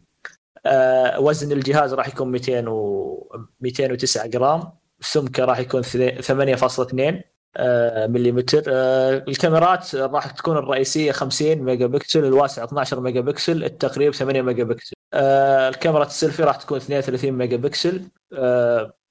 آه، 0.66 1.20
وزن 1.20 1.52
الجهاز 1.52 1.94
راح 1.94 2.08
يكون 2.08 2.30
200 2.30 2.68
و 2.68 3.36
209 3.60 4.26
جرام. 4.26 4.72
سمكه 5.00 5.44
راح 5.44 5.58
يكون 5.58 5.82
8.2 5.82 7.22
آه، 7.56 8.06
مليمتر. 8.06 8.62
آه، 8.68 9.24
الكاميرات 9.28 9.94
راح 9.94 10.30
تكون 10.30 10.56
الرئيسية 10.56 11.12
50 11.12 11.58
ميجا 11.58 11.86
بكسل 11.86 12.24
الواسع 12.24 12.64
12 12.64 13.00
ميجا 13.00 13.20
بكسل 13.20 13.64
التقريب 13.64 14.14
8 14.14 14.42
ميجا 14.42 14.64
بكسل 14.64 14.94
آه، 15.14 15.68
الكاميرا 15.68 16.04
السيلفي 16.04 16.42
راح 16.42 16.56
تكون 16.56 16.76
32 16.78 17.32
ميجا 17.32 17.56
بكسل 17.56 17.96
آه، 17.96 18.08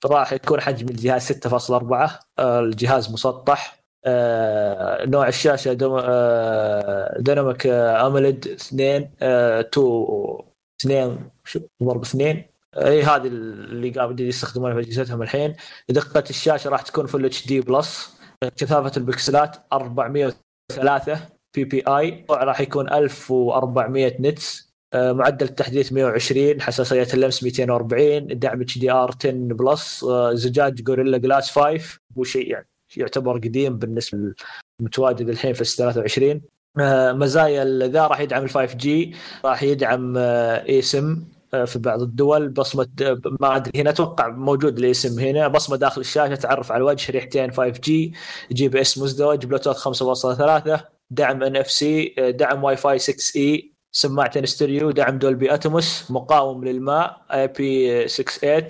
راح 0.06 0.34
يكون 0.34 0.62
حجم 0.62 0.90
الجهاز 0.90 1.32
6.4 1.32 2.20
آه، 2.40 2.60
الجهاز 2.60 3.12
مسطح 3.12 3.84
آه، 4.06 5.06
نوع 5.06 5.28
الشاشة 5.28 5.78
آه، 5.82 7.20
Dynamic 7.20 7.68
AMOLED 7.68 8.48
2 8.48 9.10
2 9.22 10.38
2 10.82 11.30
شو 11.46 11.60
ضرب 11.84 12.02
2 12.02 12.44
إي 12.78 13.04
هذه 13.04 13.28
اللي 13.28 13.90
قاعدين 13.90 14.28
يستخدمونها 14.28 14.74
في 14.76 14.82
أجهزتهم 14.82 15.22
الحين. 15.22 15.56
دقة 15.90 16.24
الشاشة 16.30 16.70
راح 16.70 16.82
تكون 16.82 17.06
full 17.06 17.26
HD 17.26 17.48
plus 17.48 18.18
كثافة 18.58 18.92
البكسلات 18.98 19.56
403 19.74 21.20
PPI 21.56 22.26
راح 22.30 22.62
يكون 22.62 22.94
1400 22.94 24.16
nits 24.20 24.70
آه، 24.70 24.73
معدل 24.96 25.46
التحديث 25.46 25.94
120 25.94 26.62
حساسية 26.62 27.08
اللمس 27.14 27.44
240 27.44 28.28
دعم 28.40 28.62
HDR 28.62 29.16
10 29.20 29.32
plus 29.32 30.04
آه، 30.04 30.34
زجاج 30.34 30.74
Gorilla 30.84 31.18
Glass 31.18 31.52
5 31.52 32.00
هو 32.18 32.24
شيء 32.24 32.52
يعني 32.52 32.68
يعتبر 32.98 33.38
قديم 33.38 33.78
بالنسبة 33.78 34.34
المتواجد 34.80 35.30
الحين 35.30 35.54
في 35.54 35.62
S 35.62 35.76
23 35.76 36.42
آه، 36.80 37.12
مزايا 37.14 37.88
ذا 37.88 38.08
راح 38.08 38.20
يدعم 38.20 38.44
ال 38.44 38.50
5 38.50 38.78
G 38.78 39.16
راح 39.46 39.64
يدعم 39.64 40.18
اي 40.18 40.82
سم 40.82 41.24
في 41.66 41.80
بعض 41.80 42.02
الدول. 42.02 42.50
بصمة 42.50 42.88
آه، 43.02 43.22
ما 43.40 43.56
أدري 43.56 43.82
هنا 43.82 43.90
أتوقع 43.90 44.28
موجود 44.28 44.78
الاسم 44.80 45.20
هنا. 45.20 45.48
بصمة 45.48 45.78
داخل 45.78 46.02
الشاشة 46.02 46.36
تعرف 46.36 46.72
على 46.72 46.78
الوجه 46.82 46.98
شريحتين 47.02 47.52
5 47.52 47.70
G 47.70 48.14
GPS 48.52 48.98
مزدوج 48.98 49.46
بلوتوث 49.46 49.78
5.3 49.78 50.80
دعم 51.10 51.44
NFC 51.44 52.16
دعم 52.18 52.64
واي 52.64 52.78
فاي 52.78 53.00
6 53.00 53.40
E 53.40 53.73
سماعتين 54.04 54.46
ستيريو 54.46 54.92
دعم 54.92 55.18
Dolby 55.18 55.54
Atmos 55.54 56.12
مقاوم 56.12 56.66
للماء 56.66 57.22
IP 57.32 58.08
68 58.08 58.68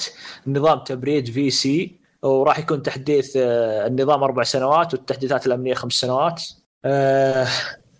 نظام 0.47 0.79
تبريد 0.79 1.29
VC 1.31 1.95
وراح 2.23 2.59
يكون 2.59 2.81
تحديث 2.81 3.33
آه، 3.37 3.87
النظام 3.87 4.23
أربع 4.23 4.43
سنوات 4.43 4.93
والتحديثات 4.93 5.47
الأمنية 5.47 5.73
خمس 5.73 5.93
سنوات. 5.93 6.43
آه 6.85 7.47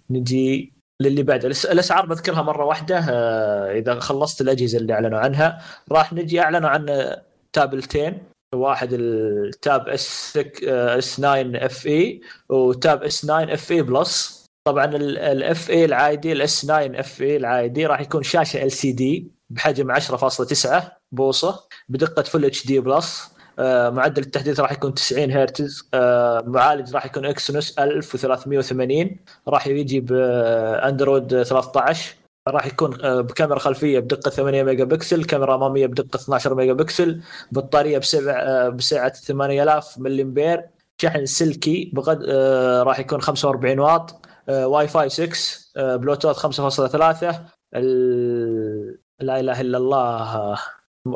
نجي 0.10 0.74
للي 1.02 1.24
بعد. 1.24 1.42
الأس- 1.54 1.70
الأسعار 1.72 2.06
بذكرها 2.06 2.42
مرة 2.42 2.66
واحدة 2.66 2.98
آه 3.10 3.72
إذا 3.72 4.00
خلصت 4.00 4.42
الأجهزة 4.42 4.78
اللي 4.78 4.94
أعلنوا 4.94 5.20
عنها. 5.20 5.62
راح 5.92 6.14
نجي 6.14 6.40
أعلنوا 6.42 6.70
عن 6.70 7.16
تابلتين. 7.54 8.24
واحد 8.56 8.90
ال 8.94 9.17
Tab 9.17 9.88
S 9.90 10.38
S 10.64 11.16
9 11.16 11.56
FE 11.66 12.22
و 12.50 12.63
Tab 12.63 13.04
S 13.04 13.22
9 13.22 13.54
FE 13.54 13.72
Plus 13.72 14.43
طبعا 14.66 14.86
ال 14.96 15.70
FE 15.70 15.86
العادي 15.86 16.32
ال 16.32 16.47
S 16.47 16.62
9 16.62 17.00
FE 17.00 17.38
العادي 17.38 17.86
راح 17.86 18.02
يكون 18.02 18.24
شاشة 18.24 18.64
LCD 18.64 19.32
بحجم 19.50 19.96
10.9 19.96 20.84
بوصة 21.12 21.68
بدقة 21.90 22.24
full 22.24 22.46
HD 22.46 22.68
plus 22.68 23.34
معدل 23.60 24.24
التحديث 24.24 24.60
راح 24.60 24.72
يكون 24.72 24.94
90 24.94 25.32
هرتز. 25.32 25.90
آه، 25.94 26.44
معالج 26.48 26.94
راح 26.96 27.06
يكون 27.06 27.26
Exynos 27.26 27.80
1380 27.80 29.20
راح 29.48 29.68
يجي 29.68 30.00
باندرويد 30.00 31.44
13 31.44 32.16
راح 32.48 32.66
يكون 32.66 33.02
آه، 33.02 33.22
بكاميرا 33.22 33.60
خلفية 33.60 34.00
بدقة 34.00 34.32
8 34.32 34.64
ميجا 34.64 34.84
بكسل 34.84 35.26
كاميرا 35.26 35.56
اماميه 35.56 35.88
بدقة 35.88 36.18
12 36.18 36.56
ميجا 36.56 36.74
بكسل 36.74 37.22
بطاريه 37.52 37.98
بسبع 37.98 38.70
بسعة 38.70 39.14
8000 39.14 40.00
ملي 40.00 40.22
امبير 40.22 40.66
شحن 41.02 41.26
سلكي 41.26 41.92
بقد 41.94 42.24
آه، 42.28 42.84
راح 42.84 43.00
يكون 43.00 43.22
45 43.22 43.80
واط. 43.80 44.23
واي 44.50 44.88
فاي 44.88 45.10
6 45.10 45.30
آه، 45.78 45.96
بلوتوث 45.96 46.38
5.3 46.38 47.36
ال- 47.76 48.98
لا 49.22 49.40
إله 49.40 49.62
إلا 49.62 49.78
الله 49.78 50.36
آه، 50.36 50.58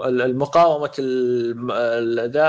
المقاومة 0.08 0.92
الم- 1.00 1.72
ال- 1.72 2.32
ذا 2.32 2.44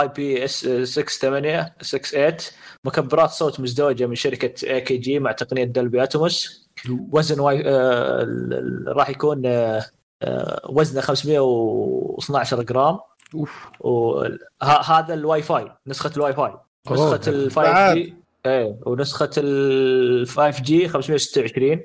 آي 0.00 0.08
بي 0.08 0.44
إس 0.44 0.60
68 0.64 1.66
68 1.82 2.36
مكبرات 2.84 3.30
صوت 3.30 3.60
مزدوجة 3.60 4.06
من 4.06 4.14
شركة 4.14 4.70
اي 4.70 4.80
كي 4.80 4.96
جي 4.96 5.18
مع 5.18 5.32
تقنية 5.32 5.64
دولبي 5.64 6.02
اتموس 6.02 6.68
وزن 7.12 7.40
واي 7.40 7.62
آه، 7.66 8.26
راح 8.88 9.10
يكون 9.10 9.46
آه، 9.46 9.84
آه، 10.22 10.60
وزنه 10.70 11.00
512 11.00 12.62
جرام. 12.62 12.98
أوف. 13.34 13.66
وهذا 13.80 15.14
الواي 15.14 15.42
فاي 15.42 15.72
نسخة 15.86 16.10
الواي 16.16 16.32
فاي. 16.34 16.54
نسخة 16.90 17.04
أوه. 17.06 17.20
ال 17.28 17.50
5 17.50 17.62
بعد. 17.72 17.96
جي 17.96 18.14
إيه 18.46 18.76
ونسخة 18.86 19.30
ال 19.38 20.28
5 20.28 20.62
جي 20.62 20.88
526 20.88 21.80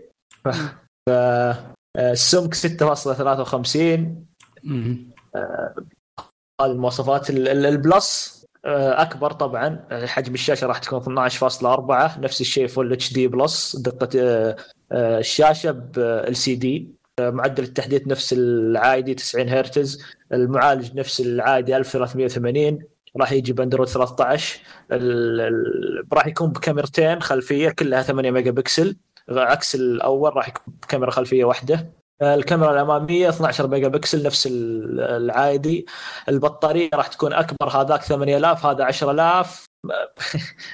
ف 0.45 0.47
ف- 0.49 1.09
آه، 1.09 1.73
السمك 1.97 2.53
6.53 2.53 4.25
مم. 4.63 5.11
هذه 5.35 6.71
المواصفات 6.71 7.29
ال- 7.29 7.47
ال- 7.47 7.65
ال 7.65 7.79
Plus 7.79 8.33
آه، 8.65 9.01
أكبر 9.01 9.31
طبعا. 9.31 9.85
آه، 9.91 10.05
حجم 10.05 10.33
الشاشة 10.33 10.67
راح 10.67 10.77
تكون 10.77 10.99
12.4 11.29 12.19
نفس 12.19 12.41
الشيء 12.41 12.67
full 12.67 12.93
HD 12.93 13.13
plus 13.13 13.75
دقة 13.75 14.09
آه، 14.19 14.55
آه، 14.91 15.19
الشاشة 15.19 15.71
ب 15.71 16.35
LCD 16.35 16.87
معدل 17.19 17.63
التحديث 17.63 18.07
نفس 18.07 18.33
العادي 18.33 19.13
90 19.13 19.49
هرتز 19.49 20.03
المعالج 20.33 20.95
نفس 20.99 21.21
العادي 21.21 21.77
1380 21.77 22.79
راح 23.17 23.31
يجي 23.31 23.53
باندرويد 23.53 23.89
13 23.89 24.59
ال- 24.91 25.41
ال- 25.41 26.07
راح 26.13 26.27
يكون 26.27 26.49
بكاميرتين 26.51 27.21
خلفية 27.21 27.69
كلها 27.69 28.01
8 28.01 28.31
ميجا 28.31 28.51
بكسل. 28.51 28.97
عكس 29.29 29.75
الأول 29.75 30.35
راح 30.35 30.47
يكون 30.47 30.73
بكاميرا 30.83 31.11
خلفية 31.11 31.43
واحدة. 31.45 31.91
الكاميرا 32.21 32.71
الأمامية 32.71 33.29
12 33.29 33.67
ميجا 33.67 33.87
بكسل 33.87 34.23
نفس 34.23 34.47
ال- 34.47 34.99
العادي. 35.01 35.85
البطارية 36.29 36.89
راح 36.93 37.07
تكون 37.07 37.33
أكبر 37.33 37.69
هذاك 37.69 38.01
8000 38.03 38.65
هذا 38.65 38.83
10000 38.83 39.65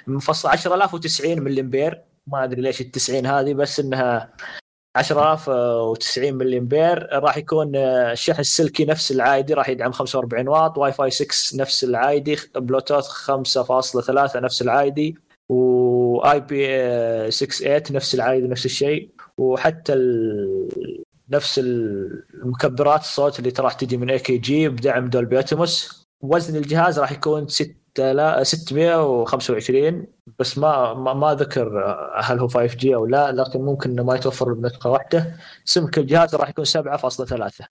مفصل 0.07 0.49
10090 0.49 1.41
ملي 1.41 1.61
امبير 1.61 2.01
ما 2.27 2.43
أدري 2.43 2.61
ليش 2.61 2.81
ال 2.81 2.91
90 2.91 3.25
هذه 3.25 3.53
بس 3.53 3.79
إنها 3.79 4.33
10090 4.99 6.33
ملي 6.33 6.57
امبير 6.57 7.07
راح 7.13 7.37
يكون 7.37 7.75
آه، 7.75 8.11
الشحن 8.11 8.39
السلكي 8.39 8.85
نفس 8.85 9.11
العادي 9.11 9.53
راح 9.53 9.69
يدعم 9.69 9.91
45 9.91 10.47
واط. 10.47 10.77
واي 10.77 10.91
فاي 10.91 11.11
6 11.11 11.57
نفس 11.57 11.83
العادي 11.83 12.37
بلوتوث 12.55 13.07
5.3 13.07 14.35
نفس 14.35 14.61
العادي 14.61 15.17
و 15.49 16.39
IP 16.39 16.67
68 17.31 17.95
نفس 17.95 18.15
العادي 18.15 18.47
نفس 18.47 18.65
الشيء. 18.65 19.09
وحتى 19.37 19.93
ال... 19.93 20.69
نفس 21.29 21.59
المكبرات 21.59 23.01
الصوت 23.01 23.39
اللي 23.39 23.53
راح 23.59 23.73
تجي 23.73 23.97
من 23.97 24.09
AKG 24.09 24.69
بدعم 24.69 25.09
Dolby 25.09 25.39
Atmos 25.39 26.07
وزن 26.21 26.55
الجهاز 26.55 26.99
راح 26.99 27.11
يكون 27.11 27.47
625 28.43 30.05
بس 30.39 30.57
ما 30.57 30.93
ما, 30.93 31.13
ما 31.13 31.33
ذكر 31.35 31.69
هل 32.23 32.39
هو 32.39 32.47
5 32.47 32.75
G 32.77 32.95
أو 32.95 33.05
لا 33.05 33.31
لكن 33.31 33.61
ممكن 33.61 33.89
إنه 33.91 34.03
ما 34.03 34.15
يتوفر 34.15 34.53
بنسخة 34.53 34.89
واحدة. 34.89 35.35
سمك 35.65 35.97
الجهاز 35.97 36.35
راح 36.35 36.49
يكون 36.49 36.65
7.3 36.65 37.65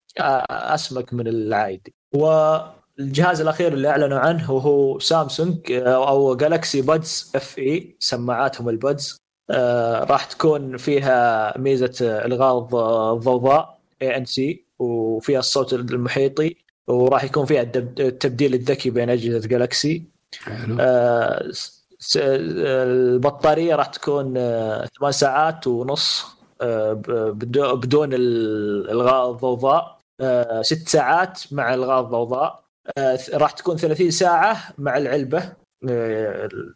أسمك 0.50 1.14
من 1.14 1.28
العادي. 1.28 1.94
والجهاز 2.12 3.40
الأخير 3.40 3.72
اللي 3.72 3.88
أعلنوا 3.88 4.18
عنه 4.18 4.44
هو 4.46 4.98
سامسونج 4.98 5.72
أو 5.72 6.36
Galaxy 6.36 6.82
Buds 6.82 7.32
FE 7.34 7.96
سماعاتهم 8.00 8.68
ال 8.68 8.78
Buds 8.78 9.18
آه، 9.50 10.04
راح 10.04 10.24
تكون 10.24 10.76
فيها 10.76 11.58
ميزة 11.58 11.94
الغاء 12.00 12.58
الضوضاء 13.14 13.78
اي 14.02 14.16
ان 14.16 14.24
سي 14.24 14.64
وفيها 14.78 15.38
الصوت 15.38 15.72
المحيطي. 15.74 16.56
وراح 16.88 17.24
يكون 17.24 17.46
فيها 17.46 17.62
التبديل 18.00 18.54
الذكي 18.54 18.90
بين 18.90 19.10
أجهزة 19.10 19.48
جالكسي 19.48 20.04
آه 20.80 21.50
البطارية 22.16 23.74
راح 23.74 23.86
تكون 23.86 24.34
آه 24.36 24.88
8 24.98 25.10
ساعات 25.12 25.66
ونص 25.66 26.26
آه 26.62 26.92
بدون 27.72 28.08
الغاء 28.12 29.30
الضوضاء. 29.30 29.98
آه 30.20 30.62
ست 30.62 30.88
ساعات 30.88 31.42
مع 31.52 31.74
الغاء 31.74 32.00
الضوضاء. 32.00 32.64
آه 32.98 33.18
راح 33.34 33.50
تكون 33.50 33.76
30 33.76 34.10
ساعة 34.10 34.74
مع 34.78 34.96
العلبة. 34.98 35.52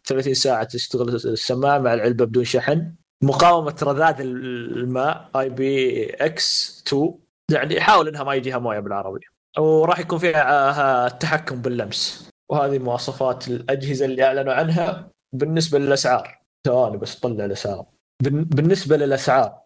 30 0.05 0.29
آه، 0.29 0.33
ساعة 0.33 0.63
تشتغل 0.63 1.09
السماعة 1.09 1.79
مع 1.79 1.93
العلبة 1.93 2.25
بدون 2.25 2.43
شحن. 2.43 2.91
مقاومة 3.23 3.75
رذاذ 3.83 4.21
الماء 4.21 5.29
IPX 5.35 6.83
2 6.87 7.13
يعني 7.51 7.81
حاول 7.81 8.07
إنها 8.07 8.23
ما 8.23 8.33
يجيها 8.35 8.57
موية 8.57 8.79
بالعربي 8.79 9.32
وراح 9.57 9.99
يكون 9.99 10.19
فيها 10.19 11.07
التحكم 11.07 11.61
باللمس. 11.61 12.29
وهذه 12.51 12.79
مواصفات 12.79 13.47
الأجهزة 13.47 14.05
اللي 14.05 14.23
أعلنوا 14.23 14.53
عنها 14.53 15.09
بالنسبة 15.33 15.79
للأسعار. 15.79 16.41
ثواني 16.67 16.97
بس 16.97 17.15
طلع 17.19 17.45
الأسعار. 17.45 17.85
بالنسبة 18.23 18.97
للأسعار 18.97 19.59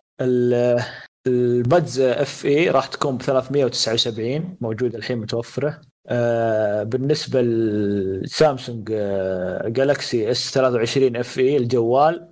ال 1.27 1.99
Buds 1.99 2.45
FE 2.45 2.69
راح 2.69 2.87
تكون 2.87 3.17
ب 3.17 3.21
379 3.21 4.57
موجوده 4.61 4.97
الحين 4.97 5.17
متوفرة. 5.17 5.81
آه، 6.09 6.83
بالنسبة 6.83 7.41
لسامسونج 7.41 8.93
Galaxy 9.65 10.31
S 10.31 10.51
23 10.53 11.15
FE 11.15 11.57
الجوال 11.57 12.29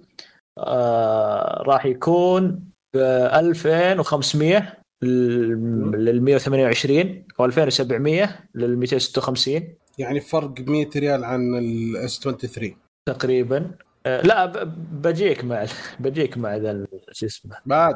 آه، 0.60 1.64
راح 1.68 1.86
يكون 1.86 2.70
ب 2.96 2.98
2500 2.98 4.78
لل 5.06 6.22
128 6.24 7.24
أو 7.40 7.46
2700 7.46 8.40
لل 8.56 8.78
256 8.78 9.62
يعني 9.98 10.20
فرق 10.20 10.54
100 10.60 10.90
ريال 10.96 11.24
عن 11.24 11.56
ال 11.56 11.88
S 11.88 12.20
23 12.20 12.76
تقريبا. 13.10 13.72
آه، 14.06 14.22
لا 14.22 14.64
بجيك 14.92 15.44
مع 15.44 15.66
بجيك 16.00 16.38
مع 16.38 16.56
ذا 16.56 16.86
شو 17.12 17.26
اسمه. 17.26 17.58
بعد. 17.66 17.96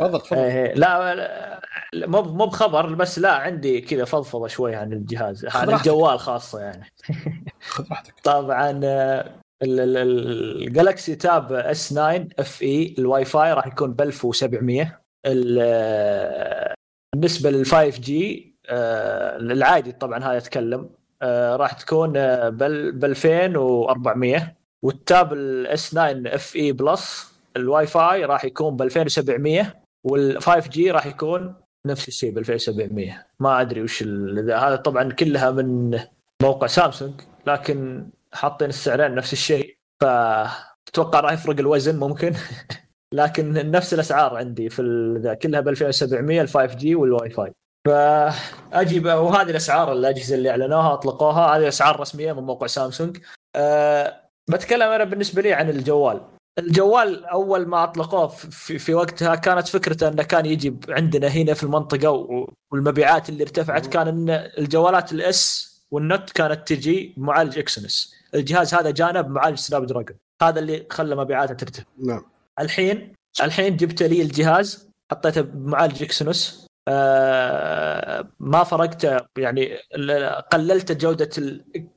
تفضل 0.00 0.20
تفضل. 0.20 0.38
آه 0.38 0.74
لا 0.74 1.60
مو 1.94 2.22
مو 2.22 2.46
بخبر 2.46 2.94
بس 2.94 3.18
لا 3.18 3.32
عندي 3.32 3.80
كذا 3.80 4.04
فضفضة 4.04 4.46
شوي 4.46 4.74
عن 4.74 4.92
الجهاز 4.92 5.46
عن 5.46 5.70
الجوال 5.70 6.18
خاصة 6.18 6.60
يعني. 6.60 6.92
خذ 7.60 7.84
راحتك. 7.90 8.14
طبعا 8.24 8.80
آه، 8.84 9.40
ال 9.62 9.84
Galaxy 9.84 11.14
Tab 11.14 11.52
S 11.52 11.88
9 11.88 12.26
FE 12.38 12.94
الواي 12.98 13.24
فاي 13.24 13.52
راح 13.52 13.66
يكون 13.66 13.92
ب 13.92 14.02
1700 14.02 14.82
آه، 14.82 15.00
بالنسبة 17.14 17.50
لل 17.50 17.66
5 17.66 17.88
G 18.00 18.54
العادي 18.70 19.92
طبعا 19.92 20.24
هذا 20.24 20.36
يتكلم 20.36 20.90
آه، 21.22 21.56
راح 21.56 21.72
تكون 21.72 22.12
ب 22.50 23.04
2400 23.04 24.54
وال 24.82 25.02
Tab 25.02 25.32
ال 25.32 25.61
S 25.61 25.90
9 25.90 26.22
FE 26.26 26.56
Plus 26.56 27.32
الواي 27.56 27.86
فاي 27.86 28.24
راح 28.24 28.44
يكون 28.44 28.76
ب 28.76 28.82
2700 28.82 29.74
وال 30.04 30.42
5 30.42 30.70
G 30.70 30.90
راح 30.90 31.06
يكون 31.06 31.54
نفس 31.86 32.08
الشيء 32.08 32.30
ب 32.30 32.38
2700 32.38 33.26
ما 33.40 33.60
أدري 33.60 33.82
وش 33.82 34.02
هذا 34.02 34.76
طبعا 34.76 35.12
كلها 35.12 35.50
من 35.50 36.00
موقع 36.42 36.66
سامسونج 36.66 37.20
لكن 37.46 38.08
حاطين 38.32 38.68
السعرين 38.68 39.14
نفس 39.14 39.32
الشيء. 39.32 39.76
فتوقع 40.00 41.20
راح 41.20 41.32
يفرق 41.32 41.60
الوزن 41.60 41.98
ممكن. 41.98 42.34
لكن 43.16 43.70
نفس 43.70 43.94
الأسعار 43.94 44.36
عندي 44.36 44.68
في 44.68 44.82
ذا 45.18 45.34
كلها 45.34 45.60
ب 45.60 45.68
2700 45.68 46.40
ال 46.40 46.48
5 46.48 46.66
G 46.74 46.94
والواي 46.94 47.30
فاي. 47.30 47.52
فاجي 47.86 49.00
وهذه 49.00 49.50
الأسعار 49.50 49.92
الأجهزة 49.92 50.34
اللي 50.34 50.50
أعلنوها 50.50 50.92
أطلقوها. 50.92 51.56
هذه 51.56 51.68
أسعار 51.68 52.00
رسمية 52.00 52.32
من 52.32 52.42
موقع 52.42 52.66
سامسونج. 52.66 53.18
أه 53.56 54.20
بتكلم 54.50 54.88
أنا 54.88 55.04
بالنسبة 55.04 55.42
لي 55.42 55.52
عن 55.52 55.70
الجوال. 55.70 56.20
الجوال 56.58 57.24
أول 57.24 57.66
ما 57.66 57.84
أطلقوه 57.84 58.26
في, 58.26 58.78
في 58.78 58.94
وقتها 58.94 59.34
كانت 59.34 59.68
فكرته 59.68 60.08
إنه 60.08 60.22
كان 60.22 60.46
يجي 60.46 60.76
عندنا 60.88 61.28
هنا 61.28 61.54
في 61.54 61.62
المنطقة 61.62 62.10
والمبيعات 62.72 63.28
اللي 63.28 63.42
ارتفعت 63.42 63.86
كان 63.86 64.08
إن 64.08 64.30
الجوالات 64.58 65.12
ال 65.12 65.42
S 65.42 65.72
وال 65.90 66.03
Note 66.03 66.30
كانت 66.30 66.68
تجي 66.68 67.14
بمعالج 67.16 67.58
Exynos 67.58 68.14
الجهاز 68.34 68.74
هذا 68.74 68.90
جانا 68.90 69.20
بمعالج 69.20 69.58
Snapdragon 69.58 70.16
هذا 70.42 70.58
اللي 70.58 70.86
خلى 70.90 71.16
مبيعاته 71.16 71.54
ترتفع. 71.54 71.84
نعم. 71.98 72.35
الحين 72.60 73.12
الحين 73.42 73.76
جبت 73.76 74.02
لي 74.02 74.22
الجهاز 74.22 74.90
حطيته 75.10 75.40
بمعالج 75.40 76.02
Exynos 76.02 76.66
آه 76.88 78.28
ما 78.40 78.64
فرقت 78.64 79.26
يعني 79.38 79.76
قللت 80.52 80.92
جودة 80.92 81.30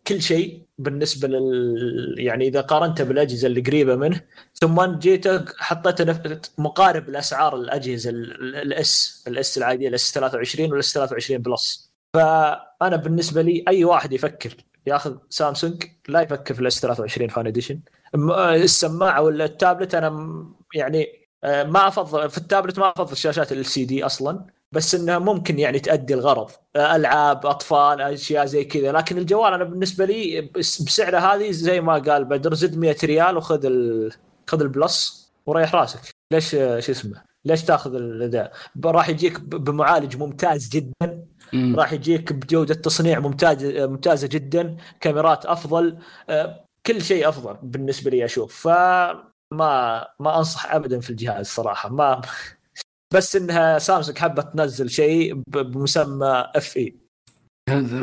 كل 0.07 0.21
شيء 0.21 0.63
بالنسبة 0.77 1.27
لل 1.27 2.15
يعني 2.17 2.47
إذا 2.47 2.61
قارنته 2.61 3.03
بالأجهزة 3.03 3.47
اللي 3.47 3.61
قريبة 3.61 3.95
منه. 3.95 4.21
ثم 4.53 4.97
جيت 4.99 5.27
حطيته 5.57 6.39
مقارب 6.57 7.09
لاسعار 7.09 7.55
الأجهزة 7.55 8.09
الاس 8.09 9.23
الاس 9.27 9.57
العادية 9.57 9.87
الاس 9.87 10.13
23 10.13 10.71
والاس 10.71 10.93
23 10.93 11.41
بلس. 11.41 11.91
فأنا 12.13 12.95
بالنسبة 12.95 13.41
لي 13.41 13.63
أي 13.67 13.83
واحد 13.85 14.13
يفكر 14.13 14.55
ياخذ 14.87 15.17
سامسونج 15.29 15.83
لا 16.07 16.21
يفكر 16.21 16.53
في 16.53 16.61
ال 16.61 16.70
S 16.70 16.79
23 16.81 17.27
Fan 17.29 17.47
Edition 17.47 17.79
السماعة 18.15 19.21
ولا 19.21 19.45
التابلت 19.45 19.95
أنا 19.95 20.45
يعني 20.75 21.19
آه، 21.43 21.63
ما 21.63 21.87
أفضل 21.87 22.29
في 22.29 22.37
التابلت 22.37 22.79
ما 22.79 22.93
أفضل 22.97 23.17
شاشات 23.17 23.51
LCD 23.51 24.05
أصلا 24.05 24.45
بس 24.71 24.95
إنها 24.95 25.19
ممكن 25.19 25.59
يعني 25.59 25.79
تؤدي 25.79 26.13
الغرض 26.13 26.51
ألعاب 26.75 27.45
أطفال 27.45 28.01
أشياء 28.01 28.45
زي 28.45 28.63
كذا. 28.63 28.91
لكن 28.91 29.17
الجوال 29.17 29.53
أنا 29.53 29.63
بالنسبة 29.63 30.05
لي 30.05 30.49
بسعره 30.55 31.17
هذه 31.17 31.51
زي 31.51 31.81
ما 31.81 31.93
قال 31.93 32.25
بدر 32.25 32.53
زد 32.53 32.77
100 32.77 32.95
ريال 33.03 33.37
وخذ 33.37 33.65
ال... 33.65 34.11
خذ 34.47 34.61
ال 34.61 34.75
Plus 34.75 35.31
وريح 35.45 35.75
راسك. 35.75 35.99
ليش 36.33 36.49
شو 36.51 36.91
اسمه 36.91 37.23
ليش 37.45 37.63
تاخذ 37.63 37.97
ذا 38.25 38.51
راح 38.85 39.09
يجيك 39.09 39.39
بمعالج 39.39 40.17
ممتاز 40.17 40.69
جدا 40.69 41.25
راح 41.53 41.93
يجيك 41.93 42.33
بجودة 42.33 42.73
تصنيع 42.73 43.19
ممتاز 43.19 43.65
ممتازة 43.65 44.27
جدا 44.27 44.77
كاميرات 45.01 45.45
أفضل 45.45 45.97
آه، 46.29 46.65
كل 46.85 47.01
شيء 47.01 47.29
أفضل 47.29 47.57
بالنسبة 47.63 48.11
لي 48.11 48.25
أشوف 48.25 48.55
فما 48.55 50.07
ما 50.19 50.37
أنصح 50.37 50.73
ابدا 50.73 50.99
في 50.99 51.09
الجهاز 51.09 51.45
صراحة. 51.47 51.89
ما 51.89 52.21
بس 53.13 53.35
إنها 53.35 53.79
سامسونج 53.79 54.17
حبت 54.17 54.53
تنزل 54.53 54.89
شيء 54.89 55.33
بمسمى 55.47 56.51
FE 56.55 56.95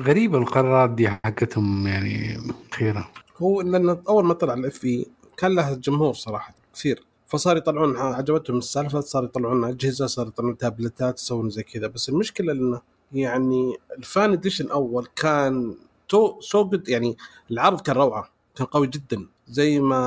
غريبه 0.06 0.38
القرارات 0.38 0.90
دي 0.90 1.08
حقتهم 1.08 1.86
يعني 1.86 2.38
أخيرا 2.72 3.08
هو 3.38 3.60
لأن 3.60 3.88
أول 4.08 4.24
ما 4.24 4.34
طلع 4.34 4.54
ال 4.54 4.84
FE 4.84 5.06
كان 5.36 5.54
له 5.54 5.74
جمهور 5.74 6.14
صراحة 6.14 6.54
كثير. 6.74 7.04
فصار 7.26 7.56
يطلعون 7.56 7.96
عجبتهم 7.96 8.58
السالفة 8.58 9.00
صار 9.00 9.24
يطلعون 9.24 9.64
أجهزة 9.64 10.06
صار 10.06 10.26
يطلعون 10.26 10.58
تابلتات 10.58 11.18
يسوون 11.18 11.50
زي 11.50 11.62
كذا. 11.62 11.86
بس 11.86 12.08
المشكلة 12.08 12.52
إنه 12.52 12.80
يعني 13.12 13.76
ال 13.98 14.07
Fan 14.07 14.32
Edition 14.32 14.70
أول 14.70 15.08
كان 15.16 15.74
too 16.08 16.40
so 16.40 16.64
good 16.68 16.88
يعني 16.88 17.16
العرض 17.50 17.80
كان 17.80 17.96
روعة. 17.96 18.35
كان 18.56 18.66
قوي 18.66 18.86
جدا 18.86 19.26
زي 19.48 19.80
ما 19.80 20.06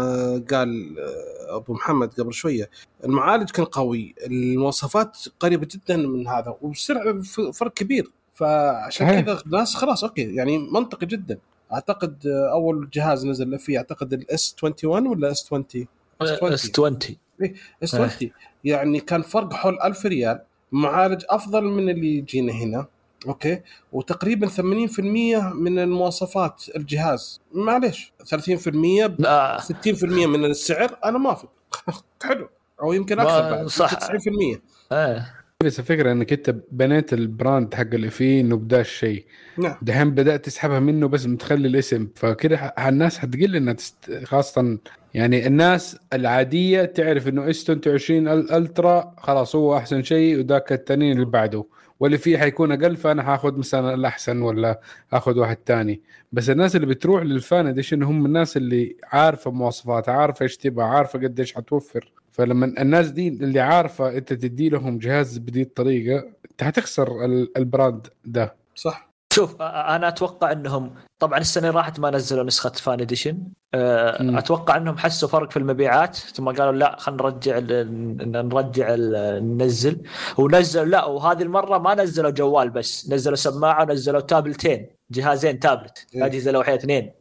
قال 0.52 0.96
آه، 1.00 1.56
أبو 1.58 1.74
محمد 1.74 2.14
قبل 2.14 2.34
شوية. 2.34 2.70
المعالج 3.06 3.50
كان 3.50 3.66
قوي 3.66 4.16
المواصفات 4.26 5.18
قريبة 5.40 5.68
جدا 5.72 5.98
من 5.98 6.28
هذا 6.28 6.56
وبسرعة 6.62 7.22
فرق 7.54 7.74
كبير. 7.74 8.12
فعشان 8.34 9.22
كذا 9.22 9.42
الناس 9.46 9.76
خلاص 9.76 10.04
okay 10.04 10.36
يعني 10.36 10.58
منطقي 10.58 11.06
جدا. 11.06 11.40
أعتقد 11.74 12.28
آه، 12.28 12.52
أول 12.52 12.90
جهاز 12.94 13.26
نزل 13.26 13.60
فيه 13.60 13.78
أعتقد 13.78 14.14
ال 14.14 14.35
S 14.35 14.56
21 14.64 15.08
ولا 15.08 15.32
S 15.32 15.46
20 15.46 15.66
S 16.22 16.32
20 16.32 17.18
استوتي 17.84 18.32
يعني 18.64 19.00
كان 19.00 19.22
فرق 19.22 19.54
حول 19.54 19.82
1000 19.82 20.06
ريال. 20.06 20.42
معالج 20.72 21.24
أفضل 21.30 21.64
من 21.64 21.90
اللي 21.90 22.18
يجينا 22.18 22.54
هنا. 22.54 22.86
okay. 23.28 23.62
وتقريبا 23.92 24.48
80% 24.48 25.00
من 25.54 25.80
المواصفات 25.80 26.64
الجهاز. 26.76 27.42
معليش 27.54 28.14
30% 28.26 29.06
ب 29.08 29.22
لا. 29.22 29.58
60% 29.62 30.04
من 30.04 30.46
السعر 30.46 30.98
أنا 31.06 31.18
موافق 31.18 31.50
حلو. 32.24 32.50
أو 32.82 32.94
يمكن 32.94 33.20
أكثر 33.20 33.42
ما- 33.42 33.52
بعد 33.52 33.68
صح. 33.68 33.94
90% 33.94 34.60
إيه. 34.92 35.34
بس 35.64 35.80
الفكرة 35.80 36.12
إنك 36.12 36.34
أنت 36.34 36.56
بنيت 36.72 37.14
ال 37.14 37.24
brand 37.24 37.74
حق 37.74 37.82
ال 37.94 38.10
FE 38.10 38.42
إنه 38.42 38.56
بدأ 38.58 38.82
الشيء 38.82 39.26
نعم. 39.58 39.76
دحين 39.82 40.12
بدأت 40.12 40.46
تسحبها 40.46 40.80
منه 40.80 41.08
بس 41.08 41.26
متخلي 41.26 41.68
الاسم. 41.68 42.08
فكده 42.16 42.58
الناس 42.58 43.18
حتقل 43.18 43.56
إنها 43.56 43.74
تست... 43.74 44.24
خاصه 44.24 44.78
يعني 45.14 45.48
الناس 45.48 45.98
العادية 46.14 46.86
تعرف 46.86 47.28
إنه 47.28 47.50
S 47.50 47.64
22 47.70 48.26
أل- 48.26 48.54
Ultra 48.54 49.16
خلاص 49.18 49.56
هو 49.56 49.78
أحسن 49.78 50.04
شيء 50.04 50.40
وذاك 50.40 50.72
التانيين 50.72 51.12
اللي 51.14 51.26
بعده. 51.26 51.64
وال 52.00 52.18
FE 52.18 52.38
حيكون 52.38 52.72
أقل 52.72 52.98
فأنا 52.98 53.24
حاخذ 53.24 53.58
مثلا 53.58 53.94
الأحسن 53.94 54.42
ولا 54.42 54.82
اخذ 55.14 55.40
واحد 55.40 55.56
تاني. 55.56 56.02
بس 56.32 56.50
الناس 56.50 56.76
اللي 56.76 56.88
بتروح 56.88 57.24
لل 57.24 57.41
Fan 57.41 57.68
Edition 57.68 58.04
هم 58.04 58.26
الناس 58.26 58.58
اللي 58.58 58.96
عارفة 59.04 59.52
مواصفاتها 59.52 60.14
عارفة 60.14 60.44
إيش 60.44 60.58
تبغى 60.58 60.86
عارفة 60.86 61.20
قديش 61.20 61.54
حتوفر. 61.56 62.12
فلما 62.32 62.66
الناس 62.82 63.08
دي 63.12 63.28
اللي 63.28 63.60
عارفة 63.60 64.18
أنت 64.18 64.34
تدي 64.34 64.70
لهم 64.70 64.98
جهاز 65.00 65.38
بدي 65.38 65.62
الطريقة 65.62 66.26
أنت 66.52 66.64
حتخسر 66.64 67.26
ال- 67.26 67.58
brand 67.58 68.08
ده. 68.26 68.56
صح. 68.76 69.09
شوف 69.40 69.62
أنا 69.62 70.08
أتوقع 70.08 70.52
إنهم 70.52 70.96
طبعا 71.20 71.40
السنة 71.40 71.70
راحت 71.70 72.00
ما 72.00 72.10
نزلوا 72.12 72.44
نسخة 72.44 72.70
Fan 72.70 73.02
Edition. 73.02 73.44
أتوقع 73.74 74.78
إنهم 74.78 74.98
حسوا 74.98 75.30
فرق 75.30 75.52
في 75.52 75.58
المبيعات. 75.58 76.16
ثم 76.16 76.50
قالوا 76.50 76.72
لا 76.72 76.96
خلينا 77.00 77.24
نرجع 77.24 77.60
نرجع 78.42 78.96
ننزل. 79.40 80.02
ونزلوا 80.38 80.86
لا 80.86 81.06
وهذه 81.06 81.42
المرة 81.42 81.78
ما 81.78 81.96
نزلوا 81.96 82.32
جوال 82.32 82.70
بس 82.70 83.10
نزلوا 83.10 83.36
سماعة 83.36 83.84
ونزلوا 83.84 84.22
تابلتين 84.22 84.90
جهازين 85.12 85.60
تابلت. 85.60 86.08
اجهزه 86.16 86.52
لوحيه 86.52 86.76
اثنين 86.76 87.12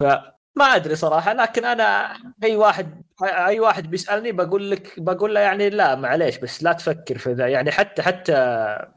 فما 0.00 0.64
أدري 0.76 0.94
صراحة 0.94 1.32
لكن 1.32 1.64
أنا 1.64 2.16
أي 2.44 2.56
واحد 2.56 3.02
أي 3.22 3.60
واحد 3.60 3.90
بيسألني 3.90 4.32
بقول 4.32 4.70
لك 4.70 5.00
بقول 5.00 5.34
له 5.34 5.40
يعني 5.40 5.70
لا 5.70 5.94
معليش 5.94 6.38
بس 6.38 6.62
لا 6.62 6.72
تفكر 6.72 7.18
في 7.18 7.32
ذا 7.32 7.48
يعني 7.48 7.70
حتى 7.70 8.02
حتى 8.02 8.32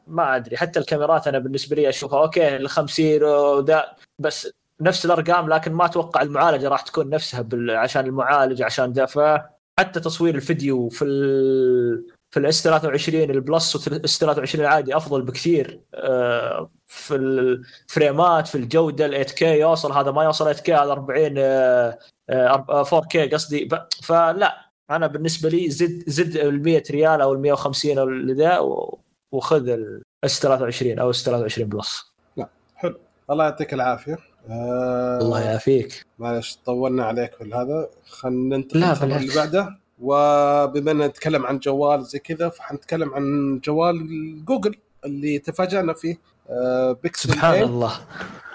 ما 0.06 0.36
أدري 0.36 0.56
حتى 0.56 0.80
الكاميرات 0.80 1.28
أنا 1.28 1.38
بالنسبة 1.38 1.76
لي 1.76 1.88
أشوفها 1.88 2.22
okay 2.22 2.56
ال 2.56 2.68
50 2.68 3.22
وذا 3.22 3.96
بس 4.18 4.52
نفس 4.80 5.04
الأرقام 5.04 5.48
لكن 5.48 5.72
ما 5.72 5.84
أتوقع 5.84 6.22
المعالجة 6.22 6.68
راح 6.68 6.80
تكون 6.80 7.10
نفسها. 7.10 7.48
عشان 7.70 8.06
المعالج 8.06 8.62
عشان 8.62 8.92
ذا 8.92 9.06
فحتى 9.06 10.00
تصوير 10.00 10.34
الفيديو 10.34 10.88
في 10.88 11.04
ال... 11.04 12.19
في 12.30 12.40
ال 12.40 12.51
S 12.51 12.62
23 12.64 13.22
ال 13.30 13.42
Plus 13.42 13.88
وال 13.88 14.08
S 14.08 14.18
23 14.18 14.64
العادي 14.64 14.96
أفضل 14.96 15.22
بكثير 15.22 15.80
آه، 15.94 16.70
في 16.86 17.14
ال 17.16 17.35
frame 17.35 18.29
ات 18.29 18.48
في 18.48 18.54
الجودة 18.54 19.06
ال 19.06 19.10
8 19.10 19.24
K 19.24 19.58
يوصل 19.60 19.92
هذا 19.92 20.10
ما 20.10 20.24
يوصل 20.24 20.44
8 20.44 20.60
K 20.62 20.74
هذا 20.74 20.92
40 20.92 21.34
آه، 21.38 21.98
آه، 22.30 22.64
4 22.70 23.00
K 23.08 23.28
قصدي. 23.28 23.64
ب- 23.64 23.86
فلا 24.02 24.56
أنا 24.90 25.06
بالنسبة 25.06 25.48
لي 25.48 25.70
زد 25.70 26.04
زد 26.06 26.36
ال 26.36 26.62
100 26.62 26.82
ريال 26.90 27.20
أو 27.20 27.32
ال 27.32 27.38
150 27.40 27.98
أو 27.98 28.04
اللي 28.08 28.32
ذا 28.32 28.58
وخذ 29.32 29.68
ال 29.68 30.04
S 30.04 30.40
23 30.40 30.98
أو 30.98 31.10
S 31.10 31.24
23 31.24 31.68
Plus 31.68 32.10
حلو. 32.76 32.98
الله 33.30 33.44
يعطيك 33.44 33.74
العافية. 33.74 34.18
آه 34.50 35.18
الله 35.18 35.40
يعافيك. 35.42 36.06
معلش 36.18 36.58
طولنا 36.66 37.04
عليك 37.04 37.34
في 37.34 37.44
هذا. 37.54 37.88
خلينا 38.10 38.56
ننتقل 38.56 38.80
لا، 38.80 39.04
اللي. 39.04 39.34
بعده. 39.36 39.76
وبما 40.00 40.90
إن 40.90 40.98
نتكلم 40.98 41.46
عن 41.46 41.58
جوال 41.58 42.04
زي 42.04 42.18
كذا 42.18 42.48
فحنتكلم 42.48 43.14
عن 43.14 43.58
جوال 43.64 44.44
جوجل 44.44 44.74
اللي 45.04 45.38
تفاجأنا 45.38 45.92
فيه 45.92 46.18
آه 46.50 46.92
بيكسل 47.02 47.28
سبحان 47.28 47.52
8 47.54 47.64
الله. 47.64 47.92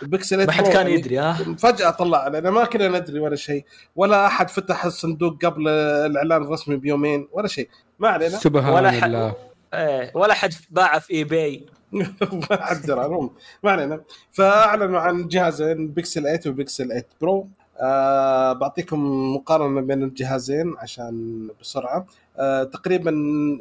بيكسل 0.02 0.36
8 0.36 0.46
ما 0.46 0.52
حد 0.52 0.64
كان 0.64 0.76
يعني 0.76 0.94
يدري 0.94 1.18
ها؟ 1.20 1.34
فجأة 1.58 1.90
طلع 1.90 2.18
علينا 2.18 2.52
ما 2.52 2.66
كنا 2.66 2.88
ندري 2.88 3.20
ولا 3.20 3.36
شيء 3.36 3.66
ولا 3.96 4.26
أحد 4.28 4.50
فتح 4.50 4.86
الصندوق 4.86 5.46
قبل 5.46 5.68
الإعلان 5.68 6.42
الرسمي 6.44 6.76
بيومين 6.76 7.28
ولا 7.32 7.48
شيء. 7.48 7.70
ما 8.00 8.10
علينا. 8.10 8.38
سبحان 8.38 8.74
ولا 8.74 8.92
حد- 8.92 9.04
الله. 9.04 9.34
إيه 9.74 10.12
ولا 10.16 10.34
حد 10.34 10.54
باعه 10.70 11.00
في 11.00 11.14
eBay 11.14 11.66
ما 12.50 12.62
حد 12.66 12.82
درى 12.86 13.06
المهم 13.06 13.30
ما 13.64 13.72
علينا. 13.72 14.02
فأعلنوا 14.32 15.00
عن 15.00 15.28
جهازين 15.28 15.88
بيكسل 15.88 16.22
8 16.22 16.40
وبيكسل 16.48 16.88
8 16.88 17.06
Pro. 17.22 17.48
آه 17.82 18.54
بعطيكم 18.54 19.00
مقارنة 19.36 19.82
بين 19.82 20.04
الجهازين 20.04 20.74
عشان 20.78 21.48
بسرعة. 21.62 22.06
آه 22.38 22.64
تقريبا 22.64 23.12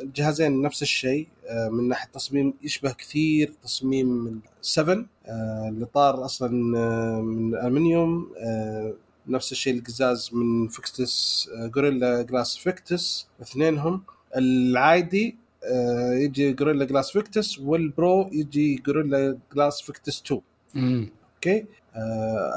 الجهازين 0.03 0.63
نفس 0.63 0.83
الشيء 0.83 1.27
آه 1.49 1.69
من 1.69 1.89
ناحية 1.89 2.09
تصميم 2.13 2.55
يشبه 2.63 2.93
كثير 2.93 3.53
تصميم 3.63 4.07
من 4.09 4.39
7 4.63 5.05
آه 5.27 5.69
الإطار 5.69 6.25
أصلا 6.25 6.79
آه 6.79 7.21
من 7.21 7.55
ألمنيوم 7.55 8.29
آه 8.39 8.93
نفس 9.29 9.53
الشيء 9.53 9.75
القزاز 9.79 10.31
من 10.33 10.69
Victus 10.69 11.49
آه 11.57 11.67
Gorilla 11.67 12.23
Glass 12.23 12.57
Victus 12.57 13.27
اثنينهم. 13.43 14.03
العادي 14.37 15.37
آه، 15.65 16.13
يجي 16.15 16.53
Gorilla 16.53 16.85
Glass 16.85 17.11
Victus 17.11 17.59
وال 17.59 17.87
Pro 17.87 18.29
يجي 18.33 18.75
Gorilla 18.87 19.39
Glass 19.55 19.81
Victus 19.83 20.23
2 20.27 20.41
مم. 20.75 21.09
okay؟ 21.35 21.65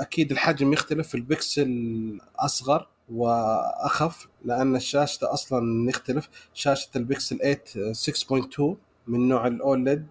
أكيد 0.02 0.32
الحجم 0.32 0.74
يختلف 0.74 1.16
البكسل 1.16 2.20
أصغر 2.40 2.88
وأخف 3.14 4.28
لأن 4.46 4.76
الشاشه 4.76 5.34
أصلا 5.34 5.90
يختلف. 5.90 6.30
شاشة 6.54 6.90
البكسل 6.96 7.38
8 7.38 7.64
آه، 7.78 7.94
6.2 7.94 8.78
من 9.08 9.28
نوع 9.28 9.48
ال 9.48 9.60
OLED 9.60 10.08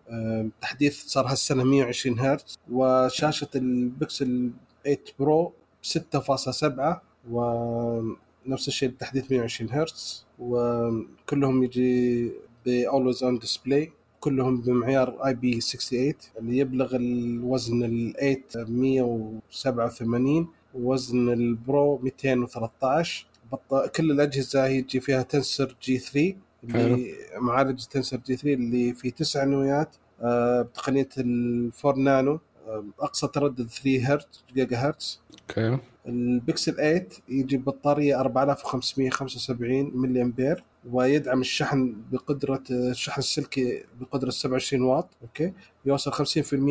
تحديث 0.61 1.07
صار 1.07 1.27
هالسنة 1.27 1.65
120 1.65 2.19
هرتز. 2.19 2.59
وشاشة 2.73 3.48
البكسل 3.55 4.51
8 4.85 5.01
Pro 5.19 5.53
6.7 5.82 7.03
ونفس 7.31 8.69
الشيء 8.69 8.89
التحديث 8.89 9.31
120 9.32 9.70
هرتز. 9.70 10.27
وكلهم 10.39 11.62
يجي 11.62 12.32
ب 12.66 12.75
Always 12.75 13.24
On 13.24 13.39
Display 13.39 13.93
كلهم 14.27 14.61
بمعيار 14.61 15.27
IP 15.27 15.61
68 15.61 16.15
اللي 16.39 16.59
يبلغ 16.59 16.97
الوزن 16.97 17.85
ال 17.85 18.40
8 18.48 19.31
187 19.53 20.48
ووزن 20.74 21.32
ال 21.33 21.49
Pro 21.49 21.99
213 21.98 23.27
بط... 23.53 23.90
كل 23.97 24.11
الأجهزة 24.11 24.66
يجي 24.66 25.01
فيها 25.01 25.23
Tensor 25.23 25.77
G3 25.83 26.35
اللي 26.65 27.15
معالج 27.39 27.85
Tensor 27.85 28.16
G3 28.16 28.55
اللي 28.55 28.93
فيه 28.93 29.11
تسع 29.11 29.44
نويات 29.44 29.97
آه، 30.23 30.62
بتقنية 30.62 31.09
ال 31.19 31.70
4 31.85 32.03
نانو 32.03 32.40
آه، 32.69 32.85
أقصى 33.01 33.28
تردد 33.28 33.69
3 33.69 34.12
هرتز 34.12 34.44
جيجا 34.55 34.77
هرتز 34.77 35.20
okay. 35.41 35.78
ال 36.07 36.18
Pixel 36.18 36.74
8 36.74 37.09
يجي 37.28 37.57
بطارية 37.57 38.20
4575 38.20 39.91
ملي 39.95 40.23
امبير 40.23 40.65
ويدعم 40.93 41.41
الشحن 41.41 41.97
بقدرة 42.12 42.62
الشحن 42.70 43.19
السلكي 43.20 43.85
بقدرة 44.01 44.31
27 44.31 44.83
واط 44.83 45.09
okay؟ 45.23 45.53
يوصل 45.85 46.12
50% 46.12 46.19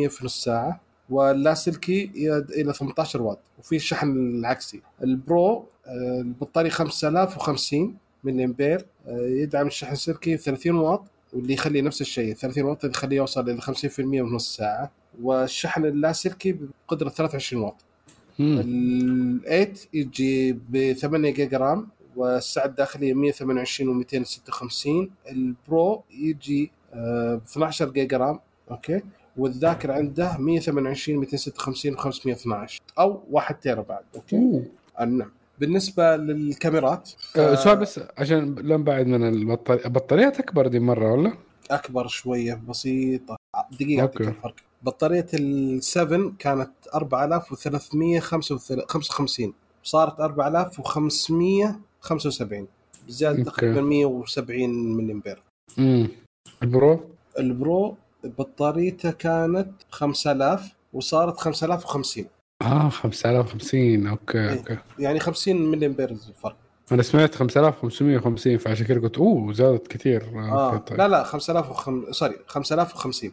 في 0.08 0.18
نص 0.24 0.44
ساعة 0.44 0.80
واللاسلكي 1.10 2.10
إلى 2.50 2.72
18 2.72 3.22
واط 3.22 3.38
وفي 3.58 3.76
الشحن 3.76 4.10
العكسي. 4.10 4.82
ال 5.02 5.18
Pro 5.18 5.66
البطارية 5.88 6.70
5050 6.70 7.96
ملي 8.24 8.44
امبير 8.44 8.86
يدعم 9.08 9.66
الشحن 9.66 9.92
السلكي 9.92 10.36
30 10.36 10.76
واط 10.76 11.04
واللي 11.32 11.54
يخليه 11.54 11.82
نفس 11.82 12.00
الشيء 12.00 12.34
30 12.34 12.64
واط 12.64 12.84
يخليه 12.84 13.16
يوصل 13.16 13.50
إلى 13.50 13.60
50% 13.60 13.72
في 13.72 14.02
نص 14.02 14.56
ساعة 14.56 14.92
والشحن 15.22 15.84
اللاسلكي 15.84 16.58
بقدرة 16.88 17.08
23 17.08 17.62
واط. 17.62 17.84
مم. 18.38 18.58
ال 18.60 19.40
8 19.44 19.72
يجي 19.94 20.52
ب 20.52 20.92
8 20.92 21.30
جيجا 21.30 21.58
RAM 21.58 21.88
والسعه 22.16 22.64
الداخليه 22.66 23.14
128 23.14 24.04
و256 24.04 24.88
ال 25.30 25.48
Pro 25.48 26.02
يجي 26.10 26.70
آه، 26.94 27.34
ب 27.34 27.42
12 27.42 27.90
جيجا 27.90 28.16
RAM 28.16 28.38
okay 28.70 29.02
والذاكرة 29.36 29.92
عنده 29.92 30.36
128 30.38 31.18
256 31.18 31.96
و512 31.96 32.72
أو 32.98 33.22
1 33.30 33.60
تيرا 33.60 33.82
بعد 33.82 34.04
okay. 34.16 34.64
آه، 35.00 35.04
نعم 35.04 35.30
بالنسبة 35.60 36.16
للكاميرات 36.16 37.10
آه، 37.36 37.54
سؤال 37.54 37.76
بس 37.76 38.00
عشان 38.18 38.54
لا 38.54 38.76
نبعد 38.76 39.06
من 39.06 39.28
البطارية 39.28 39.86
البطاريات 39.86 40.38
أكبر 40.40 40.66
دي 40.66 40.78
مرة 40.80 41.12
ولا؟ 41.12 41.32
أكبر 41.70 42.06
شوية 42.06 42.60
بسيطة 42.68 43.36
دقيقة 43.80 44.02
okay. 44.02 44.24
الفرق 44.24 44.54
بطارية 44.82 45.26
ال 45.34 45.82
7 45.82 46.32
كانت 46.38 46.70
4355 46.94 49.52
صارت 49.82 50.20
4575 50.20 52.66
بزيادة 53.08 53.38
okay. 53.38 53.50
تقريبا 53.50 53.80
170 53.80 54.70
ملي 54.96 55.12
امبير 55.12 55.42
امم 55.78 56.08
ال 56.62 56.70
Pro؟ 56.70 57.00
ال 57.38 57.53
Pro 57.53 57.96
بطاريته 58.24 59.10
كانت 59.10 59.70
5000 59.90 60.72
وصارت 60.92 61.40
5050 61.40 62.24
آه 62.62 62.88
5050 62.88 64.06
okay 64.06 64.38
إيه. 64.38 64.58
okay. 64.58 64.78
يعني 64.98 65.20
50 65.20 65.56
ملي 65.56 65.86
امبير 65.86 66.10
الفرق. 66.10 66.56
أنا 66.92 67.02
سمعت 67.02 67.34
5550 67.34 68.58
فعشان 68.58 68.86
كذا 68.86 69.00
قلت 69.00 69.18
أوه 69.18 69.52
زادت 69.52 69.86
كثير. 69.86 70.22
آه. 70.34 70.76
طيب. 70.76 70.98
لا 70.98 71.08
لا 71.08 71.24
5000 71.24 71.70
وخم... 71.70 72.12
sorry 72.12 72.34
5050 72.46 73.32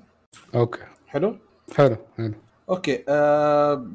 okay. 0.55 0.79
حلو؟ 1.13 1.35
حلو 1.75 1.97
حلو. 2.17 2.33
okay 2.69 3.03
آه 3.09 3.87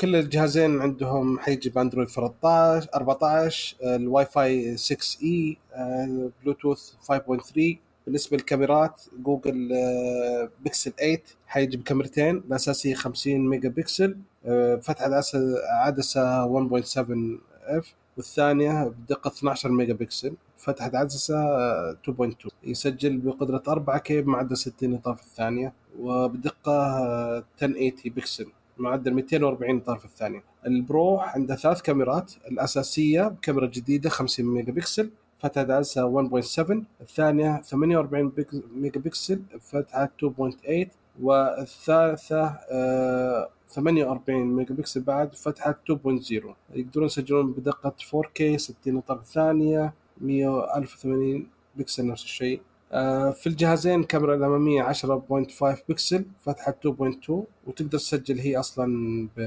كل 0.00 0.16
الجهازين 0.16 0.80
عندهم 0.80 1.38
حيجي 1.38 1.70
ب 1.70 1.75
Android 1.75 2.08
13 2.08 2.88
14 2.94 3.76
آه، 3.82 3.96
الواي 3.96 4.26
فاي 4.26 4.76
6 4.76 4.96
E 5.22 5.56
آه، 5.74 6.30
بلوتوث 6.42 6.92
5.3 7.12 7.78
بالنسبة 8.06 8.36
للكاميرات 8.36 9.02
جوجل 9.22 9.72
آه، 9.72 10.50
بيكسل 10.64 10.92
8 10.92 11.18
حيجي 11.46 11.76
بكاميرتين 11.76 12.36
الأساسية 12.36 12.94
50 12.94 13.48
ميجا 13.48 13.68
بكسل 13.68 14.16
آه، 14.46 14.76
فتحة 14.76 15.04
عدسة 15.14 15.38
عدسه 15.70 16.46
1.7 16.46 17.40
F 17.66 17.94
والثانية 18.16 18.84
بدقة 18.84 19.28
12 19.28 19.68
ميجا 19.70 19.94
بكسل 19.94 20.34
فتحة 20.58 20.90
عدسة 20.94 21.38
آه، 21.38 21.96
2.2 22.10 22.48
يسجل 22.64 23.18
بقدرة 23.18 23.62
4K 23.68 24.10
بمعدل 24.12 24.56
60 24.56 24.90
نقاط 24.90 25.16
في 25.16 25.22
الثانية 25.22 25.72
وبدقة 26.00 26.72
آه، 26.72 27.44
1080 27.62 27.92
بكسل 28.16 28.46
معدل 28.78 29.14
240 29.14 29.80
إطار 29.80 29.96
ف 29.96 30.04
الثانية. 30.04 30.42
ال 30.66 30.79
Pro 30.79 31.18
عنده 31.18 31.56
ثلاث 31.56 31.82
كاميرات 31.82 32.32
الأساسية 32.50 33.34
كاميرا 33.42 33.66
جديدة 33.66 34.10
50 34.10 34.46
ميجا 34.46 34.72
بكسل 34.72 35.10
فتحة 35.38 35.60
عدسة 35.74 36.04
1.7 36.04 36.84
الثانية 37.00 37.60
48 37.62 38.28
بيك- 38.28 38.62
ميجا 38.76 39.00
بكسل 39.00 39.42
فتحة 39.60 40.04
2.8 40.04 40.88
والثالثة 41.22 42.58
آه، 42.70 43.48
48 43.68 44.46
ميجا 44.46 44.74
بكسل 44.74 45.00
بعد 45.00 45.34
فتحة 45.34 45.70
2.0 45.70 46.54
يقدرون 46.74 47.06
يسجلون 47.06 47.52
بدقة 47.52 47.94
4K 48.14 48.56
60 48.56 49.00
إطار 49.00 49.13
ف 49.13 49.20
الثانية. 49.20 49.94
100 50.20 50.76
1080 50.76 51.46
بكسل 51.76 52.06
نفس 52.06 52.24
الشيء. 52.24 52.60
آه، 52.92 53.30
في 53.30 53.46
الجهازين 53.46 54.00
الكاميرا 54.00 54.34
الأمامية 54.34 54.82
10.5 54.82 55.82
بكسل 55.88 56.24
فتحة 56.44 56.72
2.2 56.72 57.44
وتقدر 57.66 57.98
تسجل 57.98 58.38
هي 58.38 58.56
أصلا 58.56 59.28
ب 59.36 59.40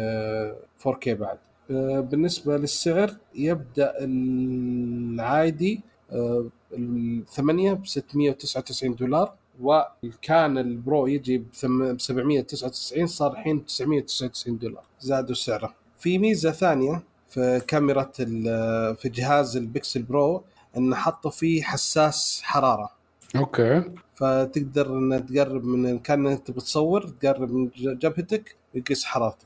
4K 0.80 1.10
بعد. 1.10 1.38
آه، 1.72 2.00
بالنسبة 2.00 2.58
للسعر 2.58 3.16
يبدأ 3.36 3.94
العادي 4.00 5.82
آه، 6.12 6.46
الثمانية 6.74 7.74
ب 7.74 7.86
699 7.88 8.96
دولار 8.96 9.34
وكان 9.62 10.58
ال 10.58 10.70
Pro 10.70 11.08
يجي 11.08 11.38
ب 11.38 11.46
799 11.54 13.08
صار 13.08 13.32
الحين 13.32 13.66
999 13.66 14.58
دولار. 14.58 14.84
زادوا 15.00 15.36
سعره. 15.36 15.74
في 16.00 16.18
ميزة 16.18 16.52
ثانية 16.52 17.04
في 17.28 17.62
كاميرا 17.68 18.12
في 18.94 19.10
جهاز 19.10 19.58
ال 19.58 19.65
Pixel 19.65 20.04
Pro 20.04 20.44
انه 20.78 20.96
حطوا 20.96 21.32
فيه 21.32 21.64
حساس 21.64 22.42
حرارة. 22.44 22.90
okay. 23.36 23.84
فتقدر 24.16 24.88
إن 24.88 25.26
تقرب 25.26 25.64
من 25.66 26.00
كان 26.00 26.28
إنت 26.28 26.52
بتصور 26.52 27.02
تقرب 27.22 27.52
من 27.52 27.68
ج- 27.68 27.98
جبهتك 28.00 28.56
ويقيس 28.76 29.06
حرارتك. 29.06 29.46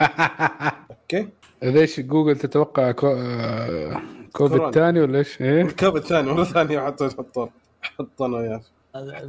okay؟ 0.90 1.28
ليش 1.62 2.00
جوجل 2.00 2.36
تتوقع 2.36 2.90
كو... 2.90 3.06
آه، 3.18 4.02
كوفيد. 4.32 4.70
ثاني 4.70 5.00
ولا 5.00 5.18
إيش؟ 5.18 5.40
إيه؟ 5.40 5.62
الكاب 5.62 5.96
الثاني 5.96 6.32
مرة 6.32 6.44
ثانية 6.44 6.80
حطوا 6.80 7.06
يحطون 7.06 7.50
حطونا 7.82 8.36
وياه 8.36 8.60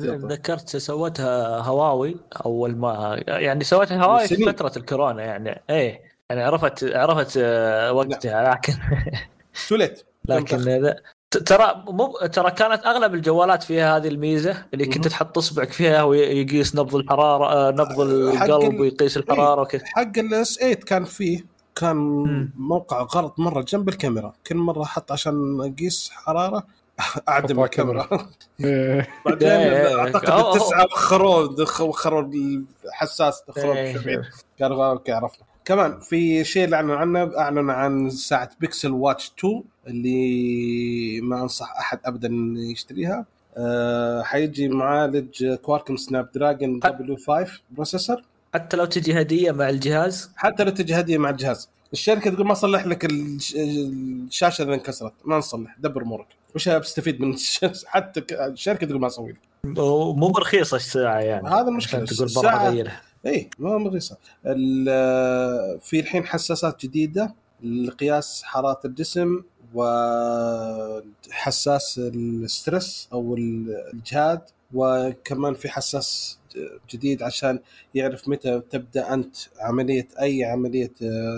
ذكرت 0.05 0.77
سوتها 0.77 1.57
هواوي 1.59 2.17
أول 2.45 2.75
ما 2.75 3.23
يعني 3.27 3.63
سوتها 3.63 4.03
هواوي 4.05 4.27
في. 4.27 4.45
فترة 4.45 4.71
الكورونا 4.77 5.23
يعني. 5.23 5.61
إيه 5.69 6.01
يعني 6.29 6.43
عرفت 6.43 6.83
عرفت 6.83 7.37
آه، 7.43 7.93
وقتها 7.93 8.51
لكن 8.53 8.73
توليت 9.69 10.03
لكن 10.25 10.93
ترى 11.45 11.83
مو 11.87 12.17
ترى 12.33 12.51
كانت 12.51 12.85
أغلب 12.85 13.13
الجوالات 13.13 13.63
فيها 13.63 13.97
هذه 13.97 14.07
الميزة 14.07 14.65
اللي 14.73 14.85
كنت. 14.85 15.07
تحط 15.07 15.37
أصبعك 15.37 15.71
فيها 15.71 16.03
ويقيس 16.03 16.75
نبض 16.75 16.95
الحرارة 16.95 17.45
آه، 17.45 17.71
نبض 17.71 17.99
القلب 18.01 18.71
ال- 18.75 18.81
ويقيس 18.81 19.17
الحرارة 19.17 19.61
وكذا 19.61 19.85
حق 19.85 20.17
الاس 20.17 20.55
8 20.57 20.75
كان 20.75 21.05
فيه 21.05 21.45
كان. 21.75 21.97
موقع 22.57 23.01
غلط 23.01 23.39
مرة 23.39 23.61
جنب 23.61 23.89
الكاميرا 23.89 24.33
كل 24.47 24.55
مرة 24.57 24.83
أحط 24.83 25.11
عشان 25.11 25.61
أقيس 25.61 26.09
حرارة 26.13 26.63
أعدم 27.29 27.63
الكاميرا 27.63 28.07
إيه. 28.65 29.07
بعدين 29.25 29.47
إيه، 29.49 29.87
إيه. 29.87 29.99
أعتقد 29.99 30.55
التسعة 30.55 30.85
وخروه 30.85 31.55
وخروا 31.81 32.31
الحساس 32.85 33.43
دخلوه 33.47 33.75
إيه. 33.77 33.97
بشبعين 33.97 34.21
قالوا 34.61 34.85
okay 34.85 35.11
عرفنا 35.11 35.45
كمان 35.65 35.99
في 35.99 36.43
شيء 36.43 36.65
اللي 36.65 36.75
اعلنوا 36.75 36.95
عنه 36.95 37.31
اعلنوا 37.37 37.73
عن 37.73 38.09
ساعة 38.09 38.49
Pixel 38.59 38.91
Watch 38.91 39.31
2 39.39 39.63
اللي 39.87 41.21
ما 41.21 41.41
أنصح 41.41 41.75
أحد 41.79 41.99
ابدا 42.05 42.27
إنه 42.27 42.71
يشتريها. 42.71 43.25
أه 43.57 44.21
حيجي 44.23 44.67
معالج 44.69 45.53
Qualcomm 45.53 45.97
Snapdragon 45.97 46.79
W 46.79 47.15
5 47.15 47.47
processor. 47.71 48.23
حتى 48.53 48.77
لو 48.77 48.85
تجي 48.85 49.21
هدية 49.21 49.51
مع 49.51 49.69
الجهاز. 49.69 50.31
حتى 50.35 50.63
لو 50.63 50.69
تجي 50.71 50.99
هدية 50.99 51.17
مع 51.17 51.29
الجهاز. 51.29 51.69
الشركة 51.93 52.31
تقول 52.31 52.47
ما 52.47 52.53
صلح 52.53 52.85
لك 52.85 53.05
الش- 53.05 53.55
الشاشة 53.55 54.61
اللي 54.61 54.73
انكسرت. 54.75 55.13
ما 55.25 55.37
نصلح. 55.37 55.75
دبر 55.79 56.01
أمورك. 56.01 56.27
وش 56.55 56.69
بستفيد 56.69 57.21
من 57.21 57.35
حتى 57.85 58.23
الشركة 58.45 58.87
تقول 58.87 58.99
ما 59.01 59.07
أسوي 59.07 59.31
لك. 59.31 59.39
مو 60.17 60.27
برخيصة 60.27 60.75
الساعة 60.77 61.19
يعني. 61.19 61.47
هذا 61.49 61.67
المشكلة. 61.67 62.05
تقول 62.05 62.29
برا 62.35 62.67
اغيرها 62.67 63.01
اي 63.25 63.49
ما 63.59 63.77
رخيصه 63.77 64.17
ال- 64.45 65.79
في 65.79 65.99
الحين 65.99 66.25
حساسات 66.25 66.85
جديدة. 66.85 67.33
لقياس 67.63 68.43
حراره 68.43 68.79
الجسم. 68.85 69.41
وحساس 71.33 71.99
ال 71.99 72.15
stress 72.15 73.07
أو 73.13 73.35
الإجهاد 73.35 74.41
وكمان 74.73 75.53
في 75.53 75.69
حساس 75.69 76.37
جديد 76.89 77.23
عشان 77.23 77.59
يعرف 77.95 78.27
متى 78.29 78.61
تبدأ 78.69 79.13
أنت 79.13 79.35
عملية 79.59 80.07
أي 80.21 80.43
عملية 80.45 80.91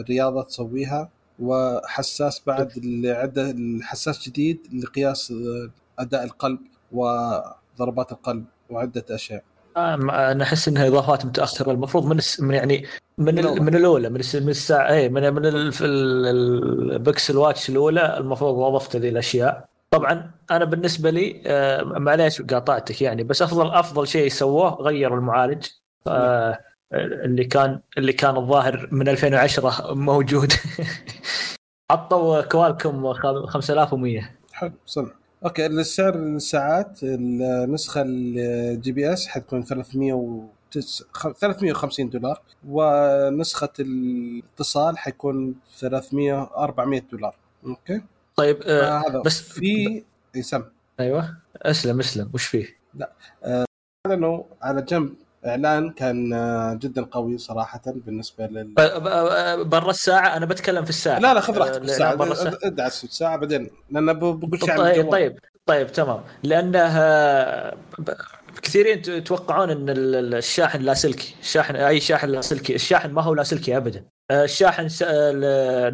رياضة 0.10 0.44
تسويها. 0.44 1.10
وحساس 1.40 2.42
بعد 2.48 2.78
اللي 2.78 3.12
عنده 3.12 3.52
الحساس 3.52 4.30
جديد 4.30 4.60
لقياس 4.74 5.34
أداء 6.00 6.24
القلب 6.24 6.60
وضربات 6.92 8.12
القلب 8.12 8.46
وعدة 8.70 9.06
أشياء. 9.10 9.44
آه، 9.44 9.53
أنا 9.78 10.44
أحس 10.44 10.68
إنها 10.68 10.88
إضافات 10.88 11.26
متأخرة. 11.26 11.72
المفروض 11.72 12.06
من 12.06 12.18
الس... 12.18 12.40
من 12.42 12.56
يعني 12.56 12.86
من. 13.18 13.40
ال... 13.40 13.64
من 13.64 13.76
الأولى 13.76 14.10
من, 14.10 14.20
الس... 14.20 14.36
من 14.36 14.50
الساعة 14.50 14.90
اي 14.90 15.10
من 15.10 15.34
من 15.34 15.46
ال... 15.46 15.74
ال 16.92 17.00
Pixel 17.00 17.38
Watch 17.38 17.70
الأولى 17.70 18.18
المفروض 18.18 18.60
اضفت 18.74 18.96
هذه 18.96 19.10
الأشياء. 19.10 19.66
طبعا 19.92 20.32
أنا 20.52 20.66
بالنسبة 20.66 21.10
لي 21.10 21.42
آه، 21.46 21.84
معليش 21.84 22.42
قاطعتك 22.42 23.02
يعني 23.02 23.24
بس 23.24 23.42
افضل 23.42 23.72
أفضل 23.72 24.08
شيء 24.08 24.30
سووه 24.30 24.70
غيروا 24.82 25.18
المعالج. 25.18 25.68
آه، 26.08 26.60
اللي 26.94 27.46
كان 27.46 27.80
اللي 27.98 28.14
كان 28.14 28.38
الظاهر 28.38 28.88
من 28.92 29.08
2010 29.08 29.94
موجود. 29.94 30.54
حطوا 31.92 32.42
Qualcomm 32.42 33.14
خ- 33.14 33.46
5100 33.50 34.30
حلو 34.54 34.72
صنع 34.86 35.10
okay 35.46 35.66
السعر 35.66 36.16
الساعات 36.16 37.00
النسخة 37.04 38.02
ال 38.08 38.92
GPS 38.92 39.28
حتكون 39.28 39.64
300 39.64 40.14
و 40.14 40.46
350 41.40 42.10
دولار 42.10 42.42
ونسخة 42.70 43.70
الاتصال 43.80 44.98
حيكون 44.98 45.56
300 45.80 46.42
400 46.58 47.02
دولار. 47.12 47.36
أوكي؟ 47.66 48.02
طيب 48.36 48.62
آه، 48.64 48.82
آه 48.84 49.10
هذا 49.10 49.20
بس- 49.20 49.42
في 49.42 50.04
يسم 50.36 50.64
أيوه. 51.00 51.38
أسلم 51.58 52.00
أسلم. 52.00 52.30
وش 52.34 52.46
فيه؟ 52.46 52.68
أعلنوا 54.08 54.44
على 54.62 54.82
جنب 54.82 55.14
إعلان 55.48 55.90
كان 55.90 56.34
آه، 56.34 56.74
جدا 56.82 57.04
قوي 57.04 57.38
صراحة 57.38 57.82
بالنسبة 57.86 58.46
لل 58.46 58.64
ب- 58.74 58.82
ب- 58.82 59.70
برا 59.70 59.90
الساعة 59.90 60.38
أنا 60.38 60.46
بتكلم 60.46 60.84
في 60.84 60.90
الساعة. 60.90 61.20
لا 61.20 61.34
لا 61.34 61.40
خذ 61.40 61.56
آه، 61.56 61.60
راحتك 61.60 61.78
لا، 61.78 61.84
الساعة. 61.84 62.18
ادعس 62.64 62.98
في 62.98 63.04
الساعة 63.04 63.38
بعدين 63.38 63.70
لأن 63.92 64.14
ب- 64.14 64.20
بقول 64.20 64.60
شيء 64.60 64.72
عن 64.72 64.78
طيب. 64.78 65.12
طيب 65.12 65.40
طيب 65.66 65.88
تمام. 65.92 66.22
لأنه 66.44 66.80
آه، 66.80 67.78
كثيرين 68.62 69.02
يتوقعون 69.08 69.70
إن 69.70 69.90
ال- 69.90 70.16
ال- 70.16 70.36
الشاحن 70.36 70.82
لاسلكي 70.82 71.36
الشاحن 71.42 71.76
أي 71.76 72.00
شاحن 72.00 72.28
لاسلكي 72.30 72.76
الشاحن 72.76 73.12
ما 73.12 73.22
هو 73.22 73.34
لاسلكي 73.34 73.78
ابدا. 73.78 74.04
آه، 74.32 74.44
الشاحن 74.44 74.88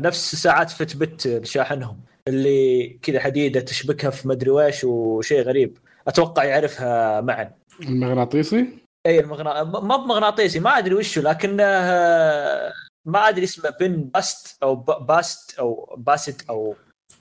نفس 0.01 0.35
ساعات 0.35 0.69
Fitbit 0.69 1.41
شاحنهم 1.45 1.99
اللي 2.27 2.99
كذا 3.01 3.19
حديدة 3.19 3.59
تشبكها 3.59 4.09
في 4.09 4.27
مدري 4.27 4.49
ويش 4.49 4.83
وشيء 4.83 5.41
غريب. 5.41 5.77
أتوقع 6.07 6.43
يعرفها 6.43 7.21
معن. 7.21 7.51
المغناطيسي؟ 7.81 8.65
اي 9.05 9.19
المغنا... 9.19 9.63
ما 9.63 9.97
بمغناطيسي 9.97 10.59
ما 10.59 10.77
أدري 10.77 10.95
وشه 10.95 11.21
لكنه 11.21 11.63
آه، 11.63 12.73
ما 13.05 13.29
أدري 13.29 13.43
اسمه 13.43 13.69
pin 13.79 14.09
based 14.13 14.63
أو 14.63 14.75
based 14.75 15.59
أو 15.59 15.95
based 15.97 16.49
أو 16.49 16.75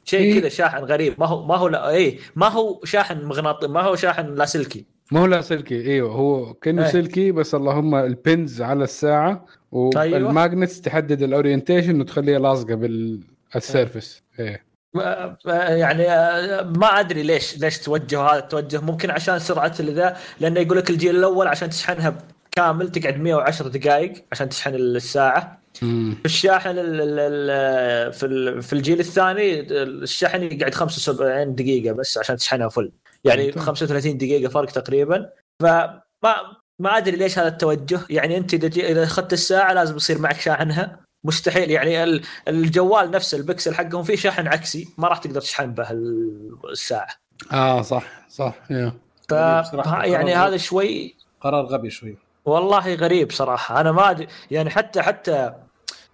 شيء 0.05 0.21
إيه. 0.21 0.41
كذا 0.41 0.49
شاحن 0.49 0.85
غريب. 0.85 1.15
ما 1.19 1.27
هو 1.27 1.47
ما 1.47 1.57
هو 1.57 1.69
لا 1.69 1.91
اي 1.91 2.19
ما 2.37 2.49
هو 2.49 2.81
شاحن 2.85 3.25
مغناطيسي 3.25 3.73
ما 3.73 3.81
هو 3.81 3.97
شاحن 3.97 4.35
لاسلكي 4.35 4.85
ما 5.13 5.21
هو 5.21 5.27
لاسلكي 5.27 5.87
أيوه 5.87 6.13
هو 6.13 6.55
كأنه 6.55 6.85
إيه. 6.85 6.93
سلكي 6.93 7.33
بس 7.33 7.55
اللهم 7.55 7.95
ال 7.95 8.08
pins 8.08 8.63
على 8.63 8.85
الساعة 8.85 9.47
وال 9.73 9.97
magnets 9.97 10.81
تحدد 10.81 11.23
ال 11.23 11.29
orientation 11.29 12.01
وتخليها 12.01 12.39
لاصقة 12.39 12.75
بال 12.75 13.04
surface. 13.04 14.23
إيه. 14.41 14.68
يعني 14.95 16.11
آه، 16.11 16.63
ما 16.63 17.01
أدري 17.01 17.23
ليش 17.23 17.59
ليش 17.59 17.79
توجه 17.79 18.21
هذا 18.21 18.39
التوجه. 18.39 18.81
ممكن 18.81 19.11
عشان 19.11 19.39
سرعة 19.39 19.73
ذا 19.81 20.17
لأنه 20.41 20.61
يقول 20.61 20.79
لك 20.79 20.91
الجيل 20.91 21.17
الأول 21.17 21.47
عشان 21.47 21.71
تشحنها 21.71 22.19
كامل 22.51 22.89
تقعد 22.93 23.17
110 23.17 23.69
دقائق 23.69 24.25
عشان 24.33 24.49
تشحن 24.49 24.75
الساعة. 24.75 25.59
في 26.15 26.25
الشاحن 26.25 26.75
في 28.13 28.59
في 28.63 28.73
الجيل 28.73 29.01
الثاني 29.01 29.61
الشحن 29.83 30.43
يقعد 30.43 30.75
75 30.75 31.55
دقيقة 31.55 31.93
بس 31.93 32.19
عشان 32.19 32.37
تشحنها 32.37 32.69
full 32.69 32.93
يعني 33.25 33.53
35 33.53 34.19
دقيقة 34.19 34.51
فرق 34.51 34.71
تقريبا. 34.71 35.31
فما 35.63 36.03
ما 36.81 36.97
أدري 36.97 37.17
ليش 37.17 37.39
هذا 37.39 37.49
التوجه. 37.49 38.01
يعني 38.11 38.37
أنت 38.37 38.55
إذا 38.55 39.05
أخذت 39.05 39.33
الساعة 39.33 39.73
لازم 39.73 39.97
يصير 39.97 40.19
معك 40.19 40.41
شاحنها. 40.41 41.08
مستحيل. 41.25 41.71
يعني 41.71 42.23
الجوال 42.49 43.11
نفسه 43.11 43.39
البكسل 43.39 43.75
حقهم 43.75 44.03
فيه 44.03 44.17
شاحن 44.17 44.47
عكسي 44.47 44.89
ما 44.99 45.09
راح 45.09 45.19
تقدر 45.19 45.41
تشحن 45.41 45.73
به 45.73 45.87
الساعة. 46.73 47.09
آه 47.53 47.83
صح 47.83 48.05
صح 48.29 48.55
يا. 48.71 48.93
ف 49.29 49.33
يعني 50.05 50.35
هذا 50.35 50.57
شوي 50.57 51.17
قرار 51.41 51.65
غبي 51.65 51.91
شوي. 51.91 52.17
والله 52.45 52.95
غريب 52.95 53.33
صراحة. 53.33 53.81
أنا 53.81 53.93
ما 53.93 54.11
أدري 54.11 54.27
يعني 54.51 54.71
حتى 54.71 55.03
حتى 55.03 55.53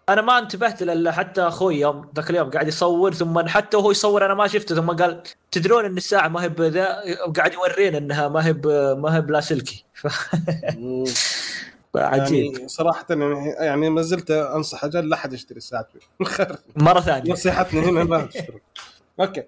أنا 0.09 0.22
ما 0.22 0.39
انتبهت 0.39 0.82
إلا 0.82 1.12
حتى 1.12 1.43
أخوي 1.43 1.81
يوم 1.81 2.10
ذاك 2.16 2.31
اليوم 2.31 2.51
قاعد 2.51 2.68
يصور 2.68 3.14
ثم 3.14 3.48
حتى 3.48 3.76
وهو 3.76 3.90
يصور 3.90 4.24
أنا 4.26 4.35
ما 4.35 4.47
شفته 4.47 4.74
ثم 4.74 4.90
قال 4.90 5.22
تدرون 5.51 5.85
إن 5.85 5.97
الساعة 5.97 6.28
ما 6.28 6.43
هي 6.43 6.48
بذا 6.48 7.02
قاعد 7.36 7.52
يورينا 7.52 7.98
إنها 7.98 8.28
ما 8.28 8.47
هي 8.47 8.52
ما 8.94 9.16
هي 9.16 9.20
بلاسلكي 9.20 9.85
ف... 9.94 10.06
عجيب. 11.96 12.54
يعني 12.54 12.68
صراحة 12.68 13.06
يعني, 13.10 13.48
يعني 13.48 13.90
ما 13.90 14.02
زلت 14.02 14.30
أنصح 14.30 14.84
أجل 14.84 15.08
لا 15.08 15.16
أحد 15.16 15.32
يشتري 15.32 15.56
الساعة 15.56 15.86
مرة 16.76 17.00
ثانية. 17.00 17.32
نصيحتنا 17.32 17.80
هنا 17.88 18.00
لا 18.00 18.26
تشتري. 18.26 18.60
okay. 19.20 19.42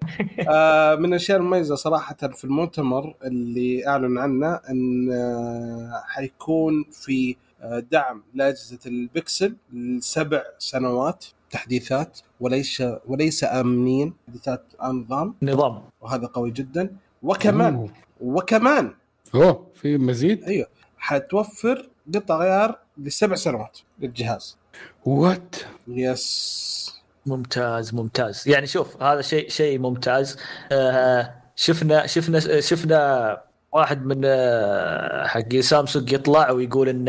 آه 0.49 0.95
من 0.95 1.05
الأشياء 1.05 1.37
المميزة 1.37 1.75
صراحة 1.75 2.15
في 2.15 2.43
المؤتمر 2.43 3.15
اللي 3.23 3.87
أعلن 3.87 4.17
عنه 4.17 4.53
أن 4.69 5.11
آه 5.11 6.03
حيكون 6.07 6.85
في 6.91 7.35
آه 7.61 7.79
دعم 7.91 8.23
لأجهزة 8.33 8.79
البكسل 8.85 9.55
لسبع 9.73 10.43
سنوات 10.59 11.25
تحديثات 11.51 12.19
وليس 12.39 12.83
وليس 13.07 13.43
آمنين. 13.43 14.13
تحديثات 14.27 14.63
نظام 14.83 15.35
نظام. 15.41 15.83
وهذا 16.01 16.27
قوي 16.27 16.51
جدا. 16.51 16.95
وكمان 17.23 17.75
أوه. 17.75 17.89
وكمان 18.21 18.93
أوه 19.35 19.67
في 19.75 19.97
مزيد؟ 19.97 20.43
أيوه. 20.43 20.67
حتوفر 20.97 21.89
قطع 22.15 22.37
غيار 22.37 22.79
لسبع 22.97 23.35
سنوات 23.35 23.77
للجهاز. 23.99 24.57
وات 25.05 25.55
يس 25.87 26.97
ممتاز 27.25 27.93
ممتاز. 27.93 28.47
يعني 28.47 28.67
شوف 28.67 29.03
هذا 29.03 29.21
شيء 29.21 29.49
شيء 29.49 29.79
ممتاز. 29.79 30.37
آه 30.71 31.33
شفنا 31.55 32.07
شفنا 32.07 32.59
شفنا 32.59 33.41
واحد 33.71 34.05
من 34.05 34.21
آه، 34.25 35.27
حق 35.27 35.55
سامسونج 35.55 36.11
يطلع 36.11 36.51
ويقول 36.51 36.89
إن 36.89 37.07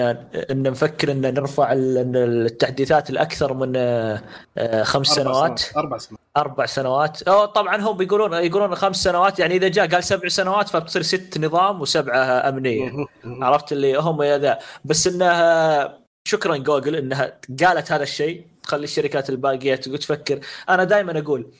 إن 0.51 0.63
نفكر 0.63 1.13
إن 1.13 1.21
نرفع 1.21 1.73
التحديثات 1.77 3.11
الأكثر 3.11 3.55
من 3.55 3.73
آه، 3.77 4.23
آه، 4.59 4.83
خمس 4.83 5.07
سنوات 5.07 5.63
أربع 5.77 5.99
سنوات. 5.99 6.21
أربع 6.39 6.67
سنوات. 6.67 7.23
أو 7.23 7.45
طبعا 7.45 7.77
هم 7.77 7.97
بيقولون 7.97 8.33
يقولون 8.33 8.75
خمس 8.75 9.03
سنوات. 9.03 9.39
يعني 9.39 9.57
إذا 9.57 9.69
جاء 9.69 9.89
قال 9.89 10.05
سبع 10.05 10.29
سنوات 10.29 10.69
فبتصير 10.69 11.03
ست 11.03 11.39
نظام 11.39 11.81
وسبعة 11.81 12.49
أمنية. 12.49 13.07
عرفت 13.25 13.73
اللي 13.73 13.97
هم 13.97 14.23
ذا 14.23 14.59
بس 14.85 15.07
إنها 15.07 15.99
شكرا 16.29 16.57
جوجل 16.57 16.97
إنها 16.97 17.39
قالت 17.65 17.93
هذا 17.93 18.03
الشيء. 18.03 18.47
تخلي 18.63 18.85
الشركات 18.85 19.31
الباقية 19.31 19.75
تفكر. 19.75 20.41
أنا 20.69 20.85
دائما 20.85 21.19
أقول 21.19 21.51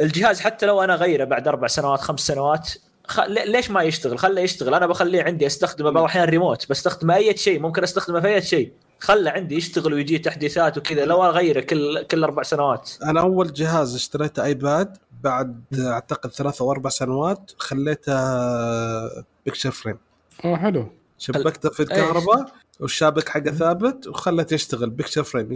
الجهاز 0.00 0.40
حتى 0.40 0.66
لو 0.66 0.82
أنا 0.82 0.94
غيره 0.94 1.24
بعد 1.24 1.48
أربع 1.48 1.66
سنوات 1.66 2.00
خمس 2.00 2.20
سنوات 2.20 2.70
خ... 3.06 3.20
ليش 3.20 3.70
ما 3.70 3.82
يشتغل؟ 3.82 4.18
خله 4.18 4.40
يشتغل. 4.40 4.74
أنا 4.74 4.86
بخليه 4.86 5.22
عندي 5.22 5.46
أستخدمه 5.46 5.90
بعض 5.90 6.04
الاحيان 6.04 6.24
ريموت 6.28 6.70
بستخدمه 6.70 7.16
أي 7.16 7.36
شيء. 7.36 7.60
ممكن 7.60 7.82
أستخدمه 7.82 8.20
في 8.20 8.28
أي 8.28 8.42
شيء. 8.42 8.72
خله 9.02 9.30
عندي 9.30 9.56
يشتغل 9.56 9.94
ويجي 9.94 10.18
تحديثات 10.18 10.78
وكذا 10.78 11.04
لو 11.04 11.24
أغيره 11.24 11.60
كل 11.60 12.02
كل 12.02 12.24
أربع 12.24 12.42
سنوات. 12.42 12.90
أنا 13.04 13.20
أول 13.20 13.52
جهاز 13.52 13.94
اشتريته 13.94 14.44
iPad 14.44 14.96
بعد 15.22 15.64
أعتقد 15.78 16.30
ثلاث 16.30 16.60
أو 16.60 16.72
أربع 16.72 16.90
سنوات 16.90 17.52
خليته 17.56 18.14
picture 19.44 19.70
frame 19.70 19.98
آه 20.44 20.56
حلو. 20.56 20.88
شبكته 21.18 21.70
في 21.70 21.80
الكهرباء 21.80 22.52
والشابك 22.80 23.28
حقه 23.28 23.50
ثابت 23.50 24.06
وخلته 24.06 24.54
يشتغل 24.54 24.90
picture 24.90 25.22
frame 25.22 25.52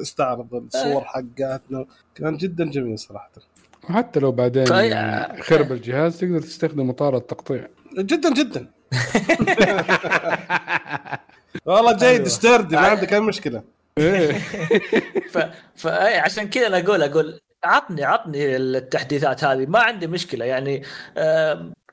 يستعرض 0.00 0.54
الصور 0.54 1.04
حقاتنا. 1.04 1.86
كان 2.14 2.36
جدا 2.36 2.70
جميل 2.70 2.98
صراحة. 2.98 3.30
وحتى 3.90 4.20
لو 4.20 4.32
بعدين 4.32 4.66
يعني 4.66 5.42
خرب 5.42 5.72
الجهاز 5.72 6.18
تقدر 6.18 6.40
تستخدم 6.40 6.88
مطار 6.88 7.16
التقطيع. 7.16 7.68
جدا 7.98 8.34
جدا. 8.34 8.70
والله 11.64 11.92
جيد 11.92 12.02
أيوة. 12.02 12.26
استردي 12.26 12.76
ما 12.76 12.86
عندك 12.86 13.12
أي 13.12 13.20
مشكلة 13.20 13.62
إيه. 13.98 14.32
ف... 15.32 15.38
ف... 15.74 15.86
عشان 15.86 16.50
كذا 16.50 16.66
أنا 16.66 16.78
أقول 16.78 17.02
أقول 17.02 17.40
عطني 17.64 18.04
عطني 18.04 18.56
التحديثات 18.56 19.44
هذه 19.44 19.66
ما 19.66 19.78
عندي 19.78 20.06
مشكلة 20.06 20.44
يعني 20.44 20.82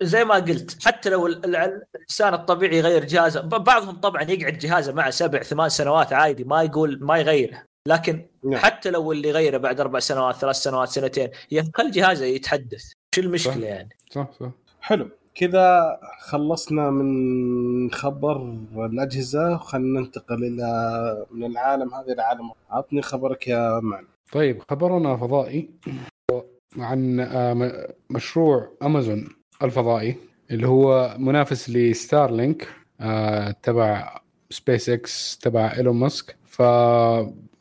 زي 0.01 0.25
ما 0.25 0.35
قلت 0.35 0.85
حتى 0.85 1.09
لو 1.09 1.27
الإنسان 1.27 2.33
الطبيعي 2.33 2.77
يغير 2.77 3.05
جهازه 3.05 3.41
بعضهم 3.41 3.95
طبعا 3.95 4.21
يقعد 4.21 4.57
جهازه 4.57 4.93
مع 4.93 5.09
سبع 5.09 5.43
ثمان 5.43 5.69
سنوات 5.69 6.13
عادي 6.13 6.43
ما 6.43 6.63
يقول 6.63 6.99
ما 7.01 7.17
يغيره 7.17 7.63
لكن 7.87 8.25
نعم. 8.43 8.59
حتى 8.59 8.89
لو 8.89 9.11
اللي 9.11 9.31
غيره 9.31 9.57
بعد 9.57 9.79
أربع 9.79 9.99
سنوات 9.99 10.35
ثلاث 10.35 10.55
سنوات 10.55 10.89
سنتين 10.89 11.29
يا 11.51 11.71
خل 11.75 11.91
جهازه 11.91 12.25
يتحدث 12.25 12.91
شو 13.15 13.21
المشكلة 13.21 13.53
صح. 13.53 13.59
يعني 13.59 13.89
صح 14.11 14.27
صح 14.39 14.51
حلو 14.81 15.09
كذا 15.35 15.99
خلصنا 16.19 16.89
من 16.89 17.91
خبر 17.91 18.55
الأجهزة 18.75 19.53
وخلينا 19.53 19.99
ننتقل 19.99 20.43
إلى 20.43 21.25
من 21.31 21.45
العالم 21.45 21.93
هذا 21.93 22.13
إلى 22.13 22.21
عالم 22.21 22.51
عطني 22.69 23.01
خبرك 23.01 23.47
يا 23.47 23.79
معن 23.79 24.05
طيب 24.31 24.61
خبرنا 24.69 25.17
فضائي 25.17 25.69
عن 26.77 27.19
آه، 27.19 27.93
مشروع 28.09 28.69
أمازون 28.83 29.29
الفضائي 29.63 30.15
اللي 30.51 30.67
هو 30.67 31.15
منافس 31.19 31.69
ل 31.69 31.80
Starlink 31.80 32.67
آه، 33.01 33.55
تبع 33.63 34.19
سبيس 34.49 34.89
إكس 34.89 35.37
تبع 35.37 35.73
إيلون 35.77 35.95
ماسك. 35.95 36.35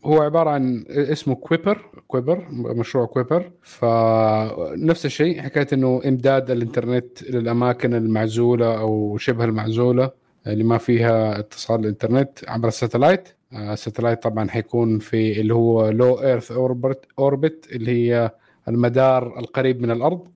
فهو 0.03 0.23
عبارة 0.23 0.51
عن 0.51 0.85
اسمه 0.89 1.35
Kuiper 1.35 1.78
Kuiper 2.09 2.47
مشروع 2.51 3.07
Kuiper. 3.07 3.51
فنفس 3.62 5.07
الشيء 5.07 5.43
حكاية 5.43 5.66
إنه 5.73 6.01
إمداد 6.07 6.51
الإنترنت 6.51 7.23
للأماكن 7.23 7.95
المعزولة 7.95 8.79
أو 8.81 9.16
شبه 9.19 9.45
المعزولة 9.45 10.11
اللي 10.47 10.65
ما 10.65 10.79
فيها 10.79 11.39
اتصال 11.39 11.81
الإنترنت 11.81 12.39
عبر 12.49 12.69
ال 12.69 12.74
satellite. 12.74 13.28
ال 13.53 13.60
satellite 13.60 14.23
طبعا 14.23 14.49
حيكون 14.49 14.99
في 14.99 15.41
اللي 15.41 15.55
هو 15.55 15.89
low 15.89 16.15
earth 16.15 16.53
orbit 16.53 17.07
orbit 17.19 17.69
اللي 17.73 17.93
هي 17.93 18.31
المدار 18.69 19.39
القريب 19.39 19.81
من 19.83 19.91
الأرض. 19.91 20.29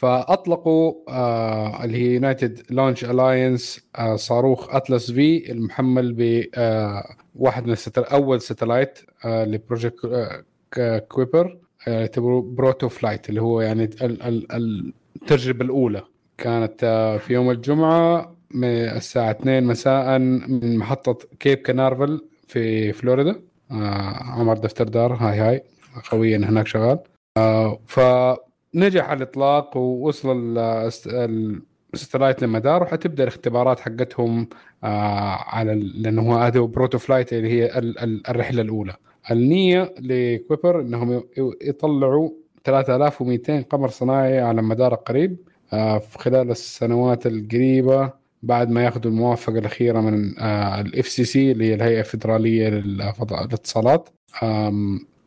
فأطلقوا 0.00 0.94
آه 1.08 1.84
اللي 1.84 1.98
هي 1.98 2.14
United 2.14 2.62
Launch 2.70 3.04
Alliance 3.04 3.80
صاروخ 4.14 4.74
اتلس 4.74 5.10
في 5.10 5.52
المحمل 5.52 6.12
ب 6.12 6.44
آه 6.54 7.16
واحد 7.34 7.66
من 7.66 7.72
ال 7.72 7.75
satel... 7.75 8.02
أول 8.04 8.40
satellite 8.40 8.98
آه 9.24 9.44
ل 9.44 9.52
project 9.52 10.04
آه 10.78 10.98
Kuiper 10.98 11.58
يعتبروه 11.86 12.42
proto 12.42 12.88
flight 12.88 13.28
اللي 13.28 13.42
هو 13.42 13.60
يعني 13.60 13.84
ال... 13.84 14.22
ال... 14.52 14.92
التجربة 15.16 15.64
الأولى. 15.64 16.02
كانت 16.38 16.84
آه 16.84 17.16
في 17.16 17.32
يوم 17.32 17.50
الجمعة 17.50 18.36
من 18.50 18.68
الساعة 18.68 19.30
2 19.30 19.64
مساء 19.64 20.18
من 20.18 20.76
محطة 20.78 21.18
كيب 21.40 21.58
كانافيرال 21.58 22.26
في 22.46 22.92
فلوريدا. 22.92 23.42
آه 23.70 23.74
عمر 24.22 24.58
دفتر 24.58 24.88
دار 24.88 25.12
هاي 25.14 25.38
هاي 25.38 25.62
خويا 26.02 26.36
هناك 26.36 26.66
شغال. 26.66 26.98
ف 27.86 28.00
نجح 28.74 29.10
الإطلاق 29.10 29.76
ووصل 29.76 30.58
ال 31.94 31.99
satellite 31.99 32.42
للمدار 32.42 32.82
وحتبدأ 32.82 33.22
الاختبارات 33.22 33.80
حقتهم 33.80 34.48
آه 34.84 35.36
على 35.36 35.74
لأنه 35.74 36.22
هو 36.32 36.38
هذا 36.38 36.60
proto 36.60 36.98
flight 36.98 37.32
اللي 37.32 37.48
هي 37.50 37.78
الرحلة 38.28 38.62
الأولى. 38.62 38.96
النية 39.30 39.94
ل 39.98 40.10
Kuiper 40.10 40.80
إنهم 40.80 41.22
يطلعوا 41.62 42.30
3200 42.64 43.60
قمر 43.62 43.88
صناعي 43.88 44.40
على 44.40 44.60
المدار 44.60 44.94
القريب 44.94 45.36
آه 45.72 45.98
في 45.98 46.18
خلال 46.18 46.50
السنوات 46.50 47.26
القريبة 47.26 48.12
بعد 48.42 48.70
ما 48.70 48.84
ياخذوا 48.84 49.12
الموافقة 49.12 49.58
الأخيرة 49.58 50.00
من 50.00 50.38
ال 50.80 51.08
FCC 51.08 51.52
اللي 51.52 51.64
هي 51.64 51.74
الهيئة 51.74 52.00
الفدراليه 52.00 52.68
للاتصالات. 52.68 54.08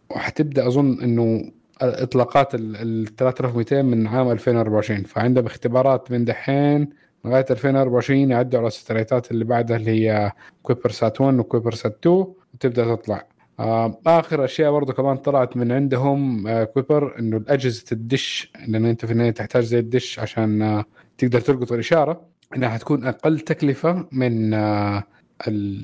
وحتبدأ 0.09 0.67
أظن 0.67 1.01
إنه 1.01 1.51
إطلاقات 1.81 2.55
ال 2.55 3.15
3200 3.15 3.81
من 3.81 4.07
عام 4.07 4.31
2024 4.31 5.03
فعندهم 5.03 5.45
اختبارات 5.45 6.11
من 6.11 6.25
دحين 6.25 6.89
لغاية 7.25 7.45
2024 7.51 8.31
يعدوا 8.31 8.59
على 8.59 8.67
ال 8.67 8.73
satellite 8.73 9.25
ات 9.25 9.31
اللي 9.31 9.45
بعدها 9.45 9.77
اللي 9.77 9.91
هي 9.91 10.31
Kuiper 10.63 10.91
Sat 10.91 11.21
1 11.21 11.39
و 11.39 11.44
Kuiper 11.44 11.73
Sat 11.73 11.97
2 12.07 12.25
وتبدأ 12.53 12.95
تطلع. 12.95 13.27
آه 13.59 13.99
آخر 14.07 14.45
أشياء 14.45 14.71
برضو 14.71 14.93
كمان 14.93 15.17
طلعت 15.17 15.57
من 15.57 15.71
عندهم 15.71 16.47
آه 16.47 16.63
Kuiper 16.63 17.19
إنه 17.19 17.43
اجهزه 17.47 17.85
الدش 17.91 18.51
لأنه 18.67 18.89
أنت 18.89 19.05
في 19.05 19.11
النهاية 19.11 19.31
تحتاج 19.31 19.63
زي 19.63 19.79
الدش 19.79 20.19
عشان 20.19 20.61
آه 20.61 20.85
تقدر 21.17 21.39
تلقط 21.41 21.71
الإشارة. 21.71 22.25
إنها 22.55 22.69
حتكون 22.69 23.05
أقل 23.05 23.39
تكلفة 23.39 24.07
من 24.11 24.55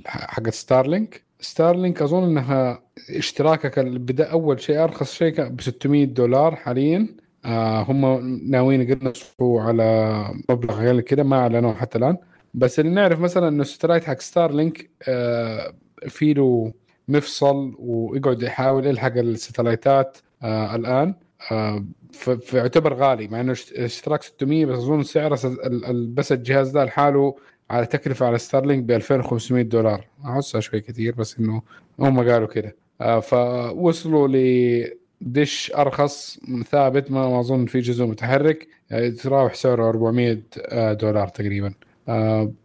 حقت 0.08 0.54
Starlink. 0.54 1.29
Starlink 1.40 2.02
أظن 2.02 2.24
إنها 2.24 2.84
اشتراكك 3.10 3.80
البداية 3.80 4.28
أول 4.32 4.60
شيء 4.62 4.84
أرخص 4.84 5.14
شيء 5.14 5.48
ب 5.50 5.62
600 5.62 6.06
دولار 6.06 6.56
حاليا. 6.56 7.08
آه 7.46 7.82
هم 7.82 8.06
ناويين 8.52 8.82
يقنصوا 8.82 9.62
على 9.62 10.24
مبلغ 10.50 10.80
غير 10.82 11.02
كده 11.02 11.24
ما 11.24 11.36
أعلنوه 11.40 11.74
حتى 11.74 11.98
الآن. 11.98 12.18
بس 12.54 12.80
اللي 12.80 12.92
نعرف 12.92 13.20
مثلا 13.20 13.48
إنه 13.48 13.62
ال 13.62 13.66
satellite 13.66 14.04
حق 14.04 14.20
Starlink 14.20 14.90
آه 15.08 15.74
في 16.08 16.34
له 16.34 16.74
مفصل 17.08 17.76
ويقعد 17.80 18.42
يحاول 18.44 18.86
يلحق 18.88 19.18
ال 19.18 19.27
satellite 19.27 20.09
ات 20.09 20.18
آه 20.44 20.76
الآن. 20.76 21.16
آه 21.52 21.86
فيعتبر 22.42 22.94
غالي 22.94 23.28
مع 23.28 23.40
إنه 23.42 23.52
اشت- 23.52 23.74
اشتراك 23.74 24.24
600 24.24 24.66
بس 24.66 24.78
أظن 24.78 25.04
سعره 25.04 25.40
بس 26.14 26.32
الجهاز 26.32 26.70
ده 26.70 26.86
لحاله 26.86 27.36
على 27.70 27.86
تكلفة 27.86 28.26
على 28.26 28.38
Starlink 28.38 28.84
ب 28.84 28.92
2500 28.92 29.64
دولار. 29.64 30.06
احسها 30.26 30.62
شوي 30.62 30.82
كثير 30.82 31.16
بس 31.16 31.40
إنه 31.40 31.62
هم 32.00 32.30
قالوا 32.30 32.48
كده. 32.48 32.76
آه 33.02 33.20
فوصلوا 33.20 34.28
لدش 35.22 35.72
أرخص 35.78 36.40
ثابت 36.72 37.12
ما 37.12 37.40
أظن 37.40 37.66
في 37.66 37.80
جزء 37.80 38.06
متحرك. 38.06 38.68
آه، 38.92 39.02
يتراوح 39.02 39.54
سعره 39.54 39.90
400 39.90 40.42
آه، 40.58 40.94
دولار 40.94 41.28
تقريبا. 41.28 41.74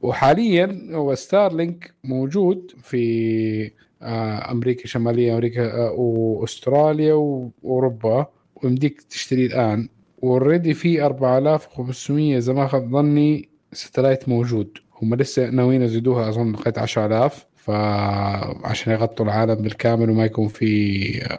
وحاليا 0.02 0.88
هو 0.92 1.14
Starlink 1.14 1.94
موجود 2.04 2.72
في 2.82 3.70
أمريكا 4.02 4.84
الشماليه 4.84 5.34
أمريكا 5.34 5.90
وأستراليا 5.90 7.14
وأوروبا. 7.14 8.26
ويمديك 8.62 9.00
تشتريه 9.02 9.46
الآن. 9.46 9.88
already 10.22 10.74
في 10.74 11.02
4500 11.02 12.38
إذا 12.38 12.52
ما 12.52 12.66
خاب 12.66 12.90
ظني 12.90 13.48
satellite 13.72 14.28
موجود. 14.28 14.78
هم 15.02 15.14
لسه 15.14 15.50
ناويين 15.50 15.82
يزيدوها 15.82 16.28
أظن 16.28 16.52
لغاية 16.52 16.74
10000 16.76 17.46
فعشان 17.56 18.92
يغطوا 18.92 19.26
العالم 19.26 19.54
بالكامل 19.54 20.10
وما 20.10 20.24
يكون 20.24 20.48
في 20.48 20.66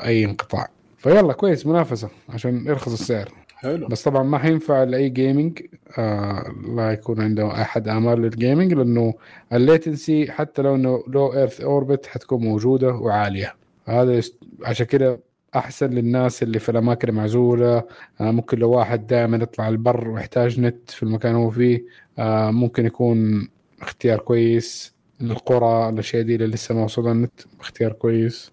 أي 0.06 0.26
انقطاع. 0.26 0.68
فيلا 0.98 1.34
كويس 1.34 1.68
منافسة 1.68 2.10
عشان 2.30 2.65
يرخص 2.68 2.91
السعر. 2.91 3.30
حلو. 3.56 3.88
بس 3.88 4.03
طبعا 4.03 4.23
ما 4.23 4.38
حينفع 4.38 4.84
لأي 4.84 5.10
gaming 5.10 5.62
آه 5.98 6.44
لا 6.76 6.91
يكون 6.91 7.22
عنده 7.22 7.61
أحد 7.61 7.88
آمال 7.88 8.22
لل 8.22 8.35
gaming 8.35 8.74
لأنه 8.73 9.14
ال 9.54 9.63
latency 9.63 10.32
حتى 10.32 10.61
لو 10.61 10.76
إنه 10.76 11.03
لو 11.07 11.34
earth 11.34 11.62
orbit 11.62 12.06
حتكون 12.06 12.41
موجودة 12.41 12.90
وعالية. 12.95 13.56
هذا. 13.86 14.22
عشان 14.64 14.86
كده 14.86 15.19
أحسن 15.56 15.90
للناس 15.90 16.44
اللي 16.44 16.60
في 16.60 16.69
الأماكن 16.69 17.10
المعزولة. 17.10 17.77
آه 18.22 18.32
ممكن 18.32 18.60
لو 18.60 18.72
واحد 18.72 19.07
دائما 19.07 19.38
يطلع 19.38 19.68
البر 19.69 20.10
ويحتاج 20.10 20.60
نت 20.60 20.91
في 20.91 21.03
المكان 21.03 21.36
هو 21.36 21.49
فيه 21.49 21.86
آه 22.19 22.52
ممكن 22.52 22.86
يكون 22.86 23.49
اختيار 23.82 24.19
كويس 24.19 24.95
للقرى 25.19 25.90
الاشياء 25.90 26.23
دي 26.23 26.36
اللي 26.36 26.48
لسه 26.48 26.76
ما 26.76 26.84
وصلها 26.84 27.11
النت 27.11 27.41
اختيار 27.60 27.91
كويس. 27.91 28.52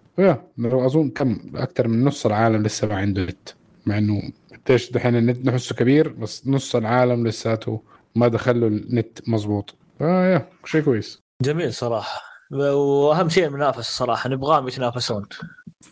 أظن 0.59 1.09
كم 1.09 1.39
أكثر 1.55 1.87
من 1.87 2.03
نص 2.03 2.25
العالم 2.25 2.63
لسه 2.63 2.87
ما 2.87 2.95
عنده 2.95 3.23
نت. 3.23 3.49
مع 3.85 3.97
إنه 3.97 4.21
قديش 4.67 4.91
دحين 4.91 5.15
النت 5.15 5.45
نحسه 5.45 5.75
كبير 5.75 6.09
بس 6.09 6.47
نص 6.47 6.75
العالم 6.75 7.27
لساته 7.27 7.81
ما 8.15 8.27
دخله 8.27 8.67
النت 8.67 9.29
مزبوط 9.29 9.75
آه 10.01 10.33
يا 10.33 10.49
شيء 10.65 10.81
كويس. 10.81 11.21
جميل 11.41 11.73
صراحة. 11.73 12.21
وأهم 12.51 13.29
شيء 13.29 13.45
المنافسة 13.45 14.05
صراحة 14.05 14.29
نبغاهم 14.29 14.67
يتنافسون. 14.67 15.25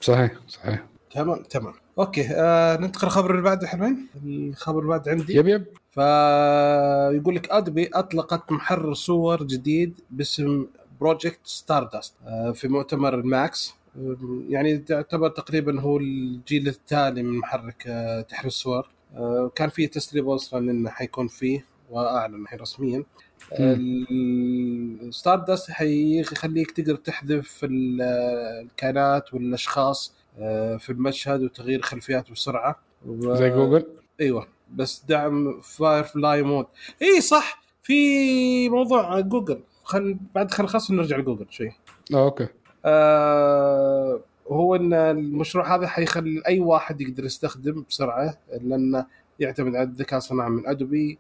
صحيح 0.02 0.32
صحيح. 0.48 0.86
تمام 1.14 1.44
تمام. 1.50 1.74
okay 2.00 2.28
آه 2.32 2.78
ننتقل 2.78 3.08
الخبر 3.08 3.32
اللي 3.32 3.42
بعده 3.42 3.68
حلوين 3.68 4.08
الخبر 4.26 4.80
اللي 4.80 4.90
بعد 4.90 5.10
عندي. 5.10 5.36
yep 5.38 5.48
yep. 5.48 5.66
فيقول 5.92 7.36
لك 7.36 7.50
أدبي 7.52 7.90
أطلقت 7.94 8.52
محرر 8.52 8.94
صور 8.94 9.44
جديد 9.44 10.00
باسم 10.12 10.66
Project 11.02 11.40
Stardust 11.44 12.14
في 12.54 12.68
مؤتمر 12.68 13.14
الماكس 13.14 13.74
آه، 13.98 14.18
يعني 14.50 14.78
تعتبر 14.78 15.30
تقريبا 15.30 15.82
هو 15.82 15.98
الجيل 15.98 16.68
التالي 16.68 17.24
من 17.24 17.38
محرك 17.38 17.84
آه، 17.88 18.22
تحرير 18.22 18.48
الصور. 18.48 18.90
آه، 19.16 19.52
كان 19.56 19.70
في 19.70 19.88
تسريب 19.88 20.30
أصلا 20.30 20.72
إنه 20.72 20.90
حيكون 20.90 21.28
فيه 21.28 21.66
وأعلن 21.90 22.42
الحين 22.42 22.60
رسميا. 22.60 23.04
الستاردست 25.08 25.72
حيخليك 25.72 26.72
تقدر 26.72 26.96
تحذف 26.96 27.60
ال- 27.64 28.02
الكائنات 28.66 29.34
والأشخاص 29.34 30.14
في 30.80 30.90
المشهد 30.90 31.44
وتغيير 31.44 31.82
خلفيات 31.82 32.32
بسرعة. 32.32 32.76
و- 33.08 33.36
زي 33.36 33.50
جوجل؟ 33.50 33.86
أيوه 34.22 34.48
بس 34.76 35.04
دعم 35.10 35.62
فاير 35.62 36.04
فلاي 36.04 36.44
mode 36.44 36.66
إي 37.02 37.22
صح 37.22 37.62
في 37.84 38.70
موضوع 38.70 39.20
جوجل. 39.20 39.60
خل 39.84 40.18
بعد 40.36 40.52
خل 40.52 40.64
نخلص 40.64 40.92
نرجع 40.92 41.18
لجوجل 41.18 41.46
شوي. 41.50 41.72
آه 42.14 42.24
أوكي. 42.26 42.48
آه 42.86 44.20
هو 44.52 44.76
إن 44.76 44.94
المشروع 44.94 45.76
هذا 45.76 45.88
حيخلي 45.88 46.42
أي 46.48 46.60
واحد 46.60 47.02
يقدر 47.02 47.26
يستخدم 47.26 47.86
بسرعة 47.90 48.38
لأنه 48.62 49.06
يعتمد 49.40 49.76
على 49.76 49.84
الذكاء 49.88 50.18
الصناعي 50.18 50.50
من 50.50 50.68
ادوبي 50.68 51.18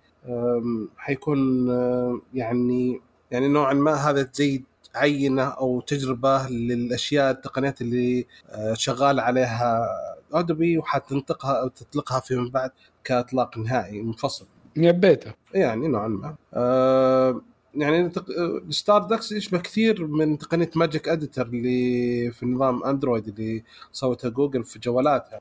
حيكون 0.97 1.69
آه، 1.69 2.21
يعني 2.33 3.01
يعني 3.31 3.47
نوعا 3.47 3.73
ما 3.73 3.93
هذا 3.93 4.29
زي 4.33 4.63
عينة 4.95 5.43
أو 5.43 5.81
تجربة 5.81 6.47
للأشياء 6.47 7.31
التقنيات 7.31 7.81
اللي 7.81 8.25
آه، 8.49 8.73
شغال 8.73 9.19
عليها 9.19 9.87
ادوبي 10.33 10.77
وحتنطقها 10.77 11.61
أو 11.61 11.67
تطلقها 11.67 12.19
فيما 12.19 12.49
بعد 12.49 12.71
كإطلاق 13.03 13.57
نهائي 13.57 14.01
منفصل. 14.01 14.45
يبيته 14.75 15.33
يعني 15.53 15.87
نوعا 15.87 16.07
ما. 16.07 16.35
آه 16.53 17.41
يعني 17.75 18.11
ستار 18.69 19.03
دست 19.03 19.31
يشبه 19.31 19.57
كثير 19.57 20.07
من 20.07 20.37
تقنية 20.37 20.69
Magic 20.75 21.09
Editor 21.09 21.45
اللي 21.47 22.31
في 22.31 22.45
نظام 22.45 22.83
اندرويد 22.83 23.27
اللي 23.27 23.63
سوتها 23.91 24.29
جوجل 24.29 24.63
في 24.63 24.79
جوالاتها. 24.79 25.39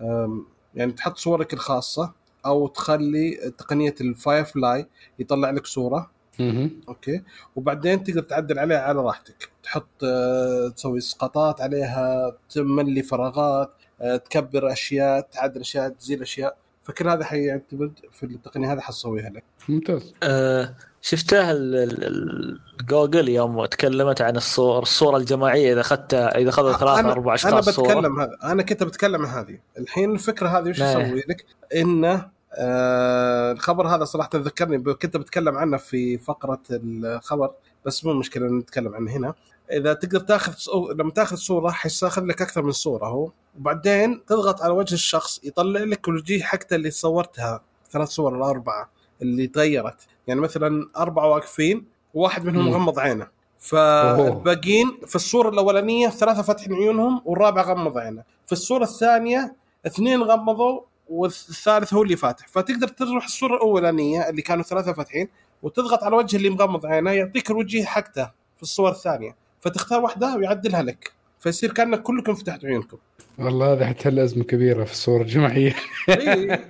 آم، 0.00 0.46
يعني 0.74 0.92
تحط 0.92 1.16
صورك 1.16 1.52
الخاصة 1.52 2.12
أو 2.46 2.66
تخلي 2.66 3.52
تقنية 3.58 3.94
الفاير 4.00 4.44
فلاي 4.44 4.86
يطلع 5.18 5.50
لك 5.50 5.66
صورة. 5.66 6.10
مهم. 6.38 6.70
okay. 6.88 7.22
وبعدين 7.56 8.04
تقدر 8.04 8.22
تعدل 8.22 8.58
عليها 8.58 8.78
على 8.78 9.00
راحتك. 9.00 9.48
تحط 9.62 10.04
آه، 10.04 10.68
تسوي 10.68 10.98
اسقاطات 10.98 11.60
عليها 11.60 12.36
تملي 12.50 13.02
فراغات 13.02 13.72
آه، 14.00 14.16
تكبر 14.16 14.72
أشياء 14.72 15.20
تعدل 15.32 15.60
أشياء 15.60 15.88
تزيل 15.88 16.22
أشياء. 16.22 16.56
فكل 16.82 17.08
هذا 17.08 17.24
حيعتمد 17.24 17.92
في 18.12 18.26
التقنية 18.26 18.72
هذه 18.72 18.80
حتسويها 18.80 19.30
لك. 19.30 19.44
ممتاز. 19.68 20.14
أه 20.22 20.74
شفتها 21.00 21.52
ال- 21.52 21.74
ال- 21.76 22.04
ال- 22.04 22.60
جوجل 22.88 23.28
يوم 23.28 23.64
تكلمت 23.64 24.20
عن 24.20 24.36
الصور 24.36 24.82
الصورة 24.82 25.16
الجماعية. 25.16 25.72
إذا 25.72 25.80
اخذتها 25.80 26.38
إذا 26.38 26.48
أخذت 26.48 26.76
ثلاثة 26.76 27.00
أنا 27.00 27.12
أربع 27.12 27.26
أنا 27.26 27.34
اشخاص 27.34 27.70
صورة. 27.70 27.88
بتكلم 27.88 28.20
هذا. 28.20 28.36
أنا 28.44 28.62
كنت 28.62 28.82
بتكلم 28.82 29.26
عن 29.26 29.38
هذه. 29.38 29.58
الحين 29.78 30.12
الفكرة 30.12 30.48
هذه 30.48 30.68
وش 30.70 30.80
نعم. 30.80 31.00
أسوي 31.00 31.22
لك؟ 31.28 31.44
إنه 31.76 32.33
آه 32.56 33.52
الخبر 33.52 33.86
هذا 33.88 34.04
صراحة 34.04 34.30
ذكرني 34.34 34.94
كنت 34.94 35.16
بتكلم 35.16 35.56
عنه 35.58 35.76
في 35.76 36.18
فقرة 36.18 36.60
الخبر 36.70 37.50
بس 37.86 38.04
مو 38.04 38.12
مشكلة 38.12 38.46
نتكلم 38.46 38.94
عنه 38.94 39.12
هنا. 39.12 39.34
إذا 39.72 39.92
تقدر 39.92 40.20
تاخذ. 40.20 40.52
لما 40.94 41.10
تاخذ 41.10 41.36
صورة 41.36 41.70
حيستاخذ 41.70 42.24
لك 42.24 42.42
أكثر 42.42 42.62
من 42.62 42.72
صورة 42.72 43.06
هو. 43.06 43.30
وبعدين 43.58 44.24
تضغط 44.24 44.62
على 44.62 44.72
وجه 44.72 44.94
الشخص 44.94 45.40
يطلع 45.44 45.80
لك 45.80 46.08
الوجيه 46.08 46.42
حقته 46.42 46.76
اللي 46.76 46.90
صورتها 46.90 47.60
ثلاث 47.90 48.08
صور 48.08 48.36
الاربعه 48.36 48.90
اللي 49.22 49.46
تغيرت. 49.46 49.96
يعني 50.26 50.40
مثلا 50.40 50.88
أربعة 50.96 51.28
واقفين 51.28 51.84
وواحد 52.14 52.44
منهم. 52.44 52.68
مغمض 52.68 52.98
عينه. 52.98 53.26
فالباقيين 53.58 54.98
في 55.06 55.16
الصورة 55.16 55.48
الأولانية 55.48 56.08
ثلاثة 56.08 56.42
فاتحين 56.42 56.74
عيونهم 56.74 57.22
والرابع 57.24 57.62
غمض 57.62 57.98
عينه. 57.98 58.22
في 58.46 58.52
الصورة 58.52 58.84
الثانية 58.84 59.56
اثنين 59.86 60.22
غمضوا 60.22 60.80
والثالث 61.08 61.94
هو 61.94 62.02
اللي 62.02 62.16
فاتح. 62.16 62.48
فتقدر 62.48 62.88
تروح 62.88 63.24
الصورة 63.24 63.54
الأولانية 63.54 64.28
اللي 64.28 64.42
كانوا 64.42 64.64
ثلاثة 64.64 64.92
فاتحين 64.92 65.28
وتضغط 65.62 66.04
على 66.04 66.16
وجه 66.16 66.36
اللي 66.36 66.50
مغمض 66.50 66.86
عينه 66.86 67.10
يعطيك 67.10 67.50
الوجه 67.50 67.84
حقته 67.84 68.24
في 68.56 68.62
الصور 68.62 68.90
الثانية. 68.90 69.36
فتختار 69.60 70.02
واحدة 70.02 70.36
ويعدلها 70.36 70.82
لك. 70.82 71.12
فيصير 71.40 71.72
كأنك 71.72 72.02
كلكم 72.02 72.34
فتحت 72.34 72.64
عيونكم. 72.64 72.96
والله 73.38 73.72
هذا 73.72 73.86
حتحل 73.86 74.18
أزمة 74.18 74.44
كبيرة 74.44 74.84
في 74.84 74.92
الصورة 74.92 75.22
الجماعية. 75.22 75.74
هي 76.08 76.60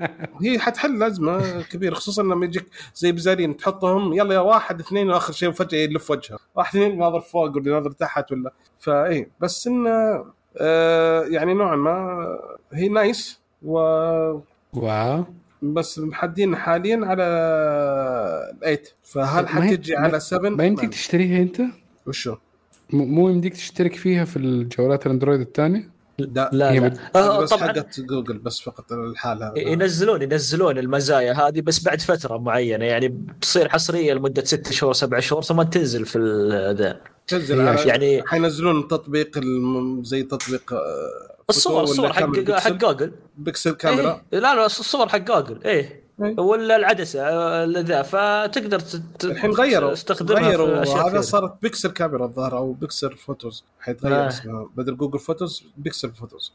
هي 0.43 0.59
حتحل 0.59 1.03
أزمة 1.03 1.63
كبيرة 1.63 1.95
خصوصا 1.95 2.23
لما 2.23 2.45
يجيك 2.45 2.67
زي 2.95 3.13
بزارين 3.13 3.57
تحطهم 3.57 4.13
يلا 4.13 4.35
يا 4.35 4.41
واحد 4.41 4.81
اثنين 4.81 5.11
وآخر 5.11 5.33
شيء 5.33 5.51
فجاه 5.51 5.79
يلف 5.79 6.11
وجهه. 6.11 6.39
واحد 6.55 6.77
اثنين 6.77 6.99
ناظر 6.99 7.21
فوق 7.21 7.57
واللي 7.57 7.71
ناظر 7.71 7.91
تحت 7.91 8.33
ولا. 8.33 8.53
فإي 8.79 9.31
بس 9.41 9.67
إنه 9.67 10.25
آه 10.59 11.25
يعني 11.25 11.55
نوعا 11.55 11.77
ما 11.77 12.27
هي 12.73 12.89
nice. 12.89 13.44
و 13.65 13.79
wow. 14.73 15.25
بس 15.63 15.99
محدين 15.99 16.57
حاليا 16.57 17.01
على 17.07 17.23
ال 18.59 18.64
eight 18.64 18.91
فهل 19.03 19.49
حتجي 19.49 19.97
على 19.97 20.21
7 20.21 20.51
ما 20.51 20.65
يمديك 20.65 20.91
تشتريها 20.91 21.43
أنت؟ 21.43 21.61
وشو؟ 22.07 22.35
م- 22.91 22.97
مو 23.15 23.29
يمديك 23.29 23.55
تشترك 23.55 23.95
فيها 23.95 24.25
في 24.25 24.37
الجوالات 24.37 25.07
الأندرويد 25.07 25.41
الثانية؟ 25.41 25.95
لا 26.19 26.51
لا 26.53 26.73
هي 26.73 26.79
لا 26.81 26.95
آه 27.17 27.41
بس 27.43 27.51
طبعا. 27.51 27.69
حقت 27.69 28.01
جوجل 28.01 28.39
بس 28.39 28.61
فقط 28.61 28.93
الحالة 28.93 29.53
ينزلون 29.57 30.23
ينزلون 30.23 30.79
المزايا 30.79 31.33
هذه 31.33 31.61
بس 31.61 31.83
بعد 31.85 32.01
فترة 32.01 32.39
معينة. 32.39 32.85
يعني 32.85 33.09
بتصير 33.09 33.69
حصرية 33.69 34.13
لمدة 34.15 34.45
ست 34.45 34.73
شهور 34.73 34.93
سبع 34.93 35.21
شهور 35.21 35.43
ثم 35.43 35.63
تنزل 35.63 36.05
في 36.07 36.19
ال- 36.19 36.77
ذا. 36.77 37.01
تنزل 37.27 37.59
يعني 37.89 38.23
حينزلون 38.27 38.89
تطبيق 38.89 39.39
الم... 39.39 40.05
زي 40.05 40.23
تطبيق 40.23 40.73
آه، 40.73 41.34
الصور 41.51 41.83
الصور 41.83 42.13
حق 42.13 42.51
حق 42.51 42.71
جوجل 42.71 43.13
بيكسل 43.37 43.71
كاميرا 43.73 44.23
إيه. 44.33 44.39
لا 44.39 44.55
لا 44.55 44.67
الصور 44.67 45.09
حق 45.09 45.19
جوجل 45.19 45.63
إيه 45.65 46.05
إيه. 46.23 46.41
ولا 46.41 46.77
العدسة 46.77 47.21
آه، 47.29 47.65
ذا 47.67 48.03
فتقدر 48.03 48.81
تت- 48.81 49.25
الحين 49.25 49.51
غيروا 49.51 49.95
تستخدمها 49.95 50.43
في 50.43 50.49
غيروا 50.49 51.09
هذا. 51.11 51.21
صارت 51.21 51.63
بيكسل 51.63 51.91
كاميرا 51.91 52.25
الظاهر 52.25 52.57
أو 52.57 52.73
بيكسل 52.73 53.17
فوتوز 53.17 53.65
حيتغير 53.81 54.25
آه. 54.25 54.29
اسمها 54.29 54.69
بدل 54.77 54.97
جوجل 54.97 55.19
فوتوز 55.19 55.65
بيكسل 55.77 56.13
فوتوز. 56.13 56.53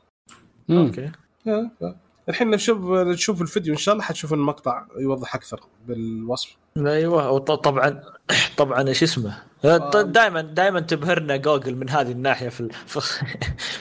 okay 0.69 1.11
آه، 1.48 1.72
آه. 1.82 1.95
الحين 2.30 2.49
نشوف 2.49 2.77
نشوف 2.91 3.41
الفيديو 3.41 3.73
إن 3.73 3.77
شاء 3.77 3.93
الله 3.93 4.03
حتشوف 4.06 4.34
المقطع 4.34 4.85
يوضح 4.99 5.35
أكثر 5.35 5.60
بالوصف. 5.88 6.49
أيوه 6.77 7.38
طبعا 7.39 8.03
طبعا 8.57 8.88
إيش 8.88 9.03
اسمه؟ 9.03 9.38
دائما 10.03 10.41
دائما 10.41 10.80
تبهرنا 10.80 11.38
جوجل 11.38 11.76
من 11.76 11.89
هذه 11.89 12.11
الناحية 12.11 12.49
في 12.56 12.69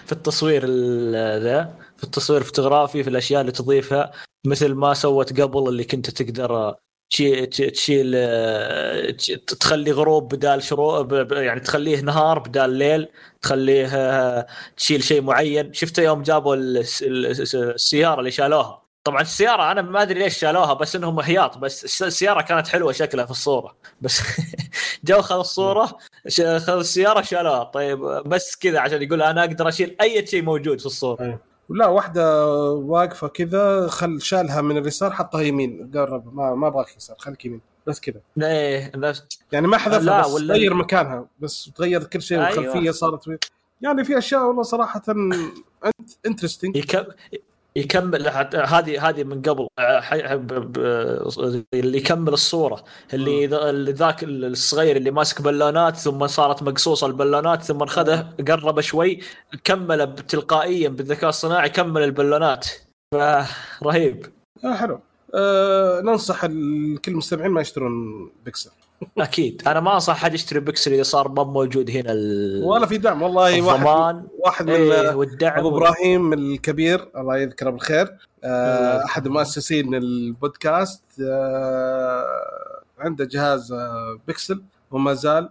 في 0.06 0.12
التصوير 0.12 0.62
ال- 0.64 1.42
ذا 1.42 1.74
في 1.96 2.04
التصوير 2.04 2.40
الفوتوغرافي 2.40 3.02
في 3.02 3.10
الأشياء 3.10 3.40
اللي 3.40 3.52
تضيفها 3.52 4.12
مثل 4.46 4.74
ما 4.74 4.94
سوت 4.94 5.40
قبل 5.40 5.68
اللي 5.68 5.84
كنت 5.84 6.10
تقدر 6.10 6.74
تشيل 7.10 8.12
تش- 9.16 9.26
تخلي 9.60 9.92
غروب 9.92 10.34
بدال 10.34 10.62
شروق 10.62 11.06
يعني 11.32 11.60
تخليه 11.60 12.00
نهار 12.00 12.38
بدال 12.38 12.70
ليل 12.70 13.08
تخليه 13.42 14.46
تشيل 14.76 15.02
شيء 15.04 15.22
معين. 15.22 15.72
شفته 15.72 16.02
يوم 16.02 16.22
جابوا 16.22 16.54
الس- 16.56 17.02
الس- 17.02 17.54
السيارة 17.54 18.18
اللي 18.18 18.30
شالوها. 18.30 18.82
طبعا 19.04 19.20
السيارة 19.22 19.72
أنا 19.72 19.82
ما 19.82 20.02
أدري 20.02 20.18
ليش 20.18 20.38
شالوها 20.38 20.74
بس 20.74 20.96
إنهم 20.96 21.18
احياط 21.18 21.58
بس 21.58 21.84
الس- 21.84 22.02
السيارة 22.02 22.42
كانت 22.42 22.68
حلوة 22.68 22.92
شكلها 22.92 23.24
في 23.24 23.30
الصورة. 23.30 23.76
بس 24.00 24.20
جو 25.04 25.22
خذ 25.22 25.38
الصورة 25.38 25.98
خذ 26.58 26.78
السيارة 26.78 27.22
شالوها. 27.22 27.64
طيب 27.64 27.98
بس 28.26 28.56
كذا 28.56 28.80
عشان 28.80 29.02
يقول 29.02 29.22
أنا 29.22 29.40
أقدر 29.44 29.68
أشيل 29.68 29.96
أي 30.00 30.26
شيء 30.26 30.42
موجود 30.42 30.80
في 30.80 30.86
الصورة. 30.86 31.40
ولا 31.68 31.86
واحدة 31.86 32.46
واقفة 32.74 33.28
كذا 33.28 33.86
خل 33.88 34.20
شالها 34.22 34.60
من 34.60 34.78
اليسار 34.78 35.10
حطها 35.12 35.40
يمين. 35.40 35.90
قرب 35.94 36.34
ما 36.36 36.54
ما 36.54 36.66
أبغاك 36.66 36.96
يسار 36.96 37.16
خليك 37.18 37.44
يمين 37.44 37.60
بس 37.86 38.00
كذا. 38.00 38.20
إيه 38.42 38.92
نفس 38.96 39.24
يعني 39.52 39.66
ما 39.66 39.78
حذفها 39.78 40.20
بس 40.22 40.30
ولا- 40.30 40.54
غير 40.54 40.74
مكانها 40.74 41.26
بس 41.40 41.70
تغير 41.76 42.04
كل 42.04 42.22
شيء 42.22 42.38
أيوة. 42.38 42.58
والخلفيه 42.58 42.90
صارت. 42.90 43.28
وي- 43.28 43.38
يعني 43.80 44.04
في 44.04 44.18
أشياء 44.18 44.46
والله 44.46 44.62
صراحة 44.62 45.02
interesting 46.26 46.76
يكمل 47.76 48.28
هذه 48.54 49.08
هذه 49.08 49.24
من 49.24 49.42
قبل 49.42 49.66
ب- 50.36 50.78
اللي 51.74 51.98
يكمل 51.98 52.32
الصورة 52.32 52.84
اللي 53.14 53.92
ذاك 53.92 54.24
الصغير 54.24 54.96
اللي 54.96 55.10
ماسك 55.10 55.42
بالونات 55.42 55.96
ثم 55.96 56.26
صارت 56.26 56.62
مقصوصة 56.62 57.06
البالونات 57.06 57.62
ثم 57.62 57.82
أخذه 57.82 58.34
قرب 58.48 58.80
شوي 58.80 59.20
كمل 59.64 60.16
تلقائيا 60.16 60.88
بالذكاء 60.88 61.28
الصناعي 61.28 61.68
كمل 61.70 62.02
البالونات 62.02 62.66
فرهيب 63.12 64.26
آه 64.64 64.74
حلو. 64.74 65.00
آه 65.34 66.00
ننصح 66.00 66.46
كل 66.46 67.00
المستمعين 67.08 67.50
ما 67.50 67.60
يشترون 67.60 68.30
بيكسل. 68.44 68.70
أكيد. 69.18 69.62
أنا 69.66 69.80
ما 69.80 69.94
أنصح 69.94 70.16
حد 70.16 70.34
يشتري 70.34 70.60
بيكسل 70.60 70.92
إذا 70.92 71.02
صار 71.02 71.28
ما 71.28 71.44
موجود 71.44 71.90
هنا 71.90 72.12
ال- 72.12 72.64
ولا 72.64 72.86
في 72.86 72.98
دعم 72.98 73.22
والله 73.22 73.62
واحد 73.62 73.78
الضمان. 73.78 74.26
واحد 74.38 74.66
من 74.66 74.72
إيه 74.74 75.14
والدعم 75.14 75.58
أبو 75.58 75.68
إبراهيم 75.68 76.32
الكبير 76.32 77.08
الله 77.16 77.36
يذكره 77.36 77.70
بالخير. 77.70 78.16
آه 78.44 78.94
يذكره. 78.94 79.04
أحد 79.04 79.28
مؤسسين 79.28 79.94
البودكاست 79.94 81.02
آه 81.22 82.24
عنده 82.98 83.24
جهاز 83.24 83.72
آه 83.72 84.20
بيكسل. 84.26 84.62
وما 84.90 85.14
زال 85.14 85.48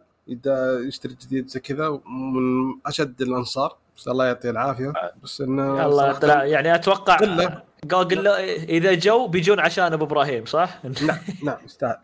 يشتري 0.88 1.16
جديد 1.22 1.48
زي 1.50 1.60
كذا 1.60 1.90
من 1.90 2.74
أشد 2.86 3.22
الأنصار. 3.22 3.78
بس 3.98 4.08
الله 4.08 4.26
يعطيه 4.26 4.50
العافية. 4.50 4.94
بس 5.24 5.42
إنه 5.42 5.86
الله 5.86 6.44
يعني 6.44 6.76
أتوقع 6.76 7.16
قلة. 7.16 7.67
جوجل 7.86 8.24
له- 8.24 8.54
إذا 8.64 8.94
جو 8.94 9.28
بيجون 9.28 9.60
عشان 9.60 9.94
أبو 9.94 10.06
إبراهيم 10.06 10.46
صح؟ 10.46 10.80
نعم 11.02 11.18
نعم 11.44 11.58
يستاهل 11.66 11.98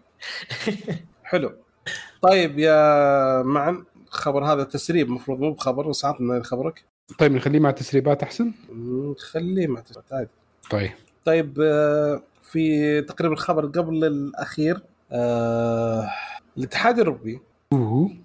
حلو. 1.23 1.53
طيب 2.21 2.59
يا 2.59 3.41
معن 3.41 3.83
خبر 4.09 4.45
هذا 4.45 4.63
تسريب 4.63 5.07
المفروض 5.07 5.39
مو 5.39 5.51
بخبر 5.51 5.87
بس 5.89 6.05
عطنا 6.05 6.43
خبرك؟ 6.43 6.83
طيب 7.19 7.31
نخليه 7.31 7.59
مع 7.59 7.69
التسريبات 7.69 8.23
أحسن؟ 8.23 8.51
مم، 8.69 9.13
خليه 9.17 9.67
مع 9.67 9.79
تسريبات 9.81 10.13
عادي. 10.13 10.29
طيب. 10.69 10.91
طيب 11.25 11.57
آه، 11.61 12.21
في 12.43 13.01
تقريبا 13.01 13.33
الخبر 13.33 13.65
قبل 13.65 14.05
الأخير 14.05 14.81
آه، 15.11 16.09
الاتحاد 16.57 16.99
الأوروبي 16.99 17.41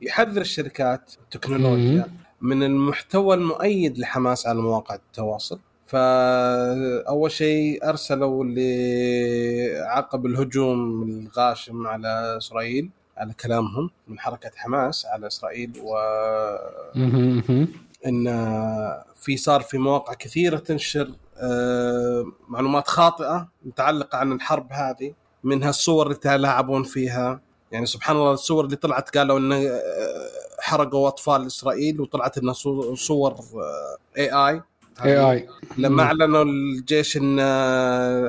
يحذر 0.02 0.40
الشركات 0.40 1.12
التكنولوجيا 1.22 2.06
من 2.40 2.62
المحتوى 2.62 3.34
المؤيد 3.34 3.98
لحماس 3.98 4.46
على 4.46 4.60
مواقع 4.60 4.94
التواصل. 4.94 5.58
فأول 5.88 7.30
شيء 7.30 7.88
أرسلوا 7.88 8.44
اللي 8.44 9.78
عقب 9.86 10.26
الهجوم 10.26 11.02
الغاشم 11.02 11.86
على 11.86 12.36
إسرائيل 12.36 12.90
على 13.16 13.32
كلامهم 13.32 13.90
من 14.08 14.18
حركة 14.18 14.50
حماس 14.56 15.06
على 15.06 15.26
إسرائيل 15.26 15.72
و. 15.82 15.96
إن 18.06 18.24
في 19.16 19.36
صار 19.36 19.60
في 19.60 19.78
مواقع 19.78 20.14
كثيرة 20.14 20.56
تنشر 20.58 21.10
آه، 21.40 22.24
معلومات 22.48 22.88
خاطئة 22.88 23.48
متعلقة 23.64 24.18
عن 24.18 24.32
الحرب 24.32 24.66
هذه 24.72 25.12
منها 25.44 25.70
الصور 25.70 26.06
اللي 26.06 26.18
تلاعبون 26.18 26.82
فيها 26.82 27.40
يعني 27.72 27.86
سبحان 27.86 28.16
الله 28.16 28.32
الصور 28.32 28.64
اللي 28.64 28.76
طلعت 28.76 29.16
قالوا 29.16 29.38
إن 29.38 29.52
آه، 29.52 29.60
حرقوا 30.60 31.08
أطفال 31.08 31.46
إسرائيل 31.46 32.00
وطلعت 32.00 32.38
إنها 32.38 32.52
صو- 32.54 32.94
صور 32.94 33.34
اي 34.18 34.30
اي 34.30 34.62
اي 35.04 35.16
اي 35.32 35.48
لما 35.78 36.02
أعلنوا 36.02 36.42
الجيش 36.44 37.16
إن 37.16 37.38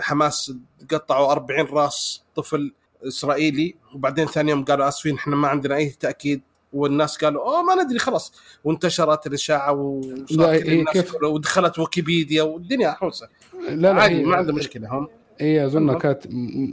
حماس 0.02 0.54
قطعوا 0.92 1.32
40 1.32 1.66
راس 1.66 2.24
طفل 2.36 2.74
إسرائيلي 3.08 3.76
وبعدين 3.96 4.26
ثاني 4.26 4.52
يوم 4.52 4.64
قالوا 4.66 4.88
آسفين 4.88 5.16
إحنا 5.16 5.36
ما 5.36 5.48
عندنا 5.48 5.76
أي 5.76 5.90
تأكيد. 5.90 6.42
والناس 6.74 7.18
قالوا 7.18 7.42
أوه 7.44 7.62
ما 7.64 7.84
ندري 7.84 8.00
خلاص. 8.00 8.34
وانتشرت 8.64 9.28
الإشاعة 9.28 9.72
لا، 9.72 9.78
وصارت 9.78 10.62
كيف- 10.94 11.12
كلها 11.16 11.30
ودخلت 11.30 11.80
ويكيبيديا 11.80 12.44
والدنيا 12.44 12.92
حوسة. 12.92 13.28
لا 13.70 13.76
لا 13.76 13.94
عادي 14.02 14.24
ما 14.24 14.36
عنده 14.36 14.54
مشكلة 14.54 14.90
هم. 14.98 15.08
هي 15.40 15.66
أظن. 15.66 15.98
كانت 15.98 16.24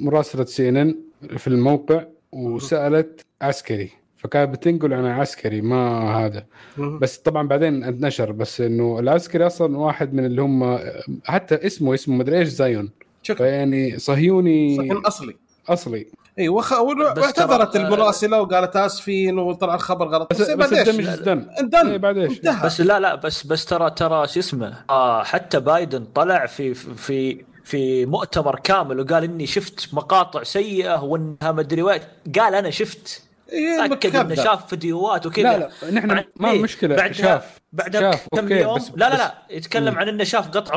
مراسلة 0.03 0.45
سي 0.45 0.69
إن 0.69 0.77
إن 0.77 0.97
في 1.37 1.47
الموقع 1.49 2.05
وسألت 2.33 3.21
عسكري. 3.43 3.91
فكانت 4.27 4.55
بتنقل 4.57 4.95
عن 4.95 5.07
عسكري 5.07 5.61
ما 5.61 6.01
هذا. 6.19 6.47
بس 6.79 7.19
طبعا 7.19 7.49
بعدين 7.49 7.85
انتشر 7.85 8.33
بس 8.33 8.61
إنه 8.61 8.99
العسكري 8.99 9.47
أصلا 9.47 9.79
واحد 9.79 10.15
من 10.15 10.25
اللي 10.27 10.43
هم 10.43 10.79
حتى 11.25 11.67
اسمه 11.67 11.95
اسمه 11.95 12.17
مدري 12.17 12.39
إيش 12.39 12.49
زايون. 12.49 12.91
شكرا. 13.23 13.37
فيعني 13.37 13.99
صهيوني 13.99 14.77
صحيح 14.77 15.03
أصلي. 15.07 15.37
أصلي. 15.69 16.07
اي 16.39 16.49
وخ... 16.49 16.73
واعتذرت 16.73 17.73
ترى- 17.73 17.77
المراسلة 17.77 18.41
وقالت 18.41 18.77
آسفين 18.77 19.39
وطلع 19.39 19.75
الخبر 19.75 20.09
غلط. 20.09 20.31
بس, 20.31 20.51
بس؟ 20.51 20.73
الدم 20.73 21.01
جدا 21.01 21.47
اندن 21.61 21.87
إيه، 21.89 21.97
بعد 21.97 22.19
إيش 22.19 22.41
بس 22.65 22.81
لا 22.81 23.01
لا 23.01 23.15
بس 23.15 23.47
بس 23.47 23.65
ترى 23.65 23.91
ترى 23.91 24.29
شو 24.29 24.41
اسمه 24.41 24.75
آه 24.91 25.23
حتى 25.23 25.61
بايدن 25.61 26.05
طلع 26.15 26.47
في 26.47 26.75
في 26.75 27.45
في 27.65 28.07
مؤتمر 28.07 28.61
كامل 28.61 29.01
وقال 29.01 29.25
إني 29.25 29.47
شفت 29.47 29.95
مقاطع 29.95 30.43
سيئة 30.43 31.03
وإنها 31.03 31.53
مدري 31.53 31.83
وين. 31.83 32.01
قال 32.39 32.55
أنا 32.55 32.71
شفت. 32.71 33.26
إيه، 33.53 33.85
اكد 33.85 34.17
إنه. 34.17 34.35
شاف 34.35 34.67
فيديوهات 34.67 35.27
وكذا. 35.27 35.43
لا 35.59 35.71
لا 35.83 35.91
نحن 35.91 36.25
ما 36.37 36.51
إيه، 36.51 36.57
المشكلة 36.57 36.97
بعدها- 36.97 37.13
شاف 37.13 37.61
بعدها 37.73 38.01
شاف 38.01 38.27
بكم 38.33 38.43
okay 38.43 38.55
يوم 38.61 38.77
بس 38.77 38.91
لا 38.97 39.11
لا 39.11 39.17
لا 39.17 39.35
يتكلم 39.51 39.93
مم. 39.93 39.99
عن 39.99 40.09
إنه 40.09 40.25
شاف 40.25 40.49
قطع 40.49 40.77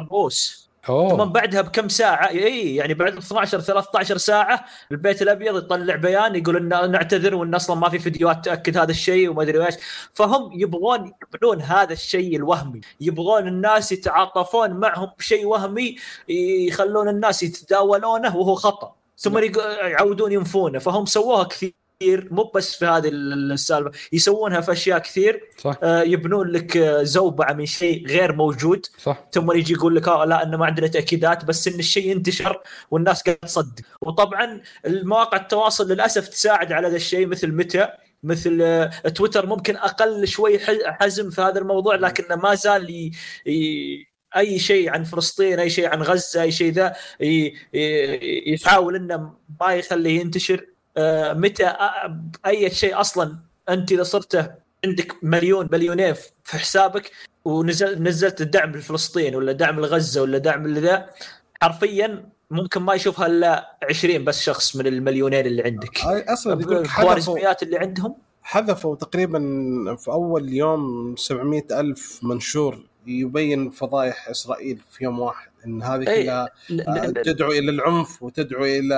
ثم 0.87 0.93
أوه. 0.93 1.23
بعدها 1.25 1.61
بكم 1.61 1.89
ساعة 1.89 2.29
اي 2.29 2.75
يعني 2.75 2.93
بعد 2.93 3.17
12 3.17 3.59
13 3.59 4.17
ساعة 4.17 4.65
البيت 4.91 5.21
الأبيض 5.21 5.57
يطلع 5.57 5.95
بيان 5.95 6.35
يقول 6.35 6.55
إن 6.73 6.91
نعتذر 6.91 7.35
وإن 7.35 7.55
أصلا 7.55 7.75
ما 7.75 7.89
في 7.89 7.99
فيديوهات 7.99 8.45
تأكد 8.45 8.77
هذا 8.77 8.91
الشيء 8.91 9.29
وما 9.29 9.43
أدري 9.43 9.65
إيش. 9.65 9.75
فهم 10.13 10.49
يبغون 10.53 11.13
يقبلون 11.21 11.61
هذا 11.61 11.93
الشيء 11.93 12.35
الوهمي. 12.35 12.81
يبغون 13.01 13.47
الناس 13.47 13.91
يتعاطفون 13.91 14.69
معهم 14.71 15.11
بشيء 15.19 15.45
وهمي 15.45 15.95
يخلون 16.29 17.09
الناس 17.09 17.43
يتداولونه 17.43 18.37
وهو 18.37 18.55
خطأ. 18.55 18.95
ثم 19.17 19.37
يق- 19.37 19.57
يعودون 19.83 20.31
ينفونه. 20.31 20.79
فهم 20.79 21.05
سووها 21.05 21.43
كثير. 21.43 21.73
مو 22.01 22.43
بس 22.55 22.75
في 22.75 22.85
هذه 22.85 23.09
السالفة 23.13 23.91
يسوونها 24.13 24.61
في 24.61 24.71
أشياء 24.71 24.99
كثير. 24.99 25.49
صح. 25.57 25.75
آه، 25.83 26.01
يبنون 26.01 26.47
لك 26.47 26.77
آه، 26.77 27.03
زوبعة 27.03 27.53
من 27.53 27.65
شيء 27.65 28.07
غير 28.07 28.35
موجود. 28.35 28.85
صح. 28.97 29.27
ثم 29.31 29.51
يجي 29.51 29.73
يقول 29.73 29.95
لك 29.95 30.07
آه 30.07 30.25
لا 30.25 30.43
انه 30.43 30.57
ما 30.57 30.65
عندنا 30.65 30.87
تأكيدات 30.87 31.45
بس 31.45 31.67
إن 31.67 31.79
الشيء 31.79 32.11
انتشر 32.11 32.61
والناس 32.91 33.21
قاعدة 33.23 33.39
تصدق. 33.41 33.83
وطبعا 34.01 34.61
المواقع 34.85 35.37
التواصل 35.37 35.91
للأسف 35.91 36.27
تساعد 36.27 36.71
على 36.71 36.87
هذا 36.87 36.95
الشيء 36.95 37.27
مثل 37.27 37.51
متى 37.51 37.87
مثل 38.23 38.59
آه، 38.61 38.87
تويتر 38.87 39.45
ممكن 39.45 39.75
أقل 39.75 40.27
شوي 40.27 40.59
حزم 40.85 41.29
في 41.29 41.41
هذا 41.41 41.59
الموضوع 41.59 41.95
لكنه 41.95 42.35
ما 42.35 42.55
زال 42.55 42.89
ي... 42.89 43.11
ي... 43.45 44.09
أي 44.37 44.59
شيء 44.59 44.89
عن 44.89 45.03
فلسطين 45.03 45.59
أي 45.59 45.69
شيء 45.69 45.87
عن 45.87 46.01
غزة 46.01 46.41
أي 46.41 46.51
شيء 46.51 46.71
ذا. 46.71 46.95
يحاول 48.53 48.95
إنه 48.95 49.33
ما 49.61 49.73
يخليه 49.73 50.19
ينتشر. 50.19 50.65
متى 51.33 51.69
أ- 51.69 52.11
أي 52.45 52.69
شيء 52.69 52.99
أصلا 53.01 53.35
أنت 53.69 53.91
إذا 53.91 54.03
صرت 54.03 54.55
عندك 54.85 55.15
مليون 55.23 55.69
مليونين 55.71 56.13
في 56.43 56.57
حسابك 56.57 57.11
ونزل 57.45 58.03
نزلت 58.03 58.41
الدعم 58.41 58.71
لفلسطين 58.71 59.35
ولا 59.35 59.51
دعم 59.51 59.79
لغزة 59.79 60.21
ولا 60.21 60.37
دعم 60.37 60.67
لذا 60.67 61.09
حرفيا 61.61 62.29
ممكن 62.51 62.81
ما 62.81 62.93
يشوفها 62.93 63.25
إلا 63.25 63.77
20 63.89 64.25
بس 64.25 64.41
شخص 64.41 64.75
من 64.75 64.87
المليونين 64.87 65.45
اللي 65.45 65.63
عندك. 65.63 65.99
أصلا 66.05 66.61
يقول 66.61 66.77
الخوارزميات 66.77 67.63
اللي 67.63 67.77
عندهم. 67.77 68.15
حذفوا 68.43 68.95
تقريبا 68.95 69.39
في 69.99 70.11
أول 70.11 70.49
يوم 70.53 71.15
700 71.15 71.63
ألف 71.71 72.19
منشور 72.23 72.83
يبين 73.07 73.69
فضايح 73.69 74.29
إسرائيل 74.29 74.79
في 74.91 75.03
يوم 75.03 75.19
واحد. 75.19 75.48
إن 75.65 75.83
هذه 75.83 76.07
إيه، 76.07 76.47
كلها 76.69 77.05
آه، 77.05 77.05
تدعو 77.09 77.51
إلى 77.51 77.71
العنف 77.71 78.23
وتدعو 78.23 78.65
إلى 78.65 78.95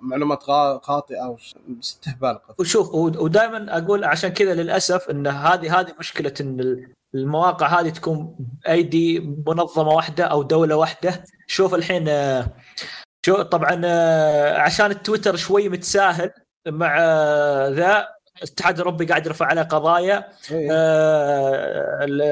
معلومات 0.00 0.42
غا- 0.42 0.80
خاطئة 0.82 1.36
استهبال 1.80 2.38
وشوف 2.58 2.94
ودائما 2.94 3.78
أقول 3.78 4.04
عشان 4.04 4.30
كذا 4.30 4.54
للأسف 4.54 5.10
إن 5.10 5.26
هذه 5.26 5.80
هذه 5.80 5.94
مشكلة 5.98 6.34
إن 6.40 6.86
المواقع 7.14 7.80
هذه 7.80 7.88
تكون 7.88 8.36
بايدي 8.66 9.20
منظمة 9.46 9.88
واحدة 9.88 10.24
أو 10.24 10.42
دولة 10.42 10.76
واحدة. 10.76 11.24
شوف 11.46 11.74
الحين 11.74 12.08
آه، 12.08 12.46
شو 13.26 13.42
طبعا 13.42 13.80
آه، 13.84 14.58
عشان 14.58 14.90
التويتر 14.90 15.36
شوي 15.36 15.68
متساهل 15.68 16.30
مع 16.68 16.96
آه، 17.00 17.68
ذا 17.68 18.08
الاتحاد 18.42 18.74
الأوروبي 18.74 19.04
قاعد 19.04 19.26
يرفع 19.26 19.46
عليه 19.46 19.62
قضايا. 19.62 20.28
إيه. 20.50 20.68
آه، 20.72 22.04
ال- 22.04 22.22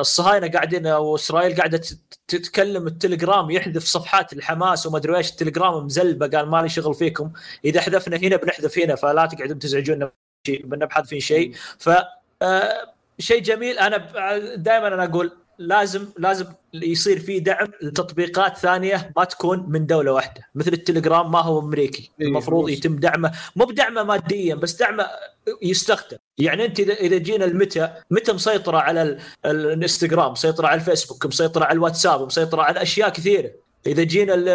الصهاينة 0.00 0.48
قاعدين 0.48 0.86
أو 0.86 1.14
إسرائيل 1.14 1.56
قاعدة 1.56 1.78
تت- 1.78 1.98
تتكلم 2.28 2.86
التليجرام 2.86 3.50
يحذف 3.50 3.84
صفحات 3.84 4.32
الحماس 4.32 4.86
وما 4.86 4.98
أدري 4.98 5.16
إيش 5.16 5.30
التليجرام 5.30 5.84
مزلبة 5.86 6.26
قال 6.38 6.48
مالي 6.48 6.68
شغل 6.68 6.94
فيكم 6.94 7.32
إذا 7.64 7.80
حذفنا 7.80 8.16
هنا 8.16 8.36
بنحذف 8.36 8.78
هنا 8.78 8.94
فلا 8.94 9.26
تقعدون 9.26 9.58
تزعجونا 9.58 10.10
بنبحث 10.48 11.06
في 11.06 11.20
شيء. 11.20 11.54
ف 11.78 11.90
آه، 12.42 12.94
شيء 13.18 13.42
جميل 13.42 13.78
أنا 13.78 13.96
دائما 14.56 14.88
أنا 14.88 15.04
أقول 15.04 15.32
لازم 15.58 16.06
لازم 16.18 16.46
يصير 16.74 17.18
في 17.18 17.40
دعم 17.40 17.68
لتطبيقات 17.82 18.56
ثانية 18.56 19.12
ما 19.16 19.24
تكون 19.24 19.64
من 19.68 19.86
دولة 19.86 20.12
واحدة. 20.12 20.48
مثل 20.54 20.72
التليجرام 20.72 21.32
ما 21.32 21.40
هو 21.40 21.60
أمريكي. 21.60 22.10
إيه، 22.20 22.26
المفروض. 22.26 22.68
يتم 22.68 22.96
دعمه. 22.96 23.32
مو 23.56 23.64
بدعمه 23.64 24.02
ماديا 24.02 24.54
بس 24.54 24.74
دعمه 24.74 25.06
يستخدم. 25.62 26.16
يعني 26.38 26.64
أنت 26.64 26.80
إذا 26.80 27.16
جينا 27.18 27.44
المتى 27.44 27.88
متى 28.10 28.32
مسيطرة 28.32 28.78
على 28.78 29.02
ال- 29.02 29.18
ال- 29.46 29.66
الإنستغرام؟ 29.66 30.32
مسيطرة 30.32 30.66
على 30.66 30.80
الفيسبوك 30.80 31.26
مسيطرة 31.26 31.64
على 31.64 31.72
الواتساب 31.72 32.22
مسيطرة 32.26 32.62
على 32.62 32.82
أشياء 32.82 33.08
كثيرة. 33.08 33.50
إذا 33.86 34.02
جينا 34.02 34.34
ال 34.34 34.48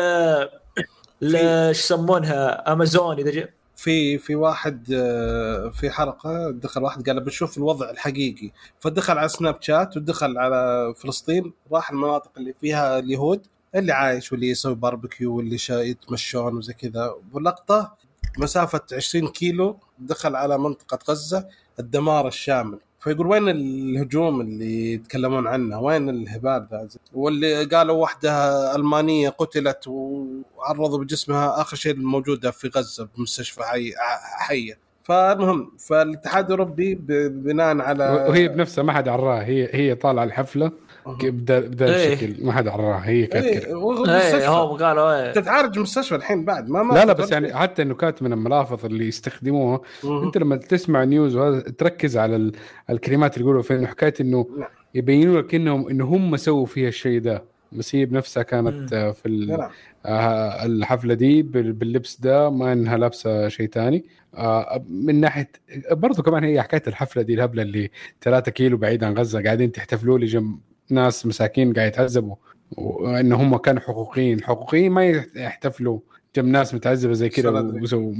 إيش 1.23 1.79
يسمونها؟ 1.79 2.71
أمازون 2.73 3.19
إذا 3.19 3.31
جي... 3.31 3.45
في 3.79 4.17
في 4.17 4.35
واحد 4.35 4.87
آه، 4.93 5.69
في 5.69 5.89
حلقة 5.89 6.51
دخل 6.51 6.83
واحد 6.83 7.09
قال 7.09 7.19
بشوف 7.19 7.57
الوضع 7.57 7.89
الحقيقي. 7.89 8.51
فدخل 8.79 9.17
على 9.17 9.29
سناب 9.29 9.61
شات 9.61 9.97
ودخل 9.97 10.37
على 10.37 10.93
فلسطين 10.97 11.53
راح 11.71 11.91
المناطق 11.91 12.31
اللي 12.37 12.53
فيها 12.61 12.99
اليهود 12.99 13.47
اللي 13.75 13.91
عايش 13.91 14.31
واللي 14.31 14.49
يسوي 14.49 14.75
باربيكيو 14.75 15.35
واللي 15.35 15.57
يتمشون 15.69 16.57
وزي 16.57 16.73
كذا. 16.73 17.15
ولقطة 17.33 17.97
مسافة 18.37 18.81
20 18.93 19.27
كيلو 19.27 19.79
دخل 19.99 20.35
على 20.35 20.57
منطقة 20.57 20.99
غزة 21.09 21.47
الدمار 21.79 22.27
الشامل. 22.27 22.79
فيقول 22.99 23.27
وين 23.27 23.49
الهجوم 23.49 24.41
اللي 24.41 24.93
يتكلمون 24.93 25.47
عنه؟ 25.47 25.79
وين 25.81 26.09
الهبال 26.09 26.67
ذا؟ 26.71 26.87
واللي 27.13 27.63
قالوا 27.63 27.95
واحدة 27.95 28.31
ألمانية 28.75 29.29
قتلت 29.29 29.87
وعرضوا 29.87 30.97
بجسمها 30.99 31.61
آخر 31.61 31.75
شيء 31.77 31.93
الموجودة 31.93 32.51
في 32.51 32.67
غزة 32.75 33.09
بمستشفى 33.17 33.63
حي 33.63 33.91
حية. 34.39 34.77
فالمهم 35.03 35.71
فالاتحاد 35.79 36.45
الأوروبي 36.45 36.95
ب- 36.95 37.43
بناء 37.43 37.77
على 37.81 38.25
وهي 38.29 38.47
بنفسها 38.47 38.83
ما 38.83 38.93
حد 38.93 39.07
عراها 39.07 39.43
هي 39.45 39.69
هي 39.73 39.95
طالعة 39.95 40.23
الحفلة. 40.23 40.71
بدا 41.05 41.59
بدا 41.59 41.95
إيه. 41.95 42.13
الشكل 42.13 42.45
ما 42.45 42.51
حد 42.51 42.67
عراها 42.67 43.01
هي 43.09 43.25
كانت 43.25 43.45
كده 43.45 43.67
إيه، 43.67 43.75
وهو 43.75 44.05
إيه 44.05 44.17
مستشفى. 44.17 44.47
هم 44.47 44.77
قالوا 44.77 45.23
إيه 45.25 45.31
تتعالج 45.33 45.79
مستشفى 45.79 46.15
الحين 46.15 46.45
بعد 46.45 46.69
ما 46.69 46.83
ما 46.83 46.93
لا 46.93 47.05
لا 47.05 47.13
بس 47.13 47.31
يعني 47.31 47.53
حتى 47.53 47.81
إنه 47.81 47.93
كانت 47.95 48.23
من 48.23 48.33
الملافظ 48.33 48.85
اللي 48.85 49.07
يستخدموها. 49.07 49.81
أنت 50.03 50.37
لما 50.37 50.55
تسمع 50.55 51.03
نيوز 51.03 51.35
وهذا 51.35 51.59
تركز 51.59 52.17
على 52.17 52.35
ال- 52.35 52.51
الكلمات 52.89 53.33
اللي 53.33 53.43
يقولوا 53.45 53.61
فين 53.61 53.87
حكاية 53.87 54.13
إنه 54.21 54.47
نعم. 54.59 54.69
يبينوا 54.95 55.41
لك 55.41 55.55
انهم 55.55 55.89
إنه 55.89 56.05
هم 56.05 56.37
سووا 56.37 56.65
فيها 56.65 56.87
الشيء 56.87 57.19
ده 57.21 57.43
بس 57.71 57.95
هي 57.95 58.05
بنفسها 58.05 58.43
كانت 58.43 58.93
مم. 58.93 58.99
آه، 58.99 59.11
في 59.11 59.25
ال- 59.27 59.47
نعم 59.47 59.69
آه، 60.05 60.65
الحفلة 60.65 61.13
دي 61.13 61.41
بال- 61.43 61.73
باللبس 61.73 62.19
ده 62.21 62.49
ما 62.49 62.73
إنها 62.73 62.97
لابسة 62.97 63.47
شيء 63.47 63.67
تاني 63.69 64.05
آه، 64.35 64.83
من 64.89 65.19
ناحية 65.19 65.51
برضو 65.91 66.21
كمان 66.23 66.43
هي 66.43 66.61
حكاية 66.61 66.83
الحفلة 66.87 67.21
دي 67.23 67.33
الهبلة 67.33 67.61
اللي 67.61 67.89
3 68.21 68.51
كيلو 68.51 68.77
بعيد 68.77 69.03
عن 69.03 69.17
غزة 69.17 69.43
قاعدين 69.43 69.71
تحتفلوا 69.71 70.19
لي 70.19 70.25
جنب 70.25 70.59
ناس 70.89 71.25
مساكين 71.25 71.73
قاعد 71.73 71.87
يتعذبوا 71.87 72.35
وإن 72.77 73.33
هم 73.33 73.57
كانوا 73.57 73.81
حقوقيين. 73.81 74.43
حقوقيين 74.43 74.91
ما 74.91 75.05
يحتفلوا 75.35 75.99
جنب 76.35 76.45
ناس 76.45 76.75
متعذبة 76.75 77.13
زي 77.13 77.29
كذا؟ 77.29 77.49
وسووا 77.49 78.13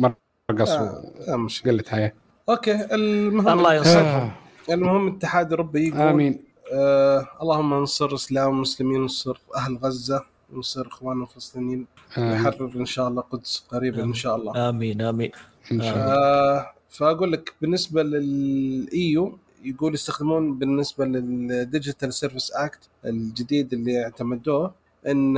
مرقص 0.49 0.69
آه،. 0.69 1.03
وقله 1.65 1.83
حياة. 1.87 2.13
أوكي 2.49 2.95
المهم 2.95 3.59
الله 3.59 3.73
ينصرهم 3.73 4.31
آه، 4.69 4.73
المهم 4.73 5.07
الاتحاد 5.07 5.45
الاوروبي 5.45 5.87
يقول 5.87 6.01
آمين. 6.01 6.43
آه 6.73 7.27
اللهم 7.41 7.73
انصر 7.73 8.05
الاسلام 8.05 8.49
والمسلمين 8.49 9.01
وانصر 9.01 9.41
أهل 9.55 9.77
غزة 9.77 10.25
وانصر 10.53 10.87
اخواننا 10.87 11.23
الفلسطينيين. 11.23 11.87
آمين. 12.17 12.31
يحرر 12.31 12.71
إن 12.75 12.85
شاء 12.85 13.07
الله 13.07 13.21
قدس 13.21 13.65
قريبا 13.71 14.03
إن 14.03 14.13
شاء 14.13 14.35
الله. 14.35 14.69
آمين 14.69 15.01
آمين. 15.01 15.31
إن 15.71 15.81
شاء 15.81 15.93
الله 15.93 16.13
آه 16.13 16.71
فأقول 16.89 17.31
لك 17.31 17.53
بالنسبة 17.61 18.03
لل 18.03 18.70
EU 18.70 19.38
يقول 19.64 19.94
يستخدمون 19.94 20.60
بالنسبة 20.60 21.06
لل 21.05 21.30
Digital 21.30 22.13
Service 22.13 22.51
Act 22.51 22.80
الجديد 23.06 23.73
اللي 23.73 24.03
اعتمدوه 24.03 24.73
إن 25.07 25.34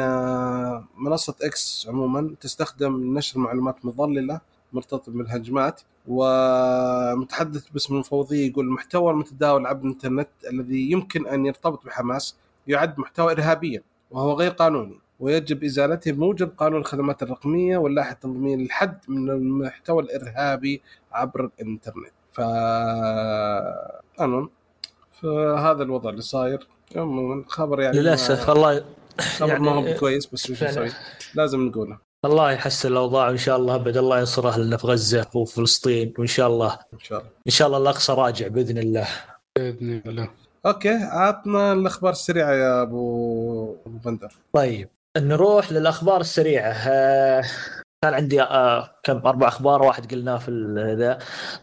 منصة 0.98 1.36
إكس 1.42 1.88
عموما 1.90 2.36
تستخدم 2.42 3.18
نشر 3.18 3.40
معلومات 3.40 3.86
مضللة 3.86 4.42
مرتبطة 4.74 5.12
بالهجمات 5.12 5.82
ومتحدث 6.08 7.70
باسم 7.70 7.94
المفوضيه 7.94 8.48
يقول 8.50 8.66
المحتوى 8.66 9.12
المتداول 9.12 9.66
عبر 9.68 9.86
الإنترنت 9.86 10.30
الذي 10.52 10.92
يمكن 10.92 11.28
أن 11.28 11.46
يرتبط 11.46 11.86
بحماس 11.86 12.36
يعد 12.68 13.00
محتوى 13.00 13.32
ارهابيا 13.32 13.84
وهو 14.12 14.34
غير 14.34 14.52
قانوني 14.52 15.00
ويجب 15.20 15.64
إزالته 15.64 16.12
بموجب 16.12 16.52
قانون 16.58 16.80
الخدمات 16.80 17.24
الرقمية 17.24 17.78
واللائحة 17.78 18.12
التنظيمية 18.12 18.56
للحد 18.56 18.98
من 19.08 19.30
المحتوى 19.30 20.04
الإرهابي 20.04 20.82
عبر 21.12 21.46
الإنترنت. 21.46 22.12
ف 22.32 22.42
المهم 24.22 24.50
فهذا 25.22 25.84
الوضع 25.84 26.10
اللي 26.10 26.22
صاير. 26.22 26.68
عموما 26.96 27.44
خبر 27.48 27.82
يعني 27.82 28.00
للأسف 28.00 28.48
ما- 28.48 28.54
الله 28.54 28.84
خبر 29.20 29.60
ما 29.60 29.72
هو 29.72 29.84
يعني 29.86 30.00
كويس 30.00 30.26
بس 30.34 30.52
شو. 30.52 30.66
نسوي 30.66 30.90
لازم 31.36 31.68
نقوله. 31.68 31.98
الله 32.26 32.52
يحسن 32.52 32.92
الأوضاع 32.92 33.28
وإن 33.28 33.38
شاء 33.38 33.58
الله 33.58 33.76
أبد 33.76 33.98
الله 33.98 34.20
ينصر 34.20 34.48
اهلنا 34.50 34.78
في 34.78 34.88
غزة 34.88 35.28
وفلسطين 35.36 36.14
وإن 36.18 36.28
شاء 36.28 36.48
الله 36.48 36.80
إن 36.94 37.00
شاء 37.00 37.20
الله. 37.20 37.30
إن 37.48 37.52
شاء 37.52 37.68
الله 37.68 37.78
الأقصى 37.78 38.14
راجع 38.14 38.48
بإذن 38.48 38.78
الله. 38.78 39.08
بإذن 39.58 40.02
الله. 40.06 40.30
okay 40.66 40.90
عطنا 40.94 41.74
الأخبار 41.74 42.12
السريعة 42.12 42.52
يا 42.54 42.82
ابو 42.82 43.76
أبو 43.86 43.98
بندر. 44.06 44.32
طيب 44.54 44.90
نروح 45.18 45.72
للأخبار 45.72 46.22
السريعة. 46.22 46.72
آه، 46.72 47.44
كان 48.04 48.14
عندي 48.14 48.42
آه، 48.42 48.96
كم 49.04 49.18
أربع 49.28 49.48
أخبار 49.48 49.82
واحد 49.82 50.12
قلناه 50.12 50.38
في 50.38 50.52
ذا. 51.00 51.20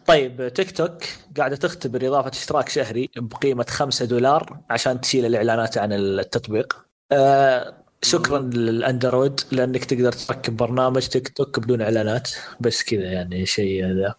طيب 0.06 0.48
تيك 0.54 0.70
توك 0.70 1.04
قاعدة 1.38 1.56
تختبر 1.56 2.08
إضافة 2.08 2.30
اشتراك 2.30 2.68
شهري 2.68 3.10
بقيمة 3.16 3.66
5 3.68 4.04
دولار 4.04 4.58
عشان 4.70 5.00
تشيل 5.00 5.26
الإعلانات 5.26 5.78
عن 5.78 5.92
التطبيق. 5.92 6.86
آه، 7.12 7.74
شكرا 8.02 8.38
لل 8.38 8.61
Android 8.61 9.40
لأنك 9.52 9.84
تقدر 9.84 10.12
تركب 10.12 10.56
برنامج 10.56 11.06
تيك 11.06 11.28
توك 11.28 11.60
بدون 11.60 11.82
إعلانات. 11.82 12.30
بس 12.60 12.82
كذا 12.82 13.02
يعني 13.02 13.46
شيء 13.46 13.86
هذا 13.86 14.14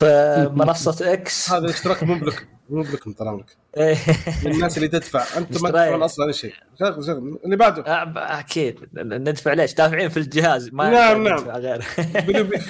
فمنصة 0.00 1.12
X. 1.12 1.50
هذا 1.50 1.64
الاشتراك 1.64 2.02
مو 2.02 2.14
لك 2.14 2.46
مو 2.70 2.82
لكم 2.82 3.12
طال 3.12 3.28
عمرك. 3.28 3.56
من 4.44 4.52
الناس 4.52 4.76
اللي 4.76 4.88
تدفع. 4.88 5.24
أنتم 5.36 5.62
ما. 5.62 5.70
تدفعون 5.70 6.02
أصلا 6.02 6.32
شيء 6.32 6.54
شغل 6.80 7.04
شغل. 7.04 7.38
اللي 7.44 7.56
بعده. 7.56 7.82
آه، 7.82 8.12
أكيد. 8.38 8.88
ندفع 8.94 9.52
ليش؟ 9.52 9.74
دافعين 9.74 10.08
في 10.08 10.16
الجهاز. 10.16 10.70
ما 10.72 10.90
نعم، 10.90 11.28
نعم. 11.28 11.50
غير. 11.50 11.84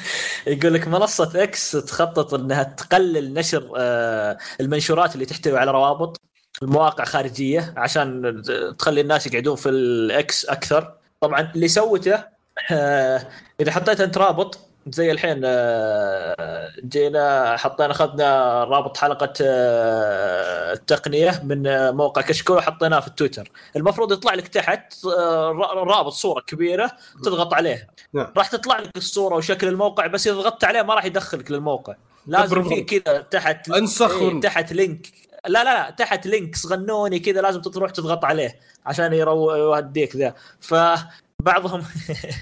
يقول 0.46 0.74
لك 0.74 0.88
منصة 0.88 1.42
X 1.42 1.70
تخطط 1.70 2.34
إنها 2.34 2.62
تقلل 2.62 3.34
نشر 3.34 3.72
آه، 3.76 4.38
المنشورات 4.60 5.14
اللي 5.14 5.26
تحتوي 5.26 5.58
على 5.58 5.70
روابط 5.70 6.20
المواقع 6.62 7.04
خارجية 7.04 7.74
عشان 7.76 8.42
تخلي 8.78 9.00
الناس 9.00 9.26
يقعدون 9.26 9.56
في 9.56 9.68
ال 9.68 10.06
X 10.06 10.44
أكثر. 10.44 10.94
طبعا 11.20 11.52
اللي 11.54 11.68
سوته 11.68 12.24
آه، 12.70 13.28
إذا 13.60 13.72
حطيت 13.72 14.00
أنت 14.00 14.18
رابط 14.18 14.65
زي 14.88 15.10
الحين 15.10 15.40
آه، 15.44 16.68
جينا 16.84 17.56
حطينا 17.56 17.90
أخذنا 17.90 18.64
رابط 18.64 18.96
حلقة 18.96 19.32
آه، 19.42 20.72
التقنية 20.72 21.40
من 21.44 21.66
آه، 21.66 21.90
موقع 21.90 22.22
كشكول 22.22 22.56
وحطيناه 22.56 23.00
في 23.00 23.06
التويتر 23.08 23.50
المفروض 23.76 24.12
يطلع 24.12 24.34
لك 24.34 24.48
تحت 24.48 25.04
را- 25.04 25.84
رابط 25.84 26.12
صورة 26.12 26.40
كبيرة 26.40 26.90
تضغط 27.24 27.54
عليها 27.54 27.86
نعم. 28.12 28.32
راح 28.36 28.48
تطلع 28.48 28.78
لك 28.78 28.96
الصورة 28.96 29.36
وشكل 29.36 29.68
الموقع 29.68 30.06
بس 30.06 30.26
إذا 30.26 30.36
ضغطت 30.36 30.64
عليه 30.64 30.82
ما 30.82 30.94
راح 30.94 31.04
يدخلك 31.04 31.50
للموقع. 31.50 31.94
لازم 32.26 32.62
في. 32.62 32.80
كذا 32.82 33.18
تحت 33.20 33.70
انسخ 33.70 34.14
إيه 34.16 34.40
تحت 34.40 34.72
link. 34.72 35.06
لا 35.46 35.64
لا 35.64 35.74
لا 35.84 35.90
تحت 35.90 36.26
link 36.26 36.56
صغنوني 36.56 37.18
كذا 37.18 37.40
لازم 37.40 37.60
تروح 37.60 37.90
تضغط 37.90 38.24
عليه 38.24 38.58
عشان 38.86 39.12
يوديك 39.12 40.16
ذا. 40.16 40.34
فبعضهم 40.60 41.82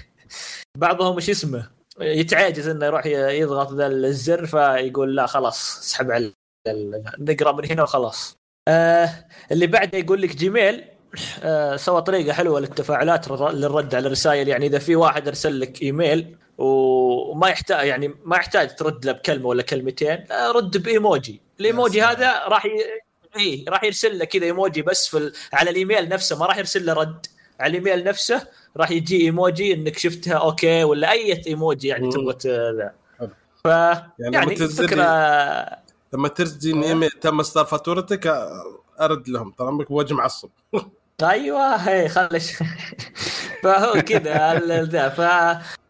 بعضهم 0.77 1.15
إيش 1.15 1.29
اسمه؟ 1.29 1.74
يتعاجز 1.99 2.67
إنه 2.67 2.85
يروح 2.85 3.05
يضغط 3.05 3.73
ذا 3.73 3.87
الزر 3.87 4.45
فيقول 4.45 5.15
لا 5.15 5.25
خلاص 5.25 5.77
اسحب 5.79 6.11
على 6.11 6.33
نقرأ 7.19 7.51
من 7.51 7.71
هنا 7.71 7.83
وخلاص. 7.83 8.37
آه 8.67 9.09
اللي 9.51 9.67
بعده 9.67 9.97
يقول 9.97 10.21
لك 10.21 10.35
Gmail 10.35 10.83
آه 11.43 11.75
سوى 11.75 12.01
طريقة 12.01 12.33
حلوة 12.33 12.59
للتفاعلات 12.59 13.31
للرد 13.31 13.95
على 13.95 14.07
الرسائل. 14.07 14.47
يعني 14.47 14.65
إذا 14.65 14.79
في 14.79 14.95
واحد 14.95 15.27
أرسل 15.27 15.59
لك 15.59 15.81
إيميل 15.81 16.37
وما 16.57 17.49
يحتاج 17.49 17.87
يعني 17.87 18.13
ما 18.23 18.35
يحتاج 18.35 18.75
ترد 18.75 19.05
له 19.05 19.11
بكلمة 19.11 19.47
ولا 19.47 19.63
كلمتين 19.63 20.31
آه 20.31 20.51
رد 20.51 20.77
بإيموجي. 20.77 21.41
الإيموجي. 21.59 22.01
هذا 22.01 22.47
راح 22.47 22.65
ي... 22.65 22.69
اي 23.37 23.65
راح 23.69 23.83
يرسل 23.83 24.19
لك 24.19 24.27
كذا 24.27 24.45
إيموجي 24.45 24.81
بس 24.81 25.07
في 25.07 25.17
ال... 25.17 25.33
على 25.53 25.69
الإيميل 25.69 26.09
نفسه 26.09 26.39
ما 26.39 26.45
راح 26.45 26.57
يرسل 26.57 26.85
له 26.85 26.93
رد. 26.93 27.25
على 27.59 27.77
الايميل 27.77 28.03
نفسه 28.03 28.47
راح 28.77 28.91
يجي 28.91 29.21
إيموجي 29.21 29.73
إنك 29.73 29.97
شفتها 29.97 30.33
okay 30.33 30.83
ولا 30.83 31.11
أي 31.11 31.41
إيموجي 31.47 31.87
يعني. 31.87 32.09
تبغى 32.09 32.35
ذا. 32.45 32.93
ف 33.63 33.67
يعني 33.67 34.13
يعني 34.19 34.55
فكره 34.55 35.05
لما 36.13 36.27
ترسل 36.27 36.83
إيميل 36.83 37.09
تم 37.09 37.39
اصدار 37.39 37.65
فاتورتك 37.65 38.27
أرد 39.01 39.29
لهم 39.29 39.51
ترى 39.51 39.69
أمك 39.69 39.89
بوجه 39.89 40.13
معصب 40.13 40.49
أيوه 41.23 41.75
هي 41.75 42.09
خلش. 42.09 42.51
فهو 43.63 43.93
كذا 44.01 44.59
ذا. 44.83 45.09
ف 45.09 45.21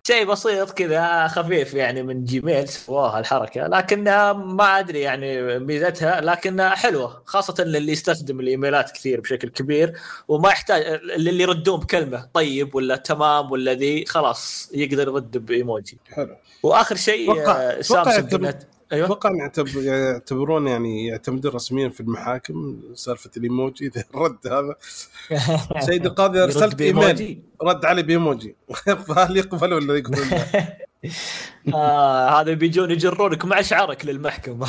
شيء 0.08 0.26
بسيط 0.26 0.72
كذا 0.72 1.28
خفيف 1.28 1.74
يعني 1.74 2.04
من 2.04 2.26
Gmail 2.26 2.68
سواها 2.68 3.20
الحركه 3.20 3.68
لكنها 3.68 4.34
ما 4.34 4.80
أدري 4.80 5.00
يعني 5.02 5.60
ميزتها 5.60 6.22
لكنها 6.22 6.70
حلوة. 6.70 7.22
خاصة 7.26 7.64
للي 7.64 7.92
يستخدم 7.92 8.40
ال 8.40 8.47
emailات 8.47 8.92
كثير 8.92 9.22
بشكل 9.22 9.50
كبير 9.50 9.94
وما 10.28 10.50
يحتاج 10.50 10.82
اللي 11.16 11.44
يردون 11.44 11.80
بكلمة 11.80 12.30
طيب 12.34 12.76
ولا 12.76 12.96
تمام 12.96 13.52
ولا 13.52 13.74
ذي 13.74 14.06
خلاص 14.06 14.70
يقدر 14.74 15.08
يرد 15.08 15.38
بإيموجي. 15.38 15.98
حلو. 16.14 16.36
وآخر 16.64 16.96
شيء 16.96 17.48
آه، 17.48 17.82
سامسونج 17.82 18.36
إنها- 18.36 18.75
أيوه. 18.94 19.06
أتوقع 19.06 19.32
يعتبرون 19.76 20.68
يعني 20.68 21.08
يعتمدون 21.08 21.52
رسميا 21.52 21.90
في 21.90 22.02
المحاكم 22.02 22.82
سالفة 22.94 23.32
الإيموجي 23.38 23.92
الرد 24.16 24.38
هذا. 24.54 24.76
سيد 25.80 26.06
القاضي 26.06 26.44
أرسلت 26.44 26.82
إيميل. 26.82 27.44
رد 27.62 27.86
علي 27.86 28.04
بإيموجي. 28.04 28.56
فهل 29.08 29.38
يقبل 29.38 29.74
ولا 29.74 29.94
لا؟ 29.94 30.78
آه 31.76 32.42
هذا 32.42 32.54
بيجون 32.54 32.92
يجرونك 32.92 33.46
مع 33.46 33.62
شعرك 33.62 34.06
للمحكمة. 34.06 34.68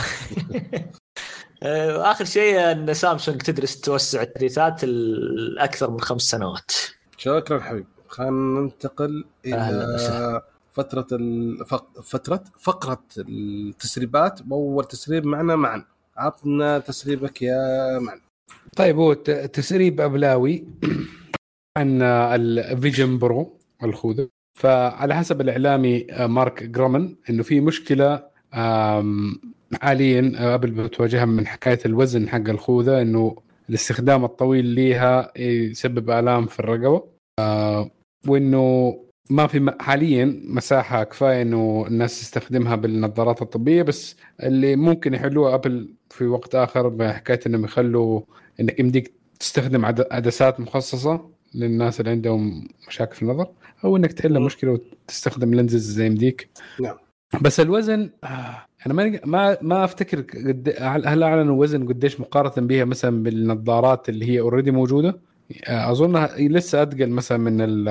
آه، 1.63 2.11
آخر 2.11 2.25
شيء 2.25 2.73
أن 2.73 2.95
سامسونج 2.95 3.43
تدرس 3.43 3.81
توسع 3.81 4.23
ال 4.23 4.30
updateات 4.30 4.85
الأكثر 4.85 5.91
من 5.91 6.01
خمس 6.01 6.23
سنوات. 6.23 6.71
شكرا 7.17 7.61
حبيبي. 7.61 7.87
خلينا 8.09 8.61
ننتقل 8.61 9.25
إلى 9.47 10.43
فترة 10.77 11.07
الفق... 11.13 12.01
فترة 12.01 12.45
فقرة 12.59 13.05
التسريبات 13.19 14.41
وأول 14.51 14.85
تسريب 14.85 15.27
معنا 15.27 15.57
معا 15.57 15.85
عطنا 16.17 16.79
تسريبك 16.79 17.43
يا 17.43 17.99
معن. 17.99 18.21
طيب 18.77 18.97
هو 18.97 19.13
تسريب 19.53 20.01
أبلاوي 20.01 20.65
عن 21.79 22.03
ال 22.03 22.19
Vision 22.19 23.19
Pro 23.19 23.59
الخوذة. 23.83 24.29
فعلى 24.59 25.15
حسب 25.15 25.41
الإعلامي 25.41 26.07
آه، 26.11 26.27
Mark 26.27 26.63
Gurman 26.63 27.15
إنه 27.31 27.43
في 27.43 27.61
مشكلة 27.61 28.37
حاليا 29.83 30.33
Apple 30.55 30.71
بتواجهها 30.71 31.25
من 31.25 31.47
حكاية 31.47 31.79
الوزن 31.87 32.29
حق 32.29 32.49
الخوذة 32.49 33.03
إنه 33.03 33.37
الاستخدام 33.69 34.25
الطويل 34.25 34.65
ليها 34.65 35.33
يسبب 35.39 36.11
آلام 36.11 36.47
في 36.47 36.61
الرقبة 36.61 37.03
آه، 37.41 37.91
وإنه 38.29 39.06
ما 39.31 39.47
في 39.47 39.75
حاليا 39.81 40.41
مساحة 40.45 41.05
كفاية 41.05 41.43
إنه 41.43 41.85
الناس 41.89 42.21
تستخدمها 42.21 42.77
بالنظارات 42.77 43.43
الطبية 43.43 43.83
بس 43.83 44.17
اللي 44.43 44.77
ممكن 44.77 45.15
يحلوها 45.15 45.55
Apple 45.55 45.95
في 46.11 46.27
وقت 46.27 46.55
آخر 46.55 46.89
بحكايه 46.89 47.41
إنهم 47.47 47.65
يخلوا 47.65 48.21
انك 48.61 48.81
يمديك 48.81 49.13
تستخدم 49.41 49.85
عد- 49.85 50.07
عدسات 50.11 50.61
مخصصة 50.61 51.31
للناس 51.55 52.01
اللي 52.01 52.11
عندهم 52.11 52.69
مشاكل 52.89 53.15
في 53.17 53.23
النظر 53.23 53.47
أو 53.85 53.97
إنك 53.97 54.13
تحل. 54.13 54.41
مشكلة 54.41 54.71
وتستخدم 54.73 55.55
lenses 55.55 55.91
زي 55.93 56.07
يمديك 56.07 56.49
نعم. 56.81 56.97
بس 57.41 57.61
الوزن 57.61 58.11
آه، 58.25 58.67
أنا 58.87 58.95
ما 58.95 59.21
ما 59.25 59.59
ما 59.63 59.85
أفتكر 59.85 60.21
قد 60.21 60.75
هل 60.81 61.23
أعلنوا 61.23 61.55
الوزن 61.55 61.89
قديش 61.89 62.21
مقارنة 62.21 62.67
بها 62.67 62.85
مثلا 62.85 63.23
بالنظارات 63.23 64.09
اللي 64.09 64.31
هي 64.31 64.41
already 64.41 64.71
موجودة 64.71 65.21
آه، 65.67 65.91
اظنها 65.93 66.29
لسه 66.39 66.83
اثقل 66.83 67.11
مثلا 67.11 67.39
من 67.39 67.61
ال 67.61 67.89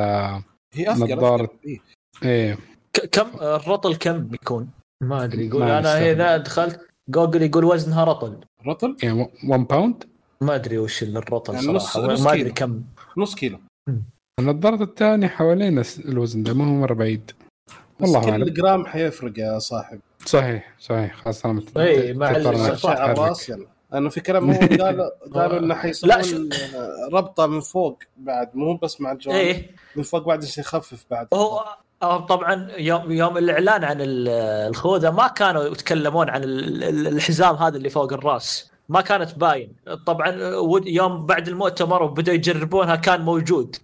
هي 0.76 0.91
اثقل 0.91 1.15
نظارة. 1.18 1.49
إيه. 1.65 1.80
إيه 2.23 2.57
ك- 2.93 3.06
كم 3.11 3.27
الرطل 3.41 3.95
كم 3.95 4.27
بيكون؟ 4.27 4.69
ما 5.02 5.23
أدري 5.23 5.47
يقول 5.47 5.61
ما 5.64 5.80
أنا. 5.80 6.11
هنا 6.14 6.38
دخلت 6.38 6.81
جوجل 7.10 7.41
يقول 7.41 7.65
وزنها 7.65 8.03
رطل 8.03 8.39
رطل 8.68 8.97
يعني 9.03 9.30
1 9.47 9.68
pound 9.68 10.03
ما 10.41 10.56
أدري 10.56 10.77
وش 10.77 11.03
الرطل 11.03 11.53
يعني 11.53 11.80
صراحة 11.80 12.07
نص 12.14 12.22
ما 12.22 12.34
أدري. 12.34 12.52
كم 12.52 12.84
نص 13.18 13.35
كيلو 13.35 13.60
النظارة 14.39 14.84
الثانية 14.84 15.27
حوالين 15.27 15.84
الوزن 16.06 16.43
ده 16.43 16.53
ما 16.53 16.65
هو 16.65 16.69
مرة 16.73 16.93
بعيد 16.93 17.31
والله 18.02 18.38
كل. 18.38 18.53
جرام 18.53 18.85
حيفرق 18.85 19.39
يا 19.39 19.60
صاحب 19.60 19.99
صحيح 20.26 20.76
صحيح 20.80 21.15
خاصة 21.15 21.49
لما 21.49 21.64
إيه، 21.77 22.14
مع. 22.14 22.31
الراس 22.31 23.49
يلا 23.49 23.68
لأنه 23.91 24.10
في 24.10 24.20
كلام 24.22 24.52
هو 24.52 24.60
قالوا 24.84 25.10
قالوا 25.34 25.60
إنه 25.60 25.76
حيسوون 25.76 26.24
شو- 26.24 26.49
آه، 26.76 27.10
ربطة 27.14 27.45
من 27.48 27.60
فوق 27.60 27.99
بعد 28.18 28.49
مو 28.53 28.78
بس 28.78 29.02
مع 29.02 29.12
الجوانب 29.12 29.40
إيه. 29.40 29.72
من 29.95 30.03
فوق 30.03 30.26
بعد 30.28 30.44
عشان 30.44 30.62
يخفف 30.64 31.06
بعد. 31.12 31.28
هو 31.34 31.66
هو 32.03 32.20
طبعا 32.20 32.72
يوم 32.78 33.12
يوم 33.12 33.38
الإعلان 33.38 33.84
عن 33.84 34.02
ال- 34.02 34.30
الخوذة 34.70 35.12
ما 35.12 35.28
كانوا 35.28 35.64
يتكلمون 35.64 36.30
عن 36.30 36.44
ال- 36.44 36.84
ال- 36.84 37.07
الحزام 37.07 37.56
هذا 37.56 37.78
اللي 37.78 37.90
فوق 37.90 38.14
الرأس. 38.14 38.72
ما 38.90 39.02
كانت 39.02 39.36
باين. 39.38 39.74
طبعا 40.06 40.30
يوم 40.86 41.26
بعد 41.26 41.48
المؤتمر 41.48 42.03
وبدأوا 42.03 42.36
يجربونها 42.36 42.95
كان 42.95 43.22
موجود. 43.22 43.76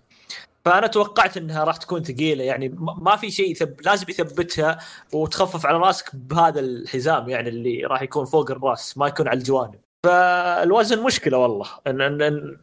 فأنا 0.66 0.88
توقعت 0.88 1.38
إنها 1.38 1.64
راح 1.64 1.78
تكون 1.78 2.04
ثقيلة. 2.04 2.44
يعني 2.44 2.70
ما 2.70 2.94
ما 3.02 3.16
في 3.16 3.32
شيء 3.32 3.52
يثب... 3.52 3.76
لازم 3.86 4.06
يثبتها 4.10 4.78
وتخفف 5.14 5.66
على 5.66 5.78
رأسك 5.78 6.10
بهذا 6.16 6.60
الحزام 6.60 7.30
يعني 7.30 7.50
اللي 7.50 7.82
راح 7.86 8.02
يكون 8.02 8.26
فوق 8.26 8.52
الرأس 8.52 8.98
ما 8.98 9.08
يكون 9.08 9.28
على 9.28 9.38
الجوانب. 9.38 9.76
فالوزن 10.04 11.04
مشكلة 11.04 11.38
والله. 11.38 11.68
إن 11.88 12.02
إن 12.02 12.22
إن 12.22 12.58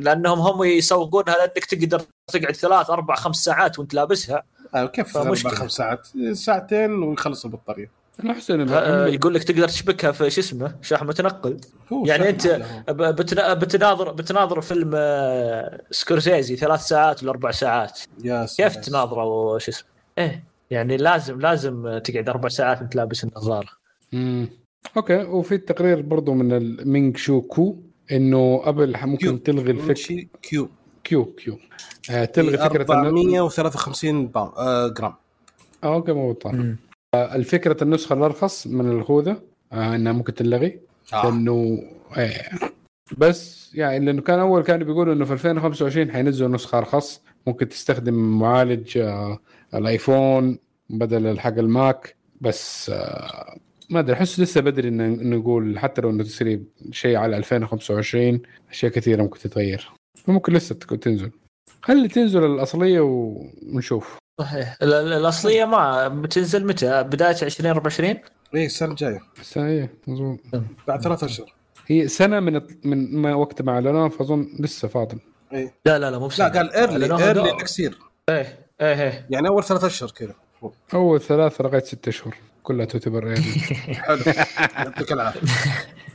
لأنهم 0.00 0.38
هم 0.40 0.62
يسوقونها 0.64 1.34
لأنك 1.34 1.64
تقدر 1.64 2.02
تقعد 2.32 2.52
ثلاث 2.56 2.90
أربع 2.90 3.14
خمس 3.14 3.36
ساعات 3.44 3.78
وأنت 3.78 3.94
لابسها. 3.94 4.42
آه 4.74 4.86
كيف 4.86 5.16
أربع. 5.16 5.34
خمس 5.34 5.70
ساعات؟ 5.72 6.08
ساعتين 6.32 7.02
ويخلص 7.02 7.44
البطارية. 7.44 7.90
أنا 8.24 8.32
أحسن 8.32 8.68
آه، 8.68 9.06
يقول 9.06 9.34
لك 9.34 9.44
تقدر 9.44 9.68
تشبكها 9.68 10.12
في 10.12 10.30
شو 10.30 10.40
اسمه 10.40 10.74
شاحن 10.82 11.06
متنقل. 11.06 11.60
يعني 11.90 12.32
بتنا- 12.88 13.54
بتناظر 13.54 14.12
بتناظر 14.12 14.60
فيلم 14.60 14.90
آه، 14.94 15.80
سكورسيزي 15.90 16.56
ثلاث 16.56 16.80
ساعات 16.80 17.22
ولا 17.22 17.30
أربع 17.32 17.50
ساعات. 17.50 18.00
يا 18.24 18.46
كيف. 18.56 18.76
تناظره 18.76 19.24
وش 19.24 19.68
اسمه؟ 19.68 19.88
إيه 20.18 20.44
يعني 20.70 20.96
لازم 20.96 21.40
لازم 21.40 21.98
تقعد 21.98 22.28
أربع 22.28 22.48
ساعات 22.48 22.80
انت 22.80 22.96
لابس 22.96 23.24
النظارة. 23.24 23.68
مم. 24.12 24.48
أوكي 24.96 25.16
وفي 25.24 25.54
التقرير 25.54 26.00
برضو 26.02 26.34
من 26.34 26.52
المينغ 26.52 27.16
شو 27.16 27.40
كو 27.40 27.76
إنه 28.12 28.62
ابل 28.64 28.96
كيو. 28.96 29.06
ممكن 29.08 29.42
تلغي 29.42 29.70
الفكرة 29.70 29.94
شي 29.94 30.28
كيو. 30.42 30.68
كيو 31.04 31.24
كيو. 31.24 31.58
آه 32.10 32.24
تلغي 32.24 32.58
فكرة 32.58 32.84
إنه- 32.86 32.90
453 32.90 34.26
باو... 34.26 34.44
آه 34.46 34.88
جرام. 34.88 35.14
آه، 35.84 35.94
okay 35.94 36.12
مو 36.12 36.32
بطال 36.32 36.76
الفكرة 37.14 37.82
النسخة 37.84 38.12
الأرخص 38.12 38.66
من 38.66 38.90
الخوذة 38.90 39.36
آه 39.72 39.94
إنها 39.94 40.12
ممكن 40.12 40.34
تلغي. 40.34 40.80
آه. 41.12 41.24
لأنه 41.24 41.82
إيه. 42.16 42.48
بس 43.18 43.70
يعني 43.74 44.04
لأنه 44.04 44.22
كان 44.22 44.38
أول 44.38 44.62
كانوا 44.62 44.86
بيقولوا 44.86 45.14
إنه 45.14 45.24
في 45.24 45.32
2025 45.32 46.10
حينزلوا 46.12 46.48
نسخة 46.48 46.78
أرخص. 46.78 47.22
ممكن 47.46 47.68
تستخدم 47.68 48.14
معالج 48.38 48.98
آه 48.98 49.38
ال 49.74 49.86
iPhone 49.86 50.58
بدل 50.90 51.40
حق 51.40 51.58
ال 51.58 51.72
Mac 51.72 52.16
بس 52.40 52.90
آه 52.90 53.58
ما 53.94 54.00
أدري 54.00 54.16
أحس 54.16 54.40
لسه 54.40 54.60
بدري 54.60 54.88
إن 54.88 55.00
إن 55.00 55.30
نقول 55.30 55.78
حتى 55.78 56.00
لو 56.00 56.10
إنه 56.10 56.22
تسريب 56.24 56.64
شيء 56.90 57.16
على 57.16 57.36
2025 57.36 58.40
أشياء 58.70 58.92
كثيرة 58.92 59.22
ممكن 59.22 59.38
تتغير. 59.38 59.90
ممكن 60.28 60.52
لسه 60.52 60.74
تكون 60.74 61.00
تنزل. 61.00 61.30
خلي 61.82 62.08
تنزل 62.08 62.44
الأصلية 62.44 63.00
ونشوف. 63.00 64.18
صحيح. 64.40 64.76
ال- 64.82 64.92
ال- 64.94 65.12
الأصلية 65.12 65.64
ما 65.64 66.08
بتنزل 66.08 66.66
متى؟ 66.66 67.02
بداية 67.02 67.36
2024 67.42 68.16
إيه 68.54 68.66
السنة 68.66 68.90
الجاية. 68.90 69.20
بس 69.40 69.58
هي 69.58 69.88
مظبوط. 70.06 70.40
بعد 70.88 71.02
ثلاث 71.02 71.24
أشهر. 71.24 71.54
هي 71.86 72.08
سنة 72.08 72.40
من 72.40 72.60
من 72.84 73.16
ما 73.16 73.34
وقت 73.34 73.62
ما 73.62 73.72
اعلنوها 73.72 74.08
فأظن 74.08 74.48
لسه 74.60 74.88
فاضل. 74.88 75.18
إيه. 75.52 75.74
لا 75.86 75.98
لا 75.98 76.10
لا 76.10 76.18
مو 76.18 76.28
لا. 76.38 76.48
قال 76.48 76.72
early 76.72 77.24
early 77.26 77.48
year 77.78 77.98
إيه 78.28 78.58
إيه 78.80 79.02
إيه. 79.02 79.26
يعني 79.30 79.48
أول 79.48 79.64
ثلاث 79.64 79.84
أشهر 79.84 80.10
كذا. 80.10 80.34
أول 80.94 81.20
ثلاثة 81.20 81.64
لغاية 81.64 81.82
ست 81.82 82.08
أشهر. 82.08 82.36
كلها 82.64 82.86
تعتبر 82.86 83.26
يعني. 83.26 83.44
حلو. 84.06 84.18
يعطيك 84.78 85.12
العافية. 85.12 85.40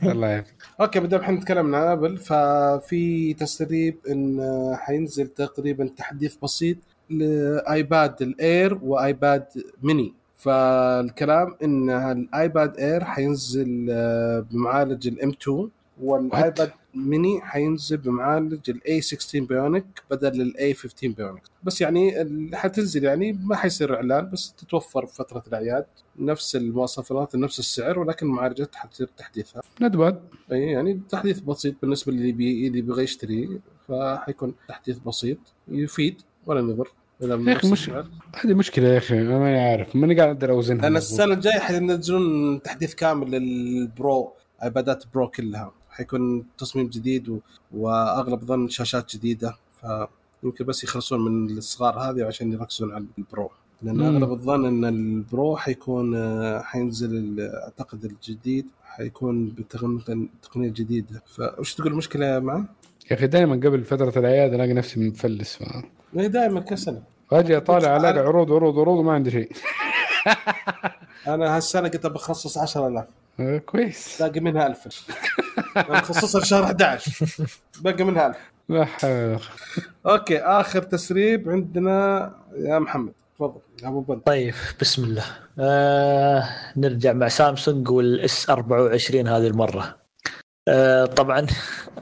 الله 0.02 0.28
يعافيك. 0.28 0.54
okay 0.80 1.00
بدنا 1.00 1.20
الحين 1.20 1.34
نتكلم 1.34 1.74
عن 1.74 1.82
Apple. 1.82 2.18
ففي 2.18 3.34
تسريب 3.34 3.96
إن 4.10 4.40
حينزل 4.76 5.26
تقريبا 5.26 5.90
تحديث 5.96 6.36
بسيط 6.42 6.76
ل 7.10 7.32
iPad 7.32 8.22
ال 8.22 8.36
Air 8.36 8.78
و 8.82 8.94
iPad 8.94 9.44
mini 9.82 10.14
فالكلام 10.36 11.56
إن 11.64 11.90
ال 11.90 12.08
iPad 12.08 12.78
Air 12.78 13.04
حينزل 13.04 13.86
آه، 13.90 14.46
بمعالج 14.50 15.08
ال 15.08 15.20
M 15.20 15.32
2 15.42 15.68
وال 16.02 16.25
iPad 16.25 16.70
mini 16.94 17.40
حينزل 17.40 17.96
بمعالج 17.96 18.70
ال 18.70 18.85
A 18.85 19.00
16 19.00 19.40
Bionic 19.44 19.84
بدل 20.10 20.40
ال 20.40 20.57
A 20.57 20.74
15 20.74 21.08
Bionic 21.08 21.42
بس 21.62 21.80
يعني 21.80 22.12
حتنزل 22.54 23.04
يعني 23.04 23.32
ما 23.32 23.56
حيصير 23.56 23.94
إعلان 23.94 24.30
بس 24.30 24.54
تتوفر 24.54 25.06
في 25.06 25.14
فترة 25.14 25.42
الأعياد. 25.48 25.86
نفس 26.18 26.56
المواصفات 26.56 27.36
نفس 27.36 27.58
السعر 27.58 27.98
ولكن 27.98 28.26
المعالجات 28.26 28.74
حتصير 28.74 29.06
تحديثها. 29.16 29.62
but 29.80 30.20
أي 30.52 30.60
يعني 30.62 31.00
تحديث 31.08 31.40
بسيط 31.40 31.74
بالنسبة 31.82 32.12
للي 32.12 32.32
بي 32.32 32.66
اللي 32.66 32.82
بيبغى 32.82 33.02
يشتري 33.02 33.60
فحيكون 33.88 34.54
تحديث 34.68 34.98
بسيط. 34.98 35.38
يفيد 35.68 36.22
ولا 36.46 36.60
إذا 37.22 37.30
يا 37.30 37.36
بنفس 37.36 37.64
مش-. 37.64 37.90
هذه 38.34 38.54
مشكلة 38.54 38.88
يا 38.88 38.98
أخي 38.98 39.20
أنا 39.20 39.38
ماني 39.38 39.58
عارف 39.60 39.96
ماني 39.96 40.20
قاعد 40.20 40.44
أوزنها. 40.44 40.82
لأن 40.82 40.92
مظبوط. 40.92 41.10
السنة 41.20 41.34
الجاية 41.34 41.58
حينزلون 41.58 42.62
تحديث 42.62 42.94
كامل 42.94 43.30
لل 43.30 43.71
Pro 43.71 44.32
ايبادات 44.62 45.04
Pro 45.14 45.28
كلها. 45.28 45.72
حيكون 46.00 46.44
تصميم 46.58 46.86
جديد 46.88 47.28
و... 47.28 47.38
وأغلب 47.72 48.44
ظن 48.44 48.68
شاشات 48.68 49.16
جديدة 49.16 49.56
فيمكن 49.80 50.64
بس 50.64 50.84
يخلصون 50.84 51.20
من 51.20 51.58
الصغار 51.58 51.98
هذه 51.98 52.24
عشان 52.24 52.52
يركزون 52.52 52.92
على 52.92 53.04
ال 53.18 53.26
Pro 53.26 53.50
لأن 53.82 53.96
مم. 53.96 54.02
أغلب 54.16 54.32
الظن 54.32 54.64
إن 54.64 54.84
البرو 54.84 55.56
حيكون 55.56 56.16
آه، 56.16 56.62
حينزل 56.62 57.40
أعتقد 57.40 58.04
الجديد 58.04 58.66
حيكون 58.84 59.48
بتقنيه 59.48 60.28
تقنية 60.42 60.68
جديدة 60.68 61.22
فوش 61.26 61.74
تقول 61.74 61.92
المشكلة 61.92 62.26
يا 62.26 62.38
معن؟ 62.38 62.66
يا 63.10 63.16
أخي 63.16 63.26
دائما 63.26 63.54
قبل 63.54 63.84
فترة 63.84 64.18
العياد 64.18 64.54
ألاقي 64.54 64.72
نفسي 64.72 65.00
مفلس. 65.00 65.58
ما 66.12 66.22
هي 66.22 66.28
دائما 66.28 66.60
كل 66.60 66.78
سنه 66.78 67.02
وأجي 67.32 67.56
أطالع 67.56 67.96
ألاقي 67.96 68.18
عروض 68.18 68.52
عروض 68.52 68.78
عروض 68.78 68.98
وما 68.98 69.12
عندي 69.12 69.30
شيء 69.30 69.52
أنا 71.34 71.56
هالسنة 71.56 71.88
قلت 71.88 72.06
بخصص 72.06 72.58
10000 72.58 72.98
آه، 72.98 73.06
كويس. 73.66 74.22
باقي 74.22 74.40
منها 74.40 74.66
1000 74.66 75.06
أنا 75.76 75.90
مخصصها 75.90 76.40
لشهر 76.40 76.64
11 76.64 77.46
باقي 77.80 78.04
منها 78.04 78.26
1000 78.26 78.36
لا 78.68 78.84
حول 78.84 79.38
أوكي 80.06 80.38
آخر 80.38 80.82
تسريب 80.82 81.50
عندنا 81.50 82.30
يا 82.56 82.78
محمد. 82.78 83.12
تفضل 83.34 83.60
يا 83.82 83.88
أبو 83.88 84.00
بند. 84.00 84.20
طيب 84.26 84.54
بسم 84.80 85.04
الله. 85.04 85.24
آه 85.58 86.48
نرجع 86.76 87.12
مع 87.12 87.28
سامسونج 87.28 87.90
والإس 87.90 88.50
24 88.50 89.28
هذه 89.28 89.46
المرة. 89.46 89.96
آه 90.68 91.04
طبعا 91.04 91.46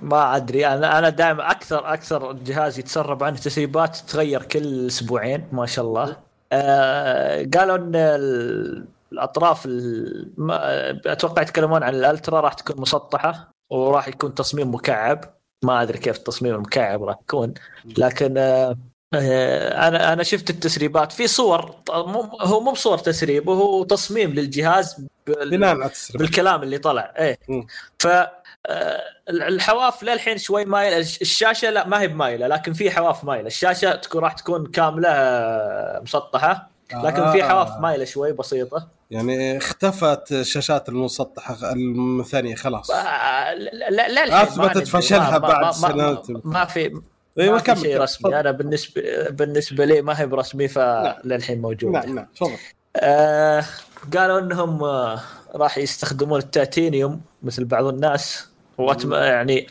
ما 0.03 0.37
أدري 0.37 0.67
أنا 0.67 0.99
أنا 0.99 1.09
دائما 1.09 1.51
أكثر 1.51 1.93
أكثر 1.93 2.33
جهاز 2.33 2.79
يتسرب 2.79 3.25
عنه 3.25 3.37
تسريبات 3.37 3.97
تتغير 3.97 4.43
كل 4.43 4.87
أسبوعين 4.87 5.49
ما 5.53 5.67
شاء 5.67 5.85
الله. 5.85 6.17
آه 6.53 7.49
قالوا 7.55 7.77
إن 7.77 7.95
الأطراف 9.13 9.69
أتوقع 11.07 11.43
يتكلمون 11.43 11.83
عن 11.83 11.95
الألترا 11.95 12.41
راح 12.41 12.53
تكون 12.53 12.81
مسطحة 12.81 13.51
وراح 13.71 14.09
يكون 14.09 14.35
تصميم 14.35 14.75
مكعب. 14.75 15.25
ما 15.65 15.83
أدري 15.83 15.99
كيف 15.99 16.17
التصميم 16.17 16.55
المكعب 16.55 17.03
راح 17.03 17.17
يكون. 17.23 17.55
لكن 17.99 18.39
آه 18.39 18.77
آه، 19.15 19.89
أنا 19.89 20.13
أنا 20.13 20.23
شفت 20.23 20.51
التسريبات. 20.51 21.13
في 21.13 21.27
صور 21.27 21.75
هو 22.41 22.61
مو 22.61 22.73
بصور 22.73 22.99
تسريب 22.99 23.49
هو 23.49 23.85
تصميم 23.85 24.31
للجهاز 24.31 24.97
بال- 25.27 25.51
بالكلام 26.19 26.63
اللي 26.63 26.79
طلع. 26.79 27.15
إيه. 27.19 27.39
ف 27.99 28.07
آه، 28.67 29.03
الحواف 29.31 30.03
للحين 30.03 30.39
شوي 30.39 30.65
مايلة. 30.65 30.99
الش- 30.99 31.21
الشاشة 31.23 31.71
لا 31.71 31.87
ما 31.87 32.01
هي 32.01 32.09
بمايلة 32.09 32.47
لكن 32.47 32.73
في 32.73 32.91
حواف 32.91 33.25
مايلة. 33.25 33.47
الشاشة 33.47 33.95
تكون 33.97 34.23
راح 34.23 34.33
تكون 34.33 34.67
كاملة 34.67 35.09
مسطحة. 36.03 36.71
لكن 37.05 37.33
في. 37.33 37.43
حواف 37.43 37.81
مايلة 37.81 38.05
شوي 38.05 38.33
بسيطة. 38.33 38.89
يعني 39.11 39.57
اختفت 39.57 40.33
الشاشات 40.33 40.89
المسطحة 40.89 41.57
الثانية 42.21 42.55
خلاص. 42.55 42.91
آه، 42.91 43.55
لا 43.55 43.91
لا 43.91 44.09
لا 44.09 44.49
ندري. 44.69 44.85
فشلها 44.85 45.39
بعد 45.39 45.53
ما- 45.61 45.61
ما- 45.67 45.73
سنوات. 45.73 46.27
ما 46.45 46.65
في 46.65 47.01
أيوه 47.39 47.53
ما 47.53 47.59
في 47.59 47.65
كمل 47.65 47.79
شيء. 47.81 48.01
رسمي. 48.01 48.41
أنا 48.41 48.51
بالنسبة 48.51 49.03
بالنسبة 49.31 49.85
لي 49.85 50.03
ما 50.03 50.21
هي 50.21 50.27
برسمي 50.27 50.69
فللحين 50.69 51.61
موجوده 51.61 51.99
نعم 52.01 52.15
نعم 52.15 52.27
تفضل. 52.37 52.53
آه 52.97 53.65
قالوا 54.17 54.39
إنهم 54.39 54.85
آه 54.85 55.21
راح 55.55 55.79
يستخدمون 55.79 56.39
التيتانيوم 56.41 57.21
مثل 57.43 57.65
بعض 57.65 57.85
الناس. 57.85 58.49
وأتم... 58.79 59.15
يعني 59.15 59.67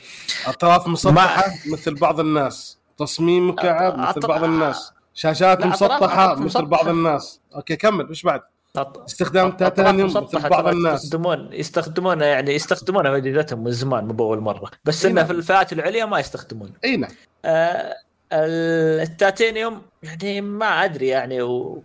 أطراف 0.46 0.88
مسطحة 0.88 1.54
مثل 1.72 1.96
بعض 1.96 2.20
الناس. 2.20 2.78
تصميم 2.98 3.50
مكعب 3.50 3.98
مثل 4.00 4.20
بعض 4.28 4.44
الناس. 4.44 4.92
شاشات 5.14 5.60
لا، 5.60 5.66
أطراف- 5.66 5.74
مسطحة 5.74 6.36
مثل. 6.36 6.66
بعض 6.66 6.88
الناس. 6.88 7.40
أوكي 7.56 7.76
كمل. 7.76 8.10
إيش 8.10 8.24
بعد؟ 8.24 8.42
استخدام 8.82 9.52
تيتانيوم 9.52 10.14
بعض 10.14 10.28
ترى 10.28 10.72
الناس 10.72 11.04
يستخدمون 11.04 11.50
يستخدمونه 11.54 12.26
يعني 12.26 12.56
يستخدمونه 12.56 13.12
في 13.12 13.18
اجهزتهم 13.18 13.64
من 13.64 13.72
زمان 13.72 14.06
مو 14.06 14.14
بأول 14.14 14.40
مرة. 14.40 14.72
بس 14.86 15.06
إنه 15.06 15.16
نعم. 15.16 15.26
في 15.26 15.34
الفئات 15.34 15.74
العليا 15.74 16.06
ما 16.06 16.20
يستخدمون. 16.20 16.74
إي 16.86 16.98
نعم. 16.98 17.12
آه 17.46 17.94
ال- 18.34 19.02
التيتانيوم 19.02 19.82
يعني 20.04 20.42
ما 20.42 20.66
أدري 20.66 21.08
يعني 21.08 21.42
و... 21.42 21.84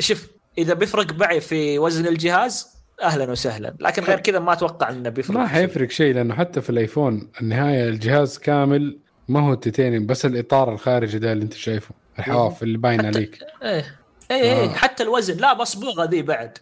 شوف 0.00 0.28
إذا 0.58 0.74
بيفرق 0.74 1.12
معي 1.12 1.40
في 1.40 1.78
وزن 1.78 2.06
الجهاز 2.06 2.78
أهلا 3.02 3.30
وسهلا. 3.30 3.74
لكن 3.80 4.02
غير 4.02 4.20
كذا 4.20 4.38
ما 4.38 4.52
أتوقع 4.52 4.90
إنه 4.90 5.08
بيفرق 5.08 5.36
ما. 5.36 5.46
حيفرق 5.46 5.90
شيء 5.90 6.14
لأنه 6.14 6.34
حتى 6.34 6.60
في 6.60 6.70
الآيفون 6.70 7.30
النهاية 7.40 7.88
الجهاز 7.88 8.38
كامل 8.38 8.98
ما 9.28 9.40
هو 9.40 9.52
التيتانيوم 9.52 10.06
بس 10.06 10.26
الإطار 10.26 10.72
الخارجي 10.72 11.18
ده 11.18 11.32
اللي 11.32 11.44
أنت 11.44 11.54
شايفه 11.54 11.94
الحواف 12.18 12.62
اللي 12.62 12.78
باينة 12.78 13.06
عليك. 13.06 13.38
إيه. 13.62 13.98
إيه 14.30 14.42
إيه 14.42 14.64
آه. 14.64 14.68
حتى 14.74 15.02
الوزن. 15.02 15.36
لا 15.36 15.54
مصبوغة 15.54 16.04
ذي 16.04 16.22
بعد. 16.22 16.58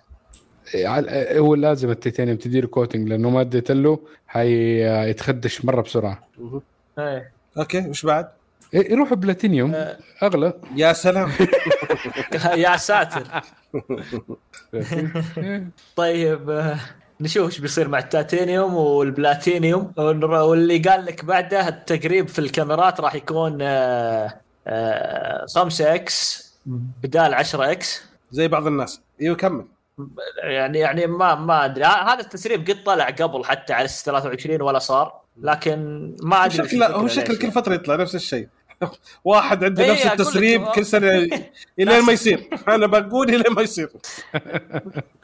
إيه، 0.74 0.98
إيه، 0.98 1.38
هو 1.38 1.54
لازم 1.54 1.90
التيتانيوم 1.90 2.36
تدير 2.36 2.66
coating 2.66 3.08
لأنه 3.08 3.30
ما 3.30 3.40
اديت 3.40 3.70
له 3.70 3.98
حيتخدش 4.26 5.64
مرة 5.64 5.80
بسرعة. 5.82 6.28
إيه. 6.98 7.32
okay 7.58 7.88
وش 7.88 8.06
بعد؟ 8.06 8.28
إيه، 8.74 8.92
يروح 8.92 9.14
بلاتينيوم. 9.14 9.74
آه. 9.74 9.96
أغلى. 10.22 10.52
يا 10.76 10.92
سلام. 10.92 11.32
يا 12.66 12.76
ساتر. 12.76 13.22
إيه. 15.38 15.68
طيب 15.96 16.50
آه، 16.50 16.78
نشوف 17.20 17.46
إيش 17.46 17.58
بيصير 17.58 17.88
مع 17.88 17.98
التيتانيوم 17.98 18.74
والبلاتينيوم. 18.74 19.92
واللي 19.96 20.78
قال 20.78 21.04
لك 21.04 21.24
بعده 21.24 21.68
التقريب 21.68 22.28
في 22.28 22.38
الكاميرات 22.38 23.00
راح 23.00 23.14
يكون 23.14 23.58
آه، 23.62 24.34
آه، 24.66 25.46
5 25.54 25.94
x. 25.94 26.45
بدال 27.02 27.34
10 27.34 27.72
x. 27.72 28.02
زي 28.30 28.48
بعض 28.48 28.66
الناس. 28.66 29.00
إيوه 29.20 29.36
كمل. 29.36 29.64
يعني 30.42 30.78
يعني 30.78 31.06
ما 31.06 31.34
ما 31.34 31.64
أدري. 31.64 31.84
هذا 31.84 32.20
التسريب 32.20 32.70
قد 32.70 32.84
طلع 32.84 33.10
قبل 33.10 33.44
حتى 33.44 33.72
على 33.72 33.84
S 33.84 34.04
23 34.04 34.62
ولا 34.62 34.78
صار. 34.78 35.20
لكن 35.40 35.78
ما 36.22 36.44
أدري 36.44 36.62
وش 36.62 36.68
شكله 36.68 36.86
هو 36.86 37.06
شكل. 37.06 37.38
كل 37.38 37.52
فترة 37.52 37.74
يطلع 37.74 37.96
نفس 37.96 38.14
الشيء. 38.14 38.48
واحد 39.24 39.64
عنده 39.64 39.84
إيه، 39.84 39.92
نفس 39.92 40.06
التسريب 40.06 40.64
كل 40.66 40.86
سنة 40.86 41.08
الين 41.80 42.00
ما 42.06 42.12
يصير. 42.12 42.48
أنا 42.68 42.86
بقول 42.86 43.28
الين 43.28 43.52
ما 43.54 43.62
يصير. 43.62 43.88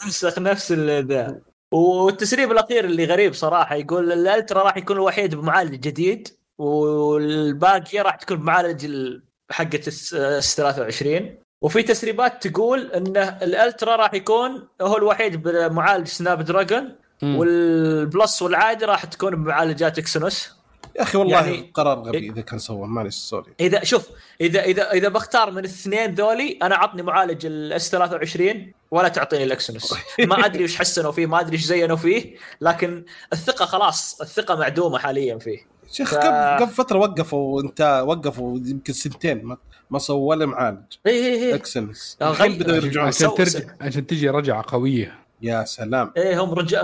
نسخ 0.07 0.39
نفس 0.39 0.73
ذا. 0.73 1.41
والتسريب 1.73 2.53
الأخير 2.53 2.85
اللي 2.85 3.05
غريب 3.05 3.35
صراحة 3.35 3.75
يقول 3.75 4.13
ال 4.13 4.21
Ultra 4.21 4.63
راح 4.63 4.77
يكون 4.77 4.97
الوحيد 4.97 5.35
بمعالج 5.35 5.75
جديد 5.81 6.29
والباقيه 6.59 8.03
راح 8.03 8.15
تكون 8.17 8.37
بمعالج 8.37 8.85
ال- 8.85 9.23
حقة 9.51 9.81
S 9.89 10.15
S 10.15 10.57
23 10.57 11.35
وفي 11.63 11.83
تسريبات 11.83 12.47
تقول 12.47 12.93
إن 12.93 13.17
ال 13.17 13.30
Ultra 13.30 13.97
راح 13.97 14.15
يكون 14.15 14.69
هو 14.83 14.97
الوحيد 14.97 15.43
بمعالج 15.43 16.07
Snapdragon. 16.07 16.97
وال 17.23 17.63
Plus 17.63 18.43
والعادي 18.43 18.85
راح 18.85 19.05
تكون 19.05 19.45
بمعالجات 19.45 19.99
Exynos 19.99 20.51
يا 20.97 21.03
أخي 21.03 21.19
والله 21.19 21.35
يعني- 21.47 21.71
قرار 21.75 21.99
غبي 21.99 22.31
اذا 22.31 22.41
كان 22.41 22.59
سوى 22.59 22.87
معلش 22.87 23.15
sorry. 23.17 23.53
إذا 23.61 23.85
شوف 23.85 24.09
اذا 24.41 24.65
اذا 24.65 24.91
إذا 24.93 25.09
بختار 25.09 25.51
من 25.51 25.59
الاثنين 25.59 26.15
ذولي 26.15 26.59
أنا 26.63 26.75
عطني 26.77 27.03
معالج 27.03 27.47
ال 27.47 27.69
S 27.69 27.91
23 27.91 28.73
ولا 28.91 29.09
تعطيني 29.09 29.45
ال 29.45 29.52
Exynos 29.52 29.95
ما 30.29 30.47
أدري 30.47 30.65
وش 30.65 30.77
حسنوا 30.77 31.13
فيه 31.13 31.27
ما 31.27 31.41
أدري 31.41 31.53
إيش 31.53 31.65
زينوا 31.65 31.97
فيه 31.97 32.37
لكن 32.61 33.05
الثقة 33.33 33.65
خلاص 33.67 34.21
الثقة 34.21 34.55
معدومة 34.57 34.99
حاليا 34.99 35.39
فيه. 35.39 35.72
شيخ 35.93 36.15
ف- 36.15 36.17
قبل 36.17 36.65
قبل 36.65 36.73
فترة 36.73 36.99
وقفوا 36.99 37.63
انت 37.63 38.03
وقفوا 38.07 38.59
يمكن 38.65 38.93
سنتين 38.93 39.45
ما, 39.45 39.57
ما 39.91 39.99
سووا 39.99 40.31
ولا 40.31 40.47
معالج. 40.47 40.79
اي 41.07 41.13
اي 41.13 41.45
اي 41.45 41.55
Exynos 41.55 42.17
الحين 42.23 42.59
بدأوا 42.59 42.77
يرجعون. 42.77 43.07
عشان 43.07 43.35
ترجع 43.35 43.61
عشان 43.81 44.07
تجي 44.07 44.29
رجعة 44.29 44.65
قوية. 44.69 45.19
يا 45.43 45.65
سلام. 45.65 46.13
إيه 46.17 46.43
هم 46.43 46.55
رجع 46.55 46.83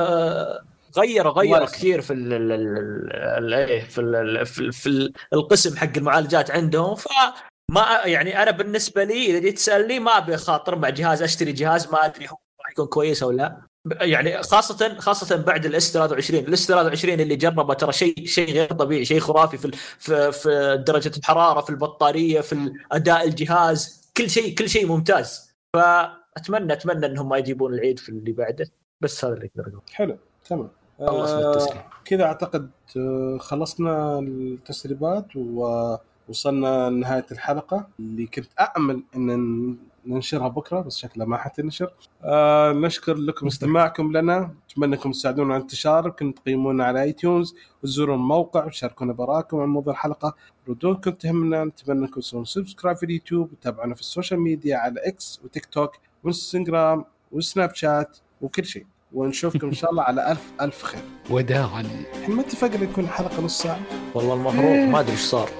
غيروا 0.98 1.32
غيروا. 1.32 1.66
كثير 1.66 2.00
في 2.00 2.12
ال 2.12 2.32
ال 2.32 2.52
ال 2.52 3.12
ال 3.12 3.54
إيه 3.54 3.84
في 3.84 4.00
ال 4.00 4.14
ال 4.14 4.46
في, 4.46 4.58
ال 4.58 4.72
في 4.72 4.86
ال 4.86 5.12
القسم 5.32 5.76
حق 5.76 5.96
المعالجات 5.96 6.50
عندهم. 6.50 6.94
فما 6.94 8.00
يعني 8.04 8.42
أنا 8.42 8.50
بالنسبة 8.50 9.04
لي 9.04 9.26
إذا 9.26 9.38
جيت 9.38 9.56
تسألني 9.56 10.00
ما 10.00 10.18
أبي 10.18 10.34
أخاطر 10.34 10.76
مع 10.78 10.88
جهاز 10.88 11.22
أشتري 11.22 11.52
جهاز 11.52 11.92
ما 11.92 12.04
أدري 12.04 12.26
هو 12.28 12.36
راح 12.60 12.70
يكون 12.70 12.86
كويس 12.86 13.22
أو 13.22 13.30
لا. 13.30 13.60
يعني 13.86 14.42
خاصة 14.42 14.98
خاصة 14.98 15.36
بعد 15.36 15.66
ال 15.66 15.79
S 15.79 15.92
23 15.92 16.44
ال 16.44 16.55
S 16.55 16.66
23 16.66 17.20
اللي 17.20 17.36
جربه 17.36 17.74
ترى 17.74 17.92
شيء 17.92 18.26
شيء 18.26 18.52
غير 18.52 18.72
طبيعي 18.72 19.04
شيء 19.04 19.20
خرافي 19.20 19.58
في 19.58 19.70
في 19.98 20.32
في 20.32 20.84
درجة 20.86 21.12
الحرارة 21.18 21.60
في 21.60 21.70
البطارية 21.70 22.40
في 22.40 22.72
اداء 22.92 23.28
الجهاز 23.28 23.98
كل 24.16 24.30
شيء 24.30 24.54
كل 24.54 24.68
شيء 24.68 24.86
ممتاز. 24.86 25.54
فاتمنى 25.74 26.72
أتمنى 26.72 27.06
إنهم 27.06 27.28
ما 27.28 27.38
يجيبون 27.38 27.74
العيد 27.74 27.98
في 27.98 28.08
اللي 28.08 28.32
بعده. 28.32 28.70
بس 29.00 29.24
هذا 29.24 29.34
اللي 29.34 29.46
أقدر 29.46 29.68
اقوله 29.68 29.82
حلو 29.92 30.18
تمام. 30.48 30.70
خلصنا 30.98 31.54
آه، 31.54 31.90
كذا 32.04 32.24
أعتقد 32.24 32.70
آه، 32.96 33.38
خلصنا 33.40 34.18
التسريبات 34.18 35.26
ووصلنا 35.36 36.90
لنهاية 36.90 37.26
الحلقة. 37.32 37.88
اللي 38.00 38.26
كنت 38.26 38.48
امل 38.76 39.02
إن 39.16 39.76
ننشرها 40.08 40.48
بكرة 40.48 40.80
بس 40.80 40.96
شكلها 40.96 41.26
ما 41.26 41.36
حتنشر. 41.36 41.92
آه 42.24 42.72
نشكر 42.72 43.14
لكم 43.14 43.46
استماعكم 43.46 44.16
لنا. 44.16 44.54
اتمنى 44.70 44.94
انكم 44.94 45.10
تساعدونا 45.10 45.54
على 45.54 45.60
الانتشار 45.60 46.06
يمكن 46.06 46.34
تقيمونا 46.34 46.84
على 46.84 47.02
iTunes 47.02 47.54
وتزوروا 47.82 48.16
الموقع 48.16 48.64
وتشاركونا 48.64 49.12
بآرائكم 49.12 49.60
عن 49.60 49.68
موضوع 49.68 49.92
الحلقة. 49.92 50.34
ردودكم 50.68 51.10
تهمنا. 51.10 51.64
نتمنى 51.64 52.00
انكم 52.00 52.20
تسوون 52.20 52.44
subscribe 52.44 52.96
في 52.96 53.06
اليوتيوب 53.06 53.52
وتابعونا 53.52 53.94
في 53.94 54.00
ال 54.00 54.06
social 54.06 54.40
media 54.40 54.76
على 54.76 55.00
X 55.06 55.40
وتيك 55.44 55.66
توك 55.66 55.92
وإنستغرام 56.24 57.04
وسناب 57.32 57.74
شات 57.74 58.18
وكل 58.40 58.64
شيء. 58.64 58.86
ونشوفكم 59.12 59.66
إن 59.66 59.74
شاء 59.74 59.90
الله 59.90 60.02
على 60.02 60.30
ألف 60.30 60.52
ألف 60.60 60.82
خير. 60.82 61.02
وداعا. 61.30 61.80
الحين 61.80 62.34
ما 62.34 62.40
اتفقنا 62.40 62.82
يكون 62.82 63.06
حلقة 63.06 63.42
نص 63.42 63.62
ساعة. 63.62 63.80
والله 64.14 64.34
المفروض 64.34 64.88
ما 64.88 65.00
أدري 65.00 65.12
إيش 65.12 65.20
صار. 65.20 65.50